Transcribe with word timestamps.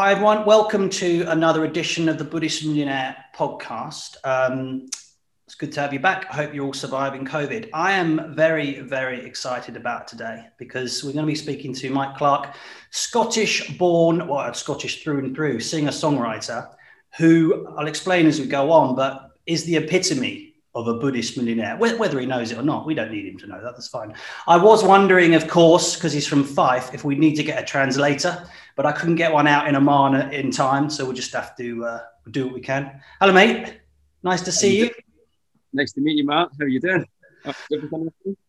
Hi, 0.00 0.12
everyone. 0.12 0.46
Welcome 0.46 0.88
to 0.88 1.26
another 1.28 1.66
edition 1.66 2.08
of 2.08 2.16
the 2.16 2.24
Buddhist 2.24 2.64
Millionaire 2.64 3.14
podcast. 3.36 4.16
Um, 4.24 4.88
it's 5.44 5.54
good 5.54 5.72
to 5.72 5.80
have 5.82 5.92
you 5.92 6.00
back. 6.00 6.24
I 6.30 6.36
hope 6.36 6.54
you're 6.54 6.64
all 6.64 6.72
surviving 6.72 7.26
COVID. 7.26 7.68
I 7.74 7.92
am 7.92 8.34
very, 8.34 8.80
very 8.80 9.22
excited 9.26 9.76
about 9.76 10.08
today 10.08 10.46
because 10.56 11.04
we're 11.04 11.12
going 11.12 11.26
to 11.26 11.30
be 11.30 11.34
speaking 11.34 11.74
to 11.74 11.90
Mike 11.90 12.16
Clerk, 12.16 12.54
Scottish 12.88 13.76
born, 13.76 14.26
well, 14.26 14.54
Scottish 14.54 15.04
through 15.04 15.18
and 15.18 15.36
through, 15.36 15.60
singer 15.60 15.90
songwriter, 15.90 16.70
who 17.18 17.68
I'll 17.76 17.86
explain 17.86 18.24
as 18.26 18.40
we 18.40 18.46
go 18.46 18.72
on, 18.72 18.96
but 18.96 19.32
is 19.44 19.64
the 19.64 19.76
epitome 19.76 20.49
of 20.74 20.86
a 20.86 20.94
Buddhist 20.94 21.36
millionaire, 21.36 21.76
whether 21.76 22.20
he 22.20 22.26
knows 22.26 22.52
it 22.52 22.58
or 22.58 22.62
not. 22.62 22.86
We 22.86 22.94
don't 22.94 23.10
need 23.10 23.26
him 23.26 23.38
to 23.38 23.46
know 23.48 23.60
that. 23.60 23.72
That's 23.72 23.88
fine. 23.88 24.14
I 24.46 24.56
was 24.56 24.84
wondering, 24.84 25.34
of 25.34 25.48
course, 25.48 25.96
because 25.96 26.12
he's 26.12 26.28
from 26.28 26.44
Fife, 26.44 26.94
if 26.94 27.04
we 27.04 27.16
need 27.16 27.34
to 27.36 27.42
get 27.42 27.60
a 27.60 27.66
translator, 27.66 28.46
but 28.76 28.86
I 28.86 28.92
couldn't 28.92 29.16
get 29.16 29.32
one 29.32 29.48
out 29.48 29.66
in 29.66 29.74
Oman 29.74 30.32
in 30.32 30.52
time, 30.52 30.88
so 30.88 31.04
we'll 31.04 31.14
just 31.14 31.32
have 31.32 31.56
to 31.56 31.84
uh, 31.84 32.00
do 32.30 32.46
what 32.46 32.54
we 32.54 32.60
can. 32.60 33.00
Hello, 33.20 33.32
mate. 33.32 33.80
Nice 34.22 34.42
to 34.42 34.52
see 34.52 34.78
you. 34.78 34.90
Nice 35.72 35.92
to 35.92 36.00
meet 36.00 36.16
you, 36.16 36.24
Mark. 36.24 36.52
How 36.58 36.64
are 36.64 36.68
you 36.68 36.80
doing? 36.80 37.04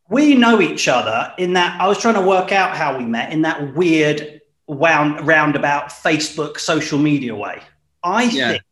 We 0.10 0.36
know 0.36 0.62
each 0.62 0.88
other 0.88 1.34
in 1.38 1.54
that 1.54 1.80
I 1.80 1.88
was 1.88 1.98
trying 1.98 2.16
to 2.16 2.22
work 2.22 2.52
out 2.52 2.76
how 2.76 2.98
we 2.98 3.06
met 3.06 3.32
in 3.32 3.42
that 3.44 3.76
weird 3.76 4.42
wound 4.68 5.26
roundabout 5.26 5.90
Facebook 5.90 6.60
social 6.60 7.00
media 7.00 7.36
way. 7.36 7.62
I 8.04 8.24
yeah. 8.24 8.52
think 8.52 8.64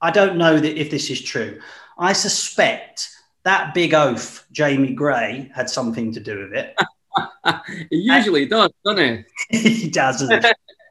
I 0.00 0.10
don't 0.10 0.36
know 0.36 0.58
that 0.58 0.80
if 0.80 0.90
this 0.90 1.10
is 1.10 1.20
true. 1.20 1.60
I 2.02 2.12
suspect 2.12 3.08
that 3.44 3.74
big 3.74 3.94
oaf, 3.94 4.46
Jamie 4.52 4.92
Gray, 4.92 5.50
had 5.54 5.68
something 5.68 6.12
to 6.12 6.20
do 6.20 6.38
with 6.40 6.52
it. 6.54 6.76
he 7.90 7.96
usually 7.96 8.42
and, 8.42 8.50
does, 8.50 8.70
doesn't 8.84 9.26
he? 9.50 9.58
he 9.58 9.90
doesn't. 9.90 10.44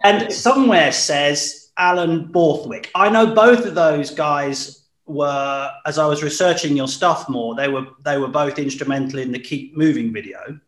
and 0.03 0.31
somewhere 0.31 0.91
says 0.91 1.71
Alan 1.77 2.25
Borthwick. 2.31 2.91
I 2.95 3.09
know 3.09 3.33
both 3.33 3.65
of 3.65 3.75
those 3.75 4.11
guys 4.11 4.85
were, 5.05 5.71
as 5.85 5.97
I 5.97 6.05
was 6.05 6.23
researching 6.23 6.75
your 6.75 6.87
stuff 6.87 7.27
more, 7.29 7.55
they 7.55 7.67
were 7.67 7.87
they 8.03 8.17
were 8.17 8.27
both 8.27 8.59
instrumental 8.59 9.19
in 9.19 9.31
the 9.31 9.39
Keep 9.39 9.75
Moving 9.75 10.13
video. 10.13 10.59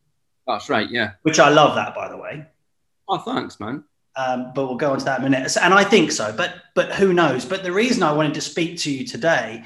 That's 0.48 0.70
right, 0.70 0.90
yeah. 0.90 1.12
Which 1.22 1.40
I 1.40 1.50
love 1.50 1.76
that, 1.76 1.96
by 1.96 2.10
the 2.10 2.18
way. 2.18 2.46
Oh, 3.08 3.20
thanks, 3.20 3.60
man. 3.60 3.84
Um, 4.16 4.52
but 4.54 4.68
we'll 4.68 4.76
go 4.76 4.92
on 4.92 5.00
to 5.00 5.06
that 5.06 5.20
in 5.22 5.26
a 5.26 5.30
minute. 5.30 5.56
And 5.58 5.74
I 5.74 5.84
think 5.84 6.12
so, 6.12 6.34
but 6.36 6.56
but 6.76 6.92
who 6.94 7.14
knows? 7.14 7.46
But 7.46 7.64
the 7.64 7.72
reason 7.72 8.04
I 8.04 8.14
wanted 8.14 8.34
to 8.36 8.42
speak 8.42 8.78
to 8.80 8.92
you 8.92 9.06
today 9.06 9.64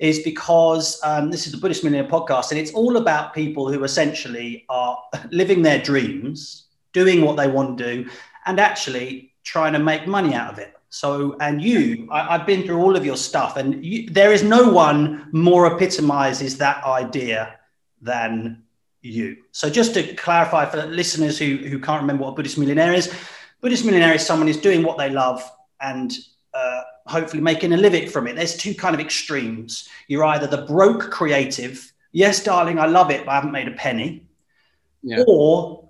is 0.00 0.20
because 0.20 0.98
um, 1.04 1.30
this 1.30 1.46
is 1.46 1.52
the 1.52 1.58
Buddhist 1.58 1.84
Millionaire 1.84 2.10
podcast, 2.10 2.50
and 2.50 2.58
it's 2.58 2.72
all 2.72 2.96
about 2.96 3.34
people 3.34 3.70
who 3.70 3.84
essentially 3.84 4.64
are 4.68 4.98
living 5.30 5.62
their 5.62 5.80
dreams, 5.80 6.64
doing 6.92 7.20
what 7.20 7.36
they 7.36 7.46
want 7.46 7.78
to 7.78 7.84
do, 7.84 8.10
and 8.46 8.58
actually 8.58 9.32
trying 9.44 9.74
to 9.74 9.78
make 9.78 10.06
money 10.06 10.34
out 10.34 10.52
of 10.52 10.58
it. 10.58 10.74
So, 10.88 11.36
and 11.40 11.62
you, 11.62 12.08
I, 12.10 12.38
have 12.38 12.46
been 12.46 12.64
through 12.64 12.80
all 12.80 12.96
of 12.96 13.04
your 13.04 13.16
stuff, 13.16 13.58
and 13.58 13.84
you, 13.84 14.08
there 14.10 14.32
is 14.32 14.42
no 14.42 14.72
one 14.72 15.28
more 15.32 15.66
epitomizes 15.72 16.56
that 16.58 16.82
idea 16.84 17.58
than 18.00 18.62
you. 19.02 19.36
So, 19.52 19.68
just 19.68 19.92
to 19.94 20.14
clarify 20.14 20.64
for 20.64 20.84
listeners 20.86 21.38
who, 21.38 21.56
who 21.58 21.78
can't 21.78 22.00
remember 22.00 22.24
what 22.24 22.30
a 22.30 22.34
Buddhist 22.34 22.58
millionaire 22.58 22.94
is, 22.94 23.14
Buddhist 23.60 23.84
millionaire 23.84 24.14
is 24.14 24.26
someone 24.26 24.48
who's 24.48 24.56
doing 24.56 24.82
what 24.82 24.96
they 24.96 25.10
love 25.10 25.48
and 25.80 26.12
uh, 26.54 26.82
hopefully 27.10 27.42
making 27.42 27.72
a 27.72 27.76
living 27.76 28.08
from 28.08 28.26
it. 28.26 28.36
There's 28.36 28.56
two 28.56 28.74
kind 28.74 28.94
of 28.94 29.00
extremes. 29.00 29.88
You're 30.08 30.24
either 30.24 30.46
the 30.46 30.62
broke 30.62 31.10
creative, 31.10 31.92
yes, 32.12 32.42
darling, 32.42 32.78
I 32.78 32.86
love 32.86 33.10
it, 33.10 33.26
but 33.26 33.32
I 33.32 33.34
haven't 33.34 33.52
made 33.52 33.68
a 33.68 33.72
penny, 33.72 34.26
yeah. 35.02 35.24
or 35.26 35.88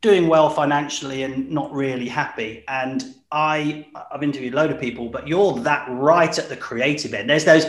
doing 0.00 0.28
well 0.28 0.50
financially 0.50 1.22
and 1.22 1.50
not 1.50 1.72
really 1.72 2.08
happy. 2.08 2.64
And 2.68 3.14
I, 3.32 3.86
I've 4.12 4.22
interviewed 4.22 4.54
a 4.54 4.56
load 4.56 4.70
of 4.70 4.78
people, 4.78 5.08
but 5.08 5.26
you're 5.26 5.54
that 5.60 5.88
right 5.90 6.38
at 6.38 6.48
the 6.48 6.56
creative 6.56 7.14
end. 7.14 7.28
There's 7.28 7.44
those 7.44 7.66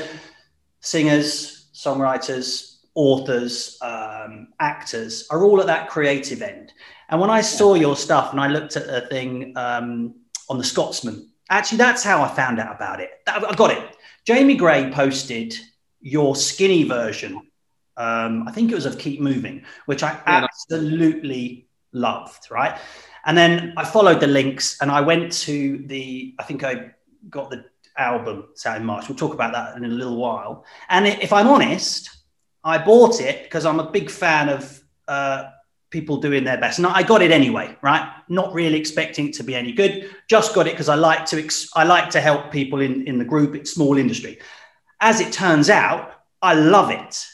singers, 0.81 1.69
songwriters, 1.73 2.77
authors, 2.95 3.77
um, 3.81 4.49
actors 4.59 5.25
are 5.29 5.43
all 5.45 5.61
at 5.61 5.67
that 5.67 5.89
creative 5.89 6.41
end. 6.41 6.73
And 7.09 7.19
when 7.19 7.29
I 7.29 7.41
saw 7.41 7.75
your 7.75 7.95
stuff 7.95 8.31
and 8.31 8.41
I 8.41 8.47
looked 8.47 8.75
at 8.75 8.87
the 8.87 9.01
thing 9.01 9.53
um, 9.55 10.15
on 10.49 10.57
the 10.57 10.63
Scotsman 10.63 11.28
Actually, 11.49 11.79
that's 11.79 12.03
how 12.03 12.21
I 12.21 12.27
found 12.27 12.59
out 12.59 12.75
about 12.75 12.99
it. 12.99 13.11
I 13.27 13.55
got 13.55 13.71
it. 13.71 13.97
Jamie 14.25 14.55
Gray 14.55 14.91
posted 14.91 15.55
your 16.01 16.35
skinny 16.35 16.83
version. 16.83 17.41
Um, 17.97 18.47
I 18.47 18.51
think 18.51 18.71
it 18.71 18.75
was 18.75 18.85
of 18.85 18.97
Keep 18.97 19.19
Moving, 19.19 19.65
which 19.85 20.03
I 20.03 20.19
absolutely 20.25 21.67
loved. 21.91 22.51
Right. 22.51 22.77
And 23.25 23.37
then 23.37 23.73
I 23.75 23.83
followed 23.83 24.19
the 24.19 24.27
links 24.27 24.77
and 24.81 24.89
I 24.89 25.01
went 25.01 25.31
to 25.33 25.79
the, 25.87 26.35
I 26.39 26.43
think 26.43 26.63
I 26.63 26.91
got 27.29 27.49
the 27.49 27.65
album. 27.97 28.47
It's 28.51 28.65
out 28.65 28.77
in 28.77 28.85
March. 28.85 29.09
We'll 29.09 29.17
talk 29.17 29.33
about 29.33 29.53
that 29.53 29.75
in 29.75 29.83
a 29.83 29.87
little 29.87 30.15
while. 30.15 30.65
And 30.89 31.07
if 31.07 31.33
I'm 31.33 31.47
honest, 31.47 32.09
I 32.63 32.77
bought 32.77 33.19
it 33.19 33.43
because 33.43 33.65
I'm 33.65 33.79
a 33.79 33.91
big 33.91 34.09
fan 34.09 34.49
of 34.49 34.81
uh, 35.07 35.49
people 35.89 36.17
doing 36.17 36.43
their 36.43 36.59
best. 36.59 36.77
And 36.77 36.87
I 36.87 37.03
got 37.03 37.21
it 37.21 37.31
anyway, 37.31 37.75
right? 37.81 38.11
Not 38.27 38.53
really 38.53 38.79
expecting 38.79 39.29
it 39.29 39.33
to 39.35 39.43
be 39.43 39.55
any 39.55 39.71
good. 39.71 40.09
Just 40.27 40.53
got 40.53 40.67
it 40.67 40.73
because 40.73 40.89
I 40.89 40.95
like 40.95 41.25
to 41.27 41.43
ex- 41.43 41.69
I 41.75 41.83
like 41.83 42.09
to 42.11 42.21
help 42.21 42.51
people 42.51 42.81
in, 42.81 43.07
in 43.07 43.17
the 43.17 43.25
group. 43.25 43.55
It's 43.55 43.71
small 43.71 43.97
industry. 43.97 44.39
As 44.99 45.19
it 45.19 45.31
turns 45.31 45.69
out, 45.69 46.13
I 46.41 46.53
love 46.53 46.91
it. 46.91 47.25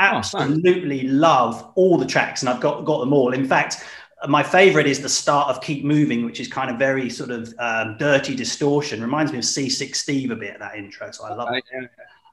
Oh, 0.00 0.04
Absolutely 0.04 1.08
oh, 1.08 1.12
love 1.12 1.72
all 1.74 1.98
the 1.98 2.06
tracks, 2.06 2.42
and 2.42 2.48
I've 2.48 2.60
got 2.60 2.84
got 2.84 3.00
them 3.00 3.12
all. 3.12 3.32
In 3.32 3.46
fact, 3.46 3.84
my 4.26 4.42
favorite 4.42 4.86
is 4.86 5.00
the 5.00 5.08
start 5.08 5.48
of 5.48 5.60
Keep 5.60 5.84
Moving, 5.84 6.24
which 6.24 6.40
is 6.40 6.48
kind 6.48 6.70
of 6.70 6.78
very 6.78 7.10
sort 7.10 7.30
of 7.30 7.52
um, 7.58 7.96
dirty 7.98 8.34
distortion. 8.34 9.00
Reminds 9.00 9.32
me 9.32 9.38
of 9.38 9.44
Seasick 9.44 9.94
Steve 9.94 10.30
a 10.30 10.36
bit, 10.36 10.58
that 10.58 10.76
intro. 10.76 11.10
So 11.10 11.24
I 11.24 11.34
love 11.34 11.48
it. 11.52 11.64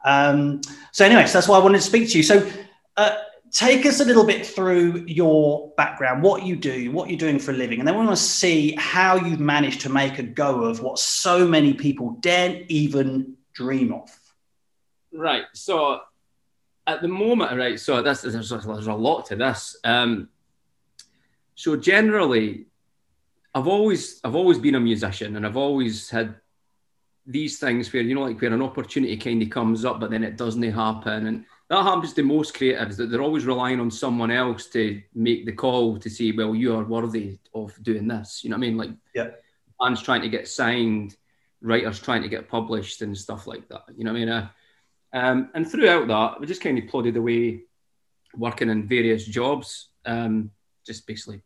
Um, 0.03 0.62
so, 0.92 1.06
anyway, 1.06 1.26
so 1.26 1.34
that's 1.34 1.47
why 1.47 1.58
I 1.58 1.64
wanted 1.64 1.80
to 1.80 1.84
speak 1.84 2.09
to 2.12 2.18
you. 2.18 2.24
So, 2.24 2.50
uh, 2.97 3.18
take 3.55 3.85
us 3.85 4.01
a 4.01 4.05
little 4.05 4.25
bit 4.25 4.45
through 4.45 5.05
your 5.07 5.71
background, 5.77 6.21
what 6.21 6.43
you 6.43 6.57
do, 6.57 6.91
what 6.91 7.09
you're 7.09 7.17
doing 7.17 7.39
for 7.39 7.51
a 7.51 7.53
living, 7.53 7.79
and 7.79 7.88
then 7.88 7.95
we 7.97 8.05
want 8.05 8.16
to 8.16 8.21
see 8.21 8.75
how 8.77 9.16
you've 9.16 9.39
managed 9.39 9.79
to 9.79 9.89
make 9.89 10.19
a 10.19 10.23
go 10.23 10.66
of 10.66 10.81
what 10.81 10.99
so 10.99 11.47
many 11.47 11.73
people 11.73 12.17
daren't 12.19 12.69
even 12.69 13.38
dream 13.53 13.93
of. 13.93 14.11
Right. 15.13 15.45
So 15.53 16.01
at 16.85 17.01
the 17.01 17.07
moment, 17.07 17.57
right. 17.57 17.79
So 17.79 18.01
that's 18.01 18.23
there's, 18.23 18.49
there's 18.49 18.88
a 18.88 18.93
lot 18.93 19.27
to 19.27 19.38
this. 19.38 19.77
Um, 19.85 20.27
so 21.55 21.77
generally, 21.77 22.66
I've 23.53 23.67
always 23.67 24.19
I've 24.25 24.35
always 24.35 24.59
been 24.59 24.75
a 24.75 24.81
musician, 24.81 25.37
and 25.37 25.45
I've 25.45 25.55
always 25.55 26.09
had 26.09 26.35
these 27.25 27.57
things 27.57 27.91
where 27.93 28.03
you 28.03 28.16
know 28.16 28.23
like 28.23 28.41
where 28.41 28.53
an 28.53 28.61
opportunity 28.61 29.16
kind 29.16 29.41
of 29.41 29.49
comes 29.49 29.85
up, 29.85 30.01
but 30.01 30.11
then 30.11 30.25
it 30.25 30.35
doesn't 30.35 30.61
happen, 30.63 31.27
and 31.27 31.45
that 31.70 31.84
happens 31.84 32.14
to 32.14 32.24
most 32.24 32.53
creatives 32.53 32.96
that 32.98 33.09
they're 33.09 33.22
always 33.22 33.46
relying 33.46 33.80
on 33.80 33.90
someone 33.90 34.30
else 34.30 34.68
to 34.68 35.02
make 35.14 35.46
the 35.46 35.52
call 35.52 35.98
to 35.98 36.09
say, 36.09 36.31
well, 36.31 36.53
you 36.53 36.76
are 36.76 36.84
worthy 36.84 37.40
of 37.53 37.74
doing 37.81 38.08
this. 38.08 38.44
You 38.44 38.52
know 38.52 38.58
what 38.58 38.66
I 38.66 38.68
mean? 38.68 38.78
Like, 38.78 38.92
yeah, 39.16 39.30
bands 39.80 40.02
trying 40.02 40.22
to 40.22 40.30
get 40.30 40.48
signed, 40.48 41.16
writers 41.62 42.00
trying 42.00 42.22
to 42.22 42.30
get 42.30 42.50
published, 42.50 43.02
and 43.02 43.18
stuff 43.18 43.48
like 43.48 43.68
that. 43.70 43.84
You 43.98 44.03
know 44.03 44.14
what 44.14 44.18
I 44.18 44.26
mean? 44.26 44.30
Uh, 44.30 44.50
um, 45.14 45.50
and 45.56 45.70
throughout 45.70 46.08
that, 46.08 46.40
we 46.40 46.46
just 46.46 46.62
kind 46.62 46.78
of 46.78 46.88
plodded 46.88 47.18
away, 47.18 47.64
working 48.36 48.70
in 48.70 48.88
various 48.88 49.26
jobs. 49.26 49.90
Um, 50.06 50.52
just 50.86 51.08
basically, 51.08 51.42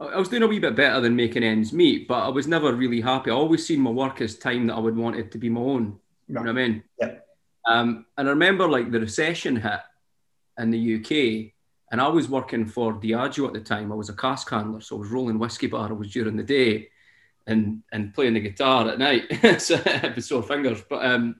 I 0.00 0.16
was 0.16 0.28
doing 0.28 0.42
a 0.42 0.48
wee 0.48 0.58
bit 0.58 0.74
better 0.74 1.00
than 1.00 1.14
making 1.14 1.44
ends 1.44 1.72
meet, 1.72 2.08
but 2.08 2.24
I 2.24 2.28
was 2.28 2.48
never 2.48 2.72
really 2.72 3.00
happy. 3.00 3.30
I 3.30 3.34
always 3.34 3.64
seen 3.64 3.80
my 3.80 3.90
work 3.90 4.20
as 4.22 4.38
time 4.38 4.66
that 4.66 4.74
I 4.74 4.80
would 4.80 4.96
want 4.96 5.16
it 5.16 5.30
to 5.32 5.38
be 5.38 5.50
my 5.50 5.60
own. 5.60 6.00
You 6.26 6.34
know 6.34 6.40
what 6.40 6.50
I 6.50 6.52
mean? 6.52 6.82
Yeah. 6.98 7.19
Um, 7.66 8.06
and 8.16 8.28
I 8.28 8.30
remember 8.30 8.68
like 8.68 8.90
the 8.90 9.00
recession 9.00 9.56
hit 9.56 9.80
in 10.58 10.70
the 10.70 10.96
UK, 10.96 11.52
and 11.92 12.00
I 12.00 12.08
was 12.08 12.28
working 12.28 12.66
for 12.66 12.94
Diageo 12.94 13.46
at 13.46 13.52
the 13.52 13.60
time. 13.60 13.92
I 13.92 13.96
was 13.96 14.08
a 14.08 14.14
cask 14.14 14.48
handler, 14.50 14.80
so 14.80 14.96
I 14.96 15.00
was 15.00 15.10
rolling 15.10 15.38
whiskey 15.38 15.66
barrels 15.66 16.12
during 16.12 16.36
the 16.36 16.42
day 16.42 16.88
and 17.46 17.82
and 17.92 18.14
playing 18.14 18.34
the 18.34 18.40
guitar 18.40 18.88
at 18.88 18.98
night. 18.98 19.24
so 19.60 19.76
with 20.14 20.24
sore 20.24 20.42
fingers. 20.42 20.82
But 20.88 21.04
um, 21.04 21.36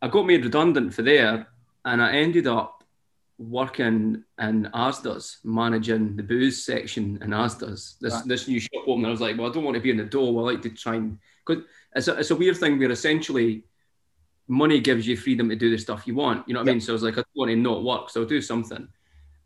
I 0.00 0.08
got 0.08 0.26
made 0.26 0.44
redundant 0.44 0.94
for 0.94 1.02
there, 1.02 1.48
and 1.84 2.02
I 2.02 2.12
ended 2.12 2.46
up 2.46 2.82
working 3.38 4.24
in 4.38 4.68
Asda's, 4.74 5.38
managing 5.44 6.16
the 6.16 6.22
booze 6.22 6.64
section 6.64 7.18
in 7.22 7.30
Asda's. 7.30 7.96
This 8.00 8.14
right. 8.14 8.24
this 8.26 8.48
new 8.48 8.60
shop 8.60 8.82
opening. 8.86 9.06
I 9.06 9.10
was 9.10 9.20
like, 9.20 9.36
well, 9.36 9.50
I 9.50 9.52
don't 9.52 9.64
want 9.64 9.76
to 9.76 9.82
be 9.82 9.90
in 9.90 9.96
the 9.96 10.04
door. 10.04 10.40
I 10.40 10.52
like 10.52 10.62
to 10.62 10.70
try 10.70 10.96
and 10.96 11.18
because 11.46 11.64
it's 11.94 12.08
a, 12.08 12.18
it's 12.18 12.30
a 12.30 12.36
weird 12.36 12.56
thing 12.56 12.78
where 12.78 12.90
essentially 12.90 13.64
money 14.52 14.80
gives 14.80 15.06
you 15.06 15.16
freedom 15.16 15.48
to 15.48 15.56
do 15.56 15.70
the 15.70 15.78
stuff 15.78 16.06
you 16.06 16.14
want. 16.14 16.46
You 16.46 16.54
know 16.54 16.60
what 16.60 16.66
yep. 16.66 16.72
I 16.72 16.74
mean? 16.74 16.80
So 16.80 16.92
I 16.92 16.94
was 16.94 17.02
like, 17.02 17.14
I 17.14 17.22
don't 17.22 17.26
want 17.34 17.50
to 17.50 17.56
not 17.56 17.82
work, 17.82 18.10
so 18.10 18.20
I'll 18.20 18.26
do 18.26 18.42
something. 18.42 18.86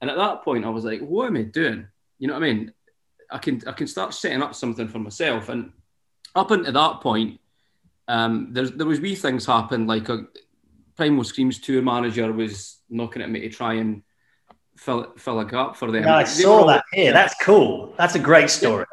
And 0.01 0.11
at 0.11 0.17
that 0.17 0.43
point, 0.43 0.65
I 0.65 0.69
was 0.69 0.85
like, 0.85 1.01
what 1.01 1.29
am 1.29 1.37
I 1.37 1.43
doing? 1.43 1.87
You 2.19 2.29
know 2.29 2.35
what 2.35 2.43
I 2.43 2.53
mean? 2.53 2.73
I 3.31 3.39
can 3.39 3.63
I 3.67 3.73
can 3.73 3.87
start 3.87 4.15
setting 4.15 4.43
up 4.43 4.55
something 4.55 4.89
for 4.89 4.99
myself. 4.99 5.49
And 5.49 5.73
up 6.35 6.51
until 6.51 6.73
that 6.73 7.01
point, 7.01 7.41
um, 8.09 8.49
there 8.51 8.67
there 8.67 8.87
was 8.87 9.01
wee 9.01 9.15
things 9.15 9.47
happened 9.47 9.89
Like 9.89 10.09
a 10.09 10.27
Primal 10.97 11.25
Screams 11.25 11.61
tour 11.61 11.83
manager 11.83 12.33
was 12.33 12.79
knocking 12.89 13.23
at 13.23 13.31
me 13.31 13.41
to 13.41 13.49
try 13.49 13.75
and 13.75 14.03
fill 14.77 15.13
fill 15.17 15.41
a 15.41 15.45
gap 15.45 15.77
for 15.77 15.91
them. 15.91 16.05
Yeah, 16.05 16.17
I 16.17 16.25
saw 16.25 16.67
that 16.67 16.85
here. 16.93 17.13
That's 17.13 17.35
cool. 17.43 17.95
That's 17.97 18.17
a 18.17 18.21
great 18.21 18.51
story. 18.51 18.87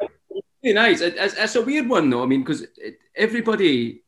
really 0.62 0.74
nice. 0.74 1.00
It, 1.00 1.16
it's, 1.16 1.34
it's, 1.34 1.56
a 1.56 1.62
weird 1.62 1.88
one 1.88 2.08
though. 2.10 2.22
I 2.22 2.26
mean, 2.26 2.42
because 2.42 2.66
everybody, 3.16 4.03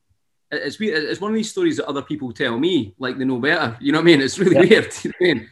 it's 0.50 0.78
weird. 0.78 1.04
It's 1.04 1.20
one 1.20 1.30
of 1.30 1.36
these 1.36 1.50
stories 1.50 1.76
that 1.76 1.86
other 1.86 2.02
people 2.02 2.32
tell 2.32 2.58
me, 2.58 2.94
like 2.98 3.18
they 3.18 3.24
know 3.24 3.38
better. 3.38 3.76
You 3.80 3.92
know 3.92 3.98
what 3.98 4.04
I 4.04 4.06
mean? 4.06 4.20
It's 4.20 4.38
really 4.38 4.54
yeah. 4.54 4.80
weird. 4.80 4.94
You 5.04 5.10
know 5.10 5.16
I 5.20 5.24
mean? 5.24 5.48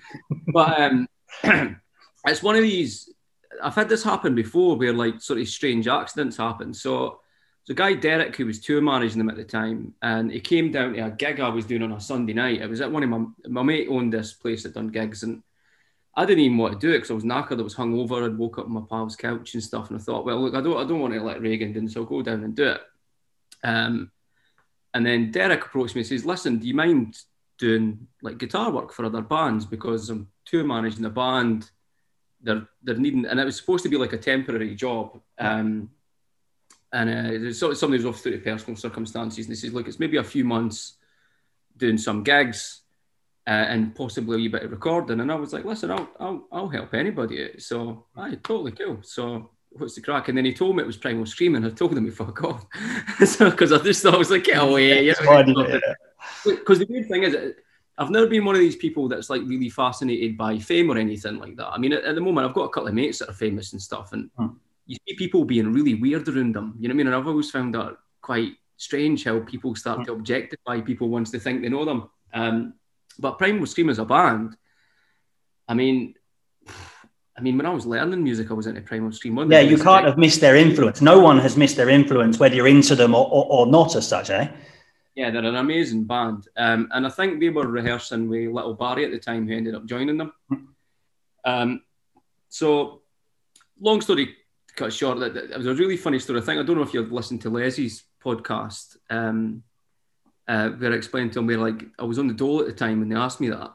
But 0.53 0.81
um, 0.81 1.09
it's 2.27 2.43
one 2.43 2.57
of 2.57 2.63
these. 2.63 3.13
I've 3.63 3.75
had 3.75 3.89
this 3.89 4.03
happen 4.03 4.35
before, 4.35 4.77
where 4.77 4.93
like 4.93 5.21
sort 5.21 5.41
of 5.41 5.49
strange 5.49 5.89
accidents 5.89 6.37
happen. 6.37 6.75
So. 6.75 7.21
The 7.67 7.73
guy 7.73 7.95
Derek, 7.95 8.37
who 8.37 8.45
was 8.45 8.61
tour 8.61 8.83
managing 8.83 9.17
them 9.17 9.31
at 9.31 9.37
the 9.37 9.45
time, 9.45 9.95
and 10.03 10.31
he 10.31 10.39
came 10.39 10.71
down 10.71 10.93
to 10.93 11.07
a 11.07 11.11
gig 11.11 11.41
I 11.41 11.49
was 11.49 11.65
doing 11.65 11.83
on 11.83 11.93
a 11.93 11.99
Sunday 11.99 12.35
night. 12.35 12.61
It 12.61 12.69
was 12.69 12.83
at 12.83 12.93
one 12.93 13.03
of 13.03 13.09
my 13.09 13.25
my 13.49 13.63
mate 13.63 13.89
owned 13.91 14.13
this 14.13 14.35
place 14.35 14.65
that 14.65 14.75
done 14.75 14.89
gigs, 14.89 15.23
and 15.23 15.43
I 16.17 16.25
didn't 16.27 16.45
even 16.45 16.59
want 16.59 16.75
to 16.75 16.79
do 16.79 16.93
it 16.93 16.99
because 16.99 17.11
I 17.11 17.15
was 17.15 17.25
knackered. 17.25 17.59
I 17.59 17.63
was 17.63 17.75
hungover. 17.75 18.25
I'd 18.25 18.39
woke 18.39 18.59
up 18.59 18.67
on 18.67 18.73
my 18.73 18.83
pal's 18.89 19.17
couch 19.17 19.55
and 19.55 19.63
stuff, 19.63 19.91
and 19.91 19.99
I 19.99 20.03
thought, 20.03 20.25
well, 20.25 20.41
look, 20.43 20.55
I 20.55 20.61
don't, 20.61 20.77
I 20.77 20.87
don't 20.87 21.01
want 21.01 21.15
to 21.15 21.23
let 21.23 21.41
Reagan 21.41 21.73
down, 21.73 21.89
so 21.89 22.01
I'll 22.03 22.07
go 22.07 22.23
down 22.23 22.45
and 22.45 22.55
do 22.55 22.69
it. 22.69 22.81
Um, 23.65 24.11
and 24.95 25.05
then 25.05 25.31
Derek 25.31 25.67
approached 25.67 25.95
me 25.95 26.01
and 26.01 26.09
says, 26.09 26.25
"Listen, 26.25 26.59
do 26.59 26.67
you 26.67 26.75
mind 26.75 27.19
doing 27.59 28.07
like 28.23 28.39
guitar 28.39 28.71
work 28.71 28.93
for 28.93 29.05
other 29.05 29.23
bands 29.23 29.65
because 29.65 30.11
I'm 30.11 30.29
tour 30.45 30.65
managing 30.65 31.03
the 31.03 31.11
band. 31.11 31.71
They're 32.41 32.67
they're 32.83 32.97
needing, 32.97 33.27
and 33.27 33.39
it 33.39 33.45
was 33.45 33.57
supposed 33.57 33.83
to 33.85 33.91
be 33.91 33.97
like 33.97 34.13
a 34.13 34.19
temporary 34.19 34.75
job. 34.75 35.21
Um, 35.39 35.91
and 36.93 37.47
uh, 37.47 37.53
somebody 37.53 38.05
was 38.05 38.07
off 38.07 38.21
through 38.21 38.41
personal 38.41 38.77
circumstances, 38.77 39.47
and 39.47 39.53
he 39.53 39.57
says, 39.57 39.75
"Look, 39.75 39.89
it's 39.89 40.01
maybe 40.01 40.17
a 40.17 40.25
few 40.25 40.45
months 40.45 40.95
doing 41.77 41.99
some 41.99 42.23
gigs." 42.23 42.85
uh, 43.47 43.51
and 43.51 43.95
possibly 43.95 44.37
a 44.37 44.39
wee 44.39 44.49
bit 44.49 44.63
of 44.63 44.71
recording. 44.71 45.21
And 45.21 45.31
I 45.31 45.35
was 45.35 45.53
like, 45.53 45.65
listen, 45.65 45.91
I'll, 45.91 46.09
I'll, 46.19 46.49
I'll 46.51 46.69
help 46.69 46.95
anybody. 46.95 47.59
So, 47.59 48.07
I 48.17 48.37
totally 48.37 48.73
cool. 48.73 48.99
So, 49.03 49.51
what's 49.77 49.95
the 49.95 50.01
crack? 50.01 50.29
And 50.29 50.39
then 50.39 50.45
he 50.45 50.53
told 50.53 50.77
me 50.77 50.83
it 50.83 50.87
was 50.87 50.97
Primal 50.97 51.27
Screaming. 51.27 51.65
I 51.65 51.71
told 51.71 51.97
him 51.97 52.05
to 52.05 52.13
fuck 52.13 52.43
off. 52.45 52.67
so, 53.27 53.51
because 53.51 53.73
I 53.73 53.79
just 53.79 54.03
thought, 54.03 54.15
I 54.15 54.19
was 54.19 54.31
like, 54.31 54.45
get 54.45 54.63
away. 54.63 55.13
Because 56.45 56.79
the 56.79 56.87
weird 56.89 57.09
thing 57.09 57.25
is, 57.25 57.37
I've 57.97 58.11
never 58.11 58.27
been 58.27 58.45
one 58.45 58.55
of 58.55 58.61
these 58.61 58.77
people 58.77 59.09
that's 59.09 59.31
like 59.31 59.43
really 59.45 59.71
fascinated 59.71 60.37
by 60.37 60.59
fame 60.59 60.91
or 60.91 60.99
anything 60.99 61.39
like 61.39 61.57
that. 61.57 61.69
I 61.69 61.79
mean, 61.79 61.93
at, 61.93 62.05
at 62.05 62.15
the 62.15 62.21
moment, 62.21 62.47
I've 62.47 62.55
got 62.55 62.65
a 62.65 62.69
couple 62.69 62.89
of 62.89 62.95
mates 62.95 63.19
that 63.21 63.31
are 63.31 63.35
famous 63.35 63.73
and 63.73 63.81
stuff, 63.81 64.13
and 64.13 64.31
hmm. 64.37 64.49
you 64.87 64.97
see 65.07 65.15
people 65.15 65.45
being 65.45 65.73
really 65.73 65.95
weird 65.95 66.29
around 66.29 66.55
them. 66.55 66.75
You 66.79 66.89
know 66.89 66.93
what 66.93 66.97
I 66.97 66.99
mean? 66.99 67.07
And 67.09 67.17
I've 67.17 67.29
always 67.29 67.51
found 67.51 67.75
that 67.75 67.97
quite 68.21 68.55
strange 68.77 69.25
how 69.25 69.41
people 69.41 69.75
start 69.77 69.99
hmm. 69.99 70.05
to 70.05 70.13
objectify 70.13 70.81
people 70.81 71.09
once 71.09 71.31
they 71.31 71.39
think 71.39 71.63
they 71.63 71.69
know 71.69 71.85
them. 71.85 72.11
Um, 72.33 72.75
but 73.19 73.39
Primal 73.39 73.67
Scream 73.67 73.91
as 73.91 74.01
a 74.01 74.05
band, 74.05 74.57
I 75.69 75.75
mean, 75.75 76.15
I 77.37 77.41
mean, 77.41 77.57
when 77.57 77.67
I 77.67 77.71
was 77.71 77.85
learning 77.85 78.23
music, 78.23 78.51
I 78.51 78.55
was 78.55 78.67
into 78.67 78.81
Primal 78.81 79.11
Scream. 79.11 79.51
Yeah, 79.51 79.61
you 79.61 79.77
can't 79.77 80.07
have 80.07 80.17
missed 80.17 80.41
their 80.41 80.57
influence. 80.57 81.01
No 81.01 81.19
one 81.19 81.39
has 81.39 81.57
missed 81.57 81.77
their 81.77 81.89
influence, 81.89 82.39
whether 82.39 82.55
you're 82.55 82.69
into 82.69 82.95
them 82.95 83.15
or, 83.15 83.27
or, 83.27 83.47
or 83.51 83.67
not, 83.67 83.97
as 83.97 84.07
such, 84.07 84.31
eh? 84.31 84.49
Yeah, 85.17 85.31
they're 85.31 85.45
an 85.45 85.57
amazing 85.57 86.05
band. 86.05 86.47
Um, 86.57 86.89
and 86.93 87.07
I 87.07 87.11
think 87.11 87.41
they 87.41 87.49
were 87.49 87.67
rehearsing 87.67 88.29
with 88.29 88.51
Little 88.51 88.75
Barrie 88.75 89.05
at 89.05 89.11
the 89.11 89.19
time, 89.19 89.49
who 89.49 89.55
ended 89.55 89.75
up 89.75 89.85
joining 89.87 90.17
them. 90.17 90.33
Hmm. 90.49 90.65
Um, 91.45 91.83
so, 92.49 93.03
long 93.81 94.01
story 94.01 94.37
cut 94.77 94.93
short, 94.93 95.19
that, 95.21 95.37
it 95.37 95.57
was 95.57 95.67
a 95.67 95.75
really 95.75 95.97
funny 95.97 96.21
story. 96.21 96.41
I 96.41 96.45
think, 96.45 96.61
I 96.61 96.63
don't 96.63 96.77
know 96.77 96.83
if 96.83 96.95
you've 96.95 97.13
listened 97.13 97.43
to 97.43 97.51
Leslie's 97.51 98.05
podcast. 98.25 98.97
Um, 99.11 99.65
uh, 100.47 100.71
where 100.71 100.93
I 100.93 100.97
explained 100.97 101.33
to 101.33 101.39
them 101.39 101.47
where 101.47 101.59
like 101.59 101.85
I 101.99 102.05
was 102.05 102.19
on 102.19 102.27
the 102.27 102.35
dole 102.35 102.61
at 102.61 102.67
the 102.67 102.73
time 102.73 103.03
and 103.03 103.11
they 103.11 103.17
asked 103.17 103.41
me 103.41 103.49
that, 103.49 103.75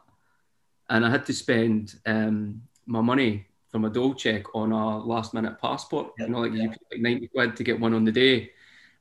and 0.90 1.06
I 1.06 1.10
had 1.10 1.26
to 1.26 1.34
spend 1.34 1.96
um, 2.06 2.62
my 2.86 3.02
money 3.02 3.48
from 3.72 3.86
a 3.86 3.90
dole 3.90 4.14
check 4.14 4.56
on 4.56 4.72
a 4.72 4.98
last 5.00 5.34
minute 5.34 5.60
passport. 5.62 6.12
Yeah. 6.18 6.26
You 6.26 6.32
know, 6.32 6.40
like 6.40 6.54
yeah. 6.54 6.64
you 6.64 6.70
pay 6.70 6.78
like 6.92 7.02
ninety 7.02 7.28
quid 7.28 7.56
to 7.56 7.64
get 7.64 7.80
one 7.80 7.94
on 7.94 8.04
the 8.04 8.12
day. 8.12 8.52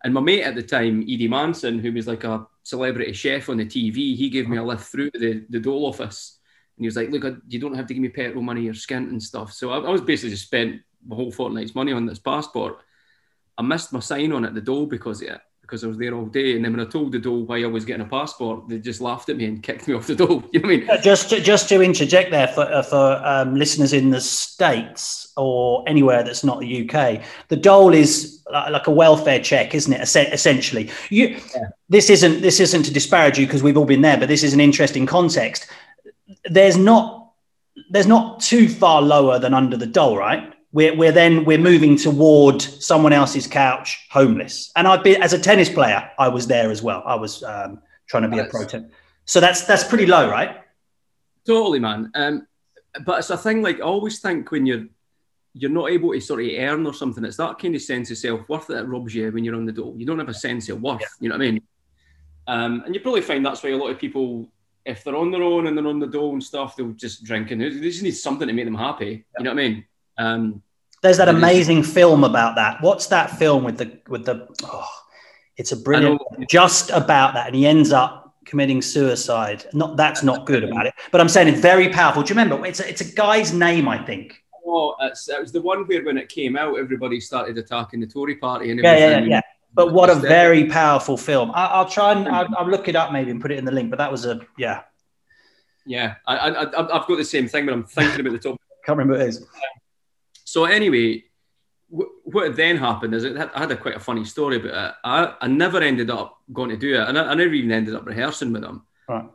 And 0.04 0.14
my 0.14 0.20
mate 0.20 0.42
at 0.42 0.54
the 0.54 0.62
time, 0.62 1.02
Edie 1.02 1.28
Manson, 1.28 1.80
who 1.80 1.92
was 1.92 2.06
like 2.06 2.24
a 2.24 2.46
celebrity 2.62 3.12
chef 3.12 3.48
on 3.48 3.56
the 3.56 3.66
TV, 3.66 4.16
he 4.16 4.30
gave 4.30 4.48
me 4.48 4.56
a 4.56 4.62
lift 4.62 4.84
through 4.84 5.10
the, 5.12 5.44
the 5.48 5.58
dole 5.58 5.86
office. 5.86 6.38
And 6.76 6.84
he 6.84 6.86
was 6.86 6.96
like, 6.96 7.10
Look, 7.10 7.38
you 7.48 7.58
don't 7.58 7.74
have 7.74 7.86
to 7.86 7.94
give 7.94 8.02
me 8.02 8.08
petrol 8.08 8.42
money 8.42 8.68
or 8.68 8.74
skint 8.74 9.10
and 9.10 9.22
stuff. 9.22 9.52
So 9.52 9.70
I, 9.70 9.78
I 9.78 9.90
was 9.90 10.00
basically 10.00 10.30
just 10.30 10.44
spent 10.44 10.82
my 11.04 11.16
whole 11.16 11.32
fortnight's 11.32 11.74
money 11.74 11.92
on 11.92 12.06
this 12.06 12.18
passport. 12.18 12.78
I 13.56 13.62
missed 13.62 13.92
my 13.92 14.00
sign 14.00 14.32
on 14.32 14.44
at 14.44 14.54
the 14.54 14.60
dole 14.60 14.86
because 14.86 15.20
of 15.22 15.28
it 15.28 15.40
because 15.68 15.84
I 15.84 15.86
was 15.86 15.98
there 15.98 16.14
all 16.14 16.24
day. 16.24 16.56
And 16.56 16.64
then 16.64 16.72
when 16.72 16.80
I 16.80 16.88
told 16.88 17.12
the 17.12 17.18
dole 17.18 17.44
why 17.44 17.62
I 17.62 17.66
was 17.66 17.84
getting 17.84 18.00
a 18.00 18.08
passport, 18.08 18.66
they 18.68 18.78
just 18.78 19.02
laughed 19.02 19.28
at 19.28 19.36
me 19.36 19.44
and 19.44 19.62
kicked 19.68 19.86
me 19.86 19.94
off 19.94 20.06
the 20.06 20.14
dole. 20.14 20.42
You 20.52 20.60
know 20.60 20.68
what 20.68 20.74
I 20.74 20.96
mean? 20.96 21.02
Just 21.02 21.28
to, 21.28 21.40
just 21.42 21.68
to 21.68 21.82
interject 21.82 22.30
there 22.30 22.48
for, 22.48 22.62
uh, 22.62 22.82
for 22.82 23.20
um, 23.22 23.54
listeners 23.54 23.92
in 23.92 24.08
the 24.08 24.20
States 24.20 25.30
or 25.36 25.84
anywhere 25.86 26.22
that's 26.22 26.42
not 26.42 26.60
the 26.60 26.88
UK, 26.88 27.22
the 27.48 27.56
dole 27.56 27.92
is 27.92 28.42
like 28.50 28.86
a 28.86 28.90
welfare 28.90 29.40
check, 29.40 29.74
isn't 29.74 29.92
it? 29.92 30.00
Essentially, 30.00 30.90
you. 31.10 31.38
Yeah. 31.54 31.68
This 31.90 32.08
isn't 32.10 32.40
this 32.40 32.60
isn't 32.60 32.82
to 32.84 32.92
disparage 32.92 33.38
you 33.38 33.46
because 33.46 33.62
we've 33.62 33.76
all 33.76 33.84
been 33.84 34.00
there, 34.00 34.16
but 34.16 34.28
this 34.28 34.42
is 34.42 34.54
an 34.54 34.60
interesting 34.60 35.06
context. 35.06 35.68
There's 36.44 36.76
not 36.76 37.32
there's 37.90 38.06
not 38.06 38.40
too 38.40 38.68
far 38.68 39.02
lower 39.02 39.38
than 39.38 39.54
under 39.54 39.76
the 39.76 39.86
dole, 39.86 40.16
right? 40.16 40.52
We're, 40.72 40.94
we're 40.94 41.12
then 41.12 41.44
we're 41.44 41.58
moving 41.58 41.96
toward 41.96 42.60
someone 42.60 43.12
else's 43.12 43.46
couch 43.46 44.06
homeless. 44.10 44.70
And 44.76 44.86
i've 44.86 45.02
been 45.02 45.22
as 45.22 45.32
a 45.32 45.38
tennis 45.38 45.68
player 45.68 46.10
i 46.18 46.28
was 46.28 46.46
there 46.46 46.70
as 46.70 46.82
well. 46.82 47.02
I 47.06 47.14
was 47.14 47.42
um, 47.42 47.80
trying 48.08 48.24
to 48.24 48.28
be 48.28 48.38
a 48.38 48.44
pro 48.44 48.64
tennis 48.64 48.90
so 49.24 49.40
that's 49.40 49.64
that's 49.64 49.84
pretty 49.84 50.06
low 50.06 50.30
right? 50.30 50.62
Totally 51.46 51.80
man. 51.80 52.10
Um, 52.14 52.46
but 53.04 53.18
it's 53.18 53.30
a 53.30 53.36
thing 53.36 53.62
like 53.62 53.76
i 53.76 53.82
always 53.82 54.20
think 54.20 54.50
when 54.50 54.66
you're 54.66 54.86
you're 55.54 55.70
not 55.70 55.90
able 55.90 56.12
to 56.12 56.20
sort 56.20 56.40
of 56.40 56.50
earn 56.56 56.86
or 56.86 56.94
something 56.94 57.24
it's 57.24 57.36
that 57.36 57.58
kind 57.58 57.74
of 57.74 57.82
sense 57.82 58.10
of 58.10 58.18
self-worth 58.18 58.66
that 58.68 58.86
robs 58.86 59.14
you 59.14 59.30
when 59.32 59.44
you're 59.44 59.54
on 59.54 59.64
the 59.64 59.72
dole. 59.72 59.94
You 59.96 60.06
don't 60.06 60.18
have 60.18 60.28
a 60.28 60.34
sense 60.34 60.68
of 60.68 60.80
worth 60.80 61.00
yeah. 61.00 61.06
you 61.20 61.28
know 61.28 61.36
what 61.36 61.46
i 61.46 61.50
mean? 61.50 61.62
Um, 62.46 62.82
and 62.86 62.94
you 62.94 63.00
probably 63.00 63.20
find 63.20 63.44
that's 63.44 63.62
why 63.62 63.70
a 63.70 63.76
lot 63.76 63.90
of 63.90 63.98
people 63.98 64.50
if 64.84 65.04
they're 65.04 65.16
on 65.16 65.30
their 65.30 65.42
own 65.42 65.66
and 65.66 65.76
they're 65.76 65.86
on 65.86 65.98
the 65.98 66.06
dole 66.06 66.32
and 66.32 66.42
stuff 66.42 66.76
they'll 66.76 66.92
just 66.92 67.24
drink 67.24 67.50
and 67.50 67.60
they 67.60 67.70
just 67.70 68.02
need 68.02 68.12
something 68.12 68.48
to 68.48 68.54
make 68.54 68.64
them 68.64 68.74
happy 68.74 69.04
yeah. 69.06 69.20
you 69.38 69.44
know 69.44 69.50
what 69.50 69.60
i 69.60 69.68
mean 69.68 69.84
um, 70.18 70.62
there's 71.02 71.18
that 71.18 71.28
amazing 71.28 71.82
film 71.82 72.24
about 72.24 72.56
that. 72.56 72.82
What's 72.82 73.06
that 73.06 73.38
film 73.38 73.64
with 73.64 73.78
the 73.78 73.98
with 74.08 74.24
the? 74.24 74.48
Oh, 74.64 74.88
it's 75.56 75.72
a 75.72 75.76
brilliant. 75.76 76.20
Just 76.50 76.90
about 76.90 77.34
that, 77.34 77.46
and 77.46 77.56
he 77.56 77.66
ends 77.66 77.92
up 77.92 78.34
committing 78.44 78.82
suicide. 78.82 79.64
Not 79.72 79.96
that's 79.96 80.22
not 80.22 80.46
good 80.46 80.64
about 80.64 80.86
it, 80.86 80.94
but 81.12 81.20
I'm 81.20 81.28
saying 81.28 81.48
it's 81.48 81.60
very 81.60 81.88
powerful. 81.90 82.22
Do 82.22 82.34
you 82.34 82.40
remember? 82.40 82.66
It's 82.66 82.80
a, 82.80 82.88
it's 82.88 83.00
a 83.00 83.14
guy's 83.14 83.52
name, 83.52 83.88
I 83.88 84.02
think. 84.04 84.42
Oh, 84.66 84.96
it's, 85.00 85.28
it 85.28 85.40
was 85.40 85.52
the 85.52 85.62
one 85.62 85.86
where 85.86 86.04
when 86.04 86.18
it 86.18 86.28
came 86.28 86.56
out, 86.56 86.78
everybody 86.78 87.20
started 87.20 87.56
attacking 87.56 88.00
the 88.00 88.06
Tory 88.06 88.36
party. 88.36 88.70
And 88.70 88.80
yeah, 88.80 88.96
yeah, 88.96 89.18
yeah. 89.20 89.40
But 89.72 89.92
what 89.92 90.10
a 90.10 90.14
very 90.14 90.66
powerful 90.66 91.16
film. 91.16 91.52
I, 91.54 91.78
will 91.78 91.88
try 91.88 92.12
and 92.12 92.28
I'll, 92.28 92.48
I'll, 92.56 92.68
look 92.68 92.88
it 92.88 92.96
up 92.96 93.12
maybe 93.12 93.30
and 93.30 93.40
put 93.40 93.52
it 93.52 93.58
in 93.58 93.64
the 93.64 93.72
link. 93.72 93.90
But 93.90 93.98
that 93.98 94.10
was 94.10 94.26
a 94.26 94.40
yeah. 94.56 94.82
Yeah, 95.86 96.16
I, 96.26 96.36
I, 96.36 97.00
I've 97.00 97.06
got 97.06 97.16
the 97.16 97.24
same 97.24 97.48
thing, 97.48 97.64
but 97.64 97.72
I'm 97.72 97.84
thinking 97.84 98.20
about 98.20 98.32
the 98.32 98.38
top. 98.38 98.60
Can't 98.84 98.98
remember 98.98 99.14
what 99.14 99.22
it 99.22 99.28
is. 99.28 99.46
So 100.48 100.64
anyway, 100.64 101.24
what 101.90 102.56
then 102.56 102.78
happened 102.78 103.12
is 103.12 103.24
it, 103.24 103.36
I 103.36 103.58
had 103.58 103.70
a 103.70 103.76
quite 103.76 103.96
a 103.96 104.00
funny 104.00 104.24
story 104.24 104.56
about 104.56 104.92
it. 104.92 104.94
I, 105.04 105.34
I 105.42 105.46
never 105.46 105.78
ended 105.78 106.08
up 106.08 106.38
going 106.54 106.70
to 106.70 106.76
do 106.78 106.94
it, 106.94 107.06
and 107.06 107.18
I, 107.18 107.32
I 107.32 107.34
never 107.34 107.52
even 107.52 107.70
ended 107.70 107.94
up 107.94 108.06
rehearsing 108.06 108.54
with 108.54 108.62
them. 108.62 108.86
Right. 109.06 109.26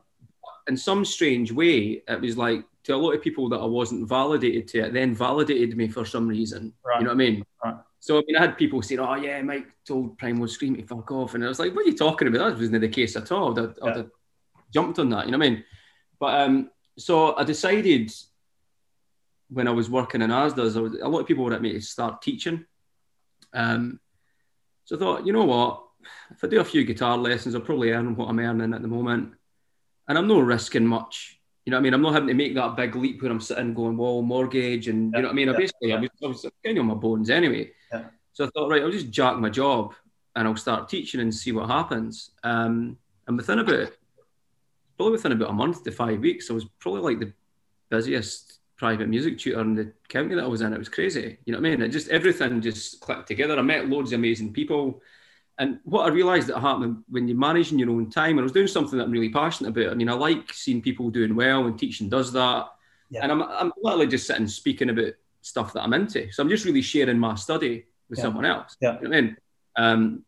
In 0.67 0.75
some 0.75 1.05
strange 1.05 1.51
way, 1.51 2.01
it 2.07 2.19
was 2.19 2.35
like 2.35 2.65
to 2.85 2.95
a 2.95 2.97
lot 2.97 3.11
of 3.11 3.21
people 3.21 3.47
that 3.49 3.59
I 3.59 3.65
wasn't 3.65 4.09
validated 4.09 4.67
to, 4.69 4.87
it 4.87 4.93
then 4.93 5.13
validated 5.13 5.77
me 5.77 5.87
for 5.87 6.03
some 6.03 6.27
reason. 6.27 6.73
Right. 6.83 6.97
You 6.97 7.03
know 7.03 7.11
what 7.11 7.21
I 7.21 7.29
mean? 7.29 7.45
Right. 7.63 7.75
So 7.99 8.17
I 8.17 8.23
mean, 8.25 8.35
I 8.35 8.41
had 8.41 8.57
people 8.57 8.81
saying, 8.81 8.99
"Oh 8.99 9.13
yeah, 9.13 9.39
Mike 9.43 9.67
told 9.87 10.17
Primal 10.17 10.47
Scream 10.47 10.75
to 10.77 10.81
fuck 10.81 11.11
off," 11.11 11.35
and 11.35 11.45
I 11.45 11.47
was 11.47 11.59
like, 11.59 11.75
"What 11.75 11.85
are 11.85 11.89
you 11.89 11.95
talking 11.95 12.27
about? 12.27 12.39
That 12.39 12.59
wasn't 12.59 12.81
the 12.81 12.87
case 12.87 13.15
at 13.15 13.31
all. 13.31 13.51
I'd, 13.59 13.75
yeah. 13.77 13.85
I'd 13.85 13.97
have 13.97 14.09
jumped 14.73 14.97
on 14.97 15.09
that." 15.11 15.27
You 15.27 15.31
know 15.33 15.37
what 15.37 15.45
I 15.45 15.49
mean? 15.51 15.63
But 16.19 16.41
um, 16.41 16.71
so 16.97 17.35
I 17.35 17.43
decided 17.43 18.11
when 19.53 19.67
I 19.67 19.71
was 19.71 19.89
working 19.89 20.21
in 20.21 20.29
ASDA's, 20.29 20.77
was, 20.77 20.95
a 20.95 21.07
lot 21.07 21.19
of 21.19 21.27
people 21.27 21.43
wanted 21.43 21.61
me 21.61 21.73
to 21.73 21.81
start 21.81 22.21
teaching. 22.21 22.65
Um, 23.53 23.99
so 24.85 24.95
I 24.95 24.99
thought, 24.99 25.25
you 25.25 25.33
know 25.33 25.45
what? 25.45 25.83
If 26.31 26.43
I 26.43 26.47
do 26.47 26.59
a 26.59 26.65
few 26.65 26.83
guitar 26.83 27.17
lessons, 27.17 27.55
I'll 27.55 27.61
probably 27.61 27.91
earn 27.91 28.15
what 28.15 28.29
I'm 28.29 28.39
earning 28.39 28.73
at 28.73 28.81
the 28.81 28.87
moment. 28.87 29.33
And 30.07 30.17
I'm 30.17 30.27
not 30.27 30.43
risking 30.43 30.85
much. 30.85 31.39
You 31.65 31.71
know 31.71 31.77
what 31.77 31.81
I 31.81 31.83
mean? 31.83 31.93
I'm 31.93 32.01
not 32.01 32.13
having 32.13 32.27
to 32.27 32.33
make 32.33 32.55
that 32.55 32.75
big 32.75 32.95
leap 32.95 33.21
where 33.21 33.31
I'm 33.31 33.39
sitting 33.39 33.73
going, 33.73 33.95
well, 33.95 34.21
mortgage. 34.21 34.89
And 34.89 35.13
yeah, 35.13 35.19
you 35.19 35.21
know 35.21 35.27
what 35.29 35.33
I 35.33 35.35
mean? 35.35 35.47
Yeah, 35.47 35.53
I 35.53 35.57
basically, 35.57 35.89
yeah. 35.89 35.95
I, 35.95 35.99
was, 35.99 36.09
I 36.23 36.27
was 36.27 36.45
kind 36.65 36.77
of 36.77 36.81
on 36.81 36.87
my 36.87 36.95
bones 36.95 37.29
anyway. 37.29 37.71
So 38.33 38.45
I 38.45 38.49
thought, 38.49 38.69
right, 38.69 38.81
I'll 38.81 38.91
just 38.91 39.11
jack 39.11 39.37
my 39.37 39.49
job 39.49 39.93
and 40.35 40.47
I'll 40.47 40.55
start 40.55 40.89
teaching 40.89 41.21
and 41.21 41.33
see 41.33 41.51
what 41.51 41.69
happens. 41.69 42.31
Um, 42.43 42.97
and 43.27 43.37
within 43.37 43.59
about, 43.59 43.91
probably 44.97 45.13
within 45.13 45.31
about 45.33 45.51
a 45.51 45.53
month 45.53 45.83
to 45.83 45.91
five 45.91 46.19
weeks, 46.19 46.49
I 46.49 46.53
was 46.53 46.65
probably 46.79 47.01
like 47.01 47.19
the 47.19 47.33
busiest 47.89 48.59
private 48.83 49.07
music 49.07 49.37
tutor 49.39 49.61
in 49.61 49.75
the 49.75 49.93
county 50.09 50.35
that 50.35 50.43
I 50.43 50.47
was 50.47 50.59
in. 50.59 50.73
It 50.73 50.77
was 50.77 50.89
crazy. 50.89 51.37
You 51.45 51.53
know 51.53 51.59
what 51.59 51.67
I 51.67 51.69
mean? 51.69 51.81
It 51.81 51.87
just 51.87 52.09
everything 52.09 52.59
just 52.59 52.99
clicked 52.99 53.27
together. 53.29 53.57
I 53.57 53.61
met 53.61 53.87
loads 53.87 54.11
of 54.11 54.19
amazing 54.19 54.51
people. 54.51 55.01
And 55.57 55.79
what 55.85 56.05
I 56.05 56.09
realized 56.09 56.47
that 56.47 56.59
happened 56.59 57.05
when 57.07 57.29
you're 57.29 57.37
managing 57.37 57.79
your 57.79 57.91
own 57.91 58.09
time, 58.09 58.31
and 58.31 58.41
I 58.41 58.43
was 58.43 58.51
doing 58.51 58.67
something 58.67 58.97
that 58.97 59.05
I'm 59.05 59.11
really 59.11 59.29
passionate 59.29 59.69
about. 59.69 59.93
I 59.93 59.95
mean, 59.95 60.09
I 60.09 60.13
like 60.13 60.51
seeing 60.51 60.81
people 60.81 61.09
doing 61.09 61.33
well, 61.33 61.65
and 61.65 61.79
teaching 61.79 62.09
does 62.09 62.33
that. 62.33 62.67
Yeah. 63.09 63.21
And 63.23 63.31
I'm, 63.31 63.41
I'm 63.43 63.71
literally 63.81 64.07
just 64.07 64.27
sitting 64.27 64.47
speaking 64.47 64.89
about 64.89 65.13
stuff 65.41 65.71
that 65.73 65.83
I'm 65.83 65.93
into. 65.93 66.29
So 66.33 66.43
I'm 66.43 66.49
just 66.49 66.65
really 66.65 66.81
sharing 66.81 67.19
my 67.19 67.35
study 67.35 67.85
with 68.09 68.19
Yeah. 68.19 68.23
someone 68.23 68.43
else. 68.43 68.75
Yeah. 68.81 68.95
You 68.95 69.07
know 69.07 69.09
what 69.09 69.17
I 69.17 69.21
mean? 69.21 69.37
Um, 69.77 70.25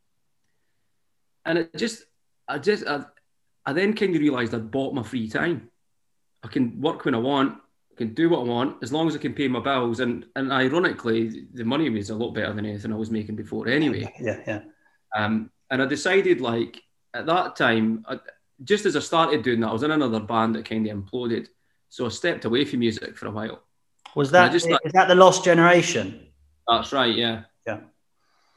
and 1.45 1.57
it 1.57 1.75
just, 1.75 2.05
I 2.47 2.57
just, 2.59 2.88
I, 2.88 3.03
I 3.65 3.74
then 3.74 3.95
kind 3.95 4.15
of 4.15 4.21
realised 4.21 4.55
I'd 4.55 4.71
bought 4.71 4.93
my 4.93 5.03
free 5.03 5.27
time. 5.27 5.69
I 6.41 6.47
can 6.47 6.79
work 6.79 7.03
when 7.03 7.15
I 7.15 7.19
want, 7.19 7.59
can 7.98 8.14
do 8.14 8.30
what 8.30 8.42
I 8.42 8.44
want, 8.44 8.84
as 8.84 8.92
long 8.92 9.08
as 9.08 9.16
I 9.16 9.20
can 9.20 9.34
pay 9.34 9.48
my 9.48 9.60
bills. 9.60 10.00
And 10.00 10.25
and 10.36 10.52
ironically, 10.52 11.46
the 11.54 11.64
money 11.64 11.90
was 11.90 12.10
a 12.10 12.16
lot 12.16 12.34
better 12.34 12.54
than 12.54 12.66
anything 12.66 12.94
I 12.94 12.98
was 12.98 13.12
making 13.12 13.36
before 13.36 13.68
anyway. 13.68 14.14
Yeah, 14.20 14.40
yeah. 14.48 14.62
Um, 15.16 15.52
and 15.70 15.82
I 15.82 15.86
decided, 15.86 16.42
like, 16.42 16.82
at 17.14 17.25
that 17.25 17.56
time, 17.56 18.06
I, 18.08 18.20
just 18.64 18.86
as 18.86 18.96
I 18.96 19.00
started 19.00 19.44
doing 19.44 19.60
that, 19.62 19.70
I 19.70 19.74
was 19.74 19.84
in 19.84 19.92
another 19.92 20.20
band 20.20 20.56
that 20.56 20.66
kind 20.66 20.88
of 20.88 20.98
imploded. 20.98 21.48
So 21.90 22.06
I 22.06 22.10
stepped 22.10 22.46
away 22.46 22.66
from 22.66 22.80
music 22.80 23.18
for 23.18 23.28
a 23.28 23.32
while. 23.32 23.64
Was 24.16 24.32
that 24.32 24.52
just 24.52 24.68
is 24.68 24.94
that 24.94 25.08
the 25.08 25.16
lost 25.16 25.44
generation? 25.44 26.28
That's 26.68 26.92
right, 26.94 27.14
yeah. 27.16 27.44
Yeah. 27.68 27.80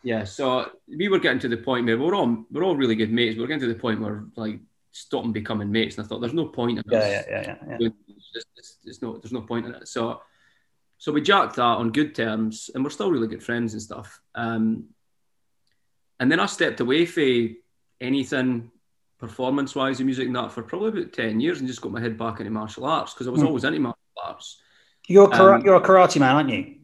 Yeah. 0.03 0.25
So 0.25 0.71
we 0.89 1.09
were 1.09 1.19
getting 1.19 1.41
to 1.41 1.49
the 1.49 1.57
point 1.57 1.87
where 1.87 1.99
we're 1.99 2.15
all 2.15 2.45
we're 2.51 2.65
all 2.65 2.77
really 2.77 2.95
good 2.95 3.13
mates. 3.13 3.37
We 3.37 3.43
We're 3.43 3.49
getting 3.49 3.69
to 3.69 3.75
the 3.75 3.79
point 3.79 4.01
where 4.01 4.25
like 4.37 4.61
stopping 4.93 5.33
becoming 5.33 5.71
mates. 5.71 5.97
And 5.97 6.05
I 6.05 6.09
thought 6.09 6.21
there's 6.21 6.35
no 6.35 6.47
point 6.47 6.79
in 6.79 6.85
Yeah, 6.91 7.25
yeah, 7.29 7.57
yeah, 7.69 7.77
yeah. 7.81 7.89
It's 8.35 8.45
just- 8.45 8.47
it's- 8.57 8.79
it's 8.85 9.03
no, 9.03 9.17
there's 9.17 9.33
no 9.33 9.43
point 9.43 9.67
in 9.67 9.75
it. 9.75 9.89
So, 9.89 10.23
so 10.99 11.13
we 11.13 11.21
jacked 11.21 11.57
that 11.57 11.63
on 11.63 11.93
good 11.93 12.15
terms, 12.15 12.71
and 12.75 12.83
we're 12.85 12.91
still 12.91 13.11
really 13.11 13.29
good 13.29 13.43
friends 13.43 13.73
and 13.73 13.83
stuff. 13.83 14.21
Um, 14.35 14.89
and 16.21 16.31
then 16.31 16.41
I 16.41 16.47
stepped 16.47 16.81
away 16.81 17.07
from 17.07 17.57
anything 18.01 18.71
performance-wise 19.19 19.99
in 20.01 20.07
music 20.07 20.27
and 20.27 20.37
that 20.37 20.53
for 20.53 20.63
probably 20.63 21.01
about 21.03 21.13
ten 21.13 21.41
years, 21.41 21.59
and 21.59 21.69
just 21.69 21.81
got 21.81 21.93
my 21.93 22.01
head 22.01 22.17
back 22.19 22.41
into 22.41 22.51
martial 22.53 22.85
arts 22.85 23.15
because 23.15 23.27
I 23.27 23.31
was 23.31 23.41
Hmm. 23.41 23.47
always 23.49 23.65
into 23.65 23.81
martial 23.81 23.99
arts, 24.25 24.61
You're 25.07 25.25
a 25.27 25.31
kara- 25.31 25.57
Um, 25.57 25.65
you're 25.65 25.75
a 25.77 25.81
karate 25.81 26.21
man, 26.21 26.35
aren't 26.37 26.51
you? 26.51 26.75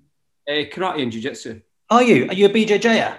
uh, 0.49 0.65
karate 0.75 1.03
and 1.03 1.13
jiu-jitsu. 1.13 1.61
Are 1.91 2.03
you? 2.03 2.27
Are 2.29 2.35
you 2.35 2.47
a 2.47 2.49
BJJer? 2.49 3.19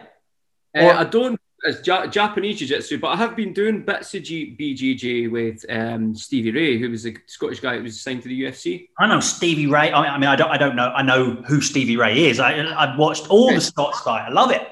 Uh, 0.75 0.81
Or- 0.81 0.93
I 0.93 1.03
don't 1.03 1.39
as 1.67 1.85
ja- 1.85 2.07
Japanese 2.07 2.59
jiu-jitsu, 2.59 2.99
but 2.99 3.07
I 3.09 3.15
have 3.15 3.35
been 3.35 3.53
doing 3.53 3.81
bits 3.83 4.13
of 4.15 4.23
G- 4.23 4.55
BJJ 4.59 5.31
with 5.31 5.65
um, 5.69 6.15
Stevie 6.15 6.51
Ray, 6.51 6.77
who 6.79 6.89
was 6.89 7.05
a 7.05 7.13
Scottish 7.25 7.59
guy 7.59 7.77
who 7.77 7.83
was 7.83 7.99
signed 8.01 8.21
to 8.23 8.27
the 8.29 8.43
UFC. 8.43 8.89
I 8.99 9.07
know 9.07 9.19
Stevie 9.19 9.67
Ray. 9.67 9.91
I 9.91 10.01
mean, 10.01 10.11
I 10.11 10.17
mean, 10.17 10.29
I 10.29 10.35
don't, 10.35 10.49
I 10.51 10.57
don't 10.57 10.75
know. 10.75 10.89
I 10.89 11.01
know 11.01 11.31
who 11.47 11.61
Stevie 11.61 11.97
Ray 11.97 12.25
is. 12.25 12.39
I, 12.39 12.53
I've 12.75 12.97
watched 12.97 13.29
all 13.29 13.51
the 13.53 13.59
Scots 13.61 14.01
fight. 14.01 14.27
I 14.27 14.29
love 14.31 14.51
it. 14.51 14.67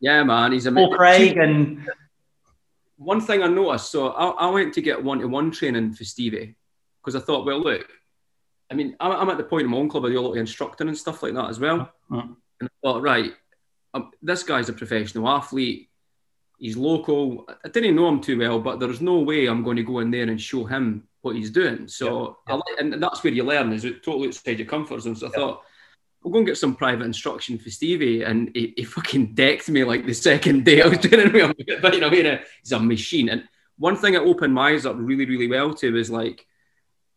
Yeah, 0.00 0.22
man, 0.24 0.52
he's 0.52 0.64
Paul 0.64 0.72
amazing. 0.94 0.96
Craig 0.96 1.36
and 1.38 1.88
One 2.96 3.20
thing 3.20 3.42
I 3.42 3.46
noticed, 3.46 3.90
so 3.90 4.08
I, 4.08 4.46
I 4.46 4.50
went 4.50 4.74
to 4.74 4.82
get 4.82 5.02
one-to-one 5.02 5.50
training 5.50 5.94
for 5.94 6.04
Stevie 6.04 6.54
because 7.02 7.14
I 7.20 7.24
thought, 7.24 7.44
well, 7.46 7.60
look, 7.60 7.86
I 8.70 8.74
mean, 8.74 8.96
I'm, 9.00 9.12
I'm 9.12 9.30
at 9.30 9.36
the 9.38 9.44
point 9.44 9.64
in 9.64 9.70
my 9.70 9.76
own 9.78 9.88
club 9.88 10.04
I 10.04 10.08
do 10.08 10.18
a 10.18 10.22
lot 10.22 10.32
of 10.32 10.36
instructing 10.38 10.88
and 10.88 10.96
stuff 10.98 11.22
like 11.22 11.34
that 11.34 11.48
as 11.48 11.58
well. 11.60 11.90
Mhm. 12.10 12.36
And 12.60 12.68
I 12.68 12.72
thought, 12.82 13.02
right, 13.02 13.32
um, 13.94 14.10
this 14.22 14.42
guy's 14.42 14.68
a 14.68 14.72
professional 14.72 15.28
athlete. 15.28 15.88
He's 16.58 16.76
local. 16.76 17.46
I 17.64 17.68
didn't 17.68 17.96
know 17.96 18.08
him 18.08 18.20
too 18.20 18.38
well, 18.38 18.58
but 18.60 18.78
there's 18.80 19.00
no 19.00 19.18
way 19.20 19.46
I'm 19.46 19.64
going 19.64 19.76
to 19.76 19.82
go 19.82 19.98
in 19.98 20.10
there 20.10 20.22
and 20.22 20.40
show 20.40 20.64
him 20.64 21.08
what 21.22 21.36
he's 21.36 21.50
doing. 21.50 21.88
So, 21.88 22.38
Yeah, 22.48 22.54
I 22.54 22.56
like, 22.56 22.80
and 22.80 23.02
that's 23.02 23.24
where 23.24 23.32
you 23.32 23.44
learn 23.44 23.72
is 23.72 23.84
it 23.84 24.02
totally 24.02 24.28
outside 24.28 24.58
your 24.58 24.68
comfort 24.68 25.00
zone. 25.00 25.16
So 25.16 25.26
I 25.26 25.30
Yeah. 25.30 25.36
thought, 25.36 25.62
we'll 26.22 26.32
go 26.32 26.38
and 26.38 26.46
get 26.46 26.56
some 26.56 26.74
private 26.74 27.04
instruction 27.04 27.58
for 27.58 27.70
Stevie. 27.70 28.22
And 28.22 28.50
he, 28.54 28.72
he 28.76 28.84
fucking 28.84 29.34
decked 29.34 29.68
me 29.68 29.84
like 29.84 30.06
the 30.06 30.14
second 30.14 30.64
day 30.64 30.80
I 30.80 30.86
was 30.86 30.98
with 31.02 31.12
him. 31.12 31.54
But, 31.82 31.94
you 31.94 32.00
know, 32.00 32.08
I 32.08 32.40
he's 32.62 32.72
a 32.72 32.78
machine. 32.80 33.28
And 33.28 33.48
one 33.78 33.96
thing 33.96 34.14
that 34.14 34.22
opened 34.22 34.54
my 34.54 34.70
eyes 34.70 34.86
up 34.86 34.96
really, 34.98 35.26
really 35.26 35.48
well 35.48 35.74
to 35.74 35.96
is 35.96 36.10
like 36.10 36.46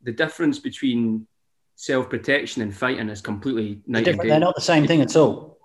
the 0.02 0.12
difference 0.12 0.60
between 0.60 1.28
self 1.76 2.10
protection 2.10 2.64
and 2.64 2.76
fighting 2.76 3.10
is 3.10 3.22
completely 3.22 3.82
night 3.86 4.08
and 4.08 4.20
day 4.20 4.30
they're 4.30 4.40
not 4.40 4.56
the 4.56 4.62
same 4.62 4.88
thing 4.88 5.02
at 5.02 5.16
all. 5.16 5.60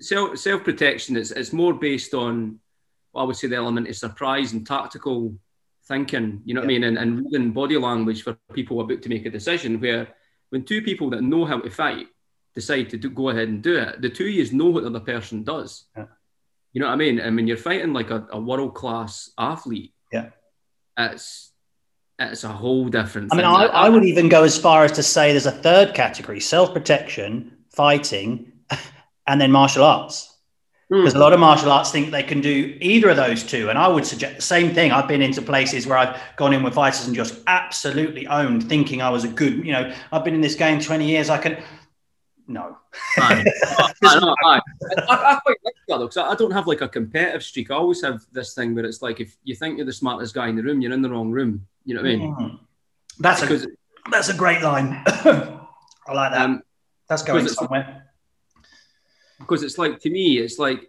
self 0.00 0.38
self 0.38 0.64
protection 0.64 1.16
is 1.16 1.30
it's 1.30 1.52
more 1.52 1.72
based 1.72 2.14
on 2.14 2.58
I 3.14 3.24
would 3.24 3.36
say 3.36 3.48
the 3.48 3.56
element 3.56 3.88
of 3.88 3.96
surprise 3.96 4.52
and 4.52 4.66
tactical 4.66 5.34
thinking. 5.86 6.42
You 6.44 6.54
know 6.54 6.60
what 6.60 6.66
I 6.66 6.68
mean, 6.68 6.84
and, 6.84 6.98
and 6.98 7.24
reading 7.24 7.52
body 7.52 7.76
language 7.76 8.22
for 8.22 8.38
people 8.52 8.80
about 8.80 9.02
to 9.02 9.08
make 9.08 9.26
a 9.26 9.30
decision. 9.30 9.80
Where 9.80 10.08
when 10.50 10.64
two 10.64 10.82
people 10.82 11.10
that 11.10 11.22
know 11.22 11.44
how 11.44 11.58
to 11.60 11.70
fight 11.70 12.06
decide 12.54 12.90
to 12.90 12.96
do, 12.98 13.10
go 13.10 13.30
ahead 13.30 13.48
and 13.48 13.62
do 13.62 13.76
it, 13.76 14.00
the 14.00 14.08
two 14.08 14.24
of 14.24 14.30
you 14.30 14.52
know 14.52 14.66
what 14.66 14.82
the 14.82 14.90
other 14.90 15.00
person 15.00 15.42
does. 15.44 15.84
Yeah. 15.96 16.06
You 16.72 16.80
know 16.80 16.86
what 16.86 16.94
I 16.94 16.96
mean? 16.96 17.18
And 17.18 17.34
when 17.34 17.46
you're 17.48 17.56
fighting 17.56 17.92
like 17.92 18.10
a, 18.10 18.26
a 18.30 18.40
world 18.40 18.74
class 18.74 19.30
athlete, 19.38 19.92
Yeah. 20.12 20.30
it's 20.98 21.50
it's 22.18 22.44
a 22.44 22.48
whole 22.48 22.88
different. 22.88 23.32
I 23.32 23.36
mean. 23.36 23.46
I, 23.46 23.64
I 23.64 23.88
would 23.88 24.04
even 24.04 24.28
go 24.28 24.44
as 24.44 24.58
far 24.58 24.84
as 24.84 24.92
to 24.92 25.02
say 25.02 25.30
there's 25.32 25.46
a 25.46 25.52
third 25.52 25.94
category: 25.94 26.38
self 26.38 26.72
protection, 26.72 27.56
fighting, 27.70 28.52
and 29.26 29.40
then 29.40 29.50
martial 29.50 29.84
arts. 29.84 30.29
Hmm. 30.90 30.98
because 30.98 31.14
a 31.14 31.18
lot 31.18 31.32
of 31.32 31.38
martial 31.38 31.70
arts 31.70 31.92
think 31.92 32.10
they 32.10 32.22
can 32.22 32.40
do 32.40 32.76
either 32.80 33.10
of 33.10 33.16
those 33.16 33.44
two 33.44 33.70
and 33.70 33.78
i 33.78 33.86
would 33.86 34.04
suggest 34.04 34.36
the 34.36 34.42
same 34.42 34.74
thing 34.74 34.90
i've 34.90 35.06
been 35.06 35.22
into 35.22 35.40
places 35.40 35.86
where 35.86 35.96
i've 35.96 36.20
gone 36.36 36.52
in 36.52 36.64
with 36.64 36.74
fighters 36.74 37.06
and 37.06 37.14
just 37.14 37.38
absolutely 37.46 38.26
owned 38.26 38.68
thinking 38.68 39.00
i 39.00 39.08
was 39.08 39.22
a 39.22 39.28
good 39.28 39.64
you 39.64 39.72
know 39.72 39.94
i've 40.12 40.24
been 40.24 40.34
in 40.34 40.40
this 40.40 40.56
game 40.56 40.80
20 40.80 41.06
years 41.06 41.30
i 41.30 41.38
can 41.38 41.62
no. 42.50 42.78
I. 43.16 43.44
I, 44.02 44.62
I 45.08 45.38
quite 45.44 45.56
like 45.62 45.74
that 45.86 45.98
though, 45.98 45.98
because 45.98 46.16
I, 46.16 46.34
don't 46.34 46.50
have 46.50 46.66
like 46.66 46.80
a 46.80 46.88
competitive 46.88 47.44
streak. 47.44 47.70
I 47.70 47.76
always 47.76 48.02
have 48.02 48.22
this 48.32 48.54
thing 48.54 48.74
where 48.74 48.84
it's 48.84 49.02
like 49.02 49.20
if 49.20 49.36
you 49.44 49.54
think 49.54 49.76
you're 49.76 49.86
the 49.86 49.92
smartest 49.92 50.34
guy 50.34 50.48
in 50.48 50.56
the 50.56 50.62
room, 50.64 50.80
you're 50.80 50.92
in 50.92 51.00
the 51.00 51.10
wrong 51.10 51.30
room. 51.30 51.64
You 51.84 51.94
know 51.94 52.02
what 52.02 52.10
I 52.10 52.16
mean? 52.16 52.34
Mm. 52.34 52.58
that's 53.20 53.42
a 53.42 53.66
that's 54.10 54.28
a 54.30 54.34
great 54.34 54.62
line 54.62 55.02
i 55.06 56.12
like 56.12 56.32
that 56.32 56.40
um, 56.40 56.62
that's 57.08 57.22
going 57.22 57.46
somewhere 57.46 58.09
because 59.40 59.62
it's 59.64 59.78
like 59.78 59.98
to 60.00 60.10
me, 60.10 60.38
it's 60.38 60.58
like 60.58 60.88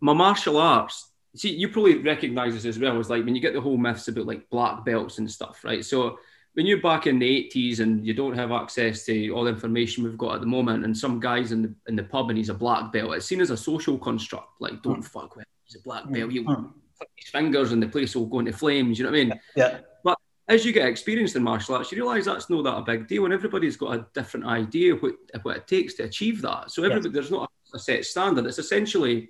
my 0.00 0.12
martial 0.14 0.56
arts. 0.56 1.10
See, 1.36 1.50
you 1.54 1.68
probably 1.68 1.98
recognize 1.98 2.54
this 2.54 2.64
as 2.64 2.78
well. 2.78 2.98
It's 2.98 3.10
like 3.10 3.24
when 3.24 3.34
you 3.34 3.42
get 3.42 3.52
the 3.52 3.60
whole 3.60 3.76
myths 3.76 4.08
about 4.08 4.26
like 4.26 4.48
black 4.48 4.84
belts 4.84 5.18
and 5.18 5.30
stuff, 5.30 5.62
right? 5.64 5.84
So 5.84 6.18
when 6.54 6.66
you're 6.66 6.80
back 6.80 7.06
in 7.06 7.18
the 7.18 7.50
80s 7.54 7.80
and 7.80 8.04
you 8.04 8.14
don't 8.14 8.34
have 8.34 8.50
access 8.50 9.04
to 9.04 9.28
all 9.30 9.44
the 9.44 9.50
information 9.50 10.02
we've 10.02 10.18
got 10.18 10.36
at 10.36 10.40
the 10.40 10.46
moment, 10.46 10.84
and 10.84 10.96
some 10.96 11.20
guys 11.20 11.52
in 11.52 11.62
the 11.62 11.74
in 11.88 11.94
the 11.96 12.02
pub 12.02 12.30
and 12.30 12.38
he's 12.38 12.48
a 12.48 12.54
black 12.54 12.90
belt, 12.92 13.14
it's 13.14 13.26
seen 13.26 13.40
as 13.40 13.50
a 13.50 13.56
social 13.56 13.98
construct. 13.98 14.60
Like, 14.60 14.82
don't 14.82 15.02
fuck 15.02 15.36
with 15.36 15.44
him. 15.44 15.52
He's 15.64 15.76
a 15.76 15.82
black 15.82 16.10
belt. 16.10 16.32
You 16.32 16.44
Mm. 16.44 16.72
click 16.96 17.10
his 17.16 17.28
fingers 17.30 17.72
and 17.72 17.82
the 17.82 17.88
place 17.88 18.16
will 18.16 18.26
go 18.26 18.38
into 18.40 18.52
flames. 18.52 18.98
You 18.98 19.04
know 19.04 19.10
what 19.12 19.20
I 19.20 19.24
mean? 19.24 19.40
yeah 19.56 19.78
As 20.48 20.64
you 20.64 20.72
get 20.72 20.88
experienced 20.88 21.36
in 21.36 21.42
martial 21.42 21.74
arts, 21.74 21.92
you 21.92 21.98
realise 21.98 22.24
that's 22.24 22.48
not 22.48 22.64
that 22.64 22.78
a 22.78 22.82
big 22.82 23.06
deal, 23.06 23.24
and 23.24 23.34
everybody's 23.34 23.76
got 23.76 23.94
a 23.94 24.06
different 24.14 24.46
idea 24.46 24.94
of 24.94 25.02
what, 25.02 25.14
what 25.42 25.56
it 25.56 25.66
takes 25.66 25.94
to 25.94 26.04
achieve 26.04 26.40
that. 26.42 26.70
So 26.70 26.84
everybody, 26.84 27.10
there's 27.10 27.30
not 27.30 27.50
a, 27.74 27.78
set 27.78 28.04
standard. 28.06 28.46
It's 28.46 28.58
essentially 28.58 29.28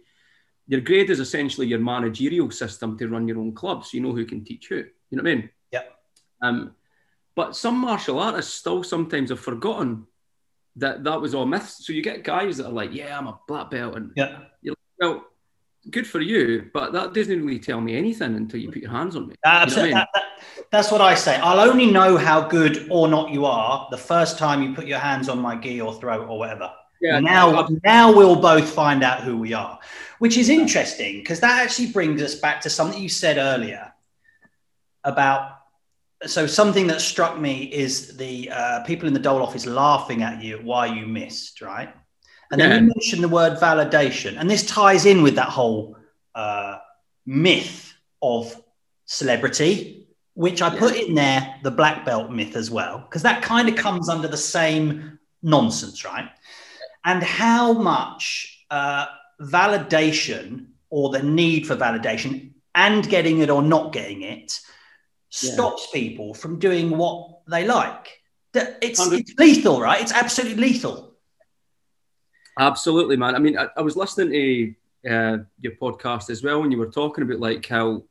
your 0.68 0.80
grade 0.80 1.10
is 1.10 1.18
essentially 1.18 1.66
your 1.66 1.80
managerial 1.80 2.52
system 2.52 2.96
to 2.98 3.08
run 3.08 3.26
your 3.26 3.38
own 3.38 3.52
club, 3.52 3.84
so 3.84 3.96
you 3.96 4.02
know 4.02 4.12
who 4.12 4.24
can 4.24 4.44
teach 4.44 4.68
who. 4.68 4.76
You 4.76 5.16
know 5.16 5.22
what 5.24 5.32
I 5.32 5.34
mean? 5.34 5.50
Yeah. 5.72 5.82
Um, 6.40 6.76
but 7.34 7.56
some 7.56 7.78
martial 7.78 8.20
artists 8.20 8.54
still 8.54 8.84
sometimes 8.84 9.30
have 9.30 9.40
forgotten 9.40 10.06
that 10.76 11.02
that 11.02 11.20
was 11.20 11.34
all 11.34 11.46
myths. 11.46 11.84
So 11.84 11.92
you 11.92 12.02
get 12.02 12.22
guys 12.22 12.58
that 12.58 12.66
are 12.66 12.72
like, 12.72 12.94
"Yeah, 12.94 13.18
I'm 13.18 13.26
a 13.26 13.40
black 13.48 13.70
belt," 13.70 13.96
and 13.96 14.12
yeah 14.14 14.38
well, 14.98 15.24
good 15.90 16.06
for 16.06 16.20
you, 16.20 16.70
but 16.74 16.92
that 16.92 17.14
doesn't 17.14 17.44
really 17.44 17.58
tell 17.58 17.80
me 17.80 17.96
anything 17.96 18.36
until 18.36 18.60
you 18.60 18.70
put 18.70 18.82
your 18.82 18.90
hands 18.90 19.16
on 19.16 19.28
me. 19.28 19.34
Absolutely. 19.44 19.90
You 19.90 19.94
know 19.94 20.00
what 20.00 20.08
that, 20.14 20.20
that- 20.20 20.68
that's 20.70 20.92
what 20.92 21.00
I 21.00 21.14
say. 21.14 21.36
I'll 21.36 21.60
only 21.60 21.86
know 21.90 22.16
how 22.18 22.46
good 22.46 22.88
or 22.90 23.08
not 23.08 23.30
you 23.30 23.46
are 23.46 23.88
the 23.90 23.96
first 23.96 24.38
time 24.38 24.62
you 24.62 24.74
put 24.74 24.86
your 24.86 24.98
hands 24.98 25.28
on 25.28 25.38
my 25.40 25.56
gi 25.56 25.80
or 25.80 25.94
throat 25.94 26.28
or 26.28 26.38
whatever. 26.38 26.70
Yeah, 27.00 27.20
now, 27.20 27.54
I- 27.62 27.68
now 27.84 28.12
we'll 28.14 28.36
both 28.36 28.68
find 28.70 29.02
out 29.02 29.20
who 29.22 29.38
we 29.38 29.54
are, 29.54 29.78
which 30.18 30.36
is 30.36 30.48
interesting 30.50 31.20
because 31.20 31.40
that 31.40 31.62
actually 31.62 31.92
brings 31.92 32.20
us 32.22 32.34
back 32.34 32.60
to 32.62 32.70
something 32.70 33.00
you 33.00 33.08
said 33.08 33.38
earlier 33.38 33.92
about. 35.04 35.52
So 36.26 36.46
something 36.46 36.88
that 36.88 37.00
struck 37.00 37.38
me 37.38 37.64
is 37.72 38.16
the 38.16 38.50
uh, 38.50 38.82
people 38.84 39.06
in 39.06 39.14
the 39.14 39.20
dole 39.20 39.42
office 39.42 39.64
laughing 39.66 40.22
at 40.22 40.42
you 40.42 40.58
why 40.62 40.86
you 40.86 41.06
missed, 41.06 41.60
right? 41.62 41.94
And 42.50 42.60
then 42.60 42.70
Yeah. 42.70 42.76
you 42.80 42.86
mentioned 42.86 43.22
the 43.22 43.28
word 43.28 43.58
validation, 43.58 44.38
and 44.38 44.48
this 44.50 44.64
ties 44.64 45.04
in 45.06 45.22
with 45.22 45.34
that 45.36 45.48
whole 45.48 45.96
uh, 46.34 46.78
myth 47.26 47.92
of 48.22 48.54
celebrity, 49.04 50.06
which 50.34 50.62
I 50.62 50.70
put 50.76 50.94
in 50.96 51.14
there 51.14 51.56
the 51.62 51.70
black 51.70 52.04
belt 52.06 52.30
myth 52.30 52.54
as 52.56 52.70
well, 52.70 52.98
because 53.00 53.22
that 53.22 53.42
kind 53.42 53.68
of 53.68 53.76
comes 53.76 54.08
under 54.08 54.28
the 54.28 54.36
same 54.36 55.18
nonsense, 55.42 56.04
right? 56.04 56.28
And 57.04 57.22
how 57.22 57.72
much 57.72 58.64
uh, 58.70 59.06
validation 59.40 60.66
or 60.90 61.10
the 61.10 61.22
need 61.22 61.66
for 61.66 61.76
validation 61.76 62.52
and 62.74 63.08
getting 63.08 63.40
it 63.40 63.50
or 63.50 63.62
not 63.62 63.92
getting 63.92 64.22
it 64.22 64.58
Yeah. 65.42 65.52
stops 65.52 65.88
people 65.92 66.34
from 66.34 66.58
doing 66.58 66.96
what 66.96 67.40
they 67.48 67.66
like. 67.66 68.20
That- 68.52 68.78
It's, 68.80 69.00
it's 69.12 69.34
lethal, 69.38 69.80
right? 69.80 70.00
It's 70.00 70.12
absolutely 70.12 70.62
lethal. 70.62 71.07
Absolutely, 72.58 73.16
man. 73.16 73.34
I 73.34 73.38
mean, 73.38 73.56
I, 73.56 73.68
I 73.76 73.82
was 73.82 73.96
listening 73.96 74.30
to 74.32 74.74
uh, 75.10 75.38
your 75.60 75.72
podcast 75.80 76.28
as 76.30 76.42
well 76.42 76.60
when 76.60 76.72
you 76.72 76.78
were 76.78 76.90
talking 76.90 77.24
about 77.24 77.40
like 77.40 77.66
how 77.66 78.02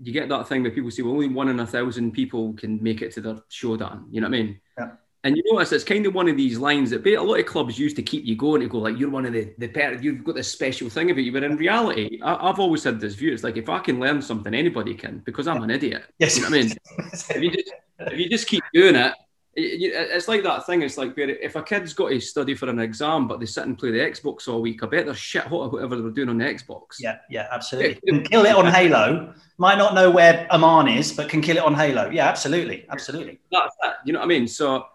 you 0.00 0.12
get 0.12 0.28
that 0.28 0.48
thing 0.48 0.62
where 0.62 0.70
people 0.70 0.90
say 0.90 1.02
well, 1.02 1.12
only 1.12 1.28
one 1.28 1.48
in 1.48 1.58
a 1.60 1.66
thousand 1.66 2.12
people 2.12 2.52
can 2.54 2.82
make 2.82 3.02
it 3.02 3.12
to 3.12 3.20
their 3.20 3.38
showdown. 3.48 4.06
You 4.10 4.20
know 4.20 4.28
what 4.28 4.36
I 4.36 4.42
mean? 4.42 4.60
Yeah. 4.78 4.90
And 5.24 5.36
you 5.36 5.42
notice 5.46 5.72
it's 5.72 5.82
kind 5.82 6.06
of 6.06 6.14
one 6.14 6.28
of 6.28 6.36
these 6.36 6.58
lines 6.58 6.90
that 6.90 7.04
a 7.04 7.20
lot 7.20 7.40
of 7.40 7.46
clubs 7.46 7.76
used 7.76 7.96
to 7.96 8.02
keep 8.02 8.24
you 8.24 8.36
going 8.36 8.60
to 8.60 8.68
go 8.68 8.78
like 8.78 8.96
you're 8.96 9.10
one 9.10 9.26
of 9.26 9.32
the 9.32 9.52
the 9.58 9.98
you've 10.00 10.22
got 10.22 10.36
this 10.36 10.50
special 10.50 10.88
thing 10.88 11.10
about 11.10 11.24
you. 11.24 11.32
But 11.32 11.42
in 11.42 11.56
reality, 11.56 12.20
I, 12.22 12.46
have 12.46 12.60
always 12.60 12.84
had 12.84 13.00
this 13.00 13.14
view. 13.14 13.32
It's 13.32 13.42
like 13.42 13.56
if 13.56 13.68
I 13.68 13.80
can 13.80 13.98
learn 13.98 14.22
something, 14.22 14.54
anybody 14.54 14.94
can 14.94 15.18
because 15.26 15.48
I'm 15.48 15.62
an 15.64 15.70
idiot. 15.70 16.04
Yes, 16.18 16.36
you 16.36 16.44
know 16.44 16.50
what 16.50 16.58
I 16.58 16.62
mean. 16.62 16.76
if 17.12 17.42
you 17.42 17.50
just 17.50 17.72
if 17.98 18.18
you 18.18 18.28
just 18.28 18.46
keep 18.46 18.62
doing 18.72 18.94
it, 18.94 19.12
it's 19.60 20.28
like 20.28 20.42
that 20.44 20.66
thing. 20.66 20.82
It's 20.82 20.96
like 20.96 21.14
if 21.16 21.56
a 21.56 21.62
kid's 21.62 21.92
got 21.92 22.10
to 22.10 22.20
study 22.20 22.54
for 22.54 22.68
an 22.68 22.78
exam, 22.78 23.26
but 23.26 23.40
they 23.40 23.46
sit 23.46 23.64
and 23.64 23.76
play 23.76 23.90
the 23.90 23.98
Xbox 23.98 24.46
all 24.46 24.62
week, 24.62 24.82
I 24.82 24.86
bet 24.86 25.06
they're 25.06 25.14
shit 25.14 25.44
hot 25.44 25.66
at 25.66 25.72
whatever 25.72 25.96
they're 25.96 26.10
doing 26.10 26.28
on 26.28 26.38
the 26.38 26.44
Xbox. 26.44 26.96
Yeah, 27.00 27.18
yeah, 27.28 27.48
absolutely. 27.50 28.00
can 28.06 28.22
kill 28.24 28.46
it 28.46 28.54
on 28.54 28.66
Halo. 28.66 29.34
Might 29.56 29.78
not 29.78 29.94
know 29.94 30.10
where 30.10 30.46
Aman 30.50 30.88
is, 30.88 31.12
but 31.12 31.28
can 31.28 31.40
kill 31.40 31.56
it 31.56 31.62
on 31.64 31.74
Halo. 31.74 32.08
Yeah, 32.10 32.28
absolutely, 32.28 32.86
absolutely. 32.88 33.40
That's 33.50 33.74
that. 33.82 33.96
You 34.04 34.12
know 34.12 34.20
what 34.20 34.26
I 34.26 34.28
mean? 34.28 34.46
So 34.46 34.86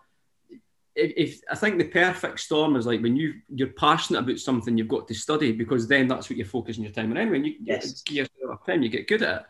if, 0.95 1.13
if, 1.17 1.41
I 1.51 1.55
think 1.55 1.77
the 1.77 1.85
perfect 1.85 2.39
storm 2.39 2.75
is 2.77 2.85
like 2.85 3.01
when 3.01 3.17
you 3.17 3.35
you're 3.53 3.67
passionate 3.69 4.19
about 4.19 4.39
something, 4.39 4.77
you've 4.77 4.87
got 4.87 5.07
to 5.09 5.13
study 5.13 5.51
because 5.51 5.87
then 5.87 6.07
that's 6.07 6.29
what 6.29 6.37
you're 6.37 6.45
focusing 6.45 6.83
your 6.83 6.93
time 6.93 7.11
on. 7.11 7.17
Anyway, 7.17 7.39
you 7.39 7.55
yes. 7.61 8.01
get 8.03 8.15
yourself 8.15 8.65
time, 8.65 8.81
you 8.81 8.89
get 8.89 9.07
good 9.07 9.23
at 9.23 9.41
it. 9.41 9.45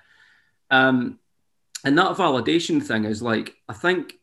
Um, 0.72 1.20
and 1.84 1.98
that 1.98 2.18
validation 2.18 2.82
thing 2.82 3.06
is 3.06 3.22
like 3.22 3.56
I 3.70 3.74
think 3.74 4.16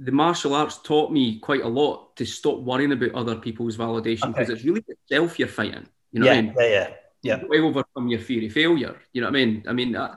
the 0.00 0.12
martial 0.12 0.54
arts 0.54 0.78
taught 0.78 1.12
me 1.12 1.38
quite 1.38 1.62
a 1.62 1.68
lot 1.68 2.16
to 2.16 2.24
stop 2.24 2.58
worrying 2.60 2.92
about 2.92 3.12
other 3.12 3.36
people's 3.36 3.76
validation 3.76 4.28
because 4.28 4.48
okay. 4.48 4.54
it's 4.54 4.64
really 4.64 4.82
yourself 4.88 5.38
you're 5.38 5.46
fighting. 5.46 5.86
You 6.10 6.20
know 6.20 6.26
yeah, 6.26 6.32
what 6.32 6.38
I 6.38 6.42
mean? 6.42 6.54
Yeah, 6.58 6.68
yeah, 6.68 6.90
yeah. 7.22 7.44
Way 7.46 7.60
overcome 7.60 8.08
your 8.08 8.20
fear 8.20 8.46
of 8.46 8.52
failure. 8.52 8.96
You 9.12 9.20
know 9.20 9.26
what 9.26 9.36
I 9.36 9.44
mean? 9.44 9.64
I 9.68 9.72
mean, 9.74 9.94
uh, 9.94 10.16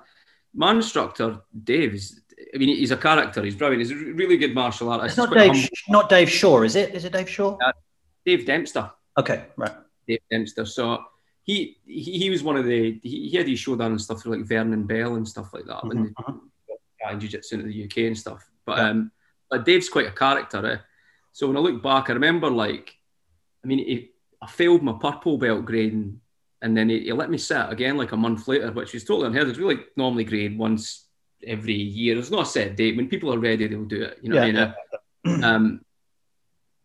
my 0.55 0.71
instructor 0.71 1.41
Dave 1.63 1.95
is 1.95 2.21
I 2.53 2.57
mean, 2.57 2.69
he's 2.69 2.91
a 2.91 2.97
character. 2.97 3.43
He's 3.43 3.55
brilliant. 3.55 3.81
He's 3.81 3.91
a 3.91 4.13
really 4.13 4.37
good 4.37 4.55
martial 4.55 4.89
artist. 4.89 5.17
It's 5.17 5.17
not 5.17 5.33
Dave, 5.33 5.69
not 5.89 6.09
Dave 6.09 6.29
Shaw, 6.29 6.61
is 6.63 6.75
it? 6.75 6.93
Is 6.93 7.05
it 7.05 7.13
Dave 7.13 7.29
Shaw? 7.29 7.57
Uh, 7.57 7.71
Dave 8.25 8.45
Dempster. 8.45 8.91
Okay, 9.17 9.45
right. 9.57 9.71
Dave 10.07 10.19
Dempster. 10.31 10.65
So 10.65 11.03
he 11.43 11.77
he, 11.85 12.19
he 12.19 12.29
was 12.29 12.43
one 12.43 12.55
of 12.55 12.65
the 12.65 12.99
he, 13.03 13.29
he 13.29 13.37
had 13.37 13.47
his 13.47 13.59
show 13.59 13.79
and 13.79 14.01
stuff 14.01 14.25
like 14.25 14.41
Vernon 14.41 14.85
Bell 14.85 15.15
and 15.15 15.27
stuff 15.27 15.53
like 15.53 15.65
that, 15.65 15.83
mm-hmm. 15.83 15.91
and 15.91 16.15
uh-huh. 16.17 17.15
jiu-jitsu 17.17 17.55
into 17.55 17.67
the 17.67 17.83
UK 17.85 17.97
and 18.07 18.17
stuff. 18.17 18.49
But 18.65 18.77
yeah. 18.77 18.89
um, 18.89 19.11
but 19.53 19.65
Dave's 19.65 19.87
quite 19.87 20.07
a 20.07 20.11
character. 20.11 20.65
Eh? 20.65 20.77
So 21.31 21.45
when 21.47 21.57
I 21.57 21.59
look 21.59 21.83
back, 21.83 22.09
I 22.09 22.13
remember 22.13 22.49
like, 22.49 22.95
I 23.63 23.67
mean, 23.67 23.77
he, 23.77 24.09
I 24.41 24.47
failed 24.47 24.81
my 24.81 24.93
purple 24.93 25.37
belt 25.37 25.63
grading, 25.63 26.19
and 26.63 26.75
then 26.75 26.89
he, 26.89 27.01
he, 27.01 27.13
let 27.13 27.29
me 27.29 27.37
sit 27.37 27.69
again 27.69 27.95
like 27.95 28.13
a 28.13 28.17
month 28.17 28.47
later, 28.47 28.71
which 28.71 28.95
is 28.95 29.03
totally 29.03 29.27
unheard 29.27 29.43
of. 29.43 29.49
It's 29.49 29.59
really 29.59 29.81
normally 29.95 30.23
grade 30.23 30.57
once 30.57 31.05
every 31.45 31.75
year. 31.75 32.15
There's 32.15 32.31
not 32.31 32.47
a 32.47 32.49
set 32.49 32.75
date. 32.75 32.97
When 32.97 33.07
people 33.07 33.31
are 33.31 33.37
ready, 33.37 33.67
they'll 33.67 33.85
do 33.85 34.01
it. 34.01 34.17
You 34.23 34.29
know 34.29 34.37
yeah, 34.37 34.41
what 34.41 34.49
I 34.49 35.29
mean? 35.29 35.41
Yeah. 35.41 35.47
Um, 35.47 35.81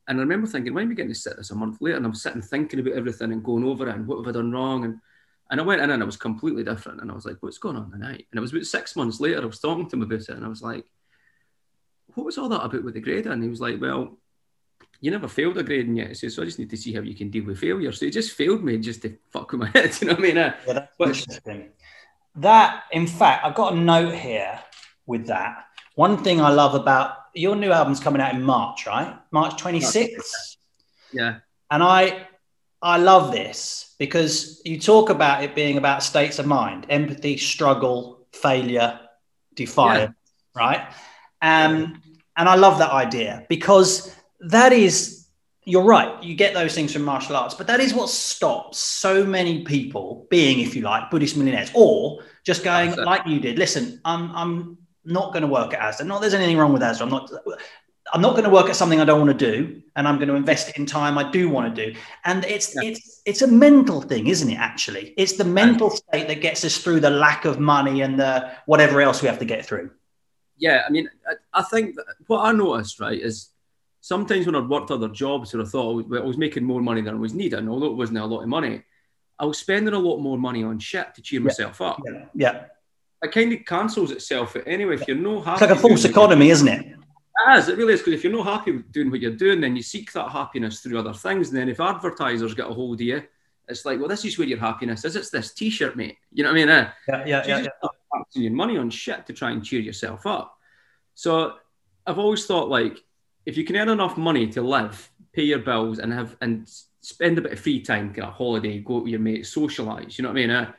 and 0.07 0.19
I 0.19 0.21
remember 0.21 0.47
thinking, 0.47 0.75
why 0.75 0.83
am 0.83 0.91
I 0.91 0.95
getting 0.95 1.13
to 1.13 1.19
sit 1.19 1.39
this 1.39 1.51
a 1.51 1.55
month 1.55 1.79
later? 1.81 1.97
And 1.97 2.05
I'm 2.05 2.15
sitting 2.15 2.43
thinking 2.43 2.81
about 2.81 2.95
everything 2.95 3.33
and 3.33 3.43
going 3.43 3.65
over 3.65 3.89
it 3.89 3.95
and 3.95 4.07
what 4.07 4.19
have 4.19 4.29
I 4.29 4.33
done 4.33 4.53
wrong? 4.53 4.85
And 4.85 4.99
and 5.51 5.59
I 5.59 5.65
went 5.65 5.81
in 5.81 5.91
and 5.91 6.03
it 6.03 6.07
was 6.07 6.19
completely 6.19 6.65
different. 6.65 7.01
And 7.01 7.11
I 7.11 7.15
was 7.15 7.25
like, 7.25 7.39
what's 7.41 7.57
going 7.57 7.77
on 7.77 7.91
tonight? 7.91 8.27
And 8.31 8.39
it 8.39 8.41
was 8.41 8.53
about 8.53 8.67
six 8.67 8.95
months 8.95 9.21
later, 9.21 9.41
I 9.41 9.47
was 9.47 9.59
talking 9.59 9.89
to 9.89 9.97
him 9.97 10.03
about 10.03 10.21
it. 10.21 10.29
And 10.29 10.45
I 10.45 10.49
was 10.49 10.61
like, 10.61 10.85
what 12.19 12.27
was 12.27 12.39
all 12.39 12.49
that 12.51 12.65
about 12.65 12.85
with 12.85 12.95
the 12.95 13.01
grading? 13.01 13.33
And 13.33 13.43
he 13.43 13.49
was 13.49 13.61
like, 13.61 13.81
well, 13.81 14.19
you 15.01 15.11
never 15.11 15.29
failed 15.29 15.59
a 15.59 15.63
grading 15.63 15.97
yet. 15.97 16.17
Says, 16.17 16.35
so 16.35 16.43
I 16.43 16.47
just 16.47 16.59
need 16.59 16.71
to 16.71 16.77
see 16.77 16.93
how 16.93 17.01
you 17.01 17.15
can 17.15 17.31
deal 17.31 17.45
with 17.45 17.59
failure. 17.59 17.93
So 17.93 18.05
he 18.05 18.11
just 18.11 18.33
failed 18.33 18.65
me 18.65 18.79
just 18.79 19.03
to 19.03 19.17
fuck 19.31 19.53
with 19.53 19.61
my 19.61 19.69
head. 19.75 19.97
You 20.01 20.09
know 20.09 20.15
what 20.15 20.21
I 20.21 20.23
mean? 20.23 20.37
Yeah, 20.37 20.55
that's 20.67 20.91
interesting 21.01 21.71
that, 22.41 22.85
in 22.93 23.07
fact, 23.07 23.45
I've 23.45 23.55
got 23.55 23.73
a 23.73 23.77
note 23.77 24.15
here 24.15 24.59
with 25.07 25.27
that. 25.27 25.67
One 25.95 26.23
thing 26.23 26.41
I 26.41 26.51
love 26.51 26.75
about 26.75 27.17
your 27.35 27.57
new 27.57 27.73
album's 27.73 28.01
coming 28.01 28.23
out 28.23 28.35
in 28.35 28.43
March, 28.43 28.87
right? 28.87 29.19
March 29.31 29.61
26th. 29.61 30.57
Yeah. 31.13 31.39
And 31.71 31.83
I 31.83 32.27
I 32.81 32.99
love 32.99 33.33
this 33.33 33.97
because 33.99 34.63
you 34.65 34.79
talk 34.79 35.11
about 35.11 35.43
it 35.43 35.55
being 35.57 35.79
about 35.79 36.05
states 36.05 36.39
of 36.39 36.47
mind, 36.47 36.87
empathy, 36.89 37.37
struggle, 37.37 38.27
failure, 38.33 39.01
defiance, 39.55 40.15
yeah. 40.55 40.63
right? 40.63 40.93
Um, 41.43 42.01
and 42.39 42.49
I 42.49 42.55
love 42.55 42.79
that 42.79 42.93
idea 42.93 43.45
because 43.49 44.15
that 44.41 44.73
is 44.73 45.19
you're 45.65 45.85
right. 45.85 46.23
You 46.23 46.35
get 46.35 46.55
those 46.55 46.75
things 46.75 46.95
from 46.95 47.03
martial 47.03 47.37
arts, 47.37 47.55
but 47.55 47.67
that 47.67 47.79
is 47.79 47.93
what 47.93 48.09
stops 48.09 48.79
so 48.79 49.23
many 49.23 49.65
people 49.65 50.27
being, 50.31 50.61
if 50.61 50.75
you 50.75 50.81
like, 50.81 51.11
Buddhist 51.11 51.37
millionaires, 51.37 51.71
or 51.75 52.23
just 52.43 52.65
going 52.65 52.97
like 52.97 53.27
you 53.27 53.39
did. 53.39 53.59
Listen, 53.59 54.01
I'm 54.05 54.35
I'm 54.35 54.79
not 55.05 55.33
going 55.33 55.43
to 55.43 55.49
work 55.49 55.75
at 55.75 55.81
Asda. 55.81 56.07
Not 56.07 56.23
there's 56.23 56.33
anything 56.33 56.57
wrong 56.57 56.73
with 56.73 56.81
Asda. 56.81 57.03
I'm 57.03 57.11
not. 57.11 57.31
I'm 58.15 58.23
not 58.23 58.31
going 58.31 58.45
to 58.45 58.51
work 58.51 58.71
at 58.71 58.77
something 58.77 58.99
I 59.03 59.05
don't 59.05 59.21
want 59.21 59.39
to 59.39 59.53
do, 59.53 59.83
and 59.95 60.09
I'm 60.09 60.17
going 60.17 60.29
to 60.29 60.35
invest 60.35 60.79
in 60.79 60.87
time 60.87 61.19
I 61.19 61.31
do 61.31 61.51
want 61.51 61.75
to 61.75 61.87
do. 61.87 61.99
And 62.25 62.47
it's 62.47 62.75
yeah. 62.75 62.89
it's 62.91 63.21
it's 63.27 63.43
a 63.43 63.47
mental 63.47 64.01
thing, 64.01 64.29
isn't 64.29 64.49
it? 64.49 64.59
Actually, 64.59 65.13
it's 65.19 65.35
the 65.35 65.45
mental 65.45 65.91
state 65.91 66.29
that 66.29 66.41
gets 66.41 66.65
us 66.65 66.79
through 66.79 67.01
the 67.01 67.11
lack 67.11 67.45
of 67.45 67.61
money 67.61 68.01
and 68.01 68.19
the 68.19 68.51
whatever 68.65 69.03
else 69.03 69.21
we 69.21 69.29
have 69.29 69.39
to 69.41 69.45
get 69.45 69.67
through. 69.67 69.91
Yeah, 70.59 70.83
I 70.87 70.91
mean, 70.91 71.09
I, 71.27 71.61
I 71.61 71.63
think 71.63 71.97
what 72.27 72.45
I 72.45 72.53
noticed 72.53 73.01
right 73.01 73.21
is 73.21 73.51
sometimes 74.01 74.47
when 74.47 74.55
I'd 74.55 74.69
worked 74.69 74.91
other 74.91 75.09
jobs 75.09 75.53
where 75.53 75.63
I 75.63 75.67
thought 75.67 76.05
I 76.15 76.21
was 76.21 76.37
making 76.37 76.65
more 76.65 76.81
money 76.81 77.01
than 77.01 77.15
I 77.15 77.19
was 77.19 77.35
needing, 77.35 77.69
although 77.69 77.87
it 77.87 77.97
wasn't 77.97 78.19
a 78.19 78.27
lot 78.27 78.43
of 78.43 78.49
money, 78.49 78.83
I 79.39 79.45
was 79.45 79.59
spending 79.59 79.95
a 79.95 79.99
lot 79.99 80.19
more 80.19 80.37
money 80.37 80.65
on 80.65 80.79
shit 80.79 81.15
to 81.15 81.23
cheer 81.23 81.41
yeah. 81.41 81.45
myself 81.45 81.81
up. 81.81 82.01
Yeah. 82.05 82.25
yeah. 82.35 82.65
It 83.23 83.33
kind 83.33 83.53
of 83.53 83.65
cancels 83.65 84.11
itself 84.11 84.57
anyway. 84.67 84.95
If 84.95 85.09
you're 85.09 85.17
no 85.17 85.41
happy, 85.41 85.65
it's 85.65 85.71
like 85.71 85.79
a 85.79 85.81
false 85.81 86.05
economy, 86.05 86.51
isn't 86.51 86.69
it? 86.69 86.87
It 86.87 87.59
is. 87.59 87.69
It 87.69 87.79
really 87.79 87.95
is. 87.95 88.01
Because 88.01 88.15
if 88.15 88.25
you're 88.25 88.33
not 88.33 88.47
happy 88.47 88.73
with 88.73 88.91
doing 88.93 89.11
what 89.11 89.21
you're 89.21 89.33
doing, 89.33 89.61
then 89.61 89.77
you 89.77 89.83
seek 89.83 90.13
that 90.13 90.31
happiness 90.31 90.81
through 90.81 90.99
other 90.99 91.13
things. 91.13 91.49
And 91.49 91.59
then 91.59 91.69
if 91.69 91.81
advertisers 91.81 92.55
get 92.55 92.71
a 92.71 92.75
hold 92.75 92.95
of 92.95 93.01
you, 93.01 93.23
it's 93.69 93.85
like, 93.85 93.99
well, 93.99 94.09
this 94.09 94.25
is 94.25 94.39
where 94.39 94.49
your 94.49 94.59
happiness 94.59 95.05
is. 95.05 95.15
It's 95.15 95.31
this 95.31 95.53
T-shirt, 95.53 95.97
mate. 95.97 96.17
You 96.33 96.45
know 96.45 96.51
what 96.51 96.59
I 96.59 96.61
mean? 96.61 96.69
Eh? 96.69 96.91
Yeah, 97.09 97.25
yeah, 97.27 97.43
so 97.43 97.49
yeah. 97.49 97.59
yeah. 97.83 97.89
Your 98.35 98.53
money 98.53 98.77
on 98.79 98.91
shit 98.91 99.27
to 99.27 99.33
try 99.33 99.51
and 99.51 99.65
cheer 99.65 99.81
yourself 99.81 100.27
up. 100.27 100.57
So 101.15 101.55
I've 102.07 102.19
always 102.19 102.47
thought 102.47 102.69
like 102.69 102.99
if 103.47 103.57
you 103.57 103.65
can 103.65 103.77
earn 103.77 103.89
enough 103.89 104.17
money 104.17 104.47
to 104.49 104.63
live, 104.63 105.11
pay 105.33 105.43
your 105.43 105.61
bills, 105.61 105.99
and 105.99 106.13
have 106.13 106.37
and 106.41 106.71
spend 107.01 107.39
a 107.39 107.41
bit 107.41 107.53
of 107.53 107.61
free 107.61 107.81
time, 107.81 108.13
get 108.13 108.25
a 108.25 108.31
holiday, 108.31 108.79
go 108.79 109.01
to 109.01 109.11
your 109.11 109.21
mates, 109.21 109.49
socialize. 109.49 110.19
You 110.19 110.23
know 110.23 110.29
what 110.29 110.39
I 110.39 110.41
mean? 110.41 110.51
Uh, 110.51 110.73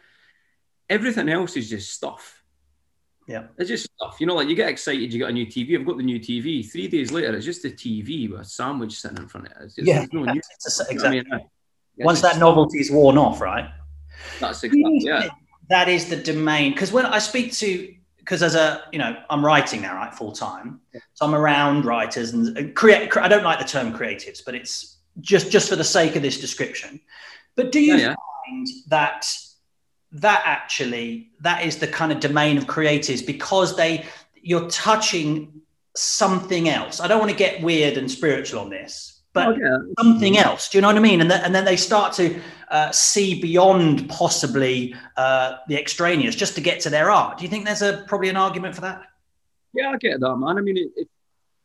everything 0.89 1.29
else 1.29 1.57
is 1.57 1.69
just 1.69 1.91
stuff. 1.91 2.43
Yeah, 3.27 3.43
it's 3.57 3.69
just 3.69 3.89
stuff. 3.95 4.17
You 4.19 4.27
know, 4.27 4.35
like 4.35 4.49
you 4.49 4.55
get 4.55 4.69
excited, 4.69 5.13
you 5.13 5.19
got 5.19 5.29
a 5.29 5.33
new 5.33 5.45
TV. 5.45 5.79
I've 5.79 5.85
got 5.85 5.97
the 5.97 6.03
new 6.03 6.19
TV. 6.19 6.69
Three 6.69 6.87
days 6.87 7.11
later, 7.11 7.35
it's 7.35 7.45
just 7.45 7.65
a 7.65 7.69
TV 7.69 8.29
with 8.29 8.41
a 8.41 8.45
sandwich 8.45 8.99
sitting 8.99 9.17
in 9.17 9.27
front 9.27 9.47
of 9.47 9.53
it. 9.53 9.57
It's 9.65 9.75
just, 9.75 9.87
yeah, 9.87 10.05
no 10.11 10.23
new, 10.23 10.41
exactly. 10.89 10.99
I 11.05 11.09
mean, 11.09 11.25
Once 11.97 12.21
that 12.21 12.37
novelty 12.37 12.79
is 12.79 12.91
worn 12.91 13.17
off, 13.17 13.41
right? 13.41 13.69
That's 14.39 14.63
exactly 14.63 15.01
yeah. 15.01 15.29
That 15.69 15.87
is 15.87 16.09
the 16.09 16.15
domain. 16.15 16.73
Because 16.73 16.91
when 16.91 17.05
I 17.05 17.19
speak 17.19 17.53
to 17.53 17.93
because 18.29 18.43
as 18.43 18.53
a 18.53 18.83
you 18.91 18.99
know 18.99 19.17
i'm 19.31 19.43
writing 19.43 19.81
now 19.81 19.95
right 19.95 20.13
full 20.13 20.31
time 20.31 20.79
yeah. 20.93 20.99
so 21.15 21.25
i'm 21.25 21.33
around 21.33 21.83
writers 21.83 22.31
and 22.31 22.75
create 22.75 23.15
i 23.17 23.27
don't 23.27 23.43
like 23.43 23.57
the 23.57 23.65
term 23.65 23.91
creatives 23.91 24.45
but 24.45 24.53
it's 24.53 24.97
just 25.19 25.51
just 25.51 25.67
for 25.67 25.75
the 25.75 25.83
sake 25.83 26.15
of 26.15 26.21
this 26.21 26.39
description 26.39 26.99
but 27.55 27.71
do 27.71 27.79
you 27.79 27.95
yeah. 27.95 28.13
find 28.45 28.67
that 28.87 29.27
that 30.11 30.43
actually 30.45 31.31
that 31.39 31.65
is 31.65 31.77
the 31.77 31.87
kind 31.87 32.11
of 32.11 32.19
domain 32.19 32.55
of 32.55 32.67
creatives 32.67 33.25
because 33.25 33.75
they 33.75 34.05
you're 34.35 34.69
touching 34.69 35.61
something 35.95 36.69
else 36.69 36.99
i 36.99 37.07
don't 37.07 37.19
want 37.19 37.31
to 37.31 37.37
get 37.37 37.63
weird 37.63 37.97
and 37.97 38.11
spiritual 38.11 38.59
on 38.59 38.69
this 38.69 39.18
but 39.45 39.57
oh, 39.63 39.93
something 39.99 40.37
else. 40.37 40.69
Do 40.69 40.77
you 40.77 40.81
know 40.81 40.87
what 40.87 40.97
I 40.97 40.99
mean? 40.99 41.21
And, 41.21 41.31
and 41.31 41.53
then 41.53 41.65
they 41.65 41.75
start 41.75 42.13
to 42.13 42.39
uh, 42.69 42.91
see 42.91 43.39
beyond 43.41 44.09
possibly 44.09 44.95
uh, 45.17 45.57
the 45.67 45.77
extraneous 45.77 46.35
just 46.35 46.55
to 46.55 46.61
get 46.61 46.79
to 46.81 46.89
their 46.89 47.11
art. 47.11 47.37
Do 47.37 47.43
you 47.43 47.49
think 47.49 47.65
there's 47.65 47.81
a 47.81 48.03
probably 48.07 48.29
an 48.29 48.37
argument 48.37 48.75
for 48.75 48.81
that? 48.81 49.03
Yeah, 49.73 49.91
I 49.91 49.97
get 49.97 50.19
that, 50.19 50.35
man. 50.37 50.57
I 50.57 50.61
mean, 50.61 50.77
if, 50.95 51.07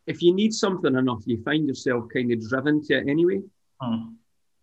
if 0.07 0.23
you 0.23 0.35
need 0.35 0.53
something 0.53 0.95
enough, 0.95 1.23
you 1.27 1.43
find 1.43 1.67
yourself 1.67 2.05
kind 2.13 2.33
of 2.33 2.49
driven 2.49 2.83
to 2.87 2.95
it 2.99 3.09
anyway. 3.09 3.41
Hmm. 3.81 4.15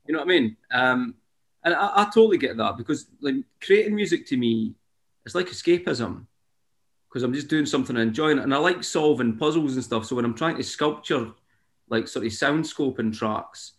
You 0.07 0.13
know 0.13 0.19
what 0.19 0.25
I 0.25 0.39
mean? 0.39 0.57
Um, 0.71 1.15
and 1.63 1.73
I, 1.73 1.91
I, 1.95 2.03
totally 2.05 2.37
get 2.37 2.57
that 2.57 2.77
because 2.77 3.07
like 3.21 3.35
creating 3.63 3.95
music 3.95 4.25
to 4.27 4.37
me, 4.37 4.73
it's 5.25 5.35
like 5.35 5.47
escapism 5.47 6.25
because 7.07 7.23
I'm 7.23 7.33
just 7.33 7.49
doing 7.49 7.65
something 7.65 7.95
and 7.95 8.07
enjoying 8.07 8.39
it. 8.39 8.43
And 8.43 8.53
I 8.53 8.57
like 8.57 8.83
solving 8.83 9.37
puzzles 9.37 9.75
and 9.75 9.83
stuff. 9.83 10.05
So 10.05 10.15
when 10.15 10.25
I'm 10.25 10.33
trying 10.33 10.57
to 10.57 10.63
sculpture 10.63 11.31
like 11.91 12.07
sort 12.07 12.25
of 12.25 12.33
sound 12.33 12.63
scoping 12.63 13.15
tracks, 13.15 13.73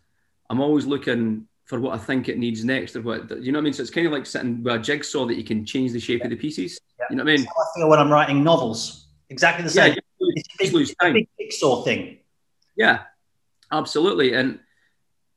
I'm 0.49 0.61
always 0.61 0.87
looking 0.87 1.49
for 1.65 1.81
what 1.81 1.95
I 1.95 1.99
think 1.99 2.29
it 2.29 2.39
needs 2.39 2.65
next 2.65 2.95
or 2.95 3.03
what 3.03 3.31
you 3.43 3.51
know 3.51 3.59
what 3.59 3.63
I 3.63 3.65
mean. 3.65 3.73
So 3.73 3.83
it's 3.83 3.91
kind 3.91 4.07
of 4.07 4.13
like 4.13 4.27
sitting 4.27 4.63
with 4.63 4.75
a 4.75 4.79
jigsaw 4.79 5.27
that 5.27 5.37
you 5.37 5.45
can 5.45 5.65
change 5.65 5.93
the 5.93 6.01
shape 6.01 6.21
yeah. 6.21 6.27
of 6.27 6.31
the 6.31 6.37
pieces. 6.37 6.79
Yeah. 7.01 7.07
You 7.11 7.17
know 7.17 7.25
what 7.25 7.33
I 7.33 7.37
mean? 7.37 7.47
I 7.47 7.65
feel 7.75 7.89
when 7.89 7.99
I'm 7.99 8.13
writing 8.13 8.45
novels. 8.45 9.09
Exactly 9.31 9.65
the 9.65 9.71
same. 9.71 9.95
Yeah, 9.95 10.01
lose, 10.21 10.35
it's, 10.37 10.49
a 10.49 10.59
big, 10.59 10.83
it's 10.83 10.95
a 11.03 11.13
big 11.13 11.29
jigsaw 11.41 11.83
thing. 11.83 12.19
Yeah, 12.77 13.05
absolutely. 13.73 14.35
And 14.35 14.61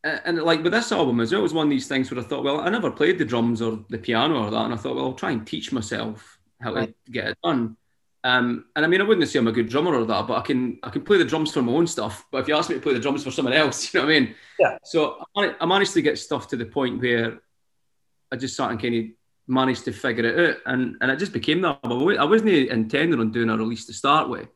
and 0.04 0.44
like 0.44 0.64
with 0.64 0.74
this 0.74 0.92
album 0.92 1.20
as 1.20 1.32
well, 1.32 1.40
it 1.40 1.44
was 1.44 1.54
one 1.54 1.68
of 1.68 1.72
these 1.72 1.88
things 1.88 2.12
where 2.12 2.20
I 2.20 2.24
thought, 2.24 2.44
well, 2.44 2.60
I 2.60 2.70
never 2.70 2.92
played 2.92 3.18
the 3.18 3.26
drums 3.26 3.62
or 3.62 3.86
the 3.90 3.98
piano 3.98 4.46
or 4.46 4.52
that, 4.52 4.66
and 4.66 4.74
I 4.74 4.78
thought, 4.78 4.96
well, 4.96 5.06
I'll 5.06 5.14
try 5.14 5.32
and 5.32 5.48
teach 5.48 5.72
myself 5.72 6.38
how 6.62 6.74
right. 6.74 6.94
to 7.06 7.12
get 7.12 7.28
it 7.30 7.38
done. 7.44 7.78
Um, 8.26 8.66
and 8.76 8.84
I 8.84 8.88
mean, 8.88 9.02
I 9.02 9.04
wouldn't 9.04 9.30
say 9.30 9.38
I'm 9.38 9.48
a 9.48 9.52
good 9.52 9.70
drummer 9.70 9.94
or 9.94 10.04
that, 10.04 10.26
but 10.26 10.40
I 10.40 10.42
can 10.42 10.80
I 10.82 10.90
can 10.90 11.04
play 11.04 11.20
the 11.20 11.26
drums 11.26 11.54
for 11.54 11.62
my 11.62 11.72
own 11.72 11.86
stuff. 11.86 12.26
But 12.32 12.40
if 12.40 12.48
you 12.48 12.56
ask 12.56 12.72
me 12.72 12.76
to 12.76 12.82
play 12.82 12.96
the 12.96 13.00
drums 13.00 13.24
for 13.24 13.30
someone 13.30 13.54
else, 13.54 13.84
you 13.94 14.00
know 14.00 14.08
what 14.08 14.16
I 14.16 14.20
mean? 14.20 14.36
Yeah. 14.58 14.78
So 14.84 15.24
I, 15.38 15.54
I 15.62 15.66
managed 15.68 15.94
to 15.94 16.02
get 16.02 16.18
stuff 16.18 16.48
to 16.48 16.58
the 16.58 16.66
point 16.66 17.00
where 17.00 17.40
I 18.32 18.36
just 18.38 18.56
sat 18.56 18.72
and 18.72 18.82
kind 18.82 18.96
of 18.96 19.06
managed 19.48 19.86
to 19.86 19.94
figure 19.94 20.26
it 20.26 20.50
out, 20.50 20.58
and 20.66 20.98
and 21.02 21.12
it 21.12 21.20
just 21.20 21.34
became 21.34 21.62
that. 21.62 21.80
I 21.84 22.26
wasn't 22.26 22.50
intending 22.50 23.20
on 23.20 23.32
doing 23.32 23.52
a 23.52 23.58
release 23.58 23.86
to 23.86 23.94
start 23.94 24.28
with. 24.28 24.48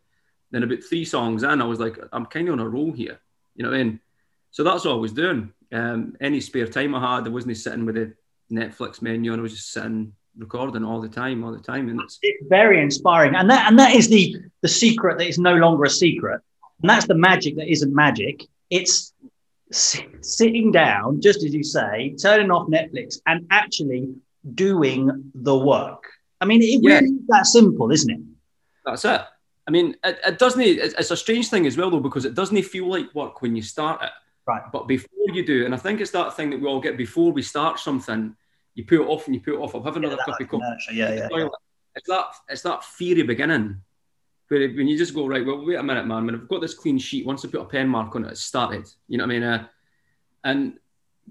Then 0.50 0.64
about 0.64 0.84
three 0.84 1.06
songs 1.06 1.44
in, 1.44 1.62
I 1.62 1.66
was 1.66 1.80
like, 1.80 1.96
I'm 2.12 2.26
kind 2.26 2.48
of 2.48 2.54
on 2.54 2.60
a 2.62 2.68
roll 2.68 2.92
here. 2.92 3.20
You 3.56 3.64
know 3.64 3.70
what 3.70 3.80
I 3.80 3.84
mean? 3.84 4.00
So 4.50 4.64
that's 4.64 4.88
all 4.88 4.96
I 4.96 5.00
was 5.00 5.14
doing. 5.14 5.54
Um, 5.72 6.16
any 6.20 6.42
spare 6.42 6.66
time 6.66 6.96
I 6.96 7.18
had, 7.18 7.28
I 7.28 7.30
wasn't 7.30 7.56
sitting 7.56 7.86
with 7.86 7.98
a 7.98 8.16
Netflix 8.52 9.04
menu, 9.04 9.32
and 9.32 9.40
I 9.40 9.44
was 9.44 9.54
just 9.54 9.72
sitting 9.72 10.14
recording 10.38 10.84
all 10.84 11.02
the 11.02 11.10
time, 11.10 11.44
all 11.44 11.52
the 11.52 11.60
time. 11.60 11.89
And 11.89 12.02
it's, 12.02 12.20
it's 12.22 12.48
very 12.48 12.82
inspiring. 12.82 13.36
And 13.36 13.50
that 13.50 13.68
and 13.68 13.78
that 13.80 13.94
is 13.96 14.08
the 14.08 14.36
the 14.62 14.68
secret 14.68 15.18
that 15.18 15.28
is 15.28 15.39
no 15.39 15.56
longer 15.56 15.86
a 15.86 15.89
secret. 15.89 16.42
And 16.82 16.89
that's 16.89 17.08
the 17.08 17.15
magic 17.15 17.56
that 17.58 17.70
isn't 17.70 17.94
magic. 17.94 18.46
It's 18.70 19.13
sitting 19.72 20.72
down, 20.72 21.22
just 21.22 21.44
as 21.44 21.54
you 21.54 21.63
say, 21.63 22.15
turning 22.22 22.52
off 22.52 22.68
Netflix 22.68 23.20
and 23.26 23.46
actually 23.52 24.15
doing 24.56 25.32
the 25.36 25.58
work. 25.58 26.04
I 26.42 26.46
mean, 26.46 26.62
it 26.62 26.82
yeah. 26.82 26.96
really 26.96 27.08
is 27.08 27.28
that 27.28 27.46
simple, 27.46 27.92
isn't 27.92 28.10
it? 28.10 28.20
That's 28.86 29.06
it. 29.06 29.22
I 29.68 29.72
mean, 29.72 29.96
it, 30.04 30.20
it 30.26 30.39
doesn't. 30.39 30.62
It's 30.62 31.12
a 31.12 31.18
strange 31.18 31.50
thing 31.50 31.68
as 31.68 31.78
well, 31.78 31.92
though, 31.92 32.00
because 32.00 32.26
it 32.26 32.34
doesn't 32.34 32.62
feel 32.63 32.89
like 32.89 33.13
work 33.13 33.42
when 33.42 33.56
you 33.56 33.62
start 33.62 34.02
it. 34.02 34.12
Right. 34.48 34.63
But 34.72 34.88
before 34.88 35.10
you 35.32 35.46
do, 35.46 35.65
and 35.65 35.76
I 35.76 35.78
think 35.78 36.02
it's 36.02 36.12
that 36.12 36.36
thing 36.36 36.50
that 36.50 36.60
we 36.60 36.68
all 36.68 36.80
get 36.80 36.98
before 36.98 37.32
we 37.32 37.44
start 37.44 37.78
something, 37.80 38.36
you 38.80 38.86
put 38.86 39.02
it 39.02 39.08
off 39.08 39.26
and 39.26 39.36
you 39.36 39.42
put 39.42 39.56
it 39.56 39.58
off. 39.58 39.76
I'll 39.76 39.84
have 39.84 39.98
another 39.98 40.15
cup 40.15 40.39
of 40.39 40.48
coffee. 40.48 40.63
Yeah, 40.94 41.13
yeah, 41.13 41.28
yeah. 41.30 41.48
It's 41.96 42.08
that 42.08 42.26
it's 42.48 42.62
that 42.62 42.86
fiery 42.86 43.24
beginning. 43.24 43.82
Where 44.48 44.70
when 44.70 44.88
you 44.88 44.98
just 44.98 45.13
go, 45.13 45.28
right, 45.28 45.46
well, 45.46 45.65
wait 45.65 45.78
a 45.78 45.84
minute, 45.84 46.08
man. 46.08 46.26
When 46.26 46.36
I've 46.36 46.48
got 46.48 46.62
this 46.62 46.74
clean 46.74 46.98
sheet, 46.98 47.26
once 47.26 47.44
I 47.44 47.50
put 47.50 47.62
a 47.62 47.65
pen 47.65 47.89
mark 47.89 48.15
on 48.15 48.24
it, 48.24 48.32
it's 48.32 48.42
started. 48.42 48.89
You 49.10 49.18
know 49.18 49.26
what 49.26 49.32
I 49.32 49.39
mean? 49.39 49.44
Uh, 49.44 49.68
and 50.46 50.80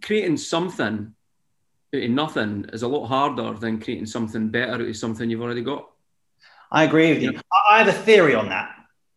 creating 0.02 0.36
something 0.36 1.14
out 1.94 2.02
of 2.02 2.10
nothing 2.10 2.66
is 2.70 2.82
a 2.82 2.88
lot 2.88 3.06
harder 3.06 3.54
than 3.58 3.80
creating 3.80 4.06
something 4.06 4.50
better 4.50 4.72
out 4.72 4.80
of 4.82 4.96
something 4.96 5.30
you've 5.30 5.40
already 5.40 5.62
got. 5.62 5.88
I 6.70 6.84
agree 6.84 7.14
with 7.14 7.22
you. 7.22 7.32
Yeah. 7.32 7.40
I 7.70 7.78
have 7.78 7.88
a 7.88 7.92
theory 7.92 8.34
on 8.34 8.50
that 8.50 8.74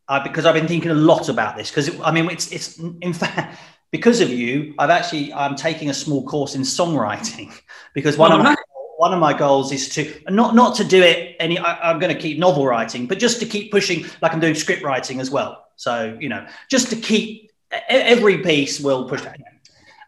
uh, 0.08 0.24
because 0.24 0.46
I've 0.46 0.56
been 0.56 0.70
thinking 0.70 0.92
a 0.92 0.96
lot 0.96 1.28
about 1.28 1.58
this. 1.58 1.70
Because 1.70 2.00
I 2.00 2.12
mean, 2.12 2.30
it's 2.30 2.50
it's 2.52 2.80
in 2.80 3.12
fact 3.12 3.60
because 3.92 4.22
of 4.22 4.30
you, 4.30 4.74
I've 4.80 4.90
actually 4.90 5.34
I'm 5.34 5.56
taking 5.56 5.90
a 5.90 5.94
small 5.94 6.26
course 6.26 6.56
in 6.56 6.62
songwriting 6.62 7.54
because 7.94 8.18
one 8.18 8.32
oh, 8.32 8.38
of 8.38 8.44
my 8.44 8.56
one 8.98 9.14
of 9.14 9.20
my 9.20 9.34
goals 9.38 9.72
is 9.72 9.90
to 9.90 10.14
not 10.30 10.56
not 10.56 10.76
to 10.76 10.84
do 10.84 11.02
it 11.02 11.36
any. 11.40 11.58
I, 11.58 11.92
am 11.92 12.00
going 12.00 12.14
to 12.14 12.20
keep 12.20 12.40
novel 12.40 12.66
writing, 12.66 13.08
but 13.08 13.20
just 13.20 13.40
to 13.42 13.46
keep 13.46 13.72
pushing, 13.72 14.06
like 14.22 14.34
I'm 14.34 14.40
doing 14.40 14.56
script 14.56 14.84
writing 14.84 15.20
as 15.20 15.30
well. 15.30 15.68
So 15.76 16.18
you 16.20 16.30
know, 16.30 16.46
just 16.70 16.90
to 16.92 16.96
keep 16.96 17.52
every 17.90 18.38
piece 18.40 18.80
will 18.80 19.08
push 19.08 19.22
that. 19.22 19.40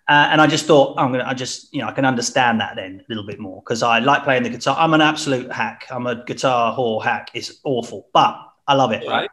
Uh, 0.07 0.27
and 0.31 0.41
I 0.41 0.47
just 0.47 0.65
thought 0.65 0.99
I'm 0.99 1.11
gonna. 1.11 1.23
I 1.25 1.33
just 1.33 1.73
you 1.73 1.81
know 1.81 1.87
I 1.87 1.91
can 1.91 2.05
understand 2.05 2.59
that 2.61 2.75
then 2.75 3.01
a 3.01 3.05
little 3.07 3.25
bit 3.25 3.39
more 3.39 3.61
because 3.61 3.83
I 3.83 3.99
like 3.99 4.23
playing 4.23 4.43
the 4.43 4.49
guitar. 4.49 4.75
I'm 4.77 4.93
an 4.93 5.01
absolute 5.01 5.51
hack. 5.51 5.87
I'm 5.89 6.07
a 6.07 6.23
guitar 6.25 6.75
whore 6.75 7.01
hack. 7.01 7.31
It's 7.33 7.59
awful, 7.63 8.09
but 8.13 8.37
I 8.67 8.75
love 8.75 8.91
it. 8.91 9.07
Right. 9.07 9.29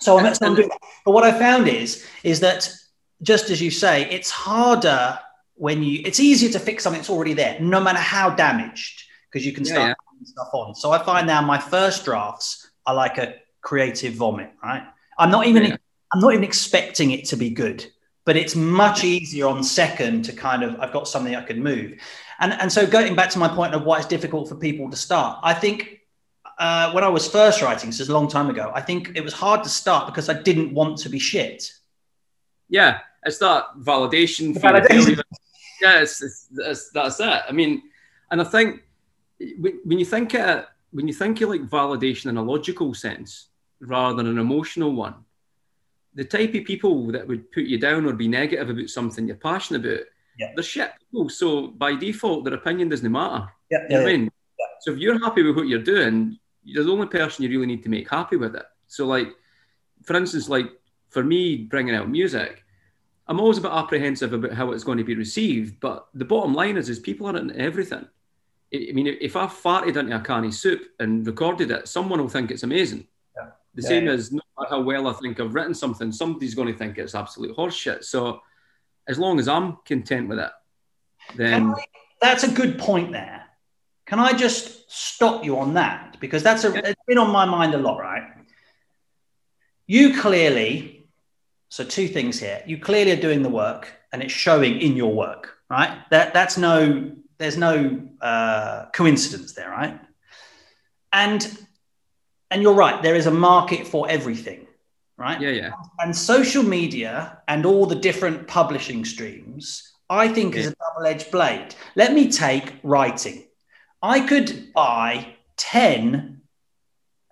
So 0.00 0.18
I'm, 0.18 0.34
so 0.34 0.46
I'm 0.46 0.56
doing. 0.56 0.70
But 1.04 1.12
what 1.12 1.24
I 1.24 1.38
found 1.38 1.68
is 1.68 2.04
is 2.24 2.40
that 2.40 2.68
just 3.24 3.50
as 3.50 3.60
you 3.60 3.70
say, 3.70 4.08
it's 4.10 4.30
harder 4.30 5.18
when 5.54 5.82
you, 5.82 6.02
it's 6.04 6.20
easier 6.20 6.50
to 6.50 6.58
fix 6.58 6.82
something 6.82 7.00
that's 7.00 7.10
already 7.10 7.32
there, 7.32 7.58
no 7.60 7.80
matter 7.80 7.98
how 7.98 8.30
damaged, 8.30 9.04
because 9.30 9.44
you 9.44 9.52
can 9.52 9.64
start 9.64 9.80
yeah, 9.80 9.94
yeah. 10.20 10.24
stuff 10.26 10.48
on. 10.52 10.74
So 10.74 10.92
I 10.92 11.02
find 11.02 11.26
now 11.26 11.40
my 11.42 11.58
first 11.58 12.04
drafts 12.04 12.70
are 12.86 12.94
like 12.94 13.18
a 13.18 13.36
creative 13.62 14.14
vomit, 14.14 14.52
right? 14.62 14.84
I'm 15.18 15.30
not 15.30 15.46
even, 15.46 15.64
yeah. 15.64 15.76
I'm 16.12 16.20
not 16.20 16.32
even 16.32 16.44
expecting 16.44 17.12
it 17.12 17.24
to 17.26 17.36
be 17.36 17.50
good, 17.50 17.86
but 18.24 18.36
it's 18.36 18.54
much 18.54 19.04
easier 19.04 19.46
on 19.46 19.64
second 19.64 20.24
to 20.26 20.32
kind 20.32 20.62
of, 20.62 20.78
I've 20.80 20.92
got 20.92 21.08
something 21.08 21.34
I 21.34 21.42
can 21.42 21.62
move. 21.62 22.00
And, 22.40 22.52
and 22.52 22.70
so 22.70 22.86
going 22.86 23.14
back 23.14 23.30
to 23.30 23.38
my 23.38 23.48
point 23.48 23.74
of 23.74 23.84
why 23.84 23.98
it's 23.98 24.06
difficult 24.06 24.48
for 24.48 24.56
people 24.56 24.90
to 24.90 24.96
start, 24.96 25.38
I 25.42 25.54
think 25.54 26.00
uh, 26.58 26.92
when 26.92 27.04
I 27.04 27.08
was 27.08 27.28
first 27.28 27.62
writing, 27.62 27.90
this 27.90 28.00
is 28.00 28.08
a 28.08 28.12
long 28.12 28.28
time 28.28 28.50
ago, 28.50 28.72
I 28.74 28.80
think 28.80 29.12
it 29.14 29.22
was 29.22 29.32
hard 29.32 29.62
to 29.62 29.68
start 29.68 30.06
because 30.06 30.28
I 30.28 30.34
didn't 30.34 30.74
want 30.74 30.98
to 30.98 31.08
be 31.08 31.18
shit. 31.18 31.70
Yeah, 32.68 33.00
it's 33.24 33.38
that 33.38 33.76
validation. 33.78 34.54
validation. 34.54 35.22
Yeah, 35.82 36.00
it's, 36.00 36.22
it's, 36.22 36.48
it's, 36.56 36.90
that's 36.90 37.20
it. 37.20 37.42
I 37.48 37.52
mean, 37.52 37.82
and 38.30 38.40
I 38.40 38.44
think 38.44 38.82
when 39.58 39.98
you 39.98 40.04
think 40.04 40.34
it, 40.34 40.66
when 40.92 41.08
you 41.08 41.14
think 41.14 41.40
of 41.40 41.50
like 41.50 41.62
validation 41.62 42.26
in 42.26 42.36
a 42.36 42.42
logical 42.42 42.94
sense 42.94 43.48
rather 43.80 44.16
than 44.16 44.26
an 44.26 44.38
emotional 44.38 44.92
one, 44.92 45.14
the 46.14 46.24
type 46.24 46.54
of 46.54 46.64
people 46.64 47.08
that 47.08 47.26
would 47.26 47.50
put 47.50 47.64
you 47.64 47.78
down 47.78 48.06
or 48.06 48.12
be 48.12 48.28
negative 48.28 48.70
about 48.70 48.88
something 48.88 49.26
you're 49.26 49.36
passionate 49.36 49.84
about, 49.84 50.06
yeah. 50.38 50.52
they're 50.54 50.62
shit 50.62 50.92
people. 51.00 51.28
So 51.28 51.68
by 51.68 51.96
default, 51.96 52.44
their 52.44 52.54
opinion 52.54 52.88
doesn't 52.88 53.10
matter. 53.10 53.48
Yeah, 53.70 53.78
yeah, 53.90 53.98
I 53.98 54.04
mean? 54.04 54.24
Yeah. 54.24 54.66
So 54.80 54.92
if 54.92 54.98
you're 54.98 55.18
happy 55.18 55.42
with 55.42 55.56
what 55.56 55.66
you're 55.66 55.82
doing, 55.82 56.38
you're 56.62 56.84
the 56.84 56.92
only 56.92 57.08
person 57.08 57.42
you 57.42 57.50
really 57.50 57.66
need 57.66 57.82
to 57.82 57.88
make 57.88 58.08
happy 58.08 58.36
with 58.36 58.54
it. 58.54 58.64
So 58.86 59.06
like, 59.06 59.28
for 60.04 60.16
instance, 60.16 60.48
like 60.48 60.66
for 61.10 61.24
me 61.24 61.56
bringing 61.56 61.94
out 61.94 62.08
music, 62.08 62.63
I'm 63.26 63.40
always 63.40 63.58
a 63.58 63.62
bit 63.62 63.72
apprehensive 63.72 64.32
about 64.32 64.52
how 64.52 64.72
it's 64.72 64.84
going 64.84 64.98
to 64.98 65.04
be 65.04 65.14
received. 65.14 65.80
But 65.80 66.06
the 66.14 66.24
bottom 66.24 66.54
line 66.54 66.76
is, 66.76 66.88
is 66.88 66.98
people 66.98 67.26
are 67.28 67.36
in 67.36 67.58
everything. 67.58 68.06
I 68.72 68.92
mean, 68.92 69.06
if 69.20 69.36
I 69.36 69.46
farted 69.46 69.96
into 69.96 70.16
a 70.16 70.20
canny 70.20 70.50
soup 70.50 70.82
and 70.98 71.26
recorded 71.26 71.70
it, 71.70 71.88
someone 71.88 72.20
will 72.20 72.28
think 72.28 72.50
it's 72.50 72.64
amazing. 72.64 73.06
Yeah. 73.36 73.50
The 73.74 73.82
yeah, 73.82 73.88
same 73.88 74.06
yeah. 74.06 74.12
as 74.12 74.32
no 74.32 74.40
matter 74.58 74.70
how 74.70 74.80
well 74.82 75.06
I 75.06 75.12
think 75.14 75.40
I've 75.40 75.54
written 75.54 75.74
something, 75.74 76.12
somebody's 76.12 76.54
going 76.54 76.68
to 76.68 76.76
think 76.76 76.98
it's 76.98 77.14
absolute 77.14 77.56
horseshit. 77.56 78.04
So 78.04 78.40
as 79.06 79.18
long 79.18 79.38
as 79.38 79.48
I'm 79.48 79.78
content 79.84 80.28
with 80.28 80.38
it, 80.38 80.50
then 81.36 81.70
I, 81.70 81.84
that's 82.20 82.42
a 82.42 82.50
good 82.50 82.78
point 82.78 83.12
there. 83.12 83.44
Can 84.06 84.18
I 84.18 84.32
just 84.32 84.90
stop 84.90 85.44
you 85.44 85.58
on 85.58 85.74
that 85.74 86.18
because 86.20 86.42
that's 86.42 86.64
a, 86.64 86.72
yeah. 86.72 86.80
it's 86.84 87.02
been 87.06 87.18
on 87.18 87.30
my 87.30 87.44
mind 87.44 87.74
a 87.74 87.78
lot, 87.78 88.00
right? 88.00 88.24
You 89.86 90.20
clearly 90.20 90.93
so 91.74 91.82
two 91.82 92.06
things 92.06 92.38
here. 92.38 92.62
You 92.64 92.78
clearly 92.78 93.10
are 93.10 93.20
doing 93.20 93.42
the 93.42 93.48
work, 93.48 93.92
and 94.12 94.22
it's 94.22 94.32
showing 94.32 94.80
in 94.80 94.94
your 94.94 95.12
work, 95.12 95.58
right? 95.68 95.98
That 96.10 96.32
that's 96.32 96.56
no 96.56 97.10
there's 97.38 97.56
no 97.56 98.00
uh, 98.20 98.84
coincidence 98.92 99.54
there, 99.54 99.70
right? 99.70 100.00
And 101.12 101.66
and 102.52 102.62
you're 102.62 102.74
right. 102.74 103.02
There 103.02 103.16
is 103.16 103.26
a 103.26 103.32
market 103.32 103.88
for 103.88 104.08
everything, 104.08 104.68
right? 105.16 105.40
Yeah, 105.40 105.50
yeah. 105.50 105.72
And 105.98 106.16
social 106.16 106.62
media 106.62 107.42
and 107.48 107.66
all 107.66 107.86
the 107.86 107.96
different 107.96 108.46
publishing 108.46 109.04
streams, 109.04 109.94
I 110.08 110.28
think, 110.28 110.54
yeah. 110.54 110.60
is 110.60 110.66
a 110.68 110.76
double-edged 110.76 111.32
blade. 111.32 111.74
Let 111.96 112.12
me 112.12 112.30
take 112.30 112.74
writing. 112.84 113.48
I 114.00 114.20
could 114.20 114.72
buy 114.72 115.34
ten, 115.56 116.42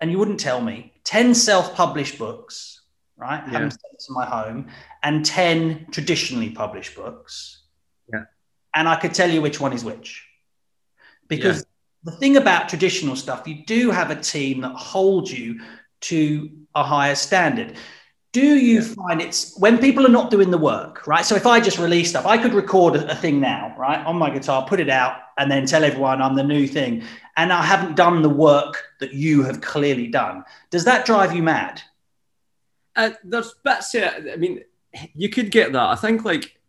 and 0.01 0.11
you 0.11 0.19
wouldn't 0.19 0.41
tell 0.41 0.59
me 0.59 0.91
ten 1.05 1.33
self-published 1.33 2.17
books 2.19 2.81
right? 3.17 3.43
Yeah. 3.51 3.69
to 3.69 4.11
my 4.11 4.25
home, 4.25 4.67
and 5.03 5.25
10 5.25 5.87
traditionally 5.91 6.49
published 6.49 6.95
books. 6.95 7.63
Yeah. 8.11 8.25
And 8.75 8.87
I 8.87 8.95
could 8.95 9.13
tell 9.13 9.29
you 9.29 9.41
which 9.41 9.59
one 9.59 9.73
is 9.73 9.83
which. 9.83 10.25
Because 11.27 11.59
yeah. 11.59 12.11
the 12.11 12.17
thing 12.17 12.37
about 12.37 12.69
traditional 12.69 13.15
stuff, 13.15 13.47
you 13.47 13.65
do 13.65 13.91
have 13.91 14.11
a 14.11 14.15
team 14.15 14.61
that 14.61 14.75
holds 14.75 15.31
you 15.31 15.61
to 16.01 16.49
a 16.75 16.83
higher 16.83 17.15
standard. 17.15 17.77
Do 18.33 18.41
you 18.41 18.81
yeah. 18.81 18.93
find 18.95 19.21
it's 19.21 19.57
when 19.59 19.77
people 19.77 20.05
are 20.07 20.11
not 20.11 20.31
doing 20.31 20.49
the 20.49 20.57
work, 20.57 21.05
right? 21.05 21.23
So 21.23 21.35
if 21.35 21.45
I 21.45 21.59
just 21.59 21.77
release 21.77 22.09
stuff, 22.09 22.25
I 22.25 22.37
could 22.39 22.55
record 22.55 22.95
a, 22.95 23.11
a 23.11 23.15
thing 23.15 23.39
now, 23.39 23.75
right, 23.77 24.03
on 24.05 24.17
my 24.17 24.31
guitar, 24.31 24.65
put 24.67 24.79
it 24.79 24.89
out, 24.89 25.17
and 25.37 25.51
then 25.51 25.67
tell 25.67 25.83
everyone 25.83 26.21
I'm 26.21 26.35
the 26.35 26.43
new 26.43 26.67
thing. 26.67 27.03
And 27.37 27.53
I 27.53 27.61
haven't 27.61 27.95
done 27.95 28.23
the 28.23 28.29
work 28.29 28.83
that 28.99 29.13
you 29.13 29.43
have 29.43 29.61
clearly 29.61 30.07
done. 30.07 30.43
Does 30.71 30.83
that 30.85 31.05
drive 31.05 31.35
you 31.35 31.43
mad? 31.43 31.81
Uh, 32.95 33.11
there's 33.23 33.53
bits. 33.63 33.95
I 33.95 34.35
mean, 34.37 34.63
you 35.15 35.29
could 35.29 35.51
get 35.51 35.71
that. 35.73 35.89
I 35.89 35.95
think 35.95 36.23
like 36.23 36.59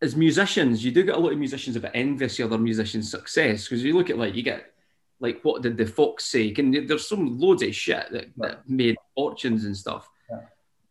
as 0.00 0.16
musicians, 0.16 0.84
you 0.84 0.90
do 0.90 1.04
get 1.04 1.14
a 1.14 1.18
lot 1.18 1.32
of 1.32 1.38
musicians 1.38 1.76
a 1.76 1.80
bit 1.80 1.92
envious 1.94 2.38
of 2.40 2.52
other 2.52 2.62
musicians' 2.62 3.10
success 3.10 3.64
because 3.64 3.84
you 3.84 3.96
look 3.96 4.10
at 4.10 4.18
like 4.18 4.34
you 4.34 4.42
get 4.42 4.72
like 5.20 5.40
what 5.42 5.62
did 5.62 5.76
the 5.76 5.86
Fox 5.86 6.24
say? 6.24 6.52
And 6.56 6.88
there's 6.88 7.08
some 7.08 7.38
loads 7.38 7.62
of 7.62 7.74
shit 7.74 8.10
that, 8.10 8.24
yeah. 8.36 8.48
that 8.48 8.68
made 8.68 8.96
fortunes 9.14 9.64
and 9.64 9.76
stuff. 9.76 10.08
Yeah. 10.28 10.40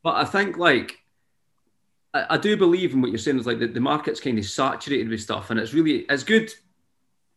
But 0.04 0.16
I 0.16 0.26
think 0.26 0.58
like 0.58 1.00
I, 2.14 2.26
I, 2.32 2.38
do 2.38 2.56
believe 2.56 2.94
in 2.94 3.02
what 3.02 3.12
you're 3.12 3.18
saying 3.18 3.40
is 3.40 3.46
like 3.46 3.60
the, 3.60 3.68
the 3.68 3.80
market's 3.80 4.22
kind 4.22 4.40
of 4.40 4.46
saturated 4.46 5.10
with 5.10 5.22
stuff, 5.22 5.50
and 5.50 5.60
it's 5.60 5.74
really 5.74 6.06
it's 6.10 6.24
good 6.24 6.52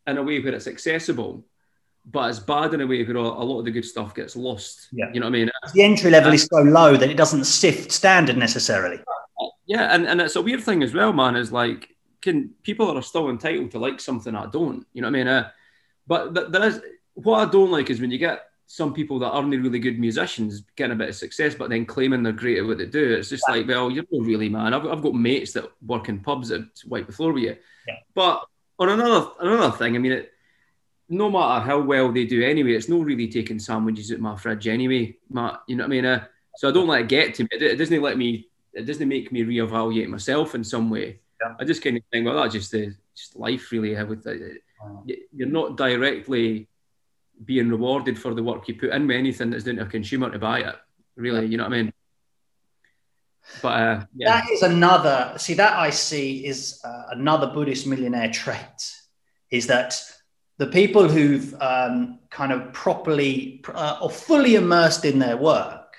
in 0.07 0.17
a 0.17 0.23
way 0.23 0.39
where 0.39 0.53
it's 0.53 0.67
accessible 0.67 1.43
but 2.11 2.29
it's 2.29 2.39
bad 2.39 2.73
in 2.73 2.81
a 2.81 2.87
way 2.87 3.03
where 3.03 3.15
a 3.15 3.21
lot 3.21 3.59
of 3.59 3.65
the 3.65 3.71
good 3.71 3.85
stuff 3.85 4.13
gets 4.13 4.35
lost. 4.35 4.87
Yeah. 4.91 5.11
You 5.13 5.19
know 5.19 5.27
what 5.27 5.35
I 5.35 5.39
mean? 5.39 5.51
The 5.73 5.83
entry 5.83 6.11
level 6.11 6.33
is 6.33 6.45
so 6.45 6.61
low 6.61 6.95
that 6.97 7.09
it 7.09 7.17
doesn't 7.17 7.45
sift 7.45 7.91
standard 7.91 8.37
necessarily. 8.37 8.99
Yeah, 9.65 9.93
and, 9.95 10.07
and 10.07 10.21
it's 10.21 10.35
a 10.35 10.41
weird 10.41 10.61
thing 10.61 10.83
as 10.83 10.93
well, 10.93 11.11
man, 11.11 11.35
is 11.35 11.51
like 11.51 11.89
can 12.21 12.49
people 12.63 12.95
are 12.95 13.01
still 13.01 13.29
entitled 13.29 13.71
to 13.71 13.79
like 13.79 13.99
something 13.99 14.35
I 14.35 14.47
don't. 14.47 14.85
You 14.93 15.01
know 15.01 15.07
what 15.07 15.15
I 15.15 15.23
mean? 15.23 15.27
Uh, 15.27 15.49
but 16.07 16.35
th- 16.35 16.47
there 16.49 16.63
is 16.63 16.81
what 17.13 17.47
I 17.47 17.51
don't 17.51 17.71
like 17.71 17.89
is 17.89 18.01
when 18.01 18.11
you 18.11 18.17
get 18.17 18.45
some 18.67 18.93
people 18.93 19.19
that 19.19 19.29
aren't 19.29 19.51
really 19.51 19.79
good 19.79 19.99
musicians 19.99 20.63
getting 20.75 20.93
a 20.93 20.95
bit 20.95 21.09
of 21.09 21.15
success, 21.15 21.53
but 21.53 21.69
then 21.69 21.85
claiming 21.85 22.23
they're 22.23 22.33
great 22.33 22.57
at 22.57 22.65
what 22.65 22.79
they 22.79 22.87
do. 22.87 23.13
It's 23.13 23.29
just 23.29 23.43
yeah. 23.47 23.55
like, 23.55 23.67
well, 23.67 23.91
you're 23.91 24.05
not 24.11 24.25
really, 24.25 24.49
man. 24.49 24.73
I've, 24.73 24.87
I've 24.87 25.03
got 25.03 25.13
mates 25.13 25.53
that 25.53 25.71
work 25.85 26.09
in 26.09 26.19
pubs 26.19 26.49
that 26.49 26.67
wipe 26.87 27.05
the 27.05 27.13
floor 27.13 27.31
with 27.31 27.43
you. 27.43 27.57
Yeah. 27.87 27.95
But 28.15 28.43
on 28.79 28.89
another 28.89 29.29
another 29.39 29.77
thing, 29.77 29.95
I 29.95 29.99
mean, 29.99 30.13
it, 30.13 30.31
no 31.09 31.29
matter 31.29 31.65
how 31.65 31.79
well 31.79 32.11
they 32.11 32.25
do 32.25 32.43
anyway, 32.43 32.73
it's 32.73 32.89
not 32.89 33.05
really 33.05 33.27
taking 33.27 33.59
sandwiches 33.59 34.11
at 34.11 34.19
my 34.19 34.35
fridge 34.35 34.67
anyway, 34.67 35.15
Matt. 35.29 35.61
You 35.67 35.75
know 35.75 35.83
what 35.83 35.87
I 35.87 35.89
mean? 35.89 36.05
Uh, 36.05 36.25
so 36.55 36.69
I 36.69 36.71
don't 36.71 36.87
let 36.87 37.01
it 37.01 37.07
get 37.07 37.35
to 37.35 37.43
me. 37.43 37.49
It, 37.51 37.61
it, 37.61 37.75
doesn't 37.75 38.01
let 38.01 38.17
me. 38.17 38.47
It 38.73 38.85
doesn't 38.85 39.07
make 39.07 39.31
me 39.31 39.43
reevaluate 39.43 40.07
myself 40.07 40.55
in 40.55 40.63
some 40.63 40.89
way. 40.89 41.19
Yeah. 41.41 41.55
I 41.59 41.63
just 41.63 41.83
kind 41.83 41.97
of 41.97 42.03
think, 42.11 42.25
well, 42.25 42.35
that's 42.35 42.53
just 42.53 42.71
the 42.71 42.95
just 43.15 43.35
life, 43.35 43.71
really. 43.71 44.01
With 44.03 44.23
the, 44.23 44.57
you're 45.33 45.47
not 45.47 45.77
directly 45.77 46.67
being 47.43 47.69
rewarded 47.69 48.17
for 48.17 48.33
the 48.33 48.43
work 48.43 48.67
you 48.67 48.75
put 48.75 48.91
in 48.91 49.07
with 49.07 49.17
anything 49.17 49.49
that's 49.49 49.63
doing 49.63 49.77
to 49.77 49.83
a 49.83 49.85
consumer 49.85 50.29
to 50.31 50.39
buy 50.39 50.59
it. 50.59 50.75
Really, 51.15 51.45
you 51.45 51.57
know 51.57 51.63
what 51.63 51.73
I 51.73 51.83
mean? 51.83 51.93
But 53.61 53.67
uh, 53.67 54.05
yeah. 54.15 54.41
that 54.41 54.49
is 54.51 54.63
another. 54.63 55.33
See, 55.37 55.53
that 55.53 55.77
I 55.77 55.91
see 55.91 56.45
is 56.45 56.81
uh, 56.83 57.07
another 57.11 57.47
Buddhist 57.47 57.85
millionaire 57.85 58.31
trait. 58.31 58.95
Is 59.51 59.67
that 59.67 59.93
the 60.57 60.67
people 60.67 61.07
who've 61.09 61.53
um, 61.61 62.19
kind 62.29 62.51
of 62.51 62.71
properly 62.73 63.63
uh, 63.73 63.97
or 64.01 64.09
fully 64.09 64.55
immersed 64.55 65.05
in 65.05 65.19
their 65.19 65.37
work 65.37 65.95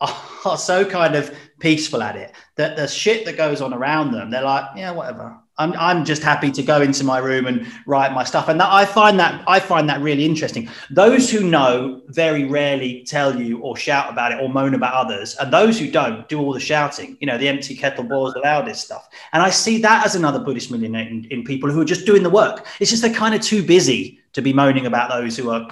are, 0.00 0.16
are 0.44 0.58
so 0.58 0.84
kind 0.84 1.14
of 1.14 1.34
peaceful 1.58 2.02
at 2.02 2.16
it 2.16 2.32
that 2.56 2.76
the 2.76 2.88
shit 2.88 3.24
that 3.26 3.36
goes 3.36 3.60
on 3.60 3.72
around 3.72 4.12
them, 4.12 4.30
they're 4.30 4.42
like, 4.42 4.64
yeah, 4.76 4.90
whatever. 4.90 5.38
I'm, 5.58 5.72
I'm 5.74 6.04
just 6.04 6.22
happy 6.22 6.50
to 6.50 6.62
go 6.62 6.82
into 6.82 7.02
my 7.02 7.18
room 7.18 7.46
and 7.46 7.66
write 7.86 8.12
my 8.12 8.24
stuff. 8.24 8.48
And 8.48 8.60
that, 8.60 8.70
I 8.70 8.84
find 8.84 9.18
that 9.20 9.42
I 9.46 9.58
find 9.58 9.88
that 9.88 10.02
really 10.02 10.24
interesting. 10.24 10.68
Those 10.90 11.30
who 11.30 11.48
know 11.48 12.02
very 12.08 12.44
rarely 12.44 13.04
tell 13.04 13.40
you 13.40 13.60
or 13.60 13.74
shout 13.74 14.10
about 14.10 14.32
it 14.32 14.40
or 14.40 14.50
moan 14.50 14.74
about 14.74 14.92
others. 14.92 15.34
And 15.36 15.50
those 15.50 15.78
who 15.78 15.90
don't 15.90 16.28
do 16.28 16.40
all 16.40 16.52
the 16.52 16.60
shouting, 16.60 17.16
you 17.20 17.26
know, 17.26 17.38
the 17.38 17.48
empty 17.48 17.74
kettle 17.74 18.04
boils 18.04 18.34
the 18.34 18.40
loudest 18.40 18.84
stuff. 18.84 19.08
And 19.32 19.42
I 19.42 19.48
see 19.48 19.80
that 19.80 20.04
as 20.04 20.14
another 20.14 20.40
Buddhist 20.40 20.70
millionaire 20.70 21.08
in, 21.08 21.24
in 21.30 21.42
people 21.42 21.70
who 21.70 21.80
are 21.80 21.86
just 21.86 22.04
doing 22.04 22.22
the 22.22 22.30
work. 22.30 22.66
It's 22.78 22.90
just 22.90 23.00
they're 23.00 23.14
kind 23.14 23.34
of 23.34 23.40
too 23.40 23.62
busy 23.62 24.20
to 24.34 24.42
be 24.42 24.52
moaning 24.52 24.84
about 24.84 25.08
those 25.08 25.38
who 25.38 25.50
are. 25.50 25.66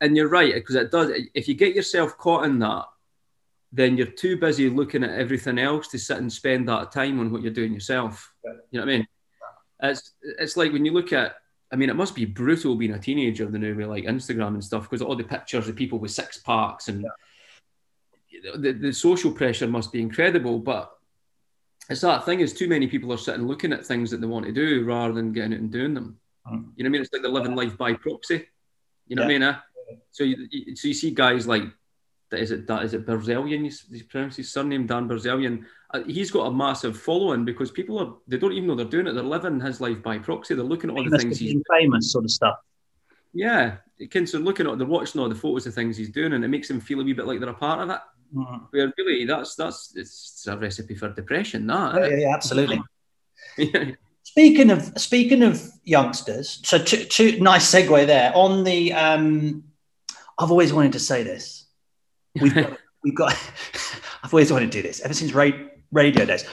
And 0.00 0.16
you're 0.16 0.28
right, 0.28 0.54
because 0.54 0.74
it 0.74 0.90
does. 0.90 1.10
If 1.34 1.46
you 1.48 1.54
get 1.54 1.74
yourself 1.74 2.16
caught 2.18 2.44
in 2.44 2.58
that, 2.60 2.84
then 3.72 3.96
you're 3.96 4.06
too 4.06 4.36
busy 4.36 4.70
looking 4.70 5.04
at 5.04 5.18
everything 5.18 5.58
else 5.58 5.88
to 5.88 5.98
sit 5.98 6.18
and 6.18 6.32
spend 6.32 6.68
that 6.68 6.90
time 6.92 7.20
on 7.20 7.30
what 7.30 7.42
you're 7.42 7.52
doing 7.52 7.74
yourself. 7.74 8.32
You 8.44 8.52
know 8.72 8.80
what 8.80 8.82
I 8.82 8.96
mean? 8.96 9.06
It's 9.82 10.14
it's 10.22 10.56
like 10.56 10.72
when 10.72 10.84
you 10.84 10.92
look 10.92 11.12
at. 11.12 11.36
I 11.70 11.76
mean, 11.76 11.90
it 11.90 11.96
must 11.96 12.14
be 12.14 12.24
brutal 12.24 12.76
being 12.76 12.94
a 12.94 12.98
teenager 12.98 13.44
of 13.44 13.52
the 13.52 13.58
new 13.58 13.76
way, 13.76 13.84
like 13.84 14.04
Instagram 14.04 14.54
and 14.54 14.64
stuff, 14.64 14.84
because 14.84 15.02
all 15.02 15.14
the 15.14 15.22
pictures 15.22 15.68
of 15.68 15.76
people 15.76 15.98
with 15.98 16.10
six 16.10 16.38
packs 16.38 16.88
and 16.88 17.04
yeah. 18.30 18.52
the, 18.56 18.72
the 18.72 18.90
social 18.90 19.30
pressure 19.30 19.66
must 19.66 19.92
be 19.92 20.00
incredible. 20.00 20.60
But 20.60 20.90
it's 21.90 22.00
that 22.00 22.24
thing 22.24 22.40
is 22.40 22.54
too 22.54 22.68
many 22.68 22.86
people 22.86 23.12
are 23.12 23.18
sitting 23.18 23.46
looking 23.46 23.74
at 23.74 23.84
things 23.84 24.10
that 24.10 24.22
they 24.22 24.26
want 24.26 24.46
to 24.46 24.52
do 24.52 24.82
rather 24.86 25.12
than 25.12 25.34
getting 25.34 25.52
it 25.52 25.60
and 25.60 25.70
doing 25.70 25.92
them. 25.92 26.18
Mm. 26.46 26.52
You 26.52 26.56
know 26.56 26.66
what 26.76 26.86
I 26.86 26.88
mean? 26.88 27.02
It's 27.02 27.12
like 27.12 27.20
they're 27.20 27.30
living 27.30 27.54
life 27.54 27.76
by 27.76 27.92
proxy. 27.92 28.46
You 29.06 29.16
know 29.16 29.22
yeah. 29.22 29.26
what 29.26 29.34
I 29.34 29.38
mean? 29.38 29.42
Eh? 29.42 29.56
So 30.10 30.24
you, 30.24 30.74
so 30.74 30.88
you 30.88 30.94
see 30.94 31.10
guys 31.10 31.46
like 31.46 31.64
is 32.32 32.50
it 32.50 32.66
that 32.66 32.84
is 32.84 32.94
it 32.94 33.06
Bilzerian? 33.06 33.64
He 33.92 34.02
pronounce 34.02 34.36
his 34.36 34.52
surname 34.52 34.86
Dan 34.86 35.08
Bilzerian. 35.08 35.64
Uh, 35.92 36.02
he's 36.04 36.30
got 36.30 36.46
a 36.46 36.50
massive 36.50 36.98
following 36.98 37.44
because 37.44 37.70
people 37.70 37.98
are 37.98 38.14
they 38.26 38.36
don't 38.36 38.52
even 38.52 38.66
know 38.66 38.74
they're 38.74 38.84
doing 38.84 39.06
it. 39.06 39.12
They're 39.12 39.22
living 39.22 39.60
his 39.60 39.80
life 39.80 40.02
by 40.02 40.18
proxy. 40.18 40.54
They're 40.54 40.64
looking 40.64 40.90
at 40.90 40.96
all 40.96 41.08
the 41.08 41.18
things 41.18 41.38
he's 41.38 41.60
famous 41.70 42.12
sort 42.12 42.24
of 42.24 42.30
stuff. 42.30 42.56
Yeah, 43.32 43.76
kids 44.10 44.34
are 44.34 44.40
looking 44.40 44.66
at 44.66 44.78
they're 44.78 44.86
watching 44.86 45.20
all 45.20 45.28
the 45.28 45.34
photos 45.34 45.66
of 45.66 45.74
things 45.74 45.96
he's 45.96 46.10
doing, 46.10 46.34
and 46.34 46.44
it 46.44 46.48
makes 46.48 46.68
them 46.68 46.80
feel 46.80 47.00
a 47.00 47.04
wee 47.04 47.14
bit 47.14 47.26
like 47.26 47.40
they're 47.40 47.48
a 47.48 47.54
part 47.54 47.80
of 47.80 47.90
it. 47.90 48.00
Mm-hmm. 48.34 48.64
Where 48.70 48.92
really, 48.98 49.24
that's 49.24 49.54
that's 49.54 49.94
it's 49.96 50.46
a 50.46 50.56
recipe 50.56 50.94
for 50.94 51.10
depression. 51.10 51.66
That 51.66 52.10
yeah, 52.10 52.16
yeah, 52.16 52.34
absolutely. 52.34 52.82
yeah. 53.58 53.92
Speaking 54.22 54.70
of 54.70 54.92
speaking 54.98 55.42
of 55.42 55.62
youngsters, 55.84 56.60
so 56.62 56.78
two, 56.78 57.04
two, 57.04 57.40
nice 57.40 57.72
segue 57.72 58.06
there 58.06 58.32
on 58.34 58.64
the. 58.64 58.92
Um, 58.92 59.64
I've 60.38 60.50
always 60.50 60.72
wanted 60.72 60.92
to 60.92 61.00
say 61.00 61.22
this 61.22 61.67
We've 62.40 62.54
got, 62.54 62.78
we've 63.04 63.14
got 63.14 63.32
I've 64.22 64.32
always 64.32 64.52
wanted 64.52 64.72
to 64.72 64.82
do 64.82 64.86
this 64.86 65.00
ever 65.00 65.14
since 65.14 65.32
ra- 65.32 65.50
radio 65.92 66.24
days. 66.24 66.44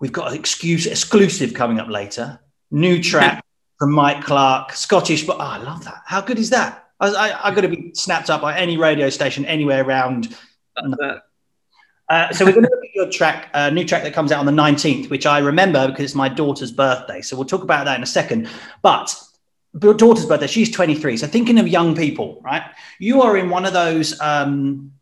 We've 0.00 0.12
got 0.12 0.32
an 0.32 0.38
excuse, 0.38 0.86
exclusive 0.86 1.54
coming 1.54 1.80
up 1.80 1.88
later. 1.88 2.40
New 2.70 3.02
track 3.02 3.44
from 3.78 3.92
Mike 3.92 4.24
Clerk, 4.24 4.72
Scottish, 4.72 5.26
but 5.26 5.36
oh, 5.36 5.40
I 5.40 5.58
love 5.58 5.84
that. 5.84 6.02
How 6.06 6.20
good 6.20 6.38
is 6.38 6.50
that? 6.50 6.88
I, 7.00 7.08
I, 7.08 7.48
I 7.48 7.54
got 7.54 7.62
to 7.62 7.68
be 7.68 7.92
snapped 7.94 8.30
up 8.30 8.42
by 8.42 8.56
any 8.56 8.76
radio 8.76 9.08
station 9.08 9.44
anywhere 9.46 9.84
around. 9.84 10.36
Uh, 10.76 12.32
so 12.32 12.44
we're 12.44 12.52
going 12.52 12.64
to 12.64 12.70
look 12.70 12.84
at 12.84 12.94
your 12.94 13.10
track, 13.10 13.50
uh, 13.54 13.70
new 13.70 13.84
track 13.84 14.02
that 14.02 14.14
comes 14.14 14.32
out 14.32 14.40
on 14.40 14.46
the 14.46 14.62
19th, 14.62 15.10
which 15.10 15.26
I 15.26 15.38
remember 15.38 15.88
because 15.88 16.04
it's 16.04 16.14
my 16.14 16.28
daughter's 16.28 16.72
birthday. 16.72 17.20
So 17.20 17.36
we'll 17.36 17.46
talk 17.46 17.62
about 17.62 17.84
that 17.84 17.96
in 17.96 18.02
a 18.02 18.06
second. 18.06 18.48
But 18.82 19.14
your 19.82 19.94
daughter's 19.94 20.24
birthday, 20.24 20.46
she's 20.46 20.70
23. 20.70 21.18
So 21.18 21.26
thinking 21.26 21.58
of 21.58 21.68
young 21.68 21.94
people, 21.94 22.40
right? 22.42 22.62
You 22.98 23.22
are 23.22 23.36
in 23.36 23.50
one 23.50 23.66
of 23.66 23.72
those 23.72 24.18
um, 24.20 24.92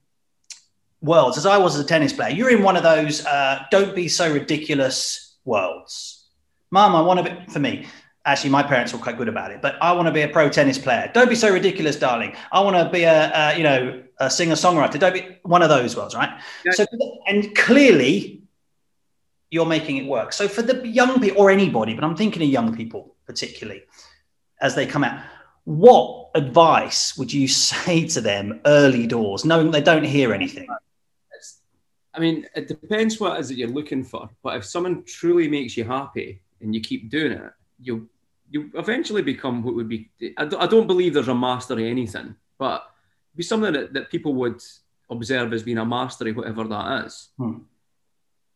worlds, 1.06 1.38
as 1.38 1.46
I 1.46 1.56
was 1.56 1.74
as 1.74 1.80
a 1.80 1.88
tennis 1.88 2.12
player, 2.12 2.30
you're 2.30 2.50
in 2.50 2.62
one 2.62 2.76
of 2.76 2.82
those 2.82 3.24
uh, 3.24 3.64
don't 3.70 3.94
be 3.94 4.08
so 4.08 4.30
ridiculous 4.32 5.36
worlds. 5.44 6.26
Mum, 6.70 6.94
I 6.94 7.00
want 7.00 7.24
to 7.24 7.34
be, 7.34 7.52
for 7.52 7.60
me, 7.60 7.86
actually, 8.24 8.50
my 8.50 8.62
parents 8.62 8.92
were 8.92 8.98
quite 8.98 9.16
good 9.16 9.28
about 9.28 9.52
it, 9.52 9.62
but 9.62 9.76
I 9.80 9.92
want 9.92 10.06
to 10.06 10.12
be 10.12 10.22
a 10.22 10.28
pro 10.28 10.48
tennis 10.50 10.78
player. 10.78 11.10
Don't 11.14 11.28
be 11.28 11.36
so 11.36 11.50
ridiculous, 11.52 11.96
darling. 11.96 12.34
I 12.52 12.60
want 12.60 12.76
to 12.76 12.90
be 12.90 13.04
a, 13.04 13.32
a 13.34 13.56
you 13.56 13.62
know, 13.62 14.02
a 14.18 14.28
singer 14.28 14.54
songwriter. 14.54 14.98
Don't 14.98 15.14
be 15.14 15.38
one 15.42 15.62
of 15.62 15.68
those 15.68 15.96
worlds, 15.96 16.14
right? 16.14 16.38
Yeah. 16.64 16.72
So, 16.72 16.84
and 17.26 17.54
clearly, 17.56 18.42
you're 19.50 19.66
making 19.66 19.96
it 19.96 20.06
work. 20.06 20.32
So, 20.32 20.48
for 20.48 20.62
the 20.62 20.86
young 20.86 21.20
people 21.20 21.40
or 21.40 21.50
anybody, 21.50 21.94
but 21.94 22.04
I'm 22.04 22.16
thinking 22.16 22.42
of 22.42 22.48
young 22.48 22.76
people 22.76 23.16
particularly 23.26 23.82
as 24.60 24.74
they 24.74 24.86
come 24.86 25.04
out, 25.04 25.20
what 25.64 26.30
advice 26.34 27.18
would 27.18 27.32
you 27.32 27.48
say 27.68 28.06
to 28.08 28.20
them 28.20 28.60
early 28.64 29.06
doors, 29.06 29.44
knowing 29.44 29.70
they 29.70 29.82
don't 29.82 30.04
hear 30.04 30.32
anything? 30.32 30.68
I 32.16 32.20
mean, 32.20 32.46
it 32.56 32.66
depends 32.66 33.20
what 33.20 33.36
it 33.36 33.40
is 33.40 33.48
that 33.48 33.58
you're 33.58 33.68
looking 33.68 34.02
for. 34.02 34.30
But 34.42 34.56
if 34.56 34.64
someone 34.64 35.04
truly 35.04 35.48
makes 35.48 35.76
you 35.76 35.84
happy 35.84 36.40
and 36.62 36.74
you 36.74 36.80
keep 36.80 37.10
doing 37.10 37.32
it, 37.32 37.52
you'll 37.78 38.06
you 38.48 38.70
eventually 38.74 39.22
become 39.22 39.62
what 39.62 39.74
would 39.74 39.88
be. 39.88 40.10
I 40.36 40.44
don't, 40.44 40.62
I 40.62 40.66
don't 40.66 40.86
believe 40.86 41.14
there's 41.14 41.28
a 41.28 41.34
mastery 41.34 41.90
anything, 41.90 42.36
but 42.58 42.88
be 43.34 43.42
something 43.42 43.72
that, 43.72 43.92
that 43.92 44.10
people 44.10 44.34
would 44.34 44.62
observe 45.10 45.52
as 45.52 45.62
being 45.62 45.78
a 45.78 45.84
mastery, 45.84 46.32
whatever 46.32 46.64
that 46.64 47.06
is. 47.06 47.28
Hmm. 47.36 47.58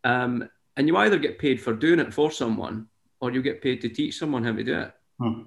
Um, 0.05 0.49
and 0.77 0.89
you 0.89 0.97
either 0.97 1.19
get 1.19 1.39
paid 1.39 1.61
for 1.61 1.75
doing 1.75 2.01
it 2.01 2.15
for 2.15 2.31
someone, 2.31 2.87
or 3.21 3.31
you 3.31 3.43
get 3.43 3.61
paid 3.61 3.81
to 3.83 3.89
teach 3.89 4.19
someone 4.19 4.45
how 4.45 4.53
to 4.53 4.65
do 4.65 4.79
it. 4.79 4.95
Hmm. 5.21 5.43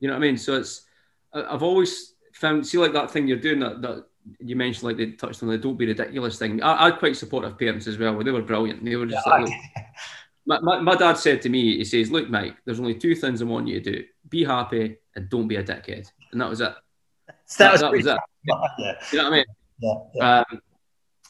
You 0.00 0.08
know 0.08 0.14
what 0.14 0.22
I 0.22 0.26
mean? 0.26 0.38
So 0.38 0.56
it's 0.56 0.86
I've 1.32 1.62
always 1.62 2.14
found 2.32 2.66
see 2.66 2.78
like 2.78 2.92
that 2.92 3.10
thing 3.10 3.26
you're 3.26 3.38
doing 3.38 3.60
that 3.60 3.82
that 3.82 4.06
you 4.38 4.56
mentioned 4.56 4.84
like 4.84 4.96
they 4.96 5.12
touched 5.12 5.42
on 5.42 5.48
the 5.48 5.58
don't 5.58 5.76
be 5.76 5.86
ridiculous 5.86 6.38
thing. 6.38 6.62
I, 6.62 6.86
I 6.86 6.90
quite 6.90 7.16
supportive 7.16 7.58
parents 7.58 7.86
as 7.86 7.98
well. 7.98 8.22
They 8.22 8.30
were 8.30 8.42
brilliant. 8.42 8.84
They 8.84 8.96
were 8.96 9.06
just 9.06 9.26
yeah, 9.26 9.32
like, 9.32 9.52
my, 10.46 10.60
my, 10.60 10.80
my, 10.80 10.94
dad 10.94 11.14
said 11.14 11.42
to 11.42 11.48
me, 11.48 11.78
he 11.78 11.84
says, 11.84 12.10
look, 12.10 12.28
Mike, 12.28 12.56
there's 12.64 12.80
only 12.80 12.94
two 12.94 13.14
things 13.14 13.40
I 13.40 13.44
want 13.46 13.68
you 13.68 13.80
to 13.80 13.92
do. 13.92 14.04
Be 14.28 14.44
happy 14.44 14.96
and 15.14 15.28
don't 15.28 15.48
be 15.48 15.56
a 15.56 15.64
dickhead. 15.64 16.10
And 16.32 16.40
that 16.40 16.48
was 16.48 16.60
it. 16.60 16.74
That, 17.58 17.72
was, 17.72 17.80
that 17.80 17.92
was 17.92 18.06
it. 18.06 18.18
Yeah. 18.78 18.94
You 19.12 19.18
know 19.18 19.24
what 19.24 19.32
I 19.32 19.36
mean? 19.36 19.44
Yeah. 19.78 19.94
yeah. 20.14 20.38
Um, 20.50 20.60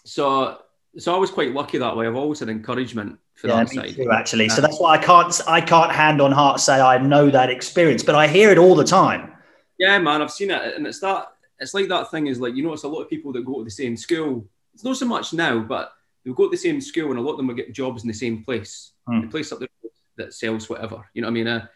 so, 0.04 0.58
so 0.96 1.14
I 1.14 1.18
was 1.18 1.30
quite 1.30 1.52
lucky 1.52 1.78
that 1.78 1.96
way. 1.96 2.06
I've 2.06 2.16
always 2.16 2.40
had 2.40 2.48
encouragement 2.48 3.18
for 3.34 3.48
yeah, 3.48 3.56
that 3.56 3.70
side. 3.70 3.94
Too, 3.94 4.10
actually. 4.10 4.48
so 4.48 4.60
that's 4.60 4.80
why 4.80 4.94
I 4.94 4.98
can't, 4.98 5.40
I 5.46 5.60
can't 5.60 5.92
hand 5.92 6.20
on 6.20 6.32
heart 6.32 6.60
say 6.60 6.80
I 6.80 6.98
know 6.98 7.30
that 7.30 7.50
experience, 7.50 8.02
but 8.02 8.14
I 8.14 8.26
hear 8.26 8.50
it 8.50 8.58
all 8.58 8.74
the 8.74 8.84
time. 8.84 9.32
Yeah, 9.78 9.98
man, 9.98 10.22
I've 10.22 10.30
seen 10.30 10.50
it. 10.50 10.76
And 10.76 10.86
it's 10.86 11.00
that, 11.00 11.33
it's 11.58 11.74
like 11.74 11.88
that 11.88 12.10
thing 12.10 12.26
is 12.26 12.40
like 12.40 12.54
you 12.54 12.62
know 12.62 12.72
it's 12.72 12.84
a 12.84 12.88
lot 12.88 13.02
of 13.02 13.10
people 13.10 13.32
that 13.32 13.44
go 13.44 13.58
to 13.58 13.64
the 13.64 13.70
same 13.70 13.96
school. 13.96 14.46
It's 14.74 14.84
not 14.84 14.96
so 14.96 15.06
much 15.06 15.32
now, 15.32 15.60
but 15.60 15.92
they'll 16.24 16.34
go 16.34 16.44
to 16.44 16.50
the 16.50 16.56
same 16.56 16.80
school 16.80 17.10
and 17.10 17.18
a 17.18 17.22
lot 17.22 17.32
of 17.32 17.36
them 17.36 17.46
will 17.46 17.54
get 17.54 17.72
jobs 17.72 18.02
in 18.02 18.08
the 18.08 18.14
same 18.14 18.42
place, 18.42 18.92
hmm. 19.06 19.22
the 19.22 19.28
place 19.28 19.52
up 19.52 19.60
there 19.60 19.68
that 20.16 20.34
sells 20.34 20.68
whatever. 20.68 21.08
You 21.14 21.22
know 21.22 21.28
what 21.28 21.32
I 21.32 21.34
mean? 21.34 21.46
Uh, 21.46 21.66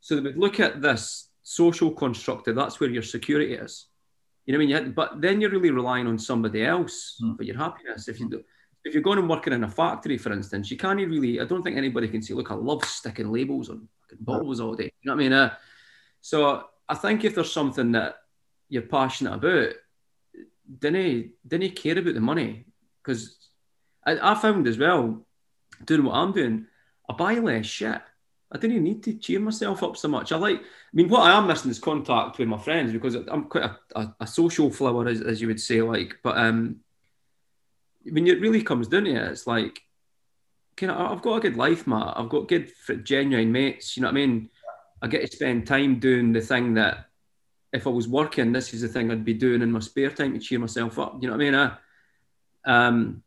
so 0.00 0.16
they 0.16 0.22
would 0.22 0.38
look 0.38 0.60
at 0.60 0.80
this 0.80 1.28
social 1.42 1.90
construct. 1.92 2.52
That's 2.54 2.80
where 2.80 2.90
your 2.90 3.02
security 3.02 3.54
is. 3.54 3.86
You 4.46 4.52
know 4.52 4.64
what 4.64 4.76
I 4.76 4.82
mean? 4.82 4.92
but 4.92 5.20
then 5.20 5.40
you're 5.40 5.50
really 5.50 5.70
relying 5.70 6.06
on 6.06 6.18
somebody 6.18 6.64
else 6.64 7.16
hmm. 7.20 7.34
for 7.34 7.44
your 7.44 7.56
happiness. 7.56 8.08
If 8.08 8.18
you 8.18 8.28
do, 8.28 8.42
if 8.84 8.94
you're 8.94 9.02
going 9.02 9.18
and 9.18 9.28
working 9.28 9.52
in 9.52 9.64
a 9.64 9.68
factory, 9.68 10.18
for 10.18 10.32
instance, 10.32 10.70
you 10.70 10.76
can't 10.76 10.98
really. 10.98 11.40
I 11.40 11.44
don't 11.44 11.62
think 11.62 11.76
anybody 11.76 12.08
can 12.08 12.22
say, 12.22 12.34
"Look, 12.34 12.50
I 12.50 12.54
love 12.54 12.84
sticking 12.84 13.30
labels 13.30 13.68
on 13.68 13.86
bottles 14.20 14.58
all 14.58 14.74
day." 14.74 14.84
You 15.02 15.10
know 15.10 15.14
what 15.14 15.20
I 15.20 15.22
mean? 15.22 15.32
Uh, 15.32 15.54
so 16.20 16.64
I 16.88 16.94
think 16.94 17.24
if 17.24 17.34
there's 17.34 17.52
something 17.52 17.92
that 17.92 18.16
you're 18.70 18.82
passionate 18.82 19.34
about, 19.34 19.74
didn't 20.78 21.32
didn't 21.46 21.76
care 21.76 21.98
about 21.98 22.14
the 22.14 22.20
money 22.20 22.64
because 23.02 23.36
I, 24.06 24.32
I 24.32 24.34
found 24.34 24.66
as 24.66 24.78
well 24.78 25.26
doing 25.84 26.04
what 26.04 26.14
I'm 26.14 26.32
doing, 26.32 26.66
I 27.08 27.12
buy 27.14 27.34
less 27.34 27.66
shit. 27.66 28.00
I 28.52 28.58
didn't 28.58 28.82
need 28.82 29.02
to 29.04 29.14
cheer 29.14 29.38
myself 29.38 29.82
up 29.82 29.96
so 29.96 30.08
much. 30.08 30.32
I 30.32 30.36
like, 30.36 30.58
I 30.58 30.62
mean, 30.92 31.08
what 31.08 31.22
I 31.22 31.36
am 31.36 31.46
missing 31.46 31.70
is 31.70 31.78
contact 31.78 32.38
with 32.38 32.48
my 32.48 32.58
friends 32.58 32.92
because 32.92 33.14
I'm 33.14 33.44
quite 33.44 33.64
a, 33.64 33.78
a, 33.94 34.14
a 34.20 34.26
social 34.26 34.70
flower, 34.70 35.06
as, 35.06 35.20
as 35.20 35.40
you 35.40 35.46
would 35.46 35.60
say. 35.60 35.82
Like, 35.82 36.16
but 36.22 36.36
um, 36.36 36.80
when 38.02 38.26
it 38.26 38.40
really 38.40 38.62
comes 38.62 38.88
down 38.88 39.04
to 39.04 39.10
it, 39.10 39.30
it's 39.30 39.46
like, 39.46 39.82
kind 40.76 40.90
of, 40.90 40.98
I've 40.98 41.22
got 41.22 41.36
a 41.36 41.40
good 41.40 41.56
life, 41.56 41.86
Matt. 41.86 42.14
I've 42.16 42.28
got 42.28 42.48
good, 42.48 42.72
genuine 43.04 43.52
mates. 43.52 43.96
You 43.96 44.02
know 44.02 44.08
what 44.08 44.16
I 44.16 44.26
mean? 44.26 44.50
I 45.00 45.06
get 45.06 45.20
to 45.20 45.36
spend 45.36 45.68
time 45.68 46.00
doing 46.00 46.32
the 46.32 46.40
thing 46.40 46.74
that, 46.74 47.09
if 47.72 47.86
I 47.86 47.90
was 47.90 48.08
working, 48.08 48.52
this 48.52 48.74
is 48.74 48.82
the 48.82 48.88
thing 48.88 49.10
I'd 49.10 49.24
be 49.24 49.34
doing 49.34 49.62
in 49.62 49.70
my 49.70 49.80
spare 49.80 50.10
time 50.10 50.32
to 50.32 50.40
cheer 50.40 50.58
myself 50.58 50.98
up. 50.98 51.18
You 51.20 51.28
know 51.28 51.36
what 51.36 51.42
I 51.42 51.50
mean? 51.50 51.54
I, 51.54 51.76
um, 52.64 53.22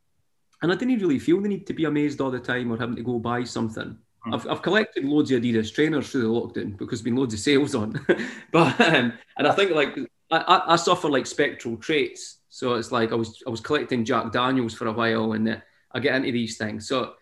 and 0.61 0.71
I 0.71 0.75
didn't 0.75 0.99
really 0.99 1.19
feel 1.19 1.41
the 1.41 1.49
need 1.49 1.67
to 1.67 1.73
be 1.73 1.85
amazed 1.85 2.21
all 2.21 2.31
the 2.31 2.39
time 2.39 2.71
or 2.71 2.77
having 2.77 2.95
to 2.95 3.03
go 3.03 3.19
buy 3.19 3.43
something. 3.43 3.97
Mm. 4.25 4.33
I've, 4.33 4.47
I've 4.47 4.61
collected 4.61 5.05
loads 5.05 5.31
of 5.31 5.41
Adidas 5.41 5.73
trainers 5.73 6.09
through 6.09 6.21
the 6.21 6.27
lockdown 6.27 6.77
because 6.77 6.99
there's 6.99 7.01
been 7.03 7.15
loads 7.15 7.33
of 7.33 7.39
sales 7.39 7.75
on. 7.75 7.99
but 8.51 8.79
um, 8.81 9.13
and 9.37 9.47
I 9.47 9.51
think 9.51 9.71
like 9.71 9.97
I, 10.31 10.63
I, 10.67 10.75
suffer 10.77 11.09
like 11.09 11.27
spectral 11.27 11.77
traits, 11.77 12.39
so 12.49 12.75
it's 12.75 12.91
like 12.91 13.11
I 13.11 13.15
was 13.15 13.43
I 13.45 13.49
was 13.49 13.61
collecting 13.61 14.05
Jack 14.05 14.31
Daniels 14.31 14.73
for 14.73 14.87
a 14.87 14.93
while, 14.93 15.33
and 15.33 15.47
uh, 15.49 15.57
I 15.91 15.99
get 15.99 16.15
into 16.15 16.31
these 16.31 16.57
things. 16.57 16.87
So 16.87 17.13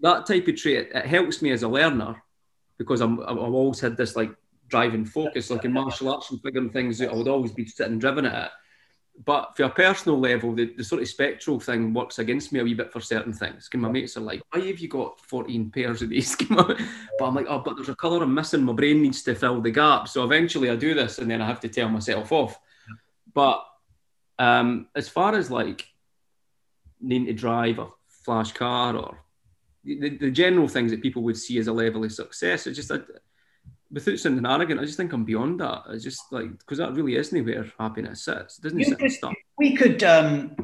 that 0.00 0.26
type 0.26 0.48
of 0.48 0.56
trait 0.56 0.90
it 0.94 1.06
helps 1.06 1.42
me 1.42 1.52
as 1.52 1.62
a 1.62 1.68
learner 1.68 2.22
because 2.78 3.00
I'm 3.00 3.20
I've 3.20 3.38
always 3.38 3.80
had 3.80 3.96
this 3.96 4.16
like 4.16 4.34
driving 4.72 5.04
focus, 5.04 5.50
like 5.50 5.64
in 5.64 5.72
martial 5.72 6.12
arts 6.12 6.30
and 6.30 6.42
figuring 6.42 6.70
things 6.70 7.00
out. 7.00 7.12
I 7.12 7.14
would 7.14 7.28
always 7.28 7.52
be 7.52 7.66
sitting 7.66 8.00
driven 8.00 8.26
at 8.26 8.46
it 8.46 8.50
but 9.24 9.56
for 9.56 9.64
a 9.64 9.70
personal 9.70 10.18
level, 10.18 10.54
the, 10.54 10.72
the 10.74 10.82
sort 10.82 11.02
of 11.02 11.08
spectral 11.08 11.60
thing 11.60 11.92
works 11.92 12.18
against 12.18 12.52
me 12.52 12.60
a 12.60 12.64
wee 12.64 12.74
bit 12.74 12.92
for 12.92 13.00
certain 13.00 13.32
things. 13.32 13.68
Because 13.68 13.80
my 13.80 13.90
mates 13.90 14.16
are 14.16 14.20
like, 14.20 14.42
why 14.50 14.60
have 14.60 14.78
you 14.78 14.88
got 14.88 15.20
14 15.20 15.70
pairs 15.70 16.02
of 16.02 16.08
these? 16.08 16.34
but 16.50 16.78
I'm 17.20 17.34
like, 17.34 17.46
oh, 17.48 17.58
but 17.58 17.76
there's 17.76 17.90
a 17.90 17.94
colour 17.94 18.22
I'm 18.22 18.34
missing. 18.34 18.62
My 18.62 18.72
brain 18.72 19.02
needs 19.02 19.22
to 19.24 19.34
fill 19.34 19.60
the 19.60 19.70
gap. 19.70 20.08
So 20.08 20.24
eventually 20.24 20.70
I 20.70 20.76
do 20.76 20.94
this 20.94 21.18
and 21.18 21.30
then 21.30 21.42
I 21.42 21.46
have 21.46 21.60
to 21.60 21.68
tell 21.68 21.88
myself 21.88 22.32
off. 22.32 22.58
But 23.32 23.64
um, 24.38 24.88
as 24.94 25.08
far 25.08 25.34
as 25.34 25.50
like 25.50 25.86
needing 27.00 27.26
to 27.26 27.34
drive 27.34 27.78
a 27.78 27.88
flash 28.24 28.52
car 28.52 28.96
or 28.96 29.18
the, 29.84 30.16
the 30.16 30.30
general 30.30 30.68
things 30.68 30.90
that 30.90 31.02
people 31.02 31.22
would 31.22 31.36
see 31.36 31.58
as 31.58 31.68
a 31.68 31.72
level 31.72 32.02
of 32.02 32.12
success, 32.12 32.66
it's 32.66 32.76
just, 32.76 32.90
a 32.90 33.04
without 33.92 34.18
sounding 34.18 34.46
arrogant, 34.46 34.80
I 34.80 34.84
just 34.84 34.96
think 34.96 35.12
I'm 35.12 35.24
beyond 35.24 35.60
that. 35.60 35.82
It's 35.90 36.04
just 36.04 36.32
like 36.32 36.58
because 36.58 36.78
that 36.78 36.94
really 36.94 37.16
isn't 37.16 37.44
where 37.44 37.66
happiness 37.78 38.24
sits. 38.24 38.58
It 38.58 38.62
doesn't 38.62 38.78
you 38.78 38.84
sit 38.86 38.98
could, 38.98 39.12
stuff. 39.12 39.34
We 39.58 39.76
could 39.76 40.02
um 40.02 40.56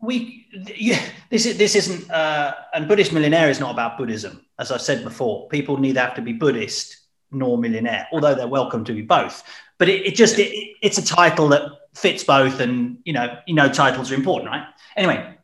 we 0.00 0.46
yeah, 0.76 1.02
this 1.30 1.46
is 1.46 1.58
this 1.58 1.74
isn't 1.76 2.10
uh 2.10 2.54
and 2.74 2.88
Buddhist 2.88 3.12
millionaire 3.12 3.50
is 3.50 3.60
not 3.60 3.72
about 3.72 3.98
Buddhism, 3.98 4.44
as 4.58 4.72
I 4.72 4.78
said 4.78 5.04
before. 5.04 5.48
People 5.48 5.76
neither 5.76 6.00
have 6.00 6.14
to 6.14 6.22
be 6.22 6.32
Buddhist 6.32 6.98
nor 7.30 7.58
millionaire, 7.58 8.08
although 8.12 8.34
they're 8.34 8.48
welcome 8.48 8.84
to 8.84 8.92
be 8.92 9.02
both. 9.02 9.42
But 9.78 9.88
it, 9.88 10.06
it 10.06 10.14
just 10.14 10.38
it, 10.38 10.76
it's 10.82 10.98
a 10.98 11.04
title 11.04 11.48
that 11.48 11.62
fits 11.94 12.24
both, 12.24 12.60
and 12.60 12.98
you 13.04 13.12
know, 13.12 13.38
you 13.46 13.54
know, 13.54 13.68
titles 13.68 14.10
are 14.10 14.14
important, 14.14 14.50
right? 14.50 14.66
Anyway, 14.96 15.36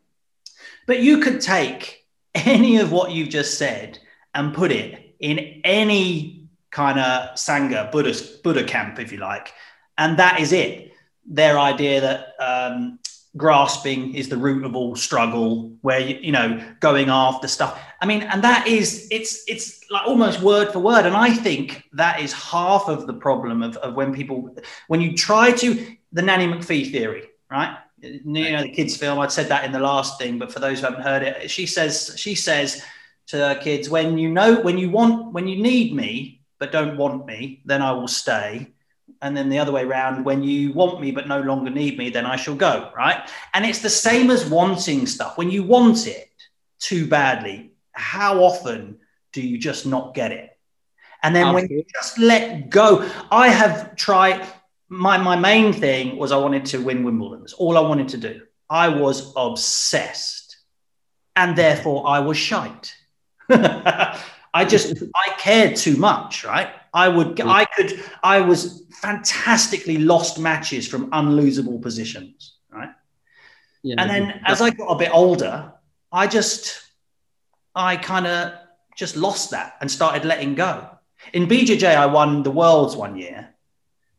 but 0.86 1.00
you 1.00 1.18
could 1.18 1.40
take 1.40 2.06
any 2.34 2.78
of 2.78 2.92
what 2.92 3.10
you've 3.10 3.28
just 3.28 3.58
said 3.58 3.98
and 4.34 4.54
put 4.54 4.70
it 4.70 5.16
in 5.18 5.60
any 5.64 6.37
kind 6.70 6.98
of 6.98 7.34
Sangha, 7.34 7.90
Buddhist, 7.90 8.42
Buddha 8.42 8.64
camp, 8.64 8.98
if 8.98 9.12
you 9.12 9.18
like. 9.18 9.52
And 9.96 10.18
that 10.18 10.40
is 10.40 10.52
it. 10.52 10.92
Their 11.26 11.58
idea 11.58 12.00
that 12.00 12.34
um, 12.40 12.98
grasping 13.36 14.14
is 14.14 14.28
the 14.28 14.36
root 14.36 14.64
of 14.64 14.76
all 14.76 14.96
struggle, 14.96 15.76
where, 15.82 16.00
you, 16.00 16.18
you 16.20 16.32
know, 16.32 16.60
going 16.80 17.08
after 17.08 17.48
stuff. 17.48 17.80
I 18.00 18.06
mean, 18.06 18.22
and 18.22 18.42
that 18.44 18.66
is, 18.66 19.08
it's, 19.10 19.44
it's 19.48 19.90
like 19.90 20.06
almost 20.06 20.40
word 20.40 20.72
for 20.72 20.78
word. 20.78 21.06
And 21.06 21.16
I 21.16 21.34
think 21.34 21.84
that 21.92 22.20
is 22.20 22.32
half 22.32 22.88
of 22.88 23.06
the 23.06 23.14
problem 23.14 23.62
of, 23.62 23.76
of 23.78 23.94
when 23.94 24.14
people, 24.14 24.56
when 24.86 25.00
you 25.00 25.16
try 25.16 25.52
to, 25.52 25.96
the 26.12 26.22
Nanny 26.22 26.46
McPhee 26.46 26.90
theory, 26.90 27.28
right? 27.50 27.76
You 28.00 28.20
know, 28.24 28.62
the 28.62 28.70
kids 28.70 28.96
film, 28.96 29.18
I'd 29.18 29.32
said 29.32 29.48
that 29.48 29.64
in 29.64 29.72
the 29.72 29.80
last 29.80 30.18
thing, 30.18 30.38
but 30.38 30.52
for 30.52 30.60
those 30.60 30.80
who 30.80 30.86
haven't 30.86 31.02
heard 31.02 31.22
it, 31.22 31.50
she 31.50 31.66
says, 31.66 32.14
she 32.16 32.34
says 32.34 32.82
to 33.26 33.36
her 33.36 33.54
kids, 33.56 33.90
when 33.90 34.16
you 34.16 34.30
know, 34.30 34.60
when 34.60 34.78
you 34.78 34.90
want, 34.90 35.32
when 35.32 35.48
you 35.48 35.60
need 35.60 35.94
me, 35.94 36.37
but 36.58 36.72
don't 36.72 36.96
want 36.96 37.26
me, 37.26 37.62
then 37.64 37.82
I 37.82 37.92
will 37.92 38.08
stay. 38.08 38.72
And 39.22 39.36
then 39.36 39.48
the 39.48 39.58
other 39.58 39.72
way 39.72 39.84
around, 39.84 40.24
when 40.24 40.42
you 40.42 40.72
want 40.72 41.00
me 41.00 41.10
but 41.10 41.26
no 41.26 41.40
longer 41.40 41.70
need 41.70 41.98
me, 41.98 42.10
then 42.10 42.26
I 42.26 42.36
shall 42.36 42.54
go. 42.54 42.90
Right. 42.96 43.28
And 43.54 43.64
it's 43.64 43.80
the 43.80 43.90
same 43.90 44.30
as 44.30 44.48
wanting 44.48 45.06
stuff. 45.06 45.38
When 45.38 45.50
you 45.50 45.62
want 45.62 46.06
it 46.06 46.30
too 46.78 47.06
badly, 47.06 47.72
how 47.92 48.42
often 48.42 48.98
do 49.32 49.40
you 49.40 49.58
just 49.58 49.86
not 49.86 50.14
get 50.14 50.32
it? 50.32 50.56
And 51.22 51.34
then 51.34 51.52
when 51.52 51.66
you 51.68 51.84
just 51.94 52.18
let 52.18 52.70
go, 52.70 53.08
I 53.30 53.48
have 53.48 53.96
tried. 53.96 54.46
My, 54.88 55.18
my 55.18 55.36
main 55.36 55.72
thing 55.72 56.16
was 56.16 56.32
I 56.32 56.36
wanted 56.36 56.64
to 56.66 56.78
win 56.78 57.02
Wimbledon. 57.02 57.40
That's 57.40 57.54
all 57.54 57.76
I 57.76 57.80
wanted 57.80 58.08
to 58.10 58.16
do. 58.16 58.42
I 58.70 58.88
was 58.88 59.32
obsessed. 59.36 60.56
And 61.34 61.56
therefore 61.56 62.06
I 62.06 62.20
was 62.20 62.36
shite. 62.36 62.94
I 64.54 64.64
just 64.64 65.02
I 65.14 65.32
cared 65.38 65.76
too 65.76 65.96
much, 65.96 66.44
right? 66.44 66.70
I 66.94 67.08
would 67.08 67.36
mm. 67.36 67.48
I 67.48 67.64
could 67.64 68.02
I 68.22 68.40
was 68.40 68.84
fantastically 68.90 69.98
lost 69.98 70.38
matches 70.38 70.88
from 70.88 71.10
unlosable 71.10 71.80
positions, 71.80 72.56
right? 72.70 72.90
Yeah, 73.82 73.96
and 73.98 74.10
then 74.10 74.40
as 74.46 74.60
I 74.60 74.70
got 74.70 74.86
a 74.86 74.96
bit 74.96 75.10
older, 75.12 75.72
I 76.10 76.26
just 76.26 76.80
I 77.74 77.96
kind 77.96 78.26
of 78.26 78.54
just 78.96 79.16
lost 79.16 79.50
that 79.50 79.76
and 79.80 79.90
started 79.90 80.24
letting 80.24 80.54
go. 80.54 80.88
In 81.32 81.46
BJJ, 81.46 81.96
I 81.96 82.06
won 82.06 82.42
the 82.42 82.50
worlds 82.50 82.96
one 82.96 83.16
year 83.16 83.54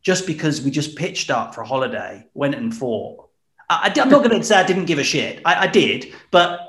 just 0.01 0.25
because 0.25 0.61
we 0.61 0.71
just 0.71 0.95
pitched 0.95 1.29
up 1.29 1.53
for 1.53 1.61
a 1.61 1.67
holiday, 1.67 2.25
went 2.33 2.55
and 2.55 2.75
fought. 2.75 3.29
I, 3.69 3.93
am 3.95 4.09
not 4.09 4.23
going 4.23 4.39
to 4.39 4.43
say 4.43 4.55
I 4.55 4.63
didn't 4.63 4.85
give 4.85 4.99
a 4.99 5.03
shit. 5.03 5.41
I, 5.45 5.65
I 5.65 5.67
did, 5.67 6.13
but 6.31 6.68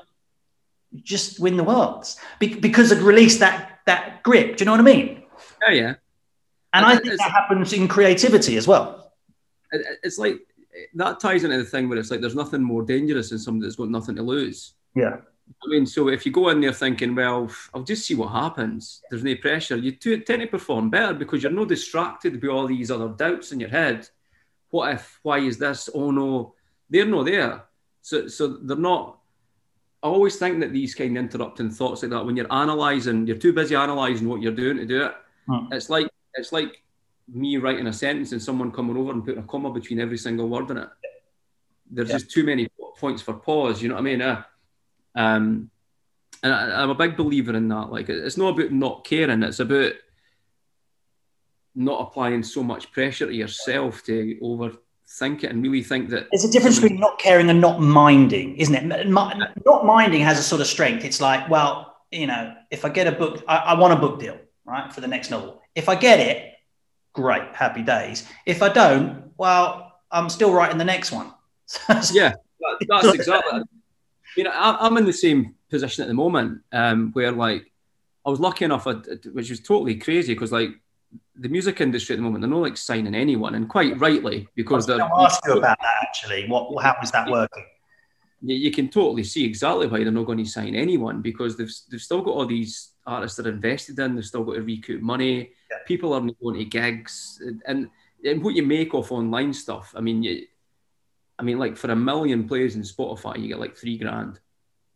just 1.03 1.39
win 1.39 1.57
the 1.57 1.63
worlds 1.63 2.19
Be- 2.39 2.59
because 2.59 2.91
it 2.91 3.01
released 3.01 3.39
that 3.39 3.79
that 3.85 4.23
grip. 4.23 4.57
Do 4.57 4.61
you 4.61 4.65
know 4.65 4.71
what 4.71 4.81
I 4.81 4.83
mean? 4.83 5.23
Oh 5.67 5.71
yeah. 5.71 5.95
And 6.73 6.85
I 6.85 6.95
uh, 6.95 6.99
think 6.99 7.17
that 7.17 7.31
happens 7.31 7.73
in 7.73 7.87
creativity 7.87 8.57
as 8.57 8.67
well. 8.67 9.13
Uh, 9.73 9.77
uh, 9.77 9.95
it's 10.03 10.17
like 10.17 10.39
that 10.95 11.19
ties 11.19 11.43
into 11.43 11.57
the 11.57 11.65
thing 11.65 11.89
where 11.89 11.97
it's 11.97 12.11
like 12.11 12.21
there's 12.21 12.35
nothing 12.35 12.61
more 12.61 12.83
dangerous 12.83 13.29
than 13.29 13.39
somebody 13.39 13.67
that's 13.67 13.75
got 13.75 13.89
nothing 13.89 14.15
to 14.15 14.23
lose. 14.23 14.73
Yeah. 14.95 15.17
I 15.63 15.67
mean, 15.67 15.85
so 15.85 16.07
if 16.07 16.25
you 16.25 16.31
go 16.31 16.49
in 16.49 16.61
there 16.61 16.71
thinking, 16.71 17.13
well, 17.13 17.51
I'll 17.73 17.83
just 17.83 18.05
see 18.05 18.15
what 18.15 18.29
happens, 18.29 19.01
there's 19.09 19.23
no 19.23 19.35
pressure, 19.35 19.75
you 19.75 19.91
tend 19.91 20.25
to 20.25 20.47
perform 20.47 20.89
better 20.89 21.13
because 21.13 21.43
you're 21.43 21.51
not 21.51 21.67
distracted 21.67 22.39
by 22.39 22.47
all 22.47 22.67
these 22.67 22.89
other 22.89 23.09
doubts 23.09 23.51
in 23.51 23.59
your 23.59 23.69
head. 23.69 24.07
What 24.69 24.93
if? 24.93 25.19
Why 25.23 25.39
is 25.39 25.57
this? 25.57 25.89
Oh 25.93 26.11
no, 26.11 26.55
they're 26.89 27.05
not 27.05 27.25
there. 27.25 27.63
So, 28.01 28.27
so 28.27 28.47
they're 28.47 28.77
not 28.77 29.19
I 30.03 30.07
always 30.07 30.37
think 30.37 30.59
that 30.61 30.73
these 30.73 30.95
kind 30.95 31.15
of 31.15 31.23
interrupting 31.23 31.69
thoughts 31.69 32.01
like 32.01 32.11
that, 32.11 32.25
when 32.25 32.35
you're 32.35 32.47
analysing, 32.49 33.27
you're 33.27 33.37
too 33.37 33.53
busy 33.53 33.75
analysing 33.75 34.27
what 34.27 34.41
you're 34.41 34.51
doing 34.51 34.77
to 34.77 34.85
do 34.85 35.05
it. 35.05 35.15
Hmm. 35.47 35.71
It's 35.71 35.89
like 35.89 36.09
it's 36.33 36.51
like 36.51 36.81
me 37.27 37.57
writing 37.57 37.87
a 37.87 37.93
sentence 37.93 38.31
and 38.31 38.41
someone 38.41 38.71
coming 38.71 38.97
over 38.97 39.11
and 39.11 39.23
putting 39.23 39.43
a 39.43 39.47
comma 39.47 39.71
between 39.71 39.99
every 39.99 40.17
single 40.17 40.49
word 40.49 40.71
in 40.71 40.77
it. 40.77 40.89
There's 41.89 42.09
yeah. 42.09 42.17
just 42.17 42.31
too 42.31 42.43
many 42.43 42.69
points 42.97 43.21
for 43.21 43.33
pause. 43.33 43.81
You 43.81 43.89
know 43.89 43.95
what 43.95 44.01
I 44.01 44.03
mean? 44.03 44.21
Uh, 44.21 44.43
um, 45.15 45.69
and 46.41 46.53
I, 46.53 46.81
am 46.81 46.89
a 46.89 46.95
big 46.95 47.15
believer 47.15 47.55
in 47.55 47.67
that. 47.67 47.91
Like, 47.91 48.09
it's 48.09 48.37
not 48.37 48.57
about 48.57 48.71
not 48.71 49.03
caring; 49.03 49.43
it's 49.43 49.59
about 49.59 49.93
not 51.75 52.07
applying 52.07 52.43
so 52.43 52.63
much 52.63 52.91
pressure 52.91 53.27
to 53.27 53.33
yourself 53.33 54.03
to 54.05 54.37
over 54.41 54.73
think 55.19 55.43
it 55.43 55.51
and 55.51 55.61
really 55.61 55.83
think 55.83 56.09
that 56.09 56.27
there's 56.31 56.45
a 56.45 56.51
difference 56.51 56.79
between 56.79 56.99
not 56.99 57.19
caring 57.19 57.49
and 57.49 57.59
not 57.59 57.81
minding, 57.81 58.55
isn't 58.57 58.75
it? 58.75 59.07
Not 59.07 59.85
minding 59.85 60.21
has 60.21 60.39
a 60.39 60.43
sort 60.43 60.61
of 60.61 60.67
strength. 60.67 61.03
It's 61.03 61.19
like, 61.19 61.49
well, 61.49 61.97
you 62.11 62.27
know, 62.27 62.53
if 62.69 62.85
I 62.85 62.89
get 62.89 63.07
a 63.07 63.11
book, 63.11 63.43
I, 63.47 63.57
I 63.57 63.73
want 63.79 63.93
a 63.93 63.95
book 63.97 64.19
deal, 64.19 64.37
right, 64.65 64.91
for 64.91 65.01
the 65.01 65.07
next 65.07 65.29
novel. 65.29 65.61
If 65.75 65.89
I 65.89 65.95
get 65.95 66.19
it, 66.19 66.53
great, 67.13 67.53
happy 67.53 67.81
days. 67.81 68.27
If 68.45 68.61
I 68.61 68.69
don't, 68.69 69.31
well, 69.37 69.93
I'm 70.11 70.29
still 70.29 70.53
writing 70.53 70.77
the 70.77 70.85
next 70.85 71.11
one. 71.11 71.33
yeah, 72.11 72.33
that's 72.87 73.13
exactly. 73.13 73.61
You 74.37 74.45
know, 74.45 74.51
I'm 74.53 74.97
in 74.97 75.05
the 75.05 75.13
same 75.13 75.55
position 75.69 76.03
at 76.03 76.07
the 76.07 76.13
moment 76.13 76.61
um, 76.71 77.11
where, 77.13 77.31
like, 77.31 77.71
I 78.25 78.29
was 78.29 78.39
lucky 78.39 78.65
enough, 78.65 78.85
which 78.85 79.49
was 79.49 79.59
totally 79.59 79.95
crazy 79.95 80.33
because, 80.33 80.51
like, 80.51 80.69
the 81.35 81.49
music 81.49 81.81
industry 81.81 82.13
at 82.13 82.17
the 82.17 82.23
moment, 82.23 82.41
they're 82.41 82.49
not 82.49 82.61
like 82.61 82.77
signing 82.77 83.15
anyone, 83.15 83.55
and 83.55 83.69
quite 83.69 83.99
rightly 83.99 84.47
because 84.55 84.85
they're. 84.85 85.01
I'll 85.01 85.25
ask 85.25 85.41
you 85.45 85.53
about 85.53 85.77
that 85.79 85.95
actually. 86.01 86.47
What 86.47 86.81
how 86.83 86.95
is 87.01 87.11
that 87.11 87.29
working? 87.29 87.65
You, 88.41 88.55
you 88.55 88.71
can 88.71 88.89
totally 88.89 89.23
see 89.23 89.45
exactly 89.45 89.87
why 89.87 90.03
they're 90.03 90.11
not 90.11 90.25
going 90.25 90.39
to 90.39 90.45
sign 90.45 90.75
anyone 90.75 91.21
because 91.21 91.57
they've 91.57 91.71
they've 91.89 92.01
still 92.01 92.21
got 92.21 92.31
all 92.31 92.45
these 92.45 92.91
artists 93.05 93.37
that 93.37 93.47
are 93.47 93.51
invested 93.51 93.97
in. 93.99 94.15
They've 94.15 94.25
still 94.25 94.43
got 94.43 94.55
to 94.55 94.61
recoup 94.61 95.01
money. 95.01 95.51
Yeah. 95.69 95.77
People 95.85 96.13
aren't 96.13 96.39
going 96.41 96.57
to 96.57 96.65
gigs, 96.65 97.41
and 97.65 97.89
and 98.25 98.43
what 98.43 98.55
you 98.55 98.63
make 98.63 98.93
off 98.93 99.11
online 99.11 99.53
stuff. 99.53 99.93
I 99.95 100.01
mean, 100.01 100.23
you, 100.23 100.45
I 101.39 101.43
mean, 101.43 101.59
like 101.59 101.77
for 101.77 101.89
a 101.91 101.95
million 101.95 102.47
plays 102.47 102.75
in 102.75 102.81
Spotify, 102.81 103.39
you 103.39 103.47
get 103.47 103.59
like 103.59 103.75
three 103.75 103.97
grand. 103.97 104.39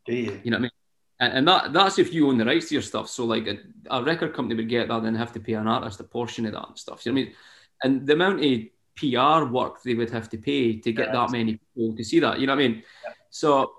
Do 0.05 0.13
you? 0.13 0.39
You 0.43 0.51
know 0.51 0.57
what 0.57 0.59
I 0.59 0.61
mean? 0.61 0.71
And, 1.19 1.33
and 1.33 1.47
that 1.47 1.73
that's 1.73 1.99
if 1.99 2.13
you 2.13 2.27
own 2.27 2.37
the 2.37 2.45
rights 2.45 2.69
to 2.69 2.75
your 2.75 2.81
stuff. 2.81 3.09
So 3.09 3.25
like 3.25 3.47
a, 3.47 3.57
a 3.89 4.03
record 4.03 4.33
company 4.33 4.55
would 4.55 4.69
get 4.69 4.87
that, 4.87 5.03
and 5.03 5.17
have 5.17 5.33
to 5.33 5.39
pay 5.39 5.53
an 5.53 5.67
artist 5.67 5.99
a 5.99 6.03
portion 6.03 6.45
of 6.45 6.53
that 6.53 6.67
and 6.67 6.77
stuff. 6.77 7.05
You 7.05 7.11
know 7.11 7.21
what 7.21 7.21
I 7.21 7.25
mean? 7.25 7.35
And 7.83 8.07
the 8.07 8.13
amount 8.13 8.43
of 8.43 8.61
PR 8.95 9.51
work 9.51 9.83
they 9.83 9.93
would 9.93 10.09
have 10.09 10.29
to 10.29 10.37
pay 10.37 10.79
to 10.79 10.91
get 10.91 11.07
yeah, 11.07 11.13
that 11.13 11.31
many 11.31 11.59
people 11.75 11.95
to 11.95 12.03
see 12.03 12.19
that. 12.19 12.39
You 12.39 12.47
know 12.47 12.55
what 12.55 12.63
I 12.63 12.67
mean? 12.67 12.83
Yeah. 13.03 13.13
So 13.29 13.73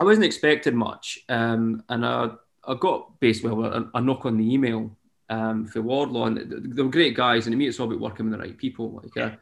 I 0.00 0.04
wasn't 0.04 0.26
expecting 0.26 0.76
much, 0.76 1.20
um, 1.28 1.82
and 1.88 2.04
I 2.04 2.30
I 2.64 2.74
got 2.74 3.18
basically 3.20 3.52
well, 3.52 3.72
a, 3.72 3.90
a 3.98 4.00
knock 4.00 4.26
on 4.26 4.36
the 4.36 4.54
email 4.54 4.96
um, 5.30 5.66
for 5.66 5.82
Wardlaw, 5.82 6.26
and 6.26 6.74
they 6.74 6.82
were 6.82 6.90
great 6.90 7.16
guys, 7.16 7.46
and 7.46 7.52
to 7.52 7.56
me 7.56 7.66
it's 7.66 7.80
all 7.80 7.86
about 7.86 8.00
working 8.00 8.30
with 8.30 8.38
the 8.38 8.44
right 8.44 8.56
people. 8.56 8.92
Like, 8.92 9.16
uh, 9.16 9.20
yeah. 9.20 9.26
uh, 9.26 9.36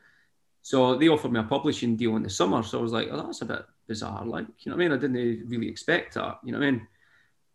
so 0.62 0.96
they 0.96 1.08
offered 1.08 1.32
me 1.32 1.40
a 1.40 1.44
publishing 1.44 1.96
deal 1.96 2.16
in 2.16 2.22
the 2.22 2.30
summer, 2.30 2.62
so 2.62 2.78
I 2.78 2.82
was 2.82 2.92
like, 2.92 3.08
oh, 3.10 3.24
that's 3.24 3.42
a 3.42 3.46
bit 3.46 3.64
bizarre. 3.86 4.24
Like, 4.24 4.46
you 4.60 4.70
know 4.70 4.76
what 4.76 4.84
I 4.84 4.88
mean? 4.88 4.98
I 4.98 5.00
didn't 5.00 5.48
really 5.48 5.68
expect 5.68 6.14
that. 6.14 6.40
You 6.42 6.52
know 6.52 6.58
what 6.58 6.66
I 6.66 6.70
mean? 6.72 6.86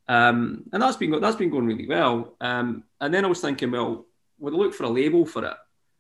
Um, 0.07 0.63
and 0.73 0.81
that's 0.81 0.97
been 0.97 1.19
that's 1.21 1.35
been 1.35 1.49
going 1.49 1.65
really 1.65 1.87
well. 1.87 2.35
Um, 2.41 2.83
and 2.99 3.13
then 3.13 3.25
I 3.25 3.27
was 3.27 3.41
thinking, 3.41 3.71
well, 3.71 4.05
would 4.39 4.53
I 4.53 4.57
look 4.57 4.73
for 4.73 4.83
a 4.83 4.89
label 4.89 5.25
for 5.25 5.45
it? 5.45 5.53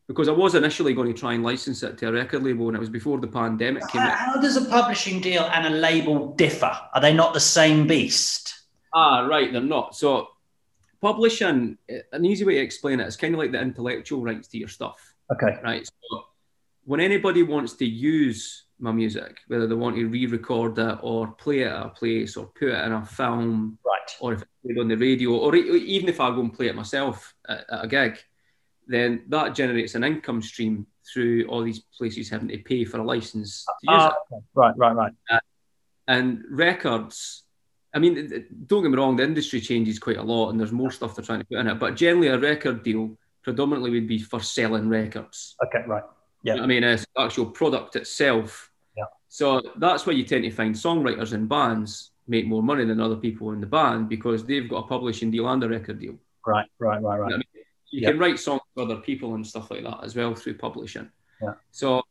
Because 0.07 0.27
I 0.27 0.33
was 0.33 0.55
initially 0.55 0.93
going 0.93 1.13
to 1.13 1.17
try 1.17 1.33
and 1.33 1.43
license 1.43 1.83
it 1.83 1.97
to 1.99 2.09
a 2.09 2.11
record 2.11 2.43
label, 2.43 2.67
and 2.67 2.75
it 2.75 2.79
was 2.79 2.89
before 2.89 3.19
the 3.19 3.27
pandemic 3.27 3.87
came. 3.87 4.01
How, 4.01 4.33
how 4.33 4.41
does 4.41 4.57
a 4.57 4.65
publishing 4.65 5.21
deal 5.21 5.43
and 5.53 5.73
a 5.73 5.77
label 5.77 6.33
differ? 6.35 6.77
Are 6.93 6.99
they 6.99 7.13
not 7.13 7.33
the 7.33 7.39
same 7.39 7.87
beast? 7.87 8.53
Ah, 8.93 9.21
right, 9.25 9.51
they're 9.53 9.61
not. 9.61 9.95
So 9.95 10.27
publishing, 11.01 11.77
an 12.11 12.25
easy 12.25 12.45
way 12.45 12.55
to 12.55 12.61
explain 12.61 12.99
it 12.99 13.07
is 13.07 13.15
kind 13.15 13.33
of 13.33 13.39
like 13.39 13.51
the 13.51 13.61
intellectual 13.61 14.21
rights 14.21 14.47
to 14.49 14.57
your 14.57 14.67
stuff. 14.67 15.13
Okay. 15.31 15.57
Right. 15.63 15.85
So 15.85 16.23
when 16.83 16.99
anybody 16.99 17.43
wants 17.43 17.73
to 17.73 17.85
use 17.85 18.65
my 18.81 18.91
music, 18.91 19.39
whether 19.47 19.67
they 19.67 19.75
want 19.75 19.95
to 19.95 20.07
re-record 20.07 20.77
it 20.77 20.97
or 21.01 21.27
play 21.27 21.61
it 21.61 21.67
at 21.67 21.85
a 21.85 21.89
place 21.89 22.35
or 22.35 22.47
put 22.47 22.69
it 22.69 22.85
in 22.85 22.91
a 22.91 23.05
film, 23.05 23.77
right, 23.85 24.15
or 24.19 24.33
if 24.33 24.41
it's 24.41 24.51
played 24.65 24.79
on 24.79 24.87
the 24.87 24.95
radio, 24.95 25.31
or 25.31 25.55
even 25.55 26.09
if 26.09 26.19
I 26.19 26.29
go 26.29 26.41
and 26.41 26.53
play 26.53 26.67
it 26.67 26.75
myself 26.75 27.33
at, 27.47 27.65
at 27.69 27.85
a 27.85 27.87
gig, 27.87 28.17
then 28.87 29.23
that 29.29 29.55
generates 29.55 29.95
an 29.95 30.03
income 30.03 30.41
stream 30.41 30.87
through 31.13 31.45
all 31.47 31.63
these 31.63 31.79
places 31.97 32.29
having 32.29 32.47
to 32.49 32.57
pay 32.57 32.83
for 32.83 32.99
a 32.99 33.03
license 33.03 33.65
to 33.65 33.93
use 33.93 34.01
uh, 34.01 34.11
it. 34.31 34.43
Right, 34.55 34.73
right, 34.77 34.95
right. 34.95 35.13
Uh, 35.29 35.39
and 36.07 36.43
records, 36.49 37.43
I 37.93 37.99
mean, 37.99 38.47
don't 38.65 38.81
get 38.81 38.91
me 38.91 38.97
wrong, 38.97 39.15
the 39.15 39.23
industry 39.23 39.61
changes 39.61 39.99
quite 39.99 40.17
a 40.17 40.23
lot, 40.23 40.49
and 40.49 40.59
there's 40.59 40.71
more 40.71 40.91
stuff 40.91 41.15
they're 41.15 41.25
trying 41.25 41.39
to 41.39 41.45
put 41.45 41.59
in 41.59 41.67
it. 41.67 41.79
But 41.79 41.95
generally, 41.95 42.27
a 42.27 42.39
record 42.39 42.83
deal 42.83 43.17
predominantly 43.43 43.91
would 43.91 44.07
be 44.07 44.19
for 44.19 44.39
selling 44.39 44.89
records. 44.89 45.55
Okay, 45.65 45.83
right. 45.87 46.03
Yeah. 46.43 46.53
You 46.53 46.57
know 46.57 46.63
I 46.63 46.67
mean, 46.67 46.83
it's 46.83 47.05
the 47.15 47.21
actual 47.21 47.45
product 47.45 47.95
itself 47.95 48.70
so 49.33 49.61
that's 49.77 50.05
why 50.05 50.11
you 50.11 50.25
tend 50.25 50.43
to 50.43 50.51
find 50.51 50.75
songwriters 50.75 51.31
and 51.31 51.47
bands 51.47 52.11
make 52.27 52.45
more 52.45 52.61
money 52.61 52.83
than 52.83 52.99
other 52.99 53.15
people 53.15 53.51
in 53.51 53.61
the 53.61 53.65
band 53.65 54.09
because 54.09 54.43
they've 54.43 54.69
got 54.69 54.83
a 54.83 54.87
publishing 54.89 55.31
deal 55.31 55.47
and 55.47 55.63
a 55.63 55.69
record 55.69 55.99
deal. 56.01 56.15
Right, 56.45 56.67
right, 56.79 57.01
right, 57.01 57.17
right. 57.17 57.29
You, 57.29 57.29
know 57.29 57.35
I 57.35 57.37
mean? 57.37 57.63
you 57.91 58.07
can 58.07 58.19
write 58.19 58.39
songs 58.39 58.59
for 58.73 58.83
other 58.83 58.97
people 58.97 59.35
and 59.35 59.47
stuff 59.47 59.71
like 59.71 59.85
that 59.85 60.03
as 60.03 60.17
well 60.17 60.35
through 60.35 60.57
publishing. 60.57 61.09
Yeah. 61.41 61.53
So 61.71 62.01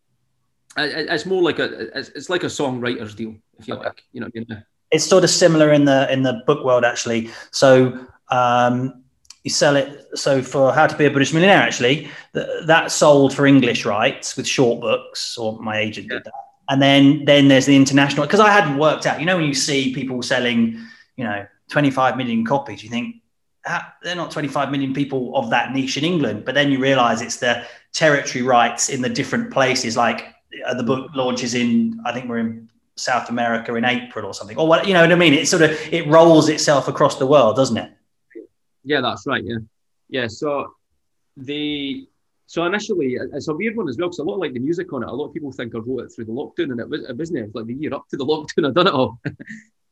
it's 0.78 1.26
more 1.26 1.42
like 1.42 1.58
a 1.58 1.98
it's 1.98 2.30
like 2.30 2.42
a 2.42 2.46
songwriter's 2.46 3.14
deal, 3.14 3.34
if 3.58 3.68
you 3.68 3.74
okay. 3.74 3.84
like. 3.84 4.02
You 4.12 4.22
know, 4.22 4.28
I 4.34 4.38
mean? 4.38 4.64
it's 4.90 5.04
sort 5.04 5.22
of 5.22 5.28
similar 5.28 5.72
in 5.72 5.84
the 5.84 6.10
in 6.10 6.22
the 6.22 6.42
book 6.46 6.64
world 6.64 6.86
actually. 6.86 7.28
So 7.50 8.06
um, 8.30 9.04
you 9.44 9.50
sell 9.50 9.76
it. 9.76 10.06
So 10.14 10.40
for 10.40 10.72
How 10.72 10.86
to 10.86 10.96
Be 10.96 11.04
a 11.04 11.10
Buddhist 11.10 11.34
Millionaire, 11.34 11.58
actually, 11.58 12.08
th- 12.32 12.64
that 12.64 12.90
sold 12.90 13.34
for 13.34 13.46
English 13.46 13.84
rights 13.84 14.38
with 14.38 14.46
short 14.46 14.80
books, 14.80 15.36
or 15.36 15.60
my 15.60 15.78
agent 15.78 16.06
yeah. 16.06 16.14
did 16.14 16.24
that 16.24 16.32
and 16.70 16.80
then 16.80 17.24
then 17.24 17.48
there's 17.48 17.66
the 17.66 17.76
international 17.76 18.24
because 18.24 18.40
I 18.40 18.48
hadn't 18.48 18.78
worked 18.78 19.04
out. 19.04 19.18
You 19.18 19.26
know, 19.26 19.36
when 19.36 19.46
you 19.46 19.54
see 19.54 19.92
people 19.92 20.22
selling, 20.22 20.80
you 21.16 21.24
know, 21.24 21.46
25 21.68 22.16
million 22.16 22.46
copies, 22.46 22.82
you 22.82 22.88
think 22.88 23.16
ah, 23.66 23.92
they're 24.02 24.14
not 24.14 24.30
25 24.30 24.70
million 24.70 24.94
people 24.94 25.36
of 25.36 25.50
that 25.50 25.72
niche 25.72 25.96
in 25.96 26.04
England. 26.04 26.44
But 26.44 26.54
then 26.54 26.70
you 26.70 26.78
realise 26.78 27.22
it's 27.22 27.36
the 27.36 27.66
territory 27.92 28.42
rights 28.42 28.88
in 28.88 29.02
the 29.02 29.08
different 29.08 29.52
places. 29.52 29.96
Like 29.96 30.32
uh, 30.64 30.74
the 30.74 30.84
book 30.84 31.10
launches 31.14 31.54
in, 31.54 32.00
I 32.06 32.12
think 32.12 32.28
we're 32.28 32.38
in 32.38 32.68
South 32.94 33.30
America 33.30 33.74
in 33.74 33.84
April 33.84 34.24
or 34.24 34.32
something, 34.32 34.56
or 34.56 34.68
what 34.68 34.86
you 34.86 34.94
know 34.94 35.02
what 35.02 35.10
I 35.10 35.16
mean. 35.16 35.34
It 35.34 35.48
sort 35.48 35.62
of 35.62 35.72
it 35.92 36.06
rolls 36.06 36.48
itself 36.48 36.86
across 36.86 37.18
the 37.18 37.26
world, 37.26 37.56
doesn't 37.56 37.76
it? 37.76 37.90
Yeah, 38.84 39.00
that's 39.00 39.26
right. 39.26 39.42
Yeah, 39.44 39.58
yeah. 40.08 40.28
So 40.28 40.74
the 41.36 42.06
so 42.50 42.64
initially, 42.64 43.16
it's 43.32 43.46
a 43.46 43.54
weird 43.54 43.76
one 43.76 43.88
as 43.88 43.96
well 43.96 44.08
because 44.08 44.18
a 44.18 44.24
lot 44.24 44.34
of, 44.34 44.40
like 44.40 44.54
the 44.54 44.58
music 44.58 44.92
on 44.92 45.04
it, 45.04 45.08
a 45.08 45.12
lot 45.12 45.28
of 45.28 45.32
people 45.32 45.52
think 45.52 45.72
I 45.72 45.78
wrote 45.78 46.00
it 46.00 46.08
through 46.08 46.24
the 46.24 46.32
lockdown, 46.32 46.72
and 46.72 46.80
it, 46.80 46.88
was, 46.88 47.08
it 47.08 47.16
wasn't. 47.16 47.54
Like 47.54 47.66
the 47.66 47.74
year 47.74 47.94
up 47.94 48.08
to 48.08 48.16
the 48.16 48.26
lockdown, 48.26 48.68
I 48.68 48.72
done 48.72 48.88
it 48.88 48.92
all. 48.92 49.20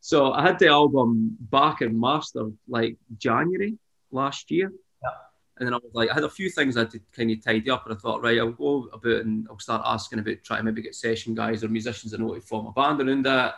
so 0.01 0.33
I 0.33 0.43
had 0.43 0.59
the 0.59 0.67
album 0.67 1.37
back 1.39 1.83
and 1.83 2.01
mastered 2.01 2.53
like 2.67 2.97
January 3.17 3.79
last 4.11 4.51
year. 4.51 4.73
Yeah. 5.05 5.11
And 5.59 5.69
then 5.69 5.75
I 5.75 5.77
was 5.77 5.93
like, 5.95 6.11
I 6.11 6.15
had 6.15 6.25
a 6.25 6.29
few 6.29 6.51
things 6.51 6.77
I 6.77 6.81
had 6.81 6.91
to 6.91 7.01
kind 7.15 7.31
of 7.31 7.45
tidy 7.45 7.71
up, 7.71 7.87
and 7.87 7.95
I 7.95 8.01
thought, 8.01 8.25
right, 8.25 8.41
I'll 8.41 8.51
go 8.51 8.89
about 8.93 9.25
and 9.25 9.47
I'll 9.49 9.61
start 9.61 9.83
asking 9.85 10.19
about 10.19 10.43
trying 10.43 10.59
to 10.59 10.65
maybe 10.65 10.83
get 10.83 10.97
session 10.97 11.37
guys 11.37 11.63
or 11.63 11.69
musicians 11.69 12.13
I 12.13 12.17
know 12.17 12.35
to 12.35 12.41
form 12.41 12.67
a 12.67 12.73
band 12.73 13.01
around 13.01 13.25
that. 13.25 13.55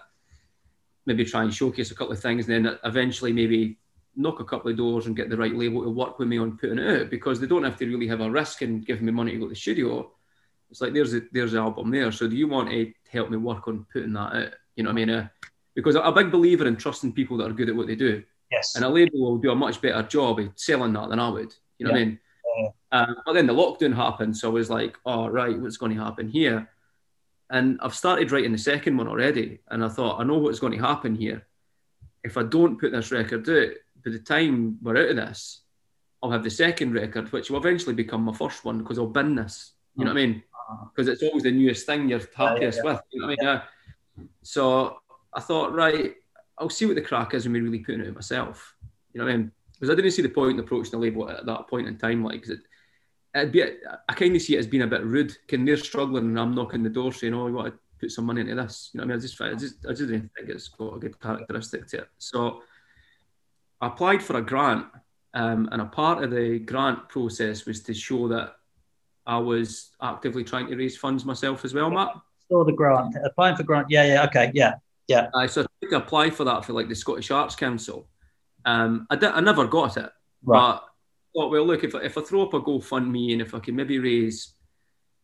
Maybe 1.07 1.25
try 1.25 1.43
and 1.43 1.55
showcase 1.55 1.91
a 1.91 1.95
couple 1.95 2.13
of 2.13 2.21
things, 2.21 2.47
and 2.51 2.67
then 2.67 2.79
eventually 2.85 3.33
maybe 3.33 3.79
knock 4.17 4.41
a 4.41 4.45
couple 4.45 4.71
of 4.71 4.77
doors 4.77 5.07
and 5.07 5.17
get 5.17 5.31
the 5.31 5.37
right 5.37 5.55
label 5.55 5.83
to 5.83 5.91
work 5.91 6.19
with 6.19 6.29
me 6.29 6.39
on 6.39 6.59
putting 6.59 6.79
it 6.79 7.03
out 7.03 7.11
because 7.11 7.41
they 7.41 7.47
don't 7.47 7.65
have 7.65 7.77
to 7.79 7.87
really 7.87 8.09
have 8.09 8.21
a 8.21 8.31
risk 8.31 8.63
in 8.63 8.81
giving 8.81 9.07
me 9.07 9.13
money 9.13 9.33
to 9.33 9.39
go 9.39 9.45
to 9.45 9.51
the 9.51 9.57
studio. 9.57 10.11
It's 10.71 10.81
like 10.81 10.93
there's 10.93 11.15
a 11.15 11.23
there's 11.33 11.55
an 11.55 11.61
album 11.61 11.91
there. 11.91 12.13
So 12.13 12.29
do 12.29 12.37
you 12.37 12.49
want 12.49 12.71
to 12.71 12.93
help 13.11 13.31
me 13.31 13.37
work 13.37 13.67
on 13.69 13.87
putting 13.93 14.13
that 14.13 14.35
out? 14.35 14.53
You 14.77 14.85
know 14.85 14.91
what 14.91 15.01
I 15.01 15.05
mean? 15.05 15.11
Uh, 15.11 15.29
because 15.75 15.97
I'm 15.97 16.05
a 16.05 16.13
big 16.13 16.31
believer 16.31 16.67
in 16.67 16.77
trusting 16.77 17.13
people 17.13 17.37
that 17.39 17.51
are 17.51 17.55
good 17.55 17.69
at 17.69 17.77
what 17.77 17.87
they 17.87 17.97
do. 17.97 18.23
Yes. 18.51 18.75
And 18.77 18.85
a 18.85 18.89
label 18.89 19.21
will 19.21 19.39
do 19.39 19.51
a 19.51 19.57
much 19.57 19.81
better 19.81 20.03
job 20.03 20.39
of 20.39 20.51
selling 20.57 20.93
that 20.95 21.09
than 21.09 21.21
I 21.21 21.29
would. 21.29 21.55
You 21.79 21.87
know 21.87 21.93
yeah. 21.93 21.97
what 21.97 22.01
I 22.01 22.05
mean? 22.05 22.19
Yeah. 22.59 22.69
Um, 22.93 23.17
but 23.25 23.33
then 23.35 23.47
the 23.47 23.55
lockdown 23.55 23.95
happened, 23.95 24.37
so 24.37 24.49
I 24.49 24.53
was 24.53 24.71
like, 24.71 24.97
"Oh 25.07 25.29
right, 25.29 25.59
what's 25.59 25.77
going 25.77 25.95
to 25.97 26.03
happen 26.03 26.29
here?" 26.29 26.69
And 27.49 27.79
I've 27.83 27.95
started 27.95 28.31
writing 28.31 28.53
the 28.53 28.59
second 28.59 28.97
one 28.97 29.09
already, 29.09 29.61
and 29.69 29.85
I 29.85 29.89
thought 29.89 30.21
I 30.21 30.25
know 30.25 30.39
what's 30.39 30.61
going 30.61 30.73
to 30.73 30.85
happen 30.85 31.15
here. 31.15 31.47
If 32.23 32.37
I 32.37 32.43
don't 32.43 32.79
put 32.79 32.93
this 32.93 33.13
record 33.13 33.49
out, 33.49 33.71
by 34.05 34.11
the 34.11 34.19
time 34.19 34.79
we're 34.83 34.97
out 34.97 35.11
of 35.11 35.17
this, 35.17 35.63
I'll 36.23 36.31
have 36.31 36.45
the 36.45 36.51
second 36.51 36.95
record, 36.95 37.33
which 37.33 37.51
will 37.51 37.59
eventually 37.59 37.95
become 37.95 38.23
my 38.23 38.33
first 38.33 38.65
one 38.65 38.79
because 38.79 38.99
I'll 38.99 39.07
bin 39.07 39.35
this. 39.35 39.73
You 39.97 40.05
know 40.05 40.13
what 40.13 40.21
I 40.21 40.27
mean? 40.27 40.43
Because 40.95 41.09
uh-huh. 41.09 41.13
it's 41.13 41.23
always 41.23 41.43
the 41.43 41.51
newest 41.51 41.87
thing 41.87 42.09
you're 42.09 42.21
happiest 42.37 42.79
yeah, 42.79 42.85
yeah, 42.85 42.93
with. 42.93 43.03
You 43.11 43.21
know 43.21 43.27
what 43.27 43.39
I 43.41 43.45
mean? 43.45 43.63
Yeah. 44.21 44.27
So 44.43 44.99
I 45.33 45.41
thought, 45.41 45.75
right, 45.75 46.15
I'll 46.59 46.71
see 46.71 46.87
what 46.87 46.95
the 46.95 47.03
crack 47.03 47.35
is 47.35 47.45
when 47.45 47.55
we 47.55 47.61
really 47.61 47.79
putting 47.79 48.03
it 48.03 48.09
out 48.09 48.15
myself. 48.15 48.77
You 49.13 49.19
know 49.19 49.25
what 49.25 49.33
I 49.33 49.37
mean? 49.37 49.53
Because 49.73 49.91
I 49.91 49.95
didn't 49.95 50.11
see 50.11 50.23
the 50.23 50.29
point 50.29 50.53
in 50.53 50.61
approaching 50.61 50.93
the 50.93 50.99
label 50.99 51.29
at 51.31 51.47
that 51.47 51.69
point 51.69 51.89
in 51.89 51.97
time, 51.97 52.23
like, 52.23 52.43
because 52.43 52.51
it, 52.51 52.61
it'd 53.35 53.53
be, 53.53 53.63
I 53.63 54.13
kind 54.13 54.37
of 54.37 54.43
see 54.43 54.57
it 54.57 54.59
as 54.59 54.67
being 54.67 54.83
a 54.83 54.87
bit 54.87 55.05
rude. 55.05 55.37
Can 55.49 55.65
they're 55.65 55.77
struggling 55.79 56.27
and 56.27 56.39
I'm 56.39 56.55
knocking 56.55 56.83
the 56.83 56.91
door 56.91 57.13
saying, 57.13 57.33
oh, 57.33 57.47
you 57.47 57.55
want 57.55 57.73
to 57.73 57.81
put 57.99 58.13
some 58.13 58.27
money 58.27 58.43
into 58.43 58.55
this? 58.55 58.91
You 58.93 58.99
know 58.99 59.07
what 59.07 59.13
I 59.13 59.17
mean? 59.17 59.19
I 59.19 59.23
just, 59.23 59.41
I 59.41 59.55
just, 59.55 59.87
I 59.87 59.89
just 59.91 60.11
didn't 60.11 60.31
think 60.37 60.51
it's 60.51 60.69
got 60.69 60.97
a 60.97 60.99
good 60.99 61.19
characteristic 61.19 61.87
to 61.89 61.99
it. 62.01 62.09
So 62.19 62.63
I 63.81 63.87
applied 63.87 64.23
for 64.23 64.37
a 64.37 64.43
grant, 64.43 64.87
um, 65.35 65.69
and 65.73 65.81
a 65.81 65.87
part 65.87 66.23
of 66.23 66.31
the 66.31 66.59
grant 66.59 67.09
process 67.09 67.65
was 67.65 67.83
to 67.85 67.95
show 67.95 68.29
that 68.29 68.57
I 69.27 69.39
was 69.39 69.91
actively 70.03 70.45
trying 70.45 70.67
to 70.69 70.77
raise 70.77 70.97
funds 70.97 71.25
myself 71.25 71.65
as 71.65 71.73
well, 71.73 71.91
Matt. 71.91 72.13
Saw 72.49 72.65
the 72.65 72.73
grant, 72.73 73.17
applying 73.25 73.57
for 73.57 73.63
grant. 73.63 73.87
Yeah, 73.91 74.05
yeah, 74.05 74.25
okay, 74.25 74.51
yeah, 74.55 74.75
yeah. 75.07 75.29
I 75.35 75.47
so 75.47 75.63
I 75.63 75.95
I 75.95 75.99
applied 75.99 76.35
for 76.35 76.45
that 76.45 76.65
for 76.65 76.73
like 76.73 76.89
the 76.89 76.95
Scottish 76.95 77.31
Arts 77.31 77.55
Council. 77.55 78.09
Um, 78.65 79.07
I, 79.09 79.17
did, 79.17 79.31
I 79.31 79.41
never 79.41 79.67
got 79.67 79.97
it, 79.97 80.11
right. 80.45 80.59
but 80.59 80.85
thought, 81.35 81.51
well, 81.51 81.67
look, 81.67 81.85
if, 81.85 81.95
if 81.95 82.19
I 82.19 82.21
throw 82.23 82.43
up 82.43 82.55
a 82.55 82.61
GoFundMe 82.61 83.33
and 83.33 83.41
if 83.41 83.55
I 83.55 83.61
can 83.61 83.77
maybe 83.77 83.99
raise 83.99 84.55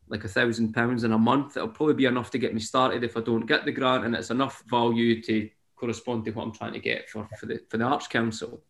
like 0.08 0.24
a 0.24 0.28
thousand 0.28 0.72
pounds 0.72 1.04
in 1.04 1.12
a 1.12 1.18
month, 1.18 1.56
it'll 1.56 1.68
probably 1.68 1.94
be 1.94 2.04
enough 2.04 2.30
to 2.30 2.38
get 2.38 2.54
me 2.54 2.60
started 2.60 3.02
if 3.02 3.16
I 3.16 3.20
don't 3.20 3.46
get 3.46 3.64
the 3.64 3.72
grant, 3.72 4.04
and 4.04 4.14
it's 4.14 4.30
enough 4.30 4.62
value 4.68 5.20
to 5.22 5.50
correspond 5.76 6.24
to 6.24 6.30
what 6.32 6.44
I'm 6.44 6.52
trying 6.52 6.72
to 6.72 6.80
get 6.80 7.08
for, 7.08 7.28
for 7.38 7.46
the 7.46 7.60
for 7.68 7.76
the 7.76 7.84
Arts 7.84 8.08
Council. 8.08 8.62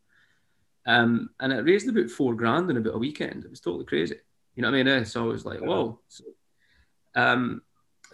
Um, 0.87 1.31
and 1.41 1.53
it 1.53 1.65
raised 1.65 1.89
about 1.89 2.11
four 2.11 2.35
grand 2.35 2.71
in 2.71 2.77
about 2.77 2.95
a 2.95 2.99
weekend. 2.99 3.45
It 3.45 3.51
was 3.51 3.61
totally 3.61 3.85
crazy. 3.85 4.17
You 4.55 4.63
know 4.63 4.71
what 4.71 4.79
I 4.79 4.83
mean? 4.85 5.05
So 5.05 5.25
I 5.25 5.27
was 5.27 5.45
like, 5.45 5.59
whoa. 5.59 5.99
So, 6.09 6.25
um, 7.17 7.63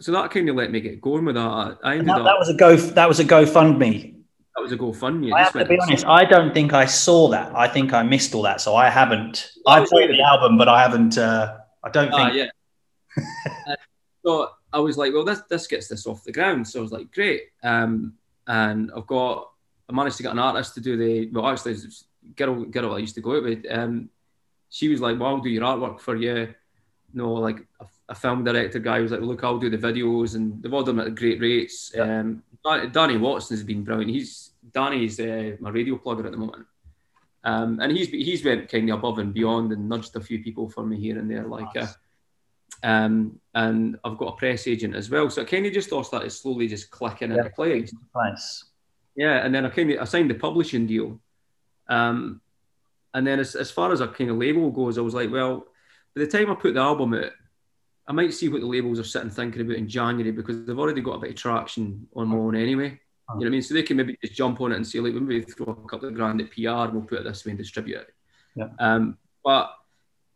so 0.00 0.12
that 0.12 0.30
kind 0.30 0.48
of 0.48 0.56
let 0.56 0.70
me 0.70 0.80
get 0.80 1.00
going 1.00 1.24
with 1.24 1.34
that. 1.34 1.78
I 1.84 1.92
ended 1.92 2.08
that, 2.08 2.20
up, 2.20 2.24
that 2.24 2.38
was 2.38 2.48
a 2.48 2.54
go. 2.54 2.76
That 2.76 3.08
was 3.08 3.20
a 3.20 3.24
GoFundMe. 3.24 4.14
That 4.56 4.62
was 4.62 4.72
a 4.72 4.76
GoFundMe. 4.76 5.32
I, 5.32 5.36
I 5.36 5.42
have 5.44 5.52
to 5.52 5.64
be 5.64 5.78
honest. 5.78 6.06
I 6.06 6.24
don't 6.24 6.52
think 6.54 6.72
I 6.72 6.86
saw 6.86 7.28
that. 7.28 7.54
I 7.54 7.68
think 7.68 7.92
I 7.92 8.02
missed 8.02 8.34
all 8.34 8.42
that. 8.42 8.60
So 8.60 8.74
I 8.74 8.88
haven't. 8.88 9.50
Oh, 9.66 9.72
I 9.72 9.80
bought 9.80 9.90
the 9.90 10.22
album, 10.22 10.56
but 10.56 10.68
I 10.68 10.82
haven't. 10.82 11.18
Uh, 11.18 11.58
I 11.84 11.90
don't 11.90 12.12
ah, 12.12 12.30
think. 12.30 12.34
yeah. 12.36 13.24
uh, 13.68 13.76
so 14.24 14.50
I 14.72 14.80
was 14.80 14.96
like, 14.96 15.12
well, 15.12 15.24
this 15.24 15.42
this 15.50 15.66
gets 15.66 15.88
this 15.88 16.06
off 16.06 16.24
the 16.24 16.32
ground. 16.32 16.66
So 16.66 16.80
I 16.80 16.82
was 16.82 16.92
like, 16.92 17.12
great. 17.12 17.42
Um, 17.62 18.14
and 18.46 18.90
I've 18.96 19.06
got 19.06 19.50
I 19.88 19.92
managed 19.92 20.16
to 20.18 20.22
get 20.22 20.32
an 20.32 20.38
artist 20.38 20.74
to 20.74 20.80
do 20.80 20.96
the 20.96 21.28
well 21.30 21.48
actually 21.48 21.76
girl 22.36 22.64
girl 22.64 22.94
I 22.94 22.98
used 22.98 23.14
to 23.16 23.20
go 23.20 23.36
out 23.36 23.44
with 23.44 23.64
um 23.70 24.08
she 24.70 24.88
was 24.88 25.00
like 25.00 25.18
well 25.18 25.30
I'll 25.30 25.40
do 25.40 25.50
your 25.50 25.64
artwork 25.64 26.00
for 26.00 26.16
you 26.16 26.34
you 26.34 26.54
no 27.14 27.32
like 27.32 27.60
a, 27.80 27.86
a 28.08 28.14
film 28.14 28.44
director 28.44 28.78
guy 28.78 29.00
was 29.00 29.12
like 29.12 29.20
look 29.20 29.44
I'll 29.44 29.58
do 29.58 29.70
the 29.70 29.78
videos 29.78 30.34
and 30.34 30.62
they've 30.62 30.72
all 30.72 30.82
done 30.82 30.98
it 30.98 31.06
at 31.08 31.14
great 31.14 31.40
rates 31.40 31.92
yeah. 31.94 32.20
um 32.20 32.42
Danny 32.92 33.16
Watson 33.16 33.56
has 33.56 33.64
been 33.64 33.82
brilliant 33.84 34.10
he's 34.10 34.52
Danny's 34.70 35.18
uh, 35.18 35.56
my 35.60 35.70
radio 35.70 35.96
plugger 35.96 36.24
at 36.24 36.32
the 36.32 36.38
moment. 36.38 36.66
Um, 37.44 37.80
and 37.80 37.90
he's 37.90 38.08
he's 38.08 38.44
went 38.44 38.70
kind 38.70 38.88
of 38.90 38.98
above 38.98 39.18
and 39.18 39.34
beyond 39.34 39.72
and 39.72 39.88
nudged 39.88 40.14
a 40.16 40.20
few 40.20 40.42
people 40.42 40.68
for 40.68 40.84
me 40.84 40.98
here 40.98 41.18
and 41.18 41.30
there, 41.30 41.44
like. 41.44 41.74
Nice. 41.74 41.90
Uh, 41.90 41.92
um, 42.82 43.38
and 43.54 43.98
I've 44.04 44.18
got 44.18 44.34
a 44.34 44.36
press 44.36 44.66
agent 44.66 44.94
as 44.94 45.10
well, 45.10 45.30
so 45.30 45.42
I 45.42 45.44
kind 45.44 45.66
of 45.66 45.72
just 45.72 45.92
all 45.92 46.04
started 46.04 46.30
slowly 46.30 46.68
just 46.68 46.90
clicking 46.90 47.30
yeah. 47.30 47.38
into 47.38 47.50
place. 47.50 47.92
Nice. 48.14 48.64
Yeah, 49.14 49.44
and 49.44 49.54
then 49.54 49.66
I 49.66 49.70
kind 49.70 49.90
of 49.90 50.00
I 50.00 50.04
signed 50.04 50.30
the 50.30 50.34
publishing 50.34 50.86
deal, 50.86 51.20
um, 51.88 52.40
and 53.14 53.26
then 53.26 53.40
as, 53.40 53.54
as 53.54 53.70
far 53.70 53.92
as 53.92 54.00
a 54.00 54.08
kind 54.08 54.30
of 54.30 54.38
label 54.38 54.70
goes, 54.70 54.98
I 54.98 55.02
was 55.02 55.14
like, 55.14 55.30
well, 55.30 55.66
by 56.14 56.24
the 56.24 56.26
time 56.26 56.50
I 56.50 56.54
put 56.54 56.74
the 56.74 56.80
album 56.80 57.14
out, 57.14 57.32
I 58.06 58.12
might 58.12 58.32
see 58.32 58.48
what 58.48 58.60
the 58.60 58.66
labels 58.66 58.98
are 58.98 59.04
sitting 59.04 59.30
thinking 59.30 59.60
about 59.62 59.76
in 59.76 59.88
January 59.88 60.32
because 60.32 60.64
they've 60.64 60.78
already 60.78 61.02
got 61.02 61.16
a 61.16 61.20
bit 61.20 61.30
of 61.30 61.36
traction 61.36 62.06
on 62.16 62.28
my 62.28 62.36
own 62.36 62.56
anyway. 62.56 62.98
You 63.34 63.34
know 63.34 63.44
what 63.44 63.46
I 63.46 63.50
mean? 63.50 63.62
So 63.62 63.74
they 63.74 63.82
can 63.82 63.96
maybe 63.96 64.18
just 64.22 64.34
jump 64.34 64.60
on 64.60 64.72
it 64.72 64.76
and 64.76 64.86
say, 64.86 64.98
like, 64.98 65.14
maybe 65.14 65.42
throw 65.42 65.72
a 65.72 65.88
couple 65.88 66.08
of 66.08 66.14
grand 66.14 66.40
at 66.40 66.50
PR 66.50 66.68
and 66.68 66.92
we'll 66.92 67.04
put 67.04 67.20
it 67.20 67.24
this 67.24 67.44
way 67.44 67.50
and 67.50 67.58
distribute 67.58 68.00
it. 68.00 68.14
Yeah. 68.56 68.68
Um, 68.78 69.16
but 69.44 69.70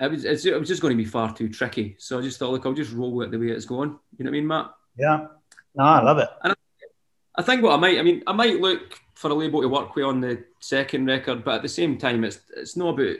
it 0.00 0.10
was, 0.10 0.24
it 0.24 0.58
was 0.58 0.68
just 0.68 0.82
going 0.82 0.96
to 0.96 1.02
be 1.02 1.08
far 1.08 1.34
too 1.34 1.48
tricky. 1.48 1.96
So 1.98 2.18
I 2.18 2.22
just 2.22 2.38
thought, 2.38 2.50
look, 2.50 2.66
I'll 2.66 2.74
just 2.74 2.92
roll 2.92 3.12
with 3.12 3.28
it 3.28 3.30
the 3.30 3.38
way 3.38 3.52
it's 3.52 3.64
going. 3.64 3.98
You 4.18 4.24
know 4.24 4.30
what 4.30 4.36
I 4.36 4.40
mean, 4.40 4.46
Matt? 4.46 4.70
Yeah. 4.98 5.26
No, 5.74 5.84
I 5.84 6.02
love 6.02 6.18
it. 6.18 6.28
And 6.42 6.52
I, 6.52 7.40
I 7.40 7.42
think 7.42 7.62
what 7.62 7.74
I 7.74 7.76
might, 7.76 7.98
I 7.98 8.02
mean, 8.02 8.22
I 8.26 8.32
might 8.32 8.60
look 8.60 9.00
for 9.14 9.30
a 9.30 9.34
label 9.34 9.62
to 9.62 9.68
work 9.68 9.94
with 9.94 10.04
on 10.04 10.20
the 10.20 10.44
second 10.60 11.06
record, 11.06 11.44
but 11.44 11.56
at 11.56 11.62
the 11.62 11.68
same 11.68 11.98
time, 11.98 12.24
it's 12.24 12.40
it's 12.56 12.76
not 12.76 12.90
about 12.90 13.16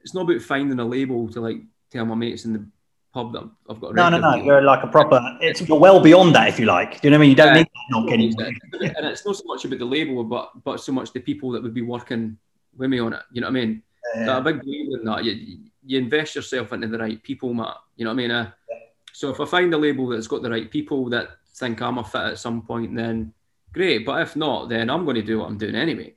it's 0.00 0.14
not 0.14 0.22
about 0.22 0.42
finding 0.42 0.78
a 0.78 0.84
label 0.84 1.28
to 1.30 1.40
like 1.40 1.58
tell 1.90 2.06
my 2.06 2.14
mates 2.14 2.44
in 2.44 2.52
the 2.54 2.66
pub 3.12 3.32
that 3.32 3.48
I've 3.68 3.80
got. 3.80 3.94
no, 3.94 4.08
no, 4.08 4.18
no. 4.18 4.34
You're 4.36 4.62
like 4.62 4.82
a 4.82 4.86
proper. 4.86 5.20
It's 5.40 5.62
well 5.62 6.00
beyond 6.00 6.34
that, 6.34 6.48
if 6.48 6.58
you 6.58 6.66
like. 6.66 7.00
Do 7.00 7.08
you 7.08 7.10
know 7.10 7.18
what 7.18 7.20
I 7.20 7.22
mean? 7.22 7.30
You 7.30 7.36
don't 7.36 7.46
yeah, 7.48 7.54
need 7.54 7.66
that 7.66 7.90
knock 7.90 8.12
anymore. 8.12 8.52
And 8.96 9.06
it's 9.06 9.24
not 9.24 9.36
so 9.36 9.44
much 9.46 9.64
about 9.64 9.78
the 9.78 9.84
label, 9.84 10.24
but 10.24 10.64
but 10.64 10.80
so 10.80 10.92
much 10.92 11.12
the 11.12 11.20
people 11.20 11.50
that 11.52 11.62
would 11.62 11.74
be 11.74 11.82
working 11.82 12.38
with 12.76 12.90
me 12.90 12.98
on 12.98 13.12
it. 13.12 13.22
You 13.32 13.40
know 13.42 13.48
what 13.48 13.56
I 13.56 13.64
mean? 13.66 13.82
Yeah. 14.14 14.26
So 14.26 14.38
a 14.38 14.40
big 14.40 14.62
believer 14.62 14.98
in 14.98 15.04
that. 15.04 15.24
You, 15.24 15.58
you 15.84 15.98
invest 15.98 16.34
yourself 16.34 16.72
into 16.72 16.88
the 16.88 16.98
right 16.98 17.22
people, 17.22 17.54
Matt. 17.54 17.76
You 17.96 18.04
know 18.04 18.10
what 18.10 18.14
I 18.14 18.16
mean? 18.16 18.30
Uh, 18.30 18.50
yeah. 18.70 18.76
So 19.12 19.30
if 19.30 19.40
I 19.40 19.44
find 19.44 19.72
a 19.74 19.78
label 19.78 20.06
that's 20.08 20.26
got 20.26 20.42
the 20.42 20.50
right 20.50 20.70
people 20.70 21.08
that 21.10 21.28
think 21.56 21.82
I'm 21.82 21.98
a 21.98 22.04
fit 22.04 22.20
at 22.22 22.38
some 22.38 22.62
point, 22.62 22.94
then 22.94 23.32
great. 23.72 24.06
But 24.06 24.22
if 24.22 24.36
not, 24.36 24.68
then 24.68 24.90
I'm 24.90 25.04
going 25.04 25.16
to 25.16 25.22
do 25.22 25.40
what 25.40 25.48
I'm 25.48 25.58
doing 25.58 25.74
anyway. 25.74 26.14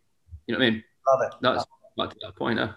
You 0.48 0.54
know 0.54 0.60
what 0.60 0.68
I 0.68 0.70
mean? 0.72 0.84
Love 1.08 1.22
it. 1.24 1.36
That's 1.42 1.66
back 1.98 2.10
to 2.12 2.18
that 2.22 2.36
point. 2.36 2.60
Huh? 2.60 2.74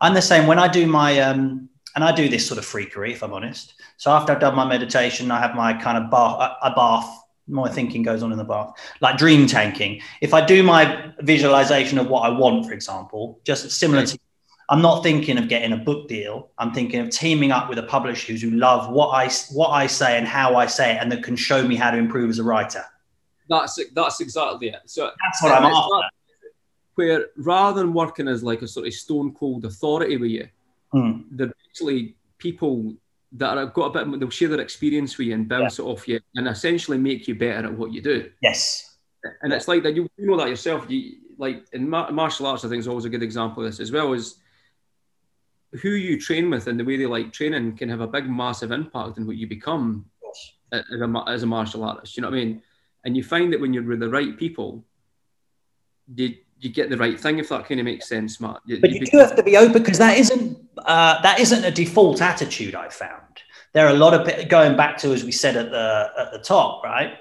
I'm 0.00 0.14
the 0.14 0.22
same. 0.22 0.46
When 0.46 0.58
I 0.58 0.68
do 0.68 0.86
my 0.86 1.20
um, 1.20 1.68
and 1.94 2.04
I 2.04 2.12
do 2.12 2.28
this 2.28 2.46
sort 2.46 2.58
of 2.58 2.66
freakery, 2.66 3.12
if 3.12 3.22
I'm 3.22 3.32
honest. 3.32 3.74
So 3.96 4.10
after 4.10 4.32
I've 4.32 4.40
done 4.40 4.54
my 4.54 4.66
meditation, 4.66 5.30
I 5.30 5.40
have 5.40 5.54
my 5.54 5.72
kind 5.72 5.96
of 5.96 6.10
bath, 6.10 6.56
a 6.62 6.70
bath. 6.70 7.22
My 7.48 7.70
thinking 7.70 8.02
goes 8.02 8.24
on 8.24 8.32
in 8.32 8.38
the 8.38 8.44
bath, 8.44 8.72
like 9.00 9.18
dream 9.18 9.46
tanking. 9.46 10.02
If 10.20 10.34
I 10.34 10.44
do 10.44 10.64
my 10.64 11.12
visualization 11.20 11.96
of 11.96 12.08
what 12.08 12.22
I 12.22 12.28
want, 12.28 12.66
for 12.66 12.72
example, 12.72 13.40
just 13.44 13.70
similar 13.70 14.04
to 14.04 14.18
I'm 14.68 14.82
not 14.82 15.02
thinking 15.02 15.38
of 15.38 15.48
getting 15.48 15.72
a 15.72 15.76
book 15.76 16.08
deal. 16.08 16.50
I'm 16.58 16.72
thinking 16.72 17.00
of 17.00 17.10
teaming 17.10 17.52
up 17.52 17.68
with 17.68 17.78
a 17.78 17.84
publisher 17.84 18.32
who 18.32 18.50
love 18.50 18.90
what 18.90 19.08
I 19.10 19.30
what 19.52 19.68
I 19.68 19.86
say 19.86 20.18
and 20.18 20.26
how 20.26 20.56
I 20.56 20.66
say 20.66 20.94
it, 20.94 20.98
and 21.00 21.10
that 21.12 21.22
can 21.22 21.36
show 21.36 21.66
me 21.66 21.76
how 21.76 21.90
to 21.90 21.96
improve 21.96 22.30
as 22.30 22.38
a 22.38 22.42
writer. 22.42 22.84
That's 23.48 23.78
that's 23.94 24.20
exactly 24.20 24.70
it. 24.70 24.80
So 24.86 25.10
that's 25.22 25.42
what 25.42 25.52
I'm 25.52 25.64
after. 25.64 26.08
Where 26.96 27.26
rather 27.36 27.80
than 27.80 27.92
working 27.92 28.26
as 28.26 28.42
like 28.42 28.62
a 28.62 28.68
sort 28.68 28.86
of 28.86 28.94
stone 28.94 29.32
cold 29.34 29.64
authority 29.64 30.16
with 30.16 30.30
you, 30.30 30.48
mm. 30.92 31.24
they're 31.30 31.52
actually 31.70 32.16
people 32.38 32.94
that 33.32 33.56
have 33.56 33.72
got 33.72 33.94
a 33.94 34.04
bit. 34.04 34.18
They'll 34.18 34.30
share 34.30 34.48
their 34.48 34.60
experience 34.60 35.16
with 35.16 35.28
you 35.28 35.34
and 35.34 35.48
bounce 35.48 35.78
yeah. 35.78 35.84
it 35.84 35.88
off 35.88 36.08
you, 36.08 36.20
and 36.34 36.48
essentially 36.48 36.98
make 36.98 37.28
you 37.28 37.36
better 37.36 37.68
at 37.68 37.72
what 37.72 37.92
you 37.92 38.02
do. 38.02 38.30
Yes. 38.42 38.96
And 39.42 39.52
it's 39.52 39.68
like 39.68 39.82
that. 39.84 39.94
You, 39.94 40.08
you 40.16 40.26
know 40.26 40.36
that 40.38 40.48
yourself. 40.48 40.86
You 40.88 41.18
like 41.38 41.66
in 41.72 41.88
martial 41.88 42.46
arts. 42.46 42.64
I 42.64 42.68
think 42.68 42.80
is 42.80 42.88
always 42.88 43.04
a 43.04 43.10
good 43.10 43.22
example 43.22 43.64
of 43.64 43.70
this 43.70 43.78
as 43.78 43.92
well. 43.92 44.12
Is 44.12 44.36
who 45.82 45.90
you 45.90 46.20
train 46.20 46.50
with 46.50 46.66
and 46.66 46.78
the 46.78 46.84
way 46.84 46.96
they 46.96 47.06
like 47.06 47.32
training 47.32 47.76
can 47.76 47.88
have 47.88 48.00
a 48.00 48.06
big, 48.06 48.28
massive 48.28 48.70
impact 48.70 49.18
on 49.18 49.26
what 49.26 49.36
you 49.36 49.46
become 49.46 50.06
as 50.72 50.82
a, 51.00 51.24
as 51.28 51.42
a 51.42 51.46
martial 51.46 51.84
artist. 51.84 52.16
You 52.16 52.22
know 52.22 52.30
what 52.30 52.38
I 52.38 52.44
mean? 52.44 52.62
And 53.04 53.16
you 53.16 53.22
find 53.22 53.52
that 53.52 53.60
when 53.60 53.72
you're 53.72 53.84
with 53.84 54.00
the 54.00 54.08
right 54.08 54.36
people, 54.36 54.84
you, 56.14 56.34
you 56.60 56.70
get 56.70 56.90
the 56.90 56.96
right 56.96 57.18
thing 57.18 57.38
if 57.38 57.48
that 57.50 57.66
kind 57.66 57.80
of 57.80 57.84
makes 57.84 58.08
sense, 58.08 58.40
Matt. 58.40 58.60
You, 58.66 58.80
but 58.80 58.90
you, 58.90 59.00
you 59.00 59.06
do 59.06 59.18
have 59.18 59.36
to 59.36 59.42
be 59.42 59.56
open 59.56 59.82
because 59.82 59.98
that 59.98 60.18
isn't 60.18 60.58
uh, 60.78 61.20
that 61.22 61.40
isn't 61.40 61.64
a 61.64 61.70
default 61.70 62.22
attitude 62.22 62.74
I've 62.74 62.92
found. 62.92 63.22
There 63.72 63.86
are 63.86 63.90
a 63.90 63.98
lot 63.98 64.14
of 64.14 64.48
going 64.48 64.76
back 64.76 64.96
to 64.98 65.12
as 65.12 65.24
we 65.24 65.32
said 65.32 65.56
at 65.56 65.70
the 65.70 66.10
at 66.18 66.32
the 66.32 66.38
top, 66.38 66.82
right? 66.82 67.18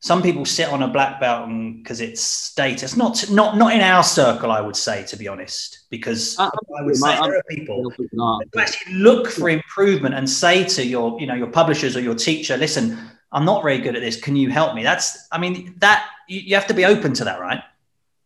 Some 0.00 0.22
people 0.22 0.44
sit 0.44 0.68
on 0.68 0.82
a 0.82 0.88
black 0.88 1.20
belt 1.20 1.48
because 1.48 2.00
it's 2.00 2.20
status. 2.20 2.96
Not 2.96 3.28
not 3.30 3.56
not 3.56 3.72
in 3.72 3.80
our 3.80 4.04
circle, 4.04 4.52
I 4.52 4.60
would 4.60 4.76
say, 4.76 5.04
to 5.06 5.16
be 5.16 5.26
honest, 5.26 5.86
because 5.90 6.38
uh, 6.38 6.50
I 6.78 6.82
would 6.82 6.96
say 6.96 7.16
there 7.20 7.38
are 7.38 7.42
people 7.48 7.90
who 7.90 8.38
actually 8.56 8.94
look 8.94 9.28
for 9.28 9.48
improvement 9.48 10.14
and 10.14 10.28
say 10.28 10.64
to 10.64 10.86
your 10.86 11.20
you 11.20 11.26
know 11.26 11.34
your 11.34 11.48
publishers 11.48 11.96
or 11.96 12.00
your 12.00 12.14
teacher, 12.14 12.56
listen, 12.56 12.96
I'm 13.32 13.44
not 13.44 13.62
very 13.62 13.78
good 13.78 13.96
at 13.96 14.02
this. 14.02 14.20
Can 14.20 14.36
you 14.36 14.50
help 14.50 14.74
me? 14.74 14.84
That's 14.84 15.26
I 15.32 15.38
mean 15.38 15.74
that 15.78 16.06
you, 16.28 16.40
you 16.40 16.54
have 16.54 16.68
to 16.68 16.74
be 16.74 16.84
open 16.84 17.12
to 17.14 17.24
that, 17.24 17.40
right? 17.40 17.62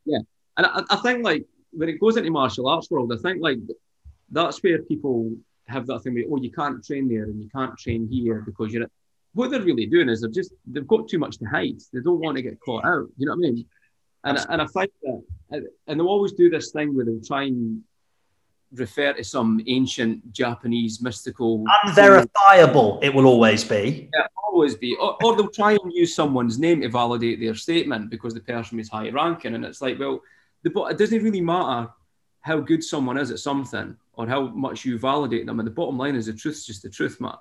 Yeah, 0.05 0.19
and 0.59 0.67
I, 0.67 0.83
I 0.91 0.97
think 0.97 1.25
like 1.25 1.47
when 1.71 1.89
it 1.89 1.99
goes 1.99 2.19
into 2.19 2.31
martial 2.31 2.69
arts 2.69 2.91
world, 2.91 3.13
I 3.15 3.17
think 3.17 3.41
like 3.41 3.59
that's 4.31 4.63
where 4.63 4.83
people 4.83 5.33
have 5.69 5.87
that 5.87 6.03
thing 6.03 6.15
where 6.15 6.25
oh 6.31 6.37
you 6.37 6.51
can't 6.51 6.85
train 6.85 7.09
there 7.09 7.25
and 7.25 7.43
you 7.43 7.49
can't 7.49 7.79
train 7.79 8.07
here 8.09 8.43
because 8.45 8.75
you're 8.75 8.87
what 9.35 9.51
they're 9.51 9.63
really 9.63 9.87
doing 9.87 10.09
is 10.09 10.21
they've 10.21 10.33
just 10.33 10.53
they've 10.67 10.87
got 10.87 11.09
too 11.09 11.19
much 11.19 11.39
to 11.39 11.45
hide. 11.47 11.81
They 11.93 12.01
don't 12.01 12.21
want 12.21 12.37
to 12.37 12.43
get 12.43 12.61
caught 12.61 12.85
out. 12.85 13.09
You 13.17 13.27
know 13.27 13.33
what 13.33 13.47
I 13.47 13.51
mean? 13.51 13.67
And 14.25 14.39
and 14.49 14.63
I 14.63 14.67
find 14.67 14.91
that, 15.03 15.65
and 15.87 15.99
they'll 15.99 16.07
always 16.07 16.33
do 16.33 16.51
this 16.51 16.71
thing 16.71 16.95
where 16.95 17.05
they'll 17.05 17.25
try 17.25 17.45
and 17.45 17.83
refer 18.73 19.13
to 19.13 19.25
some 19.25 19.61
ancient 19.67 20.33
Japanese 20.33 21.03
mystical 21.03 21.65
unverifiable. 21.85 23.01
It 23.03 23.15
will 23.15 23.27
always 23.27 23.65
be. 23.65 24.09
Yeah, 24.15 24.27
always 24.53 24.75
be. 24.75 24.97
Or, 24.97 25.17
or 25.23 25.37
they'll 25.37 25.49
try 25.49 25.73
and 25.73 25.93
use 25.93 26.15
someone's 26.15 26.59
name 26.59 26.83
to 26.83 26.89
validate 26.89 27.41
their 27.41 27.55
statement 27.55 28.11
because 28.11 28.35
the 28.35 28.41
person 28.41 28.79
is 28.79 28.89
high 28.89 29.11
ranking, 29.11 29.55
and 29.55 29.65
it's 29.65 29.83
like, 29.83 29.99
well, 29.99 30.23
the 30.63 30.71
it 30.85 30.99
doesn't 30.99 31.23
really 31.23 31.41
matter 31.41 31.91
how 32.41 32.61
good 32.61 32.83
someone 32.83 33.19
is 33.19 33.31
at 33.31 33.39
something 33.39 33.97
or 34.15 34.27
how 34.27 34.49
much 34.49 34.85
you 34.85 34.99
validate 34.99 35.47
them. 35.47 35.59
And 35.61 35.67
the 35.67 35.73
bottom 35.73 35.97
line 35.97 36.17
is 36.17 36.27
the 36.27 36.33
truth's 36.33 36.67
just 36.67 36.83
the 36.83 36.91
truth, 36.91 37.21
Matt. 37.21 37.39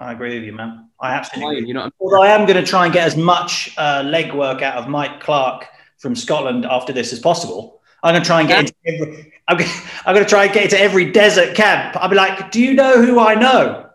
I 0.00 0.12
agree 0.12 0.34
with 0.38 0.44
you, 0.44 0.54
man. 0.54 0.88
I 0.98 1.12
absolutely. 1.12 1.68
You 1.68 1.74
know, 1.74 1.90
although 2.00 2.22
I 2.22 2.28
am 2.28 2.46
going 2.46 2.62
to 2.62 2.68
try 2.68 2.86
and 2.86 2.94
get 2.94 3.06
as 3.06 3.18
much 3.18 3.74
uh, 3.76 4.02
leg 4.04 4.32
work 4.32 4.62
out 4.62 4.78
of 4.78 4.88
Mike 4.88 5.20
Clerk 5.20 5.66
from 5.98 6.16
Scotland 6.16 6.64
after 6.64 6.90
this 6.92 7.12
as 7.12 7.18
possible. 7.18 7.82
I'm 8.02 8.14
going 8.14 8.22
to 8.22 8.26
try 8.26 8.40
and 8.40 8.48
get 8.48 8.60
into 8.60 8.74
every. 8.86 9.32
I'm 9.46 9.58
going, 9.58 9.70
I'm 10.06 10.14
going 10.14 10.24
to 10.24 10.30
try 10.30 10.44
and 10.44 10.54
get 10.54 10.64
into 10.64 10.80
every 10.80 11.12
desert 11.12 11.54
camp. 11.54 11.96
I'll 11.96 12.08
be 12.08 12.16
like, 12.16 12.50
"Do 12.50 12.62
you 12.62 12.72
know 12.72 13.02
who 13.02 13.20
I 13.20 13.34
know?" 13.34 13.90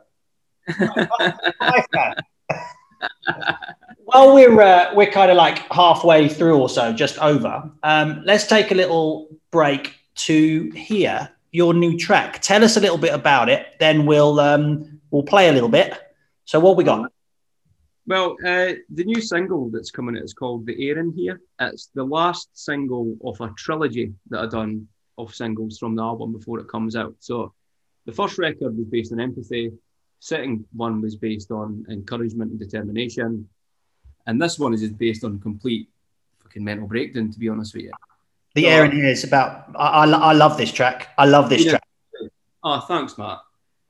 While 4.05 4.35
we're 4.35 4.61
uh, 4.61 4.93
we're 4.93 5.09
kind 5.09 5.31
of 5.31 5.37
like 5.37 5.57
halfway 5.73 6.29
through 6.29 6.59
or 6.59 6.69
so, 6.69 6.93
just 6.93 7.17
over. 7.17 7.67
Um, 7.81 8.21
let's 8.25 8.45
take 8.45 8.69
a 8.69 8.75
little 8.75 9.27
break 9.49 9.95
to 10.15 10.69
hear 10.75 11.31
your 11.51 11.73
new 11.73 11.97
track. 11.97 12.43
Tell 12.43 12.63
us 12.63 12.77
a 12.77 12.79
little 12.79 12.99
bit 12.99 13.13
about 13.13 13.49
it. 13.49 13.75
Then 13.79 14.05
we'll 14.05 14.39
um, 14.39 14.94
we'll 15.15 15.23
play 15.23 15.47
a 15.47 15.53
little 15.53 15.69
bit. 15.69 15.97
So 16.43 16.59
what 16.59 16.75
we 16.75 16.83
got? 16.83 17.09
Well, 18.05 18.35
uh, 18.45 18.73
the 18.93 19.05
new 19.05 19.21
single 19.21 19.69
that's 19.71 19.89
coming 19.89 20.17
out 20.17 20.23
is 20.23 20.33
called 20.33 20.65
"The 20.65 20.77
Air 20.87 20.99
in 20.99 21.13
Here." 21.13 21.39
It's 21.59 21.89
the 21.95 22.03
last 22.03 22.49
single 22.53 23.15
of 23.23 23.39
a 23.39 23.49
trilogy 23.57 24.13
that 24.29 24.41
I've 24.41 24.51
done 24.51 24.87
of 25.17 25.33
singles 25.33 25.79
from 25.79 25.95
the 25.95 26.03
album 26.03 26.33
before 26.33 26.59
it 26.59 26.67
comes 26.67 26.95
out. 26.95 27.15
So, 27.19 27.53
the 28.05 28.11
first 28.11 28.37
record 28.37 28.77
was 28.77 28.87
based 28.87 29.13
on 29.13 29.21
empathy. 29.21 29.71
Second 30.19 30.65
one 30.73 31.01
was 31.01 31.15
based 31.15 31.49
on 31.49 31.85
encouragement 31.89 32.51
and 32.51 32.59
determination, 32.59 33.47
and 34.27 34.41
this 34.41 34.59
one 34.59 34.73
is 34.73 34.81
just 34.81 34.97
based 34.97 35.23
on 35.23 35.39
complete 35.39 35.87
fucking 36.43 36.63
mental 36.63 36.87
breakdown. 36.87 37.31
To 37.31 37.39
be 37.39 37.49
honest 37.49 37.73
with 37.73 37.85
you, 37.85 37.93
the 38.53 38.63
so, 38.63 38.69
air 38.69 38.85
in 38.85 38.91
here 38.91 39.05
is 39.17 39.23
about. 39.23 39.73
I, 39.75 40.03
I, 40.03 40.05
I 40.31 40.33
love 40.33 40.57
this 40.57 40.71
track. 40.71 41.09
I 41.17 41.25
love 41.25 41.49
this 41.49 41.63
track. 41.65 41.87
Oh, 42.63 42.79
thanks, 42.81 43.17
Matt. 43.17 43.39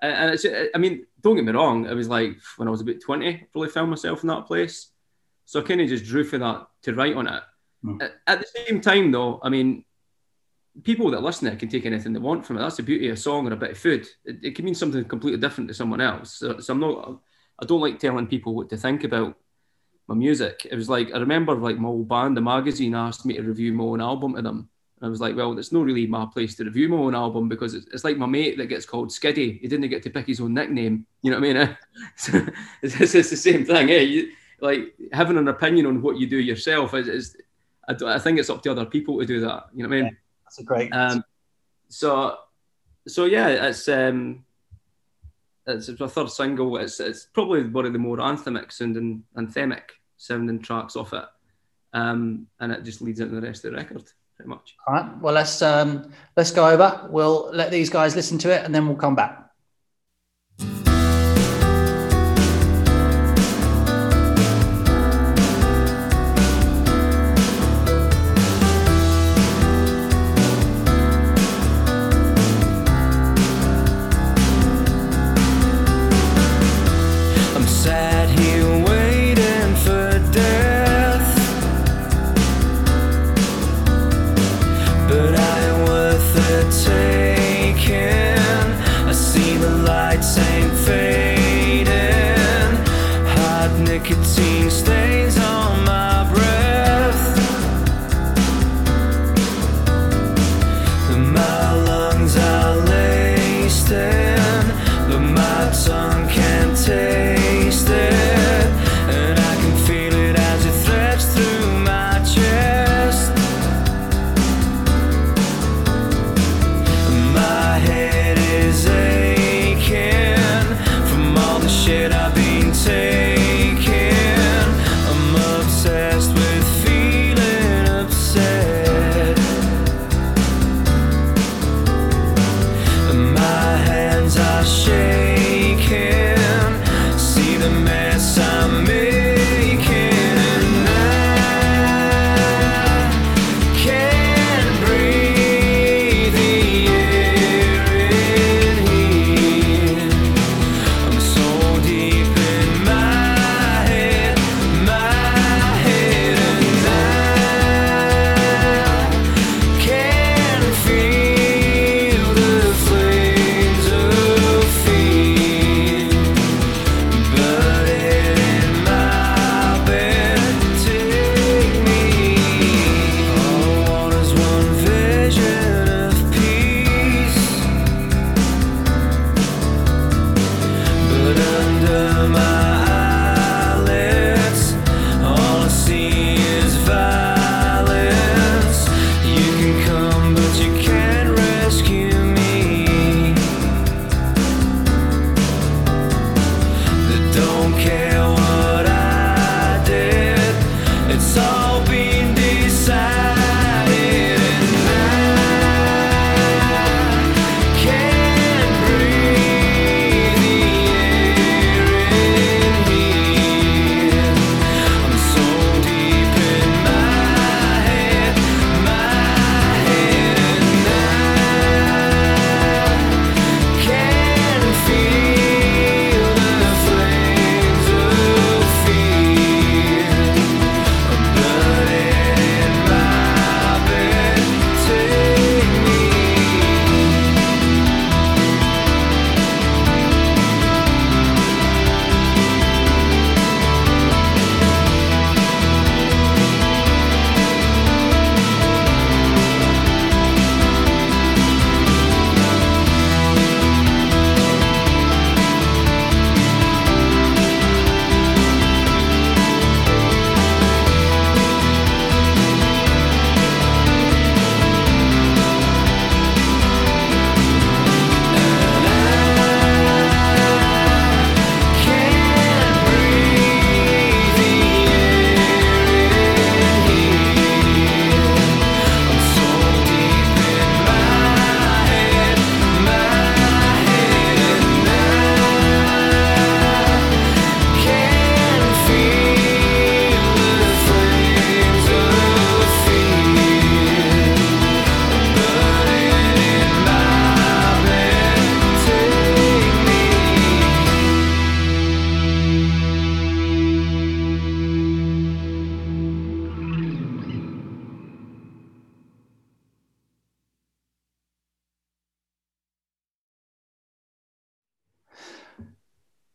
And 0.05 0.33
it's, 0.33 0.45
I 0.73 0.77
mean, 0.77 1.05
don't 1.21 1.35
get 1.35 1.45
me 1.45 1.51
wrong, 1.51 1.85
it 1.85 1.93
was 1.93 2.07
like 2.07 2.37
when 2.57 2.67
I 2.67 2.71
was 2.71 2.81
about 2.81 3.01
20, 3.01 3.27
I 3.27 3.47
really 3.53 3.69
found 3.69 3.89
myself 3.89 4.23
in 4.23 4.27
that 4.27 4.45
place. 4.45 4.91
So 5.45 5.59
I 5.59 5.63
kind 5.63 5.81
of 5.81 5.89
just 5.89 6.05
drew 6.05 6.23
for 6.23 6.37
that 6.39 6.67
to 6.83 6.93
write 6.93 7.15
on 7.15 7.27
it. 7.27 7.43
Mm. 7.83 8.01
At, 8.01 8.15
at, 8.27 8.39
the 8.39 8.47
same 8.65 8.81
time, 8.81 9.11
though, 9.11 9.39
I 9.43 9.49
mean, 9.49 9.85
people 10.83 11.11
that 11.11 11.21
listen 11.21 11.47
to 11.47 11.53
it 11.53 11.59
can 11.59 11.69
take 11.69 11.85
anything 11.85 12.13
they 12.13 12.19
want 12.19 12.45
from 12.45 12.57
it. 12.57 12.61
That's 12.61 12.77
the 12.77 12.83
beauty 12.83 13.09
of 13.09 13.13
a 13.13 13.19
song 13.19 13.47
or 13.47 13.53
a 13.53 13.57
bit 13.57 13.71
of 13.71 13.77
food. 13.77 14.07
It, 14.25 14.37
it 14.43 14.55
can 14.55 14.65
mean 14.65 14.75
something 14.75 15.05
completely 15.05 15.39
different 15.39 15.67
to 15.69 15.73
someone 15.73 16.01
else. 16.01 16.33
So, 16.33 16.59
so 16.59 16.73
I'm 16.73 16.79
not, 16.79 17.19
I 17.59 17.65
don't 17.65 17.81
like 17.81 17.99
telling 17.99 18.27
people 18.27 18.55
what 18.55 18.69
to 18.69 18.77
think 18.77 19.03
about 19.03 19.37
my 20.07 20.15
music. 20.15 20.67
It 20.69 20.75
was 20.75 20.89
like, 20.89 21.13
I 21.13 21.19
remember 21.19 21.55
like 21.55 21.77
my 21.77 21.89
old 21.89 22.07
band, 22.07 22.35
the 22.35 22.41
magazine 22.41 22.95
asked 22.95 23.25
me 23.25 23.35
to 23.35 23.41
review 23.41 23.73
my 23.73 23.83
own 23.83 24.01
album 24.01 24.35
to 24.35 24.41
them. 24.41 24.69
I 25.05 25.07
was 25.07 25.21
like, 25.21 25.35
well, 25.35 25.57
it's 25.59 25.71
not 25.71 25.85
really 25.85 26.07
my 26.07 26.25
place 26.25 26.55
to 26.55 26.63
review 26.63 26.89
my 26.89 26.97
own 26.97 27.13
album 27.13 27.47
because 27.47 27.75
it's, 27.75 27.85
it's 27.93 28.03
like 28.03 28.17
my 28.17 28.25
mate 28.25 28.57
that 28.57 28.65
gets 28.65 28.87
called 28.87 29.11
Skiddy. 29.11 29.59
He 29.61 29.67
didn't 29.67 29.87
get 29.87 30.01
to 30.01 30.09
pick 30.09 30.25
his 30.25 30.41
own 30.41 30.55
nickname. 30.55 31.05
You 31.21 31.29
know 31.29 31.39
what 31.39 31.47
I 31.47 31.53
mean? 31.53 31.77
so 32.15 32.43
it's, 32.81 32.99
it's, 33.13 33.29
the 33.29 33.37
same 33.37 33.65
thing. 33.65 33.91
Eh? 33.91 33.99
You, 33.99 34.31
like 34.61 34.95
having 35.13 35.37
an 35.37 35.47
opinion 35.47 35.85
on 35.85 36.01
what 36.01 36.17
you 36.17 36.25
do 36.25 36.39
yourself 36.39 36.95
is, 36.95 37.07
is, 37.07 37.37
I, 37.87 38.15
I, 38.15 38.17
think 38.17 38.39
it's 38.39 38.49
up 38.49 38.63
to 38.63 38.71
other 38.71 38.85
people 38.85 39.19
to 39.19 39.27
do 39.27 39.41
that. 39.41 39.67
You 39.75 39.83
know 39.83 39.89
what 39.89 39.95
I 39.95 40.01
mean? 40.01 40.05
Yeah, 40.05 40.17
that's 40.43 40.57
a 40.57 40.63
great. 40.63 40.91
Um, 40.91 41.23
so, 41.87 42.37
so 43.07 43.25
yeah, 43.25 43.49
it's 43.49 43.87
um, 43.87 44.43
it's 45.67 45.87
a 45.87 46.09
third 46.09 46.31
single. 46.31 46.77
It's 46.77 46.99
it's 46.99 47.27
probably 47.31 47.67
one 47.67 47.85
of 47.85 47.93
the 47.93 47.99
more 47.99 48.17
anthemic 48.17 48.71
sounding, 48.71 49.23
anthemic 49.37 49.83
sounding 50.17 50.63
tracks 50.63 50.95
off 50.95 51.13
it, 51.13 51.25
um, 51.93 52.47
and 52.59 52.71
it 52.71 52.83
just 52.83 53.03
leads 53.03 53.19
into 53.19 53.35
the 53.35 53.45
rest 53.45 53.65
of 53.65 53.71
the 53.71 53.77
record 53.77 54.11
pretty 54.35 54.49
much. 54.49 54.75
All 54.87 54.93
right. 54.93 55.21
Well, 55.21 55.33
let's 55.33 55.61
um, 55.61 56.11
let's 56.35 56.51
go 56.51 56.67
over. 56.67 57.07
We'll 57.09 57.49
let 57.53 57.71
these 57.71 57.89
guys 57.89 58.15
listen 58.15 58.37
to 58.39 58.51
it, 58.51 58.63
and 58.65 58.73
then 58.73 58.87
we'll 58.87 58.97
come 58.97 59.15
back. 59.15 59.44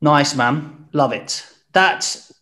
Nice, 0.00 0.34
man. 0.34 0.88
Love 0.92 1.12
it. 1.12 1.46
That's 1.72 2.32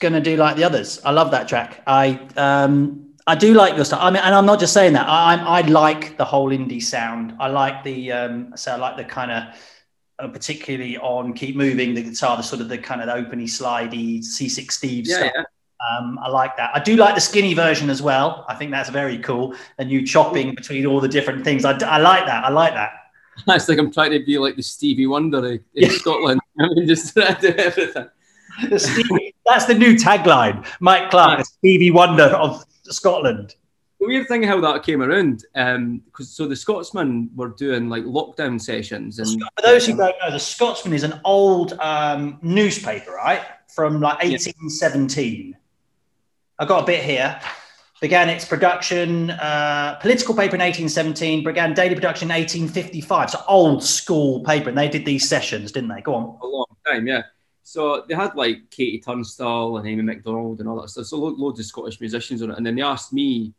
going 0.00 0.14
to 0.14 0.20
do 0.20 0.36
like 0.36 0.56
the 0.56 0.64
others. 0.64 1.00
I 1.04 1.12
love 1.12 1.30
that 1.30 1.48
track. 1.48 1.82
I 1.86 2.20
um, 2.36 3.14
I 3.26 3.34
do 3.34 3.54
like 3.54 3.76
your 3.76 3.84
stuff. 3.84 4.00
I 4.02 4.10
mean, 4.10 4.22
and 4.22 4.34
I'm 4.34 4.46
not 4.46 4.60
just 4.60 4.72
saying 4.72 4.92
that. 4.94 5.06
I 5.08 5.36
I 5.36 5.60
like 5.62 6.16
the 6.16 6.24
whole 6.24 6.50
indie 6.50 6.82
sound. 6.82 7.34
I 7.40 7.48
like 7.48 7.82
the 7.84 8.12
um, 8.12 8.52
so 8.56 8.72
I 8.72 8.76
like 8.76 8.96
the 8.96 9.04
kind 9.04 9.30
of 9.30 9.54
uh, 10.18 10.28
particularly 10.28 10.96
on 10.98 11.34
Keep 11.34 11.56
Moving 11.56 11.94
the 11.94 12.02
guitar, 12.02 12.36
the 12.36 12.42
sort 12.42 12.62
of 12.62 12.68
the 12.68 12.78
kind 12.78 13.02
of 13.02 13.06
the 13.06 13.12
openy, 13.14 13.44
slidey 13.44 14.24
Seasick 14.24 14.72
Steve 14.72 15.06
yeah, 15.06 15.16
stuff. 15.16 15.32
Yeah. 15.34 15.42
Um, 15.98 16.18
I 16.22 16.28
like 16.28 16.56
that. 16.56 16.70
I 16.74 16.80
do 16.80 16.96
like 16.96 17.14
the 17.14 17.20
skinny 17.20 17.52
version 17.52 17.90
as 17.90 18.00
well. 18.00 18.46
I 18.48 18.54
think 18.54 18.70
that's 18.70 18.88
very 18.88 19.18
cool. 19.18 19.54
And 19.78 19.90
you 19.90 20.06
chopping 20.06 20.54
between 20.54 20.86
all 20.86 21.00
the 21.00 21.08
different 21.08 21.44
things. 21.44 21.64
I, 21.66 21.72
I 21.84 21.98
like 21.98 22.24
that. 22.26 22.44
I 22.44 22.48
like 22.48 22.72
that. 22.72 22.92
It's 23.48 23.68
like 23.68 23.78
I'm 23.78 23.92
trying 23.92 24.12
to 24.12 24.24
be 24.24 24.38
like 24.38 24.56
the 24.56 24.62
Stevie 24.62 25.06
Wonder 25.06 25.46
in 25.46 25.60
yeah. 25.74 25.88
Scotland. 25.90 26.40
I 26.60 26.68
mean, 26.68 26.86
just 26.86 27.12
try 27.12 27.34
to 27.34 27.52
do 27.52 27.56
everything. 27.56 28.08
The 28.70 28.78
Stevie, 28.78 29.34
that's 29.44 29.66
the 29.66 29.74
new 29.74 29.94
tagline. 29.94 30.66
Mike 30.80 31.10
Clerk, 31.10 31.38
yeah. 31.38 31.42
Stevie 31.42 31.90
Wonder 31.90 32.24
of 32.24 32.64
Scotland. 32.84 33.54
The 34.00 34.06
weird 34.06 34.28
thing 34.28 34.42
how 34.42 34.60
that 34.60 34.82
came 34.82 35.02
around, 35.02 35.44
because 35.52 35.76
um, 35.76 36.02
so 36.24 36.46
the 36.46 36.56
Scotsman 36.56 37.30
were 37.34 37.48
doing 37.48 37.88
like 37.88 38.04
lockdown 38.04 38.60
sessions, 38.60 39.18
and 39.18 39.40
for 39.40 39.62
those 39.62 39.86
who 39.86 39.96
don't 39.96 40.14
know, 40.22 40.30
the 40.30 40.38
Scotsman 40.38 40.92
is 40.92 41.02
an 41.02 41.20
old 41.24 41.74
um, 41.74 42.38
newspaper, 42.42 43.12
right, 43.12 43.42
from 43.68 44.00
like 44.00 44.18
1817. 44.18 45.48
Yeah. 45.50 45.56
I 46.58 46.64
got 46.64 46.82
a 46.82 46.86
bit 46.86 47.04
here. 47.04 47.38
Began 48.00 48.28
its 48.28 48.44
production, 48.44 49.30
uh, 49.30 49.98
political 50.02 50.34
paper 50.34 50.54
in 50.54 50.60
1817, 50.60 51.42
began 51.42 51.72
daily 51.72 51.94
production 51.94 52.30
in 52.30 52.36
1855. 52.36 53.30
So 53.30 53.42
old 53.48 53.82
school 53.82 54.40
paper. 54.40 54.68
And 54.68 54.76
they 54.76 54.88
did 54.88 55.06
these 55.06 55.28
sessions, 55.28 55.72
didn't 55.72 55.88
they? 55.88 56.02
Go 56.02 56.14
on. 56.14 56.38
A 56.42 56.46
long 56.46 56.66
time, 56.86 57.06
yeah. 57.06 57.22
So 57.62 58.04
they 58.06 58.14
had 58.14 58.34
like 58.36 58.70
KT 58.70 59.02
Tunstall 59.04 59.78
and 59.78 59.88
Amy 59.88 60.02
Macdonald 60.02 60.60
and 60.60 60.68
all 60.68 60.80
that 60.80 60.90
stuff. 60.90 61.06
So 61.06 61.16
loads 61.16 61.58
of 61.58 61.66
Scottish 61.66 62.00
musicians 62.00 62.42
on 62.42 62.50
it. 62.50 62.58
And 62.58 62.66
then 62.66 62.76
they 62.76 62.82
asked 62.82 63.12
me 63.12 63.54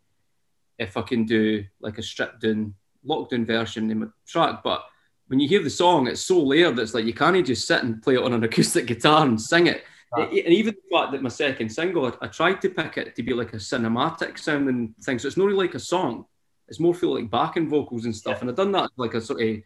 if 0.77 0.95
I 0.97 1.01
can 1.01 1.25
do 1.25 1.65
like 1.79 1.97
a 1.97 2.03
stripped 2.03 2.41
down, 2.41 2.75
lockdown 3.05 3.45
version 3.45 3.89
in 3.89 3.99
my 3.99 4.05
track. 4.27 4.61
But 4.63 4.85
when 5.27 5.39
you 5.39 5.47
hear 5.47 5.63
the 5.63 5.69
song, 5.69 6.07
it's 6.07 6.21
so 6.21 6.41
layered. 6.41 6.75
that 6.75 6.83
It's 6.83 6.93
like 6.93 7.05
you 7.05 7.13
can't 7.13 7.45
just 7.45 7.67
sit 7.67 7.83
and 7.83 8.01
play 8.01 8.15
it 8.15 8.23
on 8.23 8.33
an 8.33 8.43
acoustic 8.43 8.85
guitar 8.85 9.25
and 9.25 9.41
sing 9.41 9.67
it 9.67 9.83
and 10.15 10.33
even 10.33 10.75
the 10.75 10.97
fact 10.97 11.11
that 11.11 11.21
my 11.21 11.29
second 11.29 11.69
single, 11.69 12.05
I, 12.05 12.13
I, 12.21 12.27
tried 12.27 12.61
to 12.61 12.69
pick 12.69 12.97
it 12.97 13.15
to 13.15 13.23
be 13.23 13.33
like 13.33 13.53
a 13.53 13.57
cinematic 13.57 14.39
sounding 14.39 14.95
thing. 15.01 15.19
So 15.19 15.27
it's 15.27 15.37
not 15.37 15.45
really 15.45 15.65
like 15.65 15.75
a 15.75 15.79
song. 15.79 16.25
It's 16.69 16.79
more 16.79 16.93
feel 16.93 17.15
like 17.15 17.29
backing 17.29 17.69
vocals 17.69 18.05
and 18.05 18.15
stuff. 18.15 18.35
Yeah. 18.35 18.41
And 18.41 18.49
I've 18.49 18.55
done 18.55 18.71
that 18.73 18.89
like 18.97 19.13
a 19.13 19.21
sort 19.21 19.41
of 19.41 19.57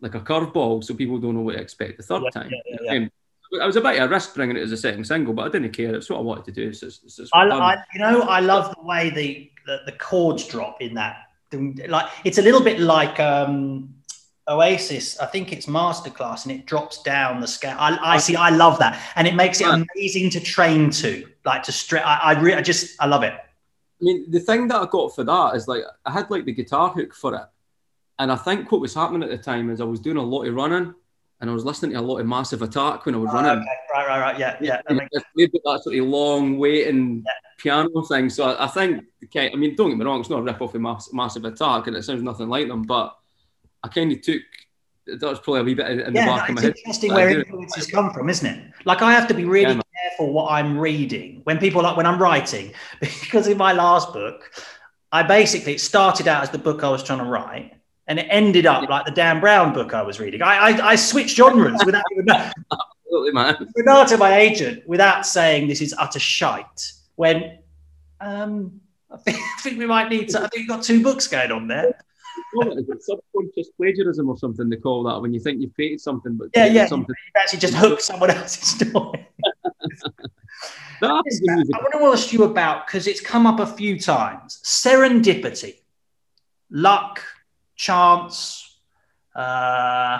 like 0.00 0.14
a 0.14 0.20
curveball, 0.20 0.84
so 0.84 0.94
people 0.94 1.18
don't 1.18 1.34
know 1.34 1.40
what 1.40 1.54
to 1.54 1.60
expect 1.60 1.96
the 1.96 2.02
third 2.02 2.22
yeah, 2.24 2.30
time. 2.30 2.50
Yeah, 2.82 2.92
um, 2.92 3.10
I 3.60 3.66
was 3.66 3.76
a 3.76 3.80
bit 3.80 4.00
of 4.00 4.10
a 4.10 4.14
risk 4.14 4.34
bringing 4.34 4.56
it 4.56 4.62
as 4.62 4.72
a 4.72 4.76
second 4.76 5.04
single, 5.04 5.34
but 5.34 5.46
I 5.46 5.48
didn't 5.48 5.72
care. 5.72 5.94
It's 5.94 6.10
what 6.10 6.18
I 6.18 6.22
wanted 6.22 6.44
to 6.46 6.52
do. 6.52 6.72
So 6.72 6.86
it's, 6.86 7.00
it's, 7.04 7.18
it's 7.18 7.30
I, 7.32 7.48
I, 7.48 7.76
you 7.94 8.00
know, 8.00 8.22
I 8.22 8.40
love 8.40 8.74
the 8.74 8.82
way 8.82 9.10
the, 9.10 9.50
the, 9.66 9.78
the 9.86 9.92
chords 9.92 10.46
drop 10.46 10.82
in 10.82 10.94
that. 10.94 11.16
Like 11.52 12.10
it's 12.24 12.38
a 12.38 12.42
little 12.42 12.62
bit 12.62 12.78
like 12.78 13.18
um, 13.18 13.94
Oasis, 14.48 15.18
I 15.18 15.26
think 15.26 15.52
it's 15.52 15.66
masterclass 15.66 16.46
and 16.46 16.54
it 16.54 16.66
drops 16.66 17.02
down 17.02 17.40
the 17.40 17.46
scale. 17.46 17.76
I, 17.78 17.94
I 17.96 18.16
oh. 18.16 18.18
see, 18.18 18.34
I 18.34 18.50
love 18.50 18.78
that. 18.78 19.00
And 19.16 19.26
it 19.26 19.34
makes 19.34 19.60
it 19.60 19.68
amazing 19.68 20.30
to 20.30 20.40
train 20.40 20.90
to, 20.90 21.28
like 21.44 21.62
to 21.64 21.72
strip. 21.72 22.06
I, 22.06 22.16
I, 22.16 22.40
re- 22.40 22.54
I 22.54 22.62
just, 22.62 23.00
I 23.00 23.06
love 23.06 23.22
it. 23.22 23.34
I 23.34 24.04
mean, 24.04 24.30
the 24.30 24.40
thing 24.40 24.68
that 24.68 24.80
I 24.80 24.86
got 24.86 25.14
for 25.14 25.24
that 25.24 25.54
is 25.54 25.68
like, 25.68 25.82
I 26.06 26.12
had 26.12 26.30
like 26.30 26.44
the 26.44 26.52
guitar 26.52 26.90
hook 26.90 27.14
for 27.14 27.34
it. 27.34 27.42
And 28.18 28.32
I 28.32 28.36
think 28.36 28.72
what 28.72 28.80
was 28.80 28.94
happening 28.94 29.22
at 29.22 29.30
the 29.30 29.38
time 29.38 29.70
is 29.70 29.80
I 29.80 29.84
was 29.84 30.00
doing 30.00 30.16
a 30.16 30.22
lot 30.22 30.44
of 30.44 30.54
running 30.54 30.94
and 31.40 31.50
I 31.50 31.52
was 31.52 31.64
listening 31.64 31.92
to 31.92 32.00
a 32.00 32.02
lot 32.02 32.18
of 32.18 32.26
Massive 32.26 32.62
Attack 32.62 33.06
when 33.06 33.14
I 33.14 33.18
was 33.18 33.30
oh, 33.30 33.34
running. 33.34 33.58
Okay. 33.58 33.68
Right, 33.92 34.06
right, 34.08 34.20
right. 34.20 34.38
Yeah, 34.38 34.56
yeah. 34.60 34.80
That, 34.88 34.94
makes... 34.94 35.10
that 35.52 35.80
sort 35.82 35.96
of 35.96 36.04
long 36.06 36.58
waiting 36.58 37.22
yeah. 37.24 37.32
piano 37.58 38.02
thing. 38.02 38.28
So 38.28 38.50
I, 38.50 38.64
I, 38.64 38.68
think, 38.68 39.04
okay, 39.24 39.50
I 39.52 39.56
mean, 39.56 39.76
don't 39.76 39.90
get 39.90 39.98
me 39.98 40.04
wrong, 40.04 40.20
it's 40.20 40.30
not 40.30 40.40
a 40.40 40.42
rip 40.42 40.60
off 40.60 40.74
of 40.74 40.80
Mass, 40.80 41.12
Massive 41.12 41.44
Attack 41.44 41.86
and 41.86 41.96
it 41.96 42.02
sounds 42.02 42.22
nothing 42.22 42.48
like 42.48 42.66
them, 42.66 42.82
but 42.82 43.16
I 43.82 43.88
kind 43.88 44.12
of 44.12 44.20
took 44.22 44.42
that 45.08 45.22
was 45.22 45.40
probably 45.40 45.60
a 45.60 45.64
wee 45.64 45.74
bit 45.74 45.86
in 45.90 46.14
yeah, 46.14 46.24
the 46.24 46.30
back 46.30 46.48
of 46.48 46.54
my 46.54 46.60
head. 46.60 46.70
It's 46.70 46.80
interesting 46.80 47.14
where 47.14 47.30
influences 47.30 47.86
come 47.86 48.12
from, 48.12 48.28
isn't 48.28 48.46
it? 48.46 48.72
Like 48.84 49.02
I 49.02 49.12
have 49.12 49.26
to 49.28 49.34
be 49.34 49.44
really 49.44 49.74
yeah, 49.74 49.80
careful 50.02 50.32
what 50.32 50.52
I'm 50.52 50.78
reading 50.78 51.40
when 51.44 51.58
people 51.58 51.82
like 51.82 51.96
when 51.96 52.06
I'm 52.06 52.20
writing, 52.20 52.72
because 53.00 53.48
in 53.48 53.56
my 53.56 53.72
last 53.72 54.12
book, 54.12 54.50
I 55.12 55.22
basically 55.22 55.74
it 55.74 55.80
started 55.80 56.28
out 56.28 56.42
as 56.42 56.50
the 56.50 56.58
book 56.58 56.84
I 56.84 56.90
was 56.90 57.02
trying 57.02 57.20
to 57.20 57.24
write, 57.24 57.74
and 58.06 58.18
it 58.18 58.26
ended 58.28 58.66
up 58.66 58.82
yeah. 58.82 58.88
like 58.90 59.06
the 59.06 59.12
Dan 59.12 59.40
Brown 59.40 59.72
book 59.72 59.94
I 59.94 60.02
was 60.02 60.20
reading. 60.20 60.42
I 60.42 60.56
I, 60.56 60.88
I 60.90 60.96
switched 60.96 61.36
genres 61.36 61.80
without 61.84 62.04
even 62.12 62.28
absolutely 62.30 63.32
man. 63.32 63.56
To 64.08 64.16
my 64.18 64.36
agent, 64.36 64.86
without 64.86 65.26
saying 65.26 65.68
this 65.68 65.80
is 65.80 65.94
utter 65.98 66.18
shite. 66.18 66.92
When 67.16 67.58
um, 68.20 68.80
I 69.10 69.16
think, 69.24 69.38
I 69.38 69.60
think 69.62 69.78
we 69.78 69.86
might 69.86 70.10
need 70.10 70.28
to. 70.30 70.38
I 70.38 70.48
think 70.48 70.60
you've 70.60 70.68
got 70.68 70.82
two 70.82 71.02
books 71.02 71.26
going 71.26 71.50
on 71.50 71.66
there 71.66 71.98
subconscious 73.00 73.68
plagiarism 73.76 74.28
or 74.28 74.36
something 74.36 74.68
they 74.68 74.76
call 74.76 75.02
that 75.04 75.20
when 75.20 75.32
you 75.32 75.40
think 75.40 75.60
you've 75.60 75.74
created 75.74 76.00
something, 76.00 76.36
but 76.36 76.48
yeah, 76.54 76.66
yeah, 76.66 76.86
something. 76.86 77.14
you 77.34 77.40
actually 77.40 77.58
just 77.58 77.74
hook 77.74 78.00
someone 78.00 78.30
else's 78.30 78.68
story. 78.76 79.26
I 81.02 81.78
want 81.78 81.92
to 81.92 82.04
ask 82.06 82.32
you 82.32 82.44
about 82.44 82.86
because 82.86 83.06
it's 83.06 83.20
come 83.20 83.46
up 83.46 83.60
a 83.60 83.66
few 83.66 83.98
times 83.98 84.60
serendipity, 84.64 85.76
luck, 86.70 87.22
chance, 87.76 88.80
uh, 89.34 90.18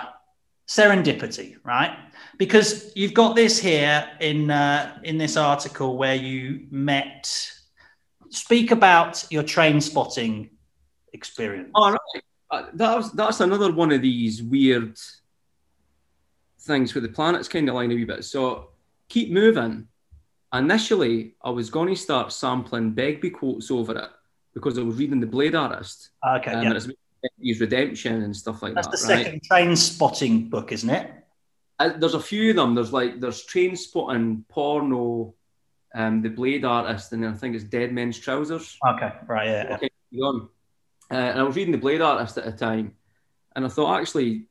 serendipity, 0.67 1.57
right? 1.63 1.97
Because 2.37 2.93
you've 2.95 3.13
got 3.13 3.35
this 3.35 3.59
here 3.59 4.07
in 4.21 4.49
uh, 4.49 4.97
in 5.03 5.17
this 5.17 5.35
article 5.37 5.97
where 5.97 6.15
you 6.15 6.67
met. 6.71 7.51
Speak 8.31 8.69
about 8.69 9.25
your 9.31 9.41
Trainspotting 9.41 10.51
experience. 11.13 11.71
All 11.75 11.91
right. 11.91 12.23
Uh, 12.51 12.63
that's 12.73 13.11
that's 13.11 13.39
another 13.41 13.71
one 13.71 13.91
of 13.91 14.01
these 14.01 14.41
weird 14.41 14.97
things 16.61 16.93
where 16.93 17.01
the 17.01 17.09
planets 17.09 17.47
kind 17.47 17.69
of 17.69 17.75
line 17.75 17.91
a 17.91 17.95
wee 17.95 18.05
bit. 18.05 18.25
So 18.25 18.69
keep 19.07 19.31
moving. 19.31 19.87
Initially, 20.53 21.35
I 21.43 21.51
was 21.51 21.69
going 21.69 21.89
to 21.89 21.95
start 21.95 22.31
sampling 22.31 22.91
Begbie 22.91 23.29
quotes 23.29 23.69
over 23.69 23.95
it 23.95 24.09
because 24.53 24.79
I 24.79 24.81
was 24.81 24.95
reading 24.95 25.19
the 25.19 25.27
Blade 25.27 25.53
Artist. 25.53 26.09
Okay, 26.27 26.51
um, 26.51 26.63
yeah. 26.63 26.79
His 27.39 27.59
redemption 27.59 28.23
and 28.23 28.35
stuff 28.35 28.61
like 28.61 28.73
that's 28.73 28.87
that. 28.87 28.91
That's 28.91 29.07
the 29.07 29.13
right? 29.13 29.25
second 29.25 29.41
Trainspotting 29.51 30.49
book, 30.49 30.71
isn't 30.71 30.89
it? 30.89 31.11
Uh, 31.77 31.93
there's 31.97 32.13
a 32.13 32.19
few 32.19 32.49
of 32.49 32.55
them. 32.55 32.75
There's 32.75 32.93
like 32.93 33.19
there's 33.19 33.45
Trainspotting, 33.45 34.47
porno, 34.47 35.33
um, 35.93 36.21
the 36.21 36.29
Blade 36.29 36.65
Artist, 36.65 37.11
and 37.13 37.23
then 37.23 37.33
I 37.33 37.35
think 37.35 37.55
it's 37.55 37.63
Dead 37.63 37.93
Men's 37.93 38.17
Trousers. 38.17 38.77
Okay, 38.87 39.11
right, 39.27 39.47
yeah. 39.47 39.75
Okay, 39.75 39.89
yeah. 40.11 40.31
Uh, 41.11 41.15
and 41.15 41.39
I 41.39 41.43
was 41.43 41.55
reading 41.55 41.71
the 41.71 41.77
Blade 41.77 42.01
Artist 42.01 42.37
at 42.37 42.45
the 42.45 42.51
time, 42.51 42.95
and 43.55 43.65
I 43.65 43.67
thought 43.67 43.99
actually, 43.99 44.45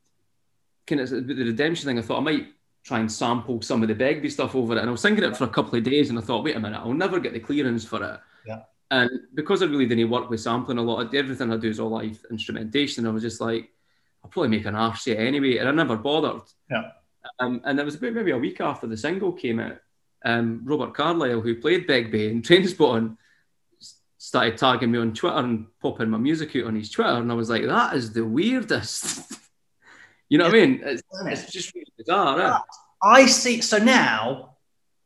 kind 0.86 1.00
of 1.00 1.10
the 1.10 1.34
redemption 1.34 1.86
thing. 1.86 1.98
I 1.98 2.02
thought 2.02 2.18
I 2.18 2.24
might 2.24 2.48
try 2.84 3.00
and 3.00 3.10
sample 3.10 3.60
some 3.62 3.82
of 3.82 3.88
the 3.88 3.94
Begbie 3.94 4.30
stuff 4.30 4.54
over 4.54 4.76
it, 4.76 4.80
and 4.80 4.88
I 4.88 4.92
was 4.92 5.02
thinking 5.02 5.24
it 5.24 5.36
for 5.36 5.44
a 5.44 5.48
couple 5.48 5.78
of 5.78 5.84
days, 5.84 6.10
and 6.10 6.18
I 6.18 6.22
thought, 6.22 6.44
wait 6.44 6.56
a 6.56 6.60
minute, 6.60 6.80
I'll 6.82 6.92
never 6.92 7.20
get 7.20 7.32
the 7.32 7.40
clearance 7.40 7.84
for 7.84 8.02
it. 8.02 8.20
Yeah. 8.46 8.62
And 8.90 9.10
because 9.34 9.62
I 9.62 9.66
really 9.66 9.86
didn't 9.86 10.10
work 10.10 10.30
with 10.30 10.40
sampling 10.40 10.78
a 10.78 10.82
lot, 10.82 11.00
of 11.04 11.14
everything 11.14 11.52
I 11.52 11.58
do 11.58 11.68
is 11.68 11.78
all 11.78 11.90
live 11.90 12.24
instrumentation. 12.30 13.06
I 13.06 13.10
was 13.10 13.22
just 13.22 13.40
like, 13.40 13.68
I'll 14.24 14.30
probably 14.30 14.48
make 14.48 14.64
an 14.66 14.74
arse 14.74 15.08
anyway, 15.08 15.58
and 15.58 15.68
I 15.68 15.72
never 15.72 15.96
bothered. 15.96 16.42
Yeah. 16.70 16.92
Um, 17.38 17.60
and 17.64 17.78
it 17.78 17.84
was 17.84 17.96
about 17.96 18.14
maybe 18.14 18.30
a 18.30 18.38
week 18.38 18.60
after 18.60 18.86
the 18.86 18.96
single 18.96 19.32
came 19.32 19.60
out. 19.60 19.76
Um, 20.24 20.62
Robert 20.64 20.94
Carlyle, 20.94 21.40
who 21.40 21.60
played 21.60 21.86
Begbie 21.86 22.30
in 22.30 22.42
Trainspotting, 22.42 23.16
started 24.18 24.58
tagging 24.58 24.90
me 24.90 24.98
on 24.98 25.14
Twitter 25.14 25.36
and 25.36 25.66
popping 25.80 26.10
my 26.10 26.18
music 26.18 26.54
out 26.56 26.64
on 26.64 26.76
his 26.76 26.90
Twitter, 26.90 27.10
and 27.10 27.30
I 27.30 27.34
was 27.34 27.48
like, 27.48 27.64
that 27.64 27.94
is 27.94 28.12
the 28.12 28.24
weirdest. 28.24 29.32
you 30.28 30.38
know 30.38 30.44
what 30.44 30.54
I 30.54 30.66
mean? 30.66 30.80
It's, 30.84 31.02
it's 31.24 31.52
just 31.52 31.74
really 31.74 31.92
bizarre. 31.96 32.40
Eh? 32.40 32.58
I 33.02 33.26
see. 33.26 33.60
So 33.60 33.78
now 33.78 34.56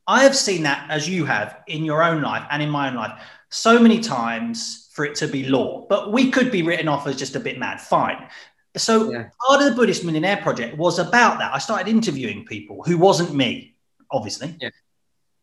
I 0.06 0.24
have 0.24 0.34
seen 0.34 0.62
that 0.64 0.90
as 0.90 1.08
you 1.08 1.24
have 1.26 1.60
in 1.68 1.84
your 1.84 2.02
own 2.02 2.22
life 2.22 2.46
and 2.50 2.62
in 2.62 2.70
my 2.70 2.88
own 2.88 2.96
life 2.96 3.20
so 3.50 3.78
many 3.78 4.00
times 4.00 4.88
for 4.92 5.04
it 5.04 5.14
to 5.16 5.28
be 5.28 5.44
law, 5.44 5.86
but 5.88 6.10
we 6.10 6.30
could 6.30 6.50
be 6.50 6.62
written 6.62 6.88
off 6.88 7.06
as 7.06 7.16
just 7.16 7.36
a 7.36 7.40
bit 7.40 7.58
mad. 7.58 7.80
Fine. 7.80 8.28
So 8.76 9.12
yeah. 9.12 9.28
part 9.46 9.60
of 9.60 9.68
the 9.68 9.74
Buddhist 9.76 10.04
Millionaire 10.04 10.38
Project 10.38 10.78
was 10.78 10.98
about 10.98 11.38
that. 11.38 11.54
I 11.54 11.58
started 11.58 11.88
interviewing 11.88 12.46
people 12.46 12.82
who 12.82 12.96
wasn't 12.96 13.34
me, 13.34 13.76
obviously. 14.10 14.56
Yeah. 14.60 14.70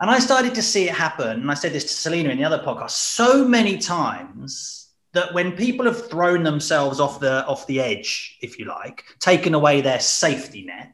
And 0.02 0.10
I 0.10 0.20
started 0.20 0.56
to 0.56 0.62
see 0.62 0.88
it 0.88 0.96
happen. 0.96 1.42
And 1.42 1.52
I 1.52 1.56
said 1.56 1.74
this 1.74 1.84
to 1.84 1.94
Selena 1.94 2.30
in 2.30 2.38
the 2.38 2.46
other 2.46 2.60
podcast 2.60 2.92
so 2.92 3.46
many 3.46 3.78
times 3.78 4.90
that 5.14 5.34
when 5.34 5.54
people 5.54 5.86
have 5.86 6.10
thrown 6.10 6.44
themselves 6.44 7.00
off 7.00 7.20
the 7.20 7.46
off 7.46 7.68
the 7.68 7.82
edge, 7.82 8.38
if 8.42 8.60
you 8.60 8.66
like, 8.66 9.04
taken 9.20 9.54
away 9.54 9.82
their 9.82 10.00
safety 10.00 10.64
net, 10.66 10.94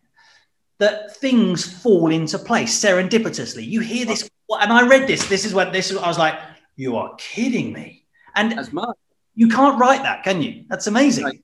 that 0.79 1.15
things 1.17 1.81
fall 1.81 2.11
into 2.11 2.39
place 2.39 2.79
serendipitously. 2.83 3.65
You 3.65 3.81
hear 3.81 4.05
this, 4.05 4.29
and 4.49 4.71
I 4.71 4.87
read 4.87 5.07
this. 5.07 5.27
This 5.27 5.45
is 5.45 5.53
what 5.53 5.73
this. 5.73 5.95
I 5.95 6.07
was 6.07 6.17
like, 6.17 6.39
"You 6.75 6.95
are 6.97 7.13
kidding 7.17 7.73
me!" 7.73 8.05
And 8.35 8.57
as 8.57 8.73
much 8.73 8.97
You 9.37 9.49
can't 9.49 9.77
write 9.77 10.01
that, 10.03 10.23
can 10.23 10.41
you? 10.41 10.63
That's 10.69 10.87
amazing. 10.87 11.25
Like, 11.25 11.43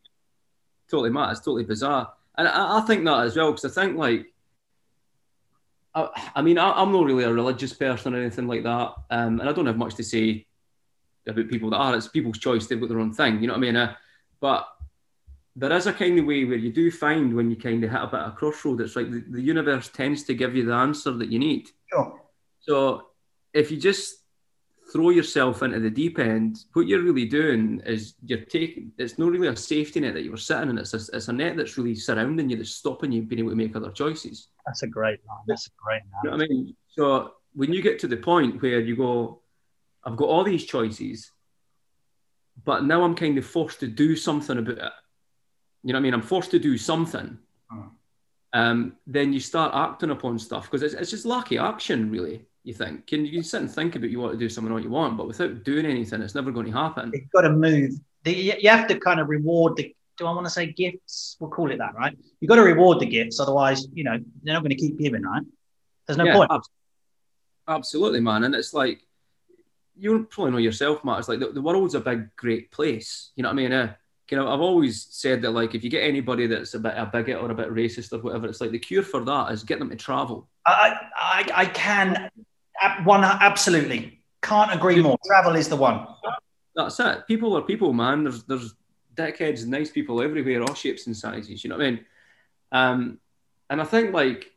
totally 0.90 1.10
mad. 1.10 1.32
It's 1.32 1.42
totally 1.42 1.66
bizarre, 1.66 2.14
and 2.38 2.48
I, 2.48 2.78
I 2.78 2.82
think 2.82 3.04
that 3.04 3.26
as 3.26 3.36
well 3.36 3.52
because 3.52 3.66
I 3.66 3.82
think 3.82 3.98
like 3.98 4.31
I, 5.94 6.32
I 6.36 6.42
mean, 6.42 6.58
I, 6.58 6.82
am 6.82 6.92
not 6.92 7.06
really 7.06 7.24
a 7.24 7.34
religious 7.34 7.74
person 7.74 8.16
or 8.16 8.20
anything 8.20 8.48
like 8.48 8.64
that, 8.64 8.94
um, 9.10 9.40
and 9.40 9.50
I 9.50 9.52
don't 9.52 9.66
have 9.66 9.78
much 9.78 9.96
to 9.96 10.04
say 10.04 10.48
about 11.28 11.50
people 11.50 11.70
that 11.72 11.78
are. 11.78 11.96
It's 11.96 12.08
people's 12.08 12.40
choice; 12.40 12.68
they've 12.68 12.80
got 12.80 12.90
their 12.90 13.00
own 13.00 13.14
thing. 13.14 13.42
You 13.42 13.48
know 13.48 13.54
what 13.54 13.60
I 13.60 13.62
mean? 13.62 13.76
Uh, 13.76 13.96
but 14.40 14.68
there 15.56 15.72
is 15.74 15.88
a 15.88 15.94
kind 15.94 16.18
of 16.18 16.26
way 16.26 16.46
where 16.46 16.58
you 16.58 16.72
do 16.72 16.90
find 16.90 17.36
when 17.36 17.50
you 17.50 17.58
kind 17.58 17.84
of 17.84 17.92
hit 17.92 18.02
a 18.02 18.08
bit 18.08 18.20
of 18.20 18.34
a 18.34 18.36
crossroad. 18.36 18.82
It's 18.82 18.96
like 18.96 19.12
the, 19.12 19.24
the 19.30 19.42
universe 19.42 19.90
tends 19.90 20.24
to 20.24 20.34
give 20.34 20.56
you 20.56 20.66
the 20.66 20.74
answer 20.74 21.12
that 21.12 21.30
you 21.30 21.40
need. 21.40 21.68
Sure. 21.92 22.22
So 22.62 23.08
if 23.54 23.70
you 23.70 23.78
just 23.78 24.21
throw 24.92 25.10
yourself 25.10 25.64
into 25.64 25.80
the 25.80 25.90
deep 25.90 26.20
end, 26.20 26.66
what 26.74 26.88
you're 26.88 27.04
really 27.04 27.26
doing 27.26 27.82
is 27.86 28.16
you're 28.26 28.42
taking. 28.42 28.92
It's 28.98 29.18
not 29.18 29.32
really 29.32 29.48
a 29.48 29.56
safety 29.56 30.00
net 30.00 30.14
that 30.14 30.24
you 30.24 30.32
were 30.32 30.38
sitting 30.38 30.70
in. 30.70 30.78
It's 30.78 30.94
a, 30.94 31.16
it's 31.16 31.28
a 31.28 31.34
net 31.34 31.56
that's 31.56 31.78
really 31.78 31.96
surrounding 31.96 32.50
you, 32.50 32.58
that's 32.58 32.72
stopping 32.72 33.12
you 33.12 33.22
being 33.22 33.40
able 33.40 33.52
to 33.52 33.56
make 33.56 33.76
other 33.76 33.92
choices. 33.92 34.50
That's 34.66 34.84
a 34.84 34.88
great 34.88 35.20
line. 35.28 35.44
That's 35.48 35.68
a 35.68 35.72
great 35.82 36.02
line. 36.12 36.22
You 36.24 36.30
know 36.30 36.44
I 36.44 36.48
mean? 36.48 36.76
So 36.90 37.34
when 37.54 37.72
you 37.72 37.82
get 37.82 38.00
to 38.00 38.08
the 38.08 38.18
point 38.18 38.62
where 38.62 38.80
you 38.80 38.96
go, 38.96 39.42
I've 40.04 40.18
got 40.18 40.30
all 40.30 40.44
these 40.44 40.66
choices, 40.66 41.32
but 42.64 42.84
now 42.84 43.04
I'm 43.04 43.16
kind 43.16 43.38
of 43.38 43.46
forced 43.46 43.80
to 43.82 43.88
do 43.88 44.16
something 44.16 44.58
about 44.58 44.78
it. 44.78 44.92
You 45.84 45.94
know 45.94 45.98
what 45.98 46.02
I 46.02 46.04
mean? 46.04 46.14
I'm 46.14 46.22
forced 46.22 46.52
to 46.52 46.60
do 46.60 46.78
something. 46.78 47.38
Hmm. 47.70 47.82
Um, 48.54 48.96
then 49.08 49.32
you 49.32 49.40
start 49.40 49.74
acting 49.74 50.10
upon 50.10 50.38
stuff 50.38 50.66
because 50.66 50.84
it's, 50.84 50.94
it's 50.94 51.12
just 51.12 51.26
lucky 51.26 51.58
action, 51.58 52.12
really. 52.12 52.46
You 52.64 52.74
think 52.74 53.08
can 53.08 53.26
you 53.26 53.32
can 53.32 53.44
sit 53.44 53.62
and 53.62 53.72
think 53.72 53.96
about 53.96 54.12
you 54.12 54.20
want 54.20 54.34
to 54.34 54.38
do 54.38 54.48
something 54.50 54.72
what 54.72 54.84
you 54.84 54.90
want, 54.90 55.18
but 55.18 55.28
without 55.28 55.64
doing 55.64 55.86
anything, 55.86 56.22
it's 56.22 56.36
never 56.36 56.52
going 56.52 56.68
to 56.68 56.72
happen. 56.72 57.12
You've 57.14 57.32
got 57.32 57.42
to 57.42 57.50
move. 57.50 57.94
The, 58.24 58.32
you 58.62 58.70
have 58.70 58.88
to 58.88 59.00
kind 59.00 59.20
of 59.20 59.30
reward 59.30 59.76
the. 59.78 59.96
Do 60.18 60.28
I 60.28 60.32
want 60.32 60.46
to 60.46 60.52
say 60.52 60.72
gifts? 60.72 61.38
We'll 61.40 61.50
call 61.50 61.72
it 61.72 61.78
that, 61.78 61.96
right? 61.96 62.16
You've 62.40 62.50
got 62.50 62.58
to 62.58 62.62
reward 62.62 63.00
the 63.00 63.08
gifts, 63.08 63.40
otherwise, 63.40 63.88
you 63.94 64.04
know, 64.04 64.20
they're 64.44 64.54
not 64.54 64.62
going 64.62 64.70
to 64.70 64.76
keep 64.76 65.00
giving, 65.00 65.24
right? 65.24 65.42
There's 66.06 66.18
no 66.18 66.26
Yeah, 66.26 66.36
point. 66.36 66.52
abs- 66.52 66.70
absolutely, 67.68 68.20
man. 68.20 68.44
And 68.44 68.54
it's 68.54 68.74
like 68.74 69.02
you 69.98 70.28
probably 70.30 70.52
know 70.52 70.58
yourself, 70.60 71.04
Matt. 71.04 71.20
It's 71.20 71.30
like 71.30 71.40
the, 71.40 71.48
the 71.52 71.62
world's 71.62 71.96
a 71.96 72.00
big, 72.00 72.36
great 72.36 72.72
place. 72.72 73.32
You 73.36 73.44
know 73.44 73.50
what 73.50 73.54
I 73.54 73.56
mean? 73.56 73.72
Uh, 73.72 73.94
you 74.30 74.38
know, 74.38 74.48
I've 74.48 74.62
always 74.62 75.08
said 75.10 75.42
that 75.42 75.52
like 75.52 75.76
if 75.76 75.84
you 75.84 75.90
get 75.90 76.04
anybody 76.08 76.48
that's 76.48 76.74
a 76.74 76.80
bit 76.80 76.94
a 76.96 77.06
bigot 77.06 77.42
or 77.42 77.52
a 77.52 77.56
bit 77.56 77.70
racist 77.74 78.14
or 78.14 78.20
whatever, 78.20 78.48
it's 78.48 78.62
like 78.62 78.72
the 78.72 78.80
cure 78.80 79.04
for 79.04 79.20
that 79.26 79.52
is 79.52 79.64
get 79.64 79.80
them 79.80 79.90
to 79.90 79.96
travel. 79.98 80.48
I, 80.66 80.96
I, 81.18 81.52
I 81.54 81.66
can 81.66 82.16
ab- 82.16 82.32
one 83.04 83.24
absolutely 83.24 84.20
can't 84.42 84.74
agree 84.74 85.02
more. 85.02 85.18
Travel 85.26 85.56
is 85.56 85.70
the 85.70 85.76
one. 85.76 86.08
That's 86.76 87.00
it. 87.00 87.28
People 87.28 87.58
are 87.58 87.62
people, 87.62 87.94
man. 87.94 88.24
There's 88.24 88.44
there's 88.44 88.74
dickheads, 89.16 89.66
nice 89.66 89.92
people 89.92 90.22
everywhere, 90.22 90.62
all 90.62 90.74
shapes 90.74 91.08
and 91.08 91.16
sizes. 91.16 91.64
You 91.64 91.70
know 91.70 91.78
what 91.78 91.86
I 91.86 91.92
mean? 91.92 92.06
Um, 92.72 93.20
and 93.70 93.82
I 93.82 93.86
think 93.86 94.14
like 94.14 94.52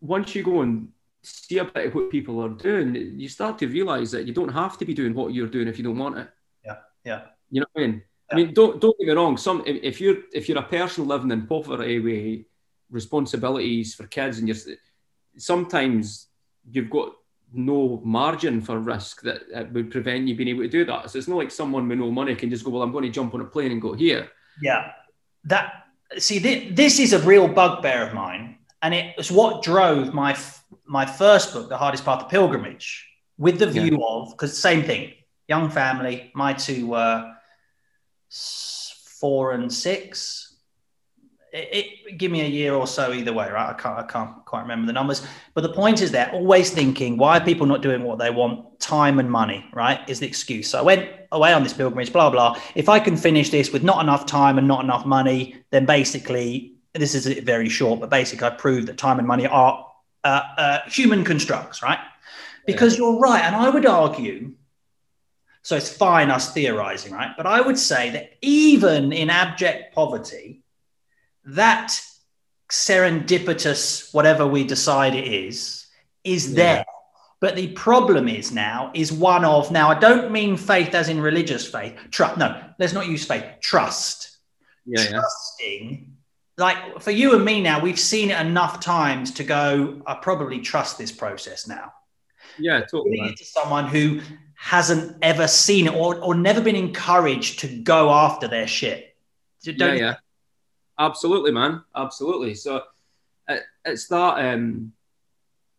once 0.00 0.34
you 0.34 0.42
go 0.42 0.60
and 0.60 0.88
see 1.22 1.58
a 1.58 1.64
bit 1.64 1.86
of 1.86 1.94
what 1.94 2.10
people 2.10 2.40
are 2.44 2.50
doing, 2.50 2.94
you 3.18 3.28
start 3.28 3.58
to 3.58 3.66
realise 3.66 4.10
that 4.10 4.26
you 4.26 4.34
don't 4.34 4.50
have 4.50 4.76
to 4.78 4.84
be 4.84 4.94
doing 4.94 5.14
what 5.14 5.32
you're 5.32 5.46
doing 5.48 5.68
if 5.68 5.78
you 5.78 5.84
don't 5.84 5.98
want 5.98 6.18
it. 6.18 6.28
Yeah, 6.64 6.76
yeah. 7.04 7.22
You 7.50 7.60
know 7.60 7.66
what 7.72 7.82
I 7.82 7.86
mean? 7.86 8.02
I 8.30 8.36
mean, 8.36 8.54
don't 8.54 8.80
don't 8.80 8.98
get 8.98 9.08
me 9.08 9.14
wrong. 9.14 9.36
Some 9.36 9.62
if 9.66 9.82
if 9.82 10.00
you're 10.00 10.18
if 10.32 10.48
you're 10.48 10.58
a 10.58 10.62
person 10.62 11.06
living 11.06 11.30
in 11.30 11.46
poverty 11.46 12.00
with 12.00 12.44
responsibilities 12.90 13.94
for 13.94 14.06
kids, 14.06 14.38
and 14.38 14.48
you're 14.48 14.76
sometimes 15.36 16.28
you've 16.70 16.90
got 16.90 17.14
no 17.54 18.00
margin 18.04 18.60
for 18.60 18.78
risk 18.78 19.22
that 19.22 19.42
uh, 19.54 19.64
would 19.72 19.90
prevent 19.90 20.26
you 20.28 20.34
being 20.34 20.48
able 20.48 20.62
to 20.62 20.68
do 20.68 20.84
that. 20.84 21.10
So 21.10 21.18
it's 21.18 21.28
not 21.28 21.36
like 21.38 21.50
someone 21.50 21.88
with 21.88 21.98
no 21.98 22.10
money 22.10 22.34
can 22.34 22.50
just 22.50 22.64
go, 22.64 22.70
well, 22.70 22.82
I'm 22.82 22.92
going 22.92 23.04
to 23.04 23.10
jump 23.10 23.34
on 23.34 23.40
a 23.40 23.44
plane 23.44 23.72
and 23.72 23.80
go 23.80 23.92
here. 23.94 24.28
Yeah, 24.60 24.90
that 25.44 25.84
see 26.18 26.38
thi- 26.38 26.70
this 26.70 26.98
is 26.98 27.12
a 27.12 27.18
real 27.20 27.48
bugbear 27.48 28.06
of 28.06 28.14
mine, 28.14 28.58
and 28.82 28.94
it 28.94 29.16
was 29.16 29.30
what 29.30 29.62
drove 29.62 30.12
my 30.14 30.32
f- 30.32 30.64
my 30.86 31.06
first 31.06 31.52
book, 31.52 31.68
The 31.68 31.76
Hardest 31.78 32.04
Path 32.04 32.20
to 32.20 32.26
Pilgrimage, 32.26 33.08
with 33.38 33.58
the 33.58 33.66
view 33.66 34.04
of 34.06 34.30
because 34.30 34.58
same 34.58 34.82
thing, 34.82 35.14
young 35.48 35.70
family. 35.70 36.30
My 36.34 36.52
two 36.52 36.88
were 36.88 37.34
four 39.20 39.52
and 39.52 39.72
six. 39.72 40.43
It, 41.54 41.68
it 42.08 42.18
give 42.18 42.32
me 42.32 42.40
a 42.40 42.48
year 42.48 42.74
or 42.74 42.86
so 42.86 43.12
either 43.12 43.32
way, 43.32 43.48
right? 43.48 43.70
I 43.70 43.74
can't 43.74 43.96
I 43.96 44.02
can't 44.02 44.44
quite 44.44 44.62
remember 44.62 44.86
the 44.86 44.92
numbers, 44.92 45.24
but 45.54 45.60
the 45.62 45.72
point 45.72 46.02
is 46.02 46.10
they're 46.10 46.32
always 46.32 46.70
thinking, 46.70 47.16
why 47.16 47.38
are 47.38 47.44
people 47.44 47.64
not 47.64 47.80
doing 47.80 48.02
what 48.02 48.18
they 48.18 48.30
want? 48.30 48.80
Time 48.80 49.20
and 49.20 49.30
money, 49.30 49.64
right? 49.72 50.00
Is 50.08 50.18
the 50.18 50.26
excuse. 50.26 50.68
So 50.68 50.80
I 50.80 50.82
went 50.82 51.08
away 51.30 51.52
on 51.52 51.62
this 51.62 51.72
pilgrimage, 51.72 52.12
blah, 52.12 52.28
blah. 52.28 52.58
If 52.74 52.88
I 52.88 52.98
can 52.98 53.16
finish 53.16 53.50
this 53.50 53.72
with 53.72 53.84
not 53.84 54.02
enough 54.02 54.26
time 54.26 54.58
and 54.58 54.66
not 54.66 54.82
enough 54.82 55.06
money, 55.06 55.56
then 55.70 55.86
basically, 55.86 56.74
this 56.92 57.14
is 57.14 57.26
very 57.40 57.68
short, 57.68 58.00
but 58.00 58.10
basically, 58.10 58.46
I 58.48 58.50
proved 58.50 58.88
that 58.88 58.98
time 58.98 59.20
and 59.20 59.28
money 59.28 59.46
are 59.46 59.86
uh, 60.24 60.42
uh, 60.58 60.78
human 60.88 61.22
constructs, 61.22 61.82
right? 61.82 62.00
Because 62.66 62.98
you're 62.98 63.18
right. 63.18 63.42
And 63.42 63.54
I 63.54 63.68
would 63.68 63.86
argue, 63.86 64.52
so 65.62 65.76
it's 65.76 65.94
fine 65.94 66.30
us 66.30 66.52
theorizing, 66.52 67.12
right? 67.12 67.32
But 67.36 67.46
I 67.46 67.60
would 67.60 67.78
say 67.78 68.10
that 68.10 68.32
even 68.42 69.12
in 69.12 69.30
abject 69.30 69.94
poverty, 69.94 70.63
that 71.46 71.98
serendipitous, 72.70 74.12
whatever 74.14 74.46
we 74.46 74.64
decide 74.64 75.14
it 75.14 75.26
is, 75.26 75.86
is 76.24 76.50
Yeah. 76.50 76.54
there. 76.56 76.84
But 77.40 77.56
the 77.56 77.68
problem 77.72 78.26
is 78.28 78.52
now 78.52 78.90
is 78.94 79.12
one 79.12 79.44
of 79.44 79.70
now 79.70 79.90
I 79.90 79.98
don't 79.98 80.30
mean 80.30 80.56
faith 80.56 80.94
as 80.94 81.08
in 81.10 81.20
religious 81.20 81.66
faith. 81.70 81.94
Trust. 82.10 82.38
No, 82.38 82.58
let's 82.78 82.94
not 82.94 83.06
use 83.06 83.26
faith. 83.26 83.44
Trust. 83.60 84.38
Yeah, 84.86 85.02
yeah. 85.02 85.10
Trusting. 85.10 86.16
Like 86.56 87.02
for 87.02 87.10
you 87.10 87.34
and 87.34 87.44
me 87.44 87.60
now, 87.60 87.80
we've 87.80 87.98
seen 87.98 88.30
it 88.30 88.40
enough 88.40 88.80
times 88.80 89.32
to 89.32 89.44
go. 89.44 90.00
I 90.06 90.14
probably 90.14 90.60
trust 90.60 90.96
this 90.96 91.12
process 91.12 91.66
now. 91.66 91.92
Yeah, 92.58 92.78
it 92.78 93.36
to 93.36 93.44
someone 93.44 93.88
who 93.88 94.20
hasn't 94.56 95.16
ever 95.20 95.46
seen 95.48 95.86
it 95.88 95.94
or, 95.94 96.16
or 96.20 96.34
never 96.34 96.60
been 96.60 96.76
encouraged 96.76 97.58
to 97.60 97.66
go 97.82 98.10
after 98.10 98.48
their 98.48 98.66
shit. 98.68 99.14
Yeah, 99.62 99.74
Don't- 99.76 99.98
yeah. 99.98 100.14
Absolutely, 100.98 101.50
man. 101.52 101.82
Absolutely. 101.96 102.54
So 102.54 102.82
it, 103.48 103.62
it's 103.84 104.06
that 104.08 104.52
um 104.54 104.92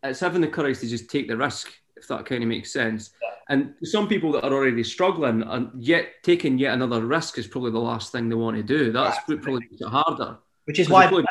it's 0.04 0.20
having 0.20 0.42
the 0.42 0.48
courage 0.48 0.80
to 0.80 0.88
just 0.88 1.10
take 1.10 1.28
the 1.28 1.38
risk, 1.38 1.72
if 1.98 2.08
that 2.10 2.26
kind 2.26 2.44
of 2.44 2.50
makes 2.50 2.72
sense. 2.72 3.12
And 3.50 3.74
some 3.84 4.08
people 4.08 4.32
that 4.34 4.44
are 4.44 4.54
already 4.54 4.84
struggling 4.84 5.44
and 5.44 5.70
yet 5.82 6.08
taking 6.24 6.58
yet 6.58 6.74
another 6.74 7.06
risk 7.06 7.38
is 7.38 7.48
probably 7.48 7.72
the 7.72 7.80
last 7.80 8.12
thing 8.12 8.28
they 8.30 8.36
want 8.36 8.58
to 8.58 8.64
do. 8.64 8.92
That's 8.92 9.18
probably 9.26 9.62
makes 9.70 9.82
it 9.82 9.88
harder. 9.88 10.38
which 10.66 10.80
is 10.80 10.90
why 10.90 11.08
probably- 11.08 11.26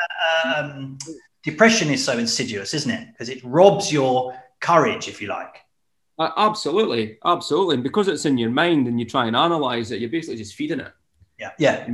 um, 0.45 0.97
depression 1.43 1.89
is 1.89 2.03
so 2.03 2.17
insidious, 2.17 2.73
isn't 2.73 2.91
it? 2.91 3.07
Because 3.11 3.29
it 3.29 3.43
robs 3.43 3.91
your 3.91 4.37
courage, 4.61 5.07
if 5.07 5.21
you 5.21 5.27
like. 5.27 5.57
Uh, 6.17 6.31
absolutely, 6.37 7.17
absolutely. 7.25 7.75
And 7.75 7.83
because 7.83 8.07
it's 8.07 8.25
in 8.25 8.37
your 8.37 8.49
mind 8.49 8.87
and 8.87 8.97
you 8.99 9.05
try 9.05 9.25
and 9.25 9.35
analyze 9.35 9.91
it, 9.91 9.99
you're 9.99 10.09
basically 10.09 10.37
just 10.37 10.55
feeding 10.55 10.79
it. 10.79 10.93
Yeah, 11.37 11.51
yeah, 11.59 11.87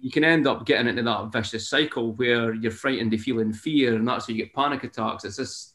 you 0.00 0.10
can 0.10 0.24
end 0.24 0.46
up 0.46 0.66
getting 0.66 0.88
into 0.88 1.02
that 1.02 1.32
vicious 1.32 1.68
cycle 1.68 2.12
where 2.12 2.54
you're 2.54 2.70
frightened 2.70 3.10
to 3.12 3.18
feel 3.18 3.40
in 3.40 3.52
fear, 3.52 3.94
and 3.94 4.06
that's 4.06 4.28
where 4.28 4.36
you 4.36 4.44
get 4.44 4.54
panic 4.54 4.84
attacks. 4.84 5.24
It's 5.24 5.36
this 5.36 5.72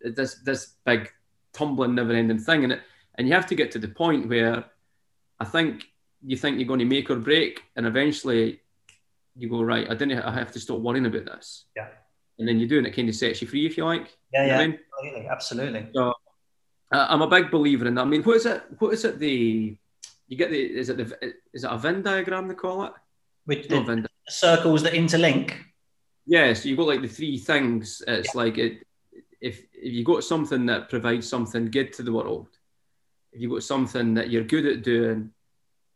this 0.00 0.36
this 0.44 0.74
big 0.84 1.10
tumbling, 1.52 1.94
never-ending 1.94 2.38
thing, 2.38 2.64
and 2.64 2.74
it 2.74 2.82
and 3.16 3.28
you 3.28 3.34
have 3.34 3.46
to 3.46 3.54
get 3.54 3.70
to 3.72 3.78
the 3.78 3.88
point 3.88 4.28
where 4.28 4.64
I 5.40 5.44
think 5.44 5.84
you 6.22 6.36
think 6.36 6.58
you're 6.58 6.68
going 6.68 6.80
to 6.80 6.84
make 6.84 7.10
or 7.10 7.16
break, 7.16 7.62
and 7.76 7.86
eventually 7.86 8.60
you 9.36 9.48
go 9.48 9.62
right. 9.62 9.90
I 9.90 9.94
didn't. 9.94 10.18
I 10.20 10.32
have 10.32 10.52
to 10.52 10.60
stop 10.60 10.80
worrying 10.80 11.06
about 11.06 11.24
this. 11.24 11.64
Yeah. 11.76 11.88
And 12.38 12.48
then 12.48 12.58
you 12.58 12.66
do, 12.66 12.78
and 12.78 12.86
it 12.86 12.96
kind 12.96 13.08
of 13.08 13.14
sets 13.14 13.40
you 13.40 13.48
free, 13.48 13.66
if 13.66 13.76
you 13.76 13.84
like. 13.84 14.16
yeah, 14.32 14.46
yeah. 14.46 14.58
I 14.58 14.66
mean? 14.66 14.78
Absolutely, 14.98 15.28
absolutely. 15.28 15.88
Uh, 15.96 16.12
I'm 16.90 17.22
a 17.22 17.28
big 17.28 17.50
believer 17.50 17.86
in 17.86 17.94
that. 17.94 18.02
I 18.02 18.04
mean, 18.04 18.22
what 18.22 18.36
is 18.36 18.46
it? 18.46 18.62
What 18.78 18.92
is 18.92 19.04
it? 19.04 19.18
The 19.18 19.76
you 20.26 20.36
get 20.36 20.50
the 20.50 20.58
is 20.58 20.88
it 20.88 20.96
the 20.96 21.34
is 21.52 21.64
it 21.64 21.70
a 21.70 21.78
Venn 21.78 22.02
diagram 22.02 22.48
they 22.48 22.54
call 22.54 22.84
it? 22.84 22.92
With 23.46 23.68
the 23.68 23.80
Venn 23.82 24.06
circles 24.28 24.82
that 24.82 24.94
interlink. 24.94 25.52
Yeah, 26.26 26.54
so 26.54 26.68
you've 26.68 26.78
got 26.78 26.86
like 26.86 27.02
the 27.02 27.08
three 27.08 27.36
things. 27.38 28.02
It's 28.06 28.34
like 28.34 28.56
it, 28.58 28.86
if 29.40 29.62
if 29.72 29.92
you 29.92 30.04
got 30.04 30.24
something 30.24 30.66
that 30.66 30.88
provides 30.88 31.28
something 31.28 31.70
good 31.70 31.92
to 31.94 32.02
the 32.02 32.12
world, 32.12 32.48
if 33.32 33.40
you 33.42 33.50
got 33.50 33.62
something 33.62 34.14
that 34.14 34.30
you're 34.30 34.44
good 34.44 34.64
at 34.64 34.82
doing, 34.82 35.30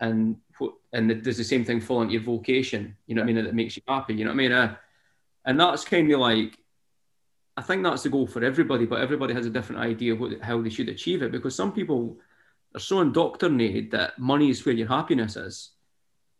and 0.01 0.37
what- 0.59 0.75
and 0.93 1.11
there's 1.11 1.39
the 1.39 1.45
same 1.45 1.65
thing 1.65 1.81
following 1.81 2.11
your 2.11 2.23
vocation, 2.23 2.97
you 3.07 3.15
know 3.15 3.21
what 3.23 3.25
I 3.25 3.33
mean, 3.33 3.37
that 3.37 3.47
it 3.47 3.55
makes 3.55 3.77
you 3.77 3.83
happy. 3.89 4.15
You 4.15 4.25
know 4.25 4.31
what 4.31 4.35
I 4.35 4.37
mean? 4.37 4.53
Uh, 4.53 4.77
and 5.45 5.61
that's 5.61 5.85
kind 5.85 6.11
of 6.13 6.21
like, 6.21 6.59
I 7.57 7.63
think 7.63 7.83
that's 7.83 8.03
the 8.03 8.09
goal 8.11 8.27
for 8.27 8.43
everybody, 8.45 8.87
but 8.87 9.01
everybody 9.01 9.35
has 9.35 9.47
a 9.47 9.51
different 9.51 9.83
idea 9.83 10.15
of 10.15 10.21
what, 10.21 10.41
how 10.41 10.61
they 10.61 10.71
should 10.71 10.89
achieve 10.89 11.23
it 11.23 11.33
because 11.33 11.55
some 11.55 11.73
people 11.73 12.19
are 12.75 12.81
so 12.81 13.01
indoctrinated 13.01 13.91
that 13.93 14.19
money 14.19 14.51
is 14.51 14.65
where 14.65 14.75
your 14.75 14.89
happiness 14.89 15.37
is 15.37 15.71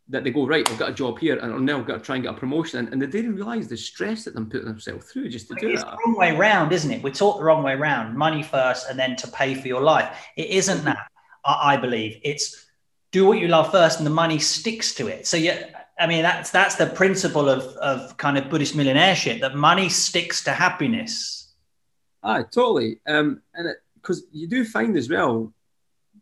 that 0.09 0.23
they 0.23 0.31
go 0.31 0.47
right. 0.47 0.69
I've 0.69 0.79
got 0.79 0.89
a 0.89 0.93
job 0.93 1.19
here, 1.19 1.37
and 1.37 1.65
now 1.65 1.77
I've 1.79 1.85
got 1.85 1.97
to 1.97 1.99
try 2.03 2.15
and 2.15 2.23
get 2.23 2.33
a 2.33 2.37
promotion, 2.37 2.79
and, 2.79 2.93
and 2.93 3.01
they 3.01 3.05
didn't 3.07 3.35
realize 3.35 3.67
the 3.67 3.77
stress 3.77 4.25
that 4.25 4.33
them 4.33 4.49
putting 4.49 4.67
themselves 4.67 5.11
through 5.11 5.29
just 5.29 5.47
to 5.49 5.55
do 5.55 5.69
It's 5.69 5.83
that. 5.83 5.91
the 5.91 5.97
wrong 6.05 6.15
way 6.17 6.35
round, 6.35 6.71
isn't 6.71 6.89
it? 6.91 7.03
We're 7.03 7.13
taught 7.13 7.37
the 7.37 7.43
wrong 7.43 7.63
way 7.63 7.75
round. 7.75 8.17
Money 8.17 8.43
first, 8.43 8.89
and 8.89 8.97
then 8.97 9.15
to 9.17 9.27
pay 9.27 9.53
for 9.53 9.67
your 9.67 9.81
life. 9.81 10.09
It 10.35 10.49
isn't 10.49 10.83
that. 10.85 11.07
I, 11.45 11.73
I 11.73 11.77
believe 11.77 12.19
it's 12.23 12.65
do 13.11 13.25
what 13.25 13.39
you 13.39 13.47
love 13.47 13.71
first, 13.71 13.99
and 13.99 14.05
the 14.05 14.11
money 14.11 14.39
sticks 14.39 14.93
to 14.95 15.07
it. 15.07 15.27
So 15.27 15.37
yeah, 15.37 15.65
I 15.99 16.07
mean 16.07 16.23
that's 16.23 16.49
that's 16.49 16.75
the 16.75 16.87
principle 16.87 17.47
of 17.47 17.63
of 17.77 18.17
kind 18.17 18.37
of 18.37 18.49
Buddhist 18.49 18.75
millionaire 18.75 19.15
shit. 19.15 19.41
That 19.41 19.55
money 19.55 19.89
sticks 19.89 20.43
to 20.45 20.51
happiness. 20.53 21.53
Aye, 22.23 22.43
totally. 22.51 22.99
Um, 23.07 23.41
and 23.53 23.75
because 23.95 24.23
you 24.31 24.47
do 24.47 24.65
find 24.65 24.97
as 24.97 25.09
well, 25.09 25.53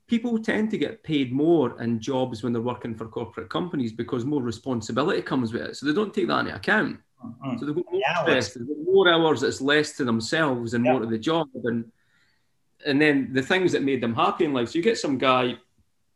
people 0.07 0.39
tend 0.39 0.71
to 0.71 0.77
get 0.77 1.03
paid 1.03 1.31
more 1.33 1.81
in 1.81 1.99
jobs 1.99 2.41
when 2.41 2.53
they're 2.53 2.61
working 2.61 2.95
for 2.95 3.07
corporate 3.07 3.49
companies 3.49 3.91
because 3.91 4.25
more 4.25 4.41
responsibility 4.41 5.21
comes 5.21 5.51
with 5.53 5.61
it. 5.63 5.75
So 5.75 5.85
they 5.85 5.93
don't 5.93 6.13
take 6.13 6.27
that 6.27 6.39
into 6.39 6.55
account. 6.55 6.99
Mhm. 7.23 7.59
So 7.59 7.65
they've 7.65 7.75
got 7.75 7.91
more 7.91 8.01
stress, 8.21 8.53
they've 8.53 8.67
got 8.67 8.77
more 8.77 9.09
hours, 9.09 9.43
it's 9.43 9.59
less 9.61 9.97
to 9.97 10.05
themselves 10.05 10.73
and 10.73 10.85
Yeah. 10.85 10.91
more 10.93 11.01
to 11.01 11.07
the 11.07 11.17
job. 11.19 11.49
And 11.63 11.91
and 12.85 13.01
then 13.01 13.33
the 13.33 13.41
things 13.41 13.71
that 13.71 13.81
made 13.81 14.01
them 14.01 14.13
happy 14.13 14.45
in 14.45 14.53
life. 14.53 14.69
So 14.69 14.77
you 14.77 14.83
get 14.83 14.99
some 14.99 15.17
guy, 15.17 15.57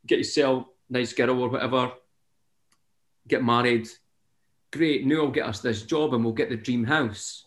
get 0.06 0.20
yourself 0.20 0.68
nice 0.90 1.12
girl 1.12 1.32
or 1.32 1.50
whatever, 1.50 1.92
get 3.28 3.44
married, 3.44 3.90
great. 4.72 5.06
Now 5.06 5.22
I'll 5.22 5.32
get 5.32 5.48
us 5.48 5.60
this 5.60 5.82
job 5.82 6.14
and 6.14 6.24
we'll 6.24 6.36
get 6.36 6.50
the 6.50 6.56
dream 6.56 6.84
house. 6.86 7.46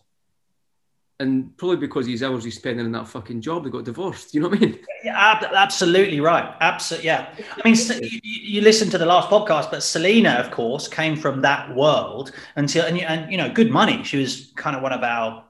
And 1.17 1.55
probably 1.55 1.77
because 1.77 2.07
his 2.07 2.23
hours 2.23 2.43
he's 2.43 2.57
spending 2.57 2.85
in 2.85 2.91
that 2.91 3.07
fucking 3.07 3.39
job, 3.39 3.63
they 3.63 3.69
got 3.69 3.85
divorced. 3.85 4.33
You 4.33 4.41
know 4.41 4.49
what 4.49 4.57
I 4.57 4.65
mean? 4.65 4.79
Yeah, 5.03 5.49
absolutely 5.55 6.19
right. 6.19 6.53
Absolutely, 6.59 7.05
yeah. 7.05 7.33
I 7.39 7.69
mean, 7.69 7.77
you, 8.01 8.19
you 8.21 8.61
listen 8.61 8.89
to 8.89 8.97
the 8.97 9.05
last 9.05 9.29
podcast, 9.29 9.71
but 9.71 9.81
Selena, 9.81 10.31
of 10.31 10.51
course, 10.51 10.89
came 10.89 11.15
from 11.15 11.41
that 11.41 11.73
world 11.73 12.33
until 12.57 12.85
and, 12.85 12.99
and 12.99 13.31
you 13.31 13.37
know, 13.37 13.49
good 13.49 13.71
money. 13.71 14.03
She 14.03 14.17
was 14.17 14.51
kind 14.57 14.75
of 14.75 14.81
one 14.81 14.91
of 14.91 15.03
our 15.03 15.45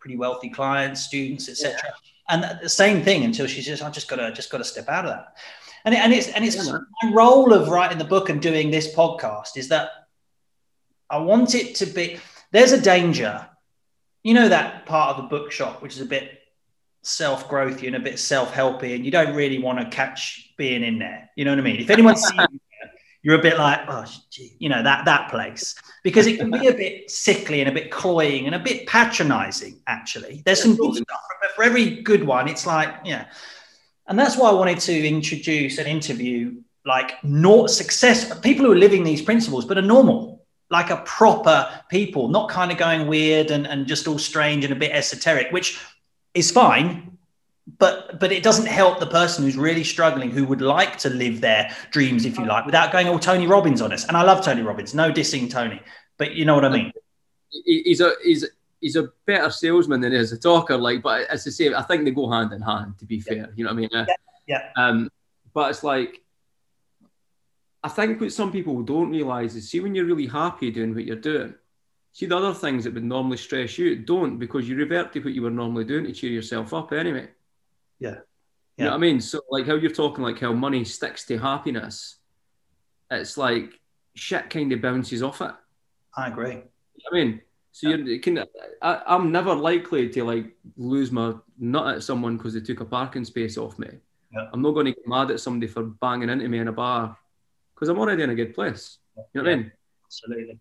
pretty 0.00 0.16
wealthy 0.16 0.48
clients, 0.48 1.02
students, 1.02 1.48
etc. 1.48 1.78
Yeah. 1.84 1.90
And 2.28 2.60
the 2.60 2.68
same 2.68 3.04
thing 3.04 3.22
until 3.22 3.46
she 3.46 3.62
says, 3.62 3.82
"I 3.82 3.90
just 3.90 4.08
gotta, 4.08 4.32
just 4.32 4.50
gotta 4.50 4.64
step 4.64 4.88
out 4.88 5.04
of 5.04 5.10
that." 5.12 5.36
And, 5.84 5.94
it, 5.94 5.98
and 5.98 6.12
it's 6.12 6.28
and 6.28 6.44
it's 6.44 6.56
yeah, 6.56 6.78
my 7.02 7.12
role 7.12 7.52
of 7.52 7.68
writing 7.68 7.98
the 7.98 8.04
book 8.04 8.28
and 8.28 8.42
doing 8.42 8.72
this 8.72 8.92
podcast 8.92 9.56
is 9.56 9.68
that 9.68 9.90
I 11.08 11.18
want 11.18 11.54
it 11.54 11.76
to 11.76 11.86
be. 11.86 12.18
There's 12.50 12.72
a 12.72 12.80
danger 12.80 13.48
you 14.26 14.34
know 14.34 14.48
that 14.48 14.84
part 14.86 15.10
of 15.10 15.22
the 15.22 15.28
bookshop 15.28 15.80
which 15.82 15.94
is 15.94 16.00
a 16.00 16.04
bit 16.04 16.40
self-growthy 17.02 17.86
and 17.86 17.94
a 17.94 18.00
bit 18.00 18.18
self-helpy 18.18 18.96
and 18.96 19.04
you 19.04 19.12
don't 19.12 19.36
really 19.36 19.60
want 19.60 19.78
to 19.78 19.88
catch 19.96 20.52
being 20.56 20.82
in 20.82 20.98
there. 20.98 21.30
You 21.36 21.44
know 21.44 21.52
what 21.52 21.60
i 21.60 21.62
mean? 21.62 21.78
If 21.78 21.90
anyone 21.90 22.16
sees 22.16 22.32
you 22.50 22.58
you're 23.22 23.38
a 23.38 23.42
bit 23.42 23.56
like 23.56 23.82
oh 23.86 24.04
gee, 24.30 24.56
you 24.58 24.68
know 24.68 24.82
that 24.82 25.04
that 25.04 25.30
place. 25.30 25.76
Because 26.02 26.26
it 26.26 26.38
can 26.38 26.50
be 26.50 26.66
a 26.66 26.74
bit 26.74 27.08
sickly 27.08 27.60
and 27.60 27.68
a 27.68 27.72
bit 27.72 27.92
cloying 27.92 28.46
and 28.46 28.56
a 28.56 28.58
bit 28.58 28.88
patronizing 28.88 29.80
actually. 29.86 30.42
There's 30.44 30.60
some 30.60 30.74
good 30.74 30.96
stuff 30.96 31.20
but 31.40 31.52
for 31.54 31.62
every 31.62 32.02
good 32.02 32.24
one 32.24 32.48
it's 32.48 32.66
like 32.66 32.92
yeah. 33.04 33.26
And 34.08 34.18
that's 34.18 34.36
why 34.36 34.50
i 34.50 34.52
wanted 34.52 34.80
to 34.80 35.06
introduce 35.06 35.78
an 35.78 35.86
interview 35.86 36.62
like 36.84 37.12
not 37.22 37.70
success 37.70 38.36
people 38.40 38.66
who 38.66 38.72
are 38.72 38.82
living 38.86 39.04
these 39.04 39.22
principles 39.22 39.64
but 39.64 39.78
are 39.78 39.82
normal 39.82 40.35
like 40.70 40.90
a 40.90 40.96
proper 40.98 41.68
people, 41.90 42.28
not 42.28 42.50
kind 42.50 42.72
of 42.72 42.78
going 42.78 43.06
weird 43.06 43.50
and, 43.50 43.66
and 43.66 43.86
just 43.86 44.08
all 44.08 44.18
strange 44.18 44.64
and 44.64 44.72
a 44.72 44.76
bit 44.76 44.90
esoteric, 44.92 45.52
which 45.52 45.80
is 46.34 46.50
fine. 46.50 47.18
But 47.78 48.20
but 48.20 48.30
it 48.30 48.44
doesn't 48.44 48.66
help 48.66 49.00
the 49.00 49.06
person 49.06 49.44
who's 49.44 49.56
really 49.56 49.82
struggling, 49.82 50.30
who 50.30 50.44
would 50.44 50.60
like 50.60 50.98
to 50.98 51.10
live 51.10 51.40
their 51.40 51.74
dreams, 51.90 52.24
if 52.24 52.38
you 52.38 52.44
like, 52.44 52.64
without 52.64 52.92
going 52.92 53.08
all 53.08 53.18
Tony 53.18 53.48
Robbins 53.48 53.82
on 53.82 53.92
us. 53.92 54.06
And 54.06 54.16
I 54.16 54.22
love 54.22 54.44
Tony 54.44 54.62
Robbins, 54.62 54.94
no 54.94 55.10
dissing 55.10 55.50
Tony, 55.50 55.82
but 56.16 56.32
you 56.32 56.44
know 56.44 56.54
what 56.54 56.64
I 56.64 56.68
mean. 56.68 56.92
He's 57.64 58.00
a 58.00 58.12
he's 58.22 58.44
he's 58.80 58.94
a 58.94 59.08
better 59.26 59.50
salesman 59.50 60.00
than 60.00 60.12
he 60.12 60.18
is 60.18 60.30
a 60.30 60.38
talker. 60.38 60.76
Like, 60.76 61.02
but 61.02 61.28
as 61.28 61.44
I 61.44 61.50
say, 61.50 61.74
I 61.74 61.82
think 61.82 62.04
they 62.04 62.12
go 62.12 62.30
hand 62.30 62.52
in 62.52 62.62
hand. 62.62 62.98
To 62.98 63.04
be 63.04 63.18
fair, 63.18 63.36
yeah. 63.36 63.46
you 63.56 63.64
know 63.64 63.70
what 63.70 63.78
I 63.78 63.80
mean. 63.80 63.90
Yeah. 63.92 64.06
yeah. 64.46 64.62
Um, 64.76 65.10
but 65.52 65.70
it's 65.70 65.82
like 65.82 66.22
I 67.82 67.88
think 67.88 68.20
what 68.20 68.32
some 68.32 68.50
people 68.50 68.82
don't 68.82 69.10
realise 69.10 69.54
is 69.54 69.70
see 69.70 69.80
when 69.80 69.94
you're 69.94 70.06
really 70.06 70.26
happy 70.26 70.70
doing 70.70 70.94
what 70.94 71.04
you're 71.04 71.16
doing, 71.16 71.54
see 72.12 72.26
the 72.26 72.36
other 72.36 72.54
things 72.54 72.84
that 72.84 72.94
would 72.94 73.04
normally 73.04 73.36
stress 73.36 73.78
you 73.78 73.96
don't 73.96 74.38
because 74.38 74.68
you 74.68 74.76
revert 74.76 75.12
to 75.12 75.20
what 75.20 75.34
you 75.34 75.42
were 75.42 75.50
normally 75.50 75.84
doing 75.84 76.04
to 76.04 76.12
cheer 76.12 76.30
yourself 76.30 76.72
up 76.72 76.92
anyway. 76.92 77.28
Yeah. 77.98 78.10
yeah. 78.10 78.16
You 78.78 78.84
know 78.84 78.90
what 78.92 78.96
I 78.96 79.00
mean? 79.00 79.20
So 79.20 79.40
like 79.50 79.66
how 79.66 79.74
you're 79.74 79.90
talking 79.90 80.24
like 80.24 80.40
how 80.40 80.52
money 80.52 80.84
sticks 80.84 81.24
to 81.26 81.38
happiness, 81.38 82.16
it's 83.10 83.36
like 83.36 83.80
shit 84.14 84.50
kind 84.50 84.72
of 84.72 84.80
bounces 84.80 85.22
off 85.22 85.40
it. 85.42 85.52
I 86.16 86.28
agree. 86.28 86.54
You 86.54 86.62
I 87.12 87.14
mean, 87.14 87.40
so 87.72 87.90
yeah. 87.90 87.96
you're 87.96 88.18
can 88.18 88.44
I, 88.80 89.02
I'm 89.06 89.30
never 89.30 89.54
likely 89.54 90.08
to 90.08 90.24
like 90.24 90.56
lose 90.78 91.12
my 91.12 91.34
nut 91.58 91.96
at 91.96 92.02
someone 92.02 92.38
because 92.38 92.54
they 92.54 92.60
took 92.60 92.80
a 92.80 92.86
parking 92.86 93.26
space 93.26 93.58
off 93.58 93.78
me. 93.78 93.90
Yeah. 94.32 94.48
I'm 94.52 94.62
not 94.62 94.72
going 94.72 94.86
to 94.86 94.92
get 94.92 95.06
mad 95.06 95.30
at 95.30 95.40
somebody 95.40 95.70
for 95.70 95.82
banging 95.82 96.30
into 96.30 96.48
me 96.48 96.58
in 96.58 96.68
a 96.68 96.72
bar 96.72 97.16
because 97.76 97.90
I'm 97.90 97.98
already 97.98 98.22
in 98.22 98.30
a 98.30 98.34
good 98.34 98.54
place. 98.54 98.98
You 99.16 99.22
know 99.34 99.42
what 99.42 99.52
I 99.52 99.56
mean? 99.56 99.72
Absolutely. 100.06 100.58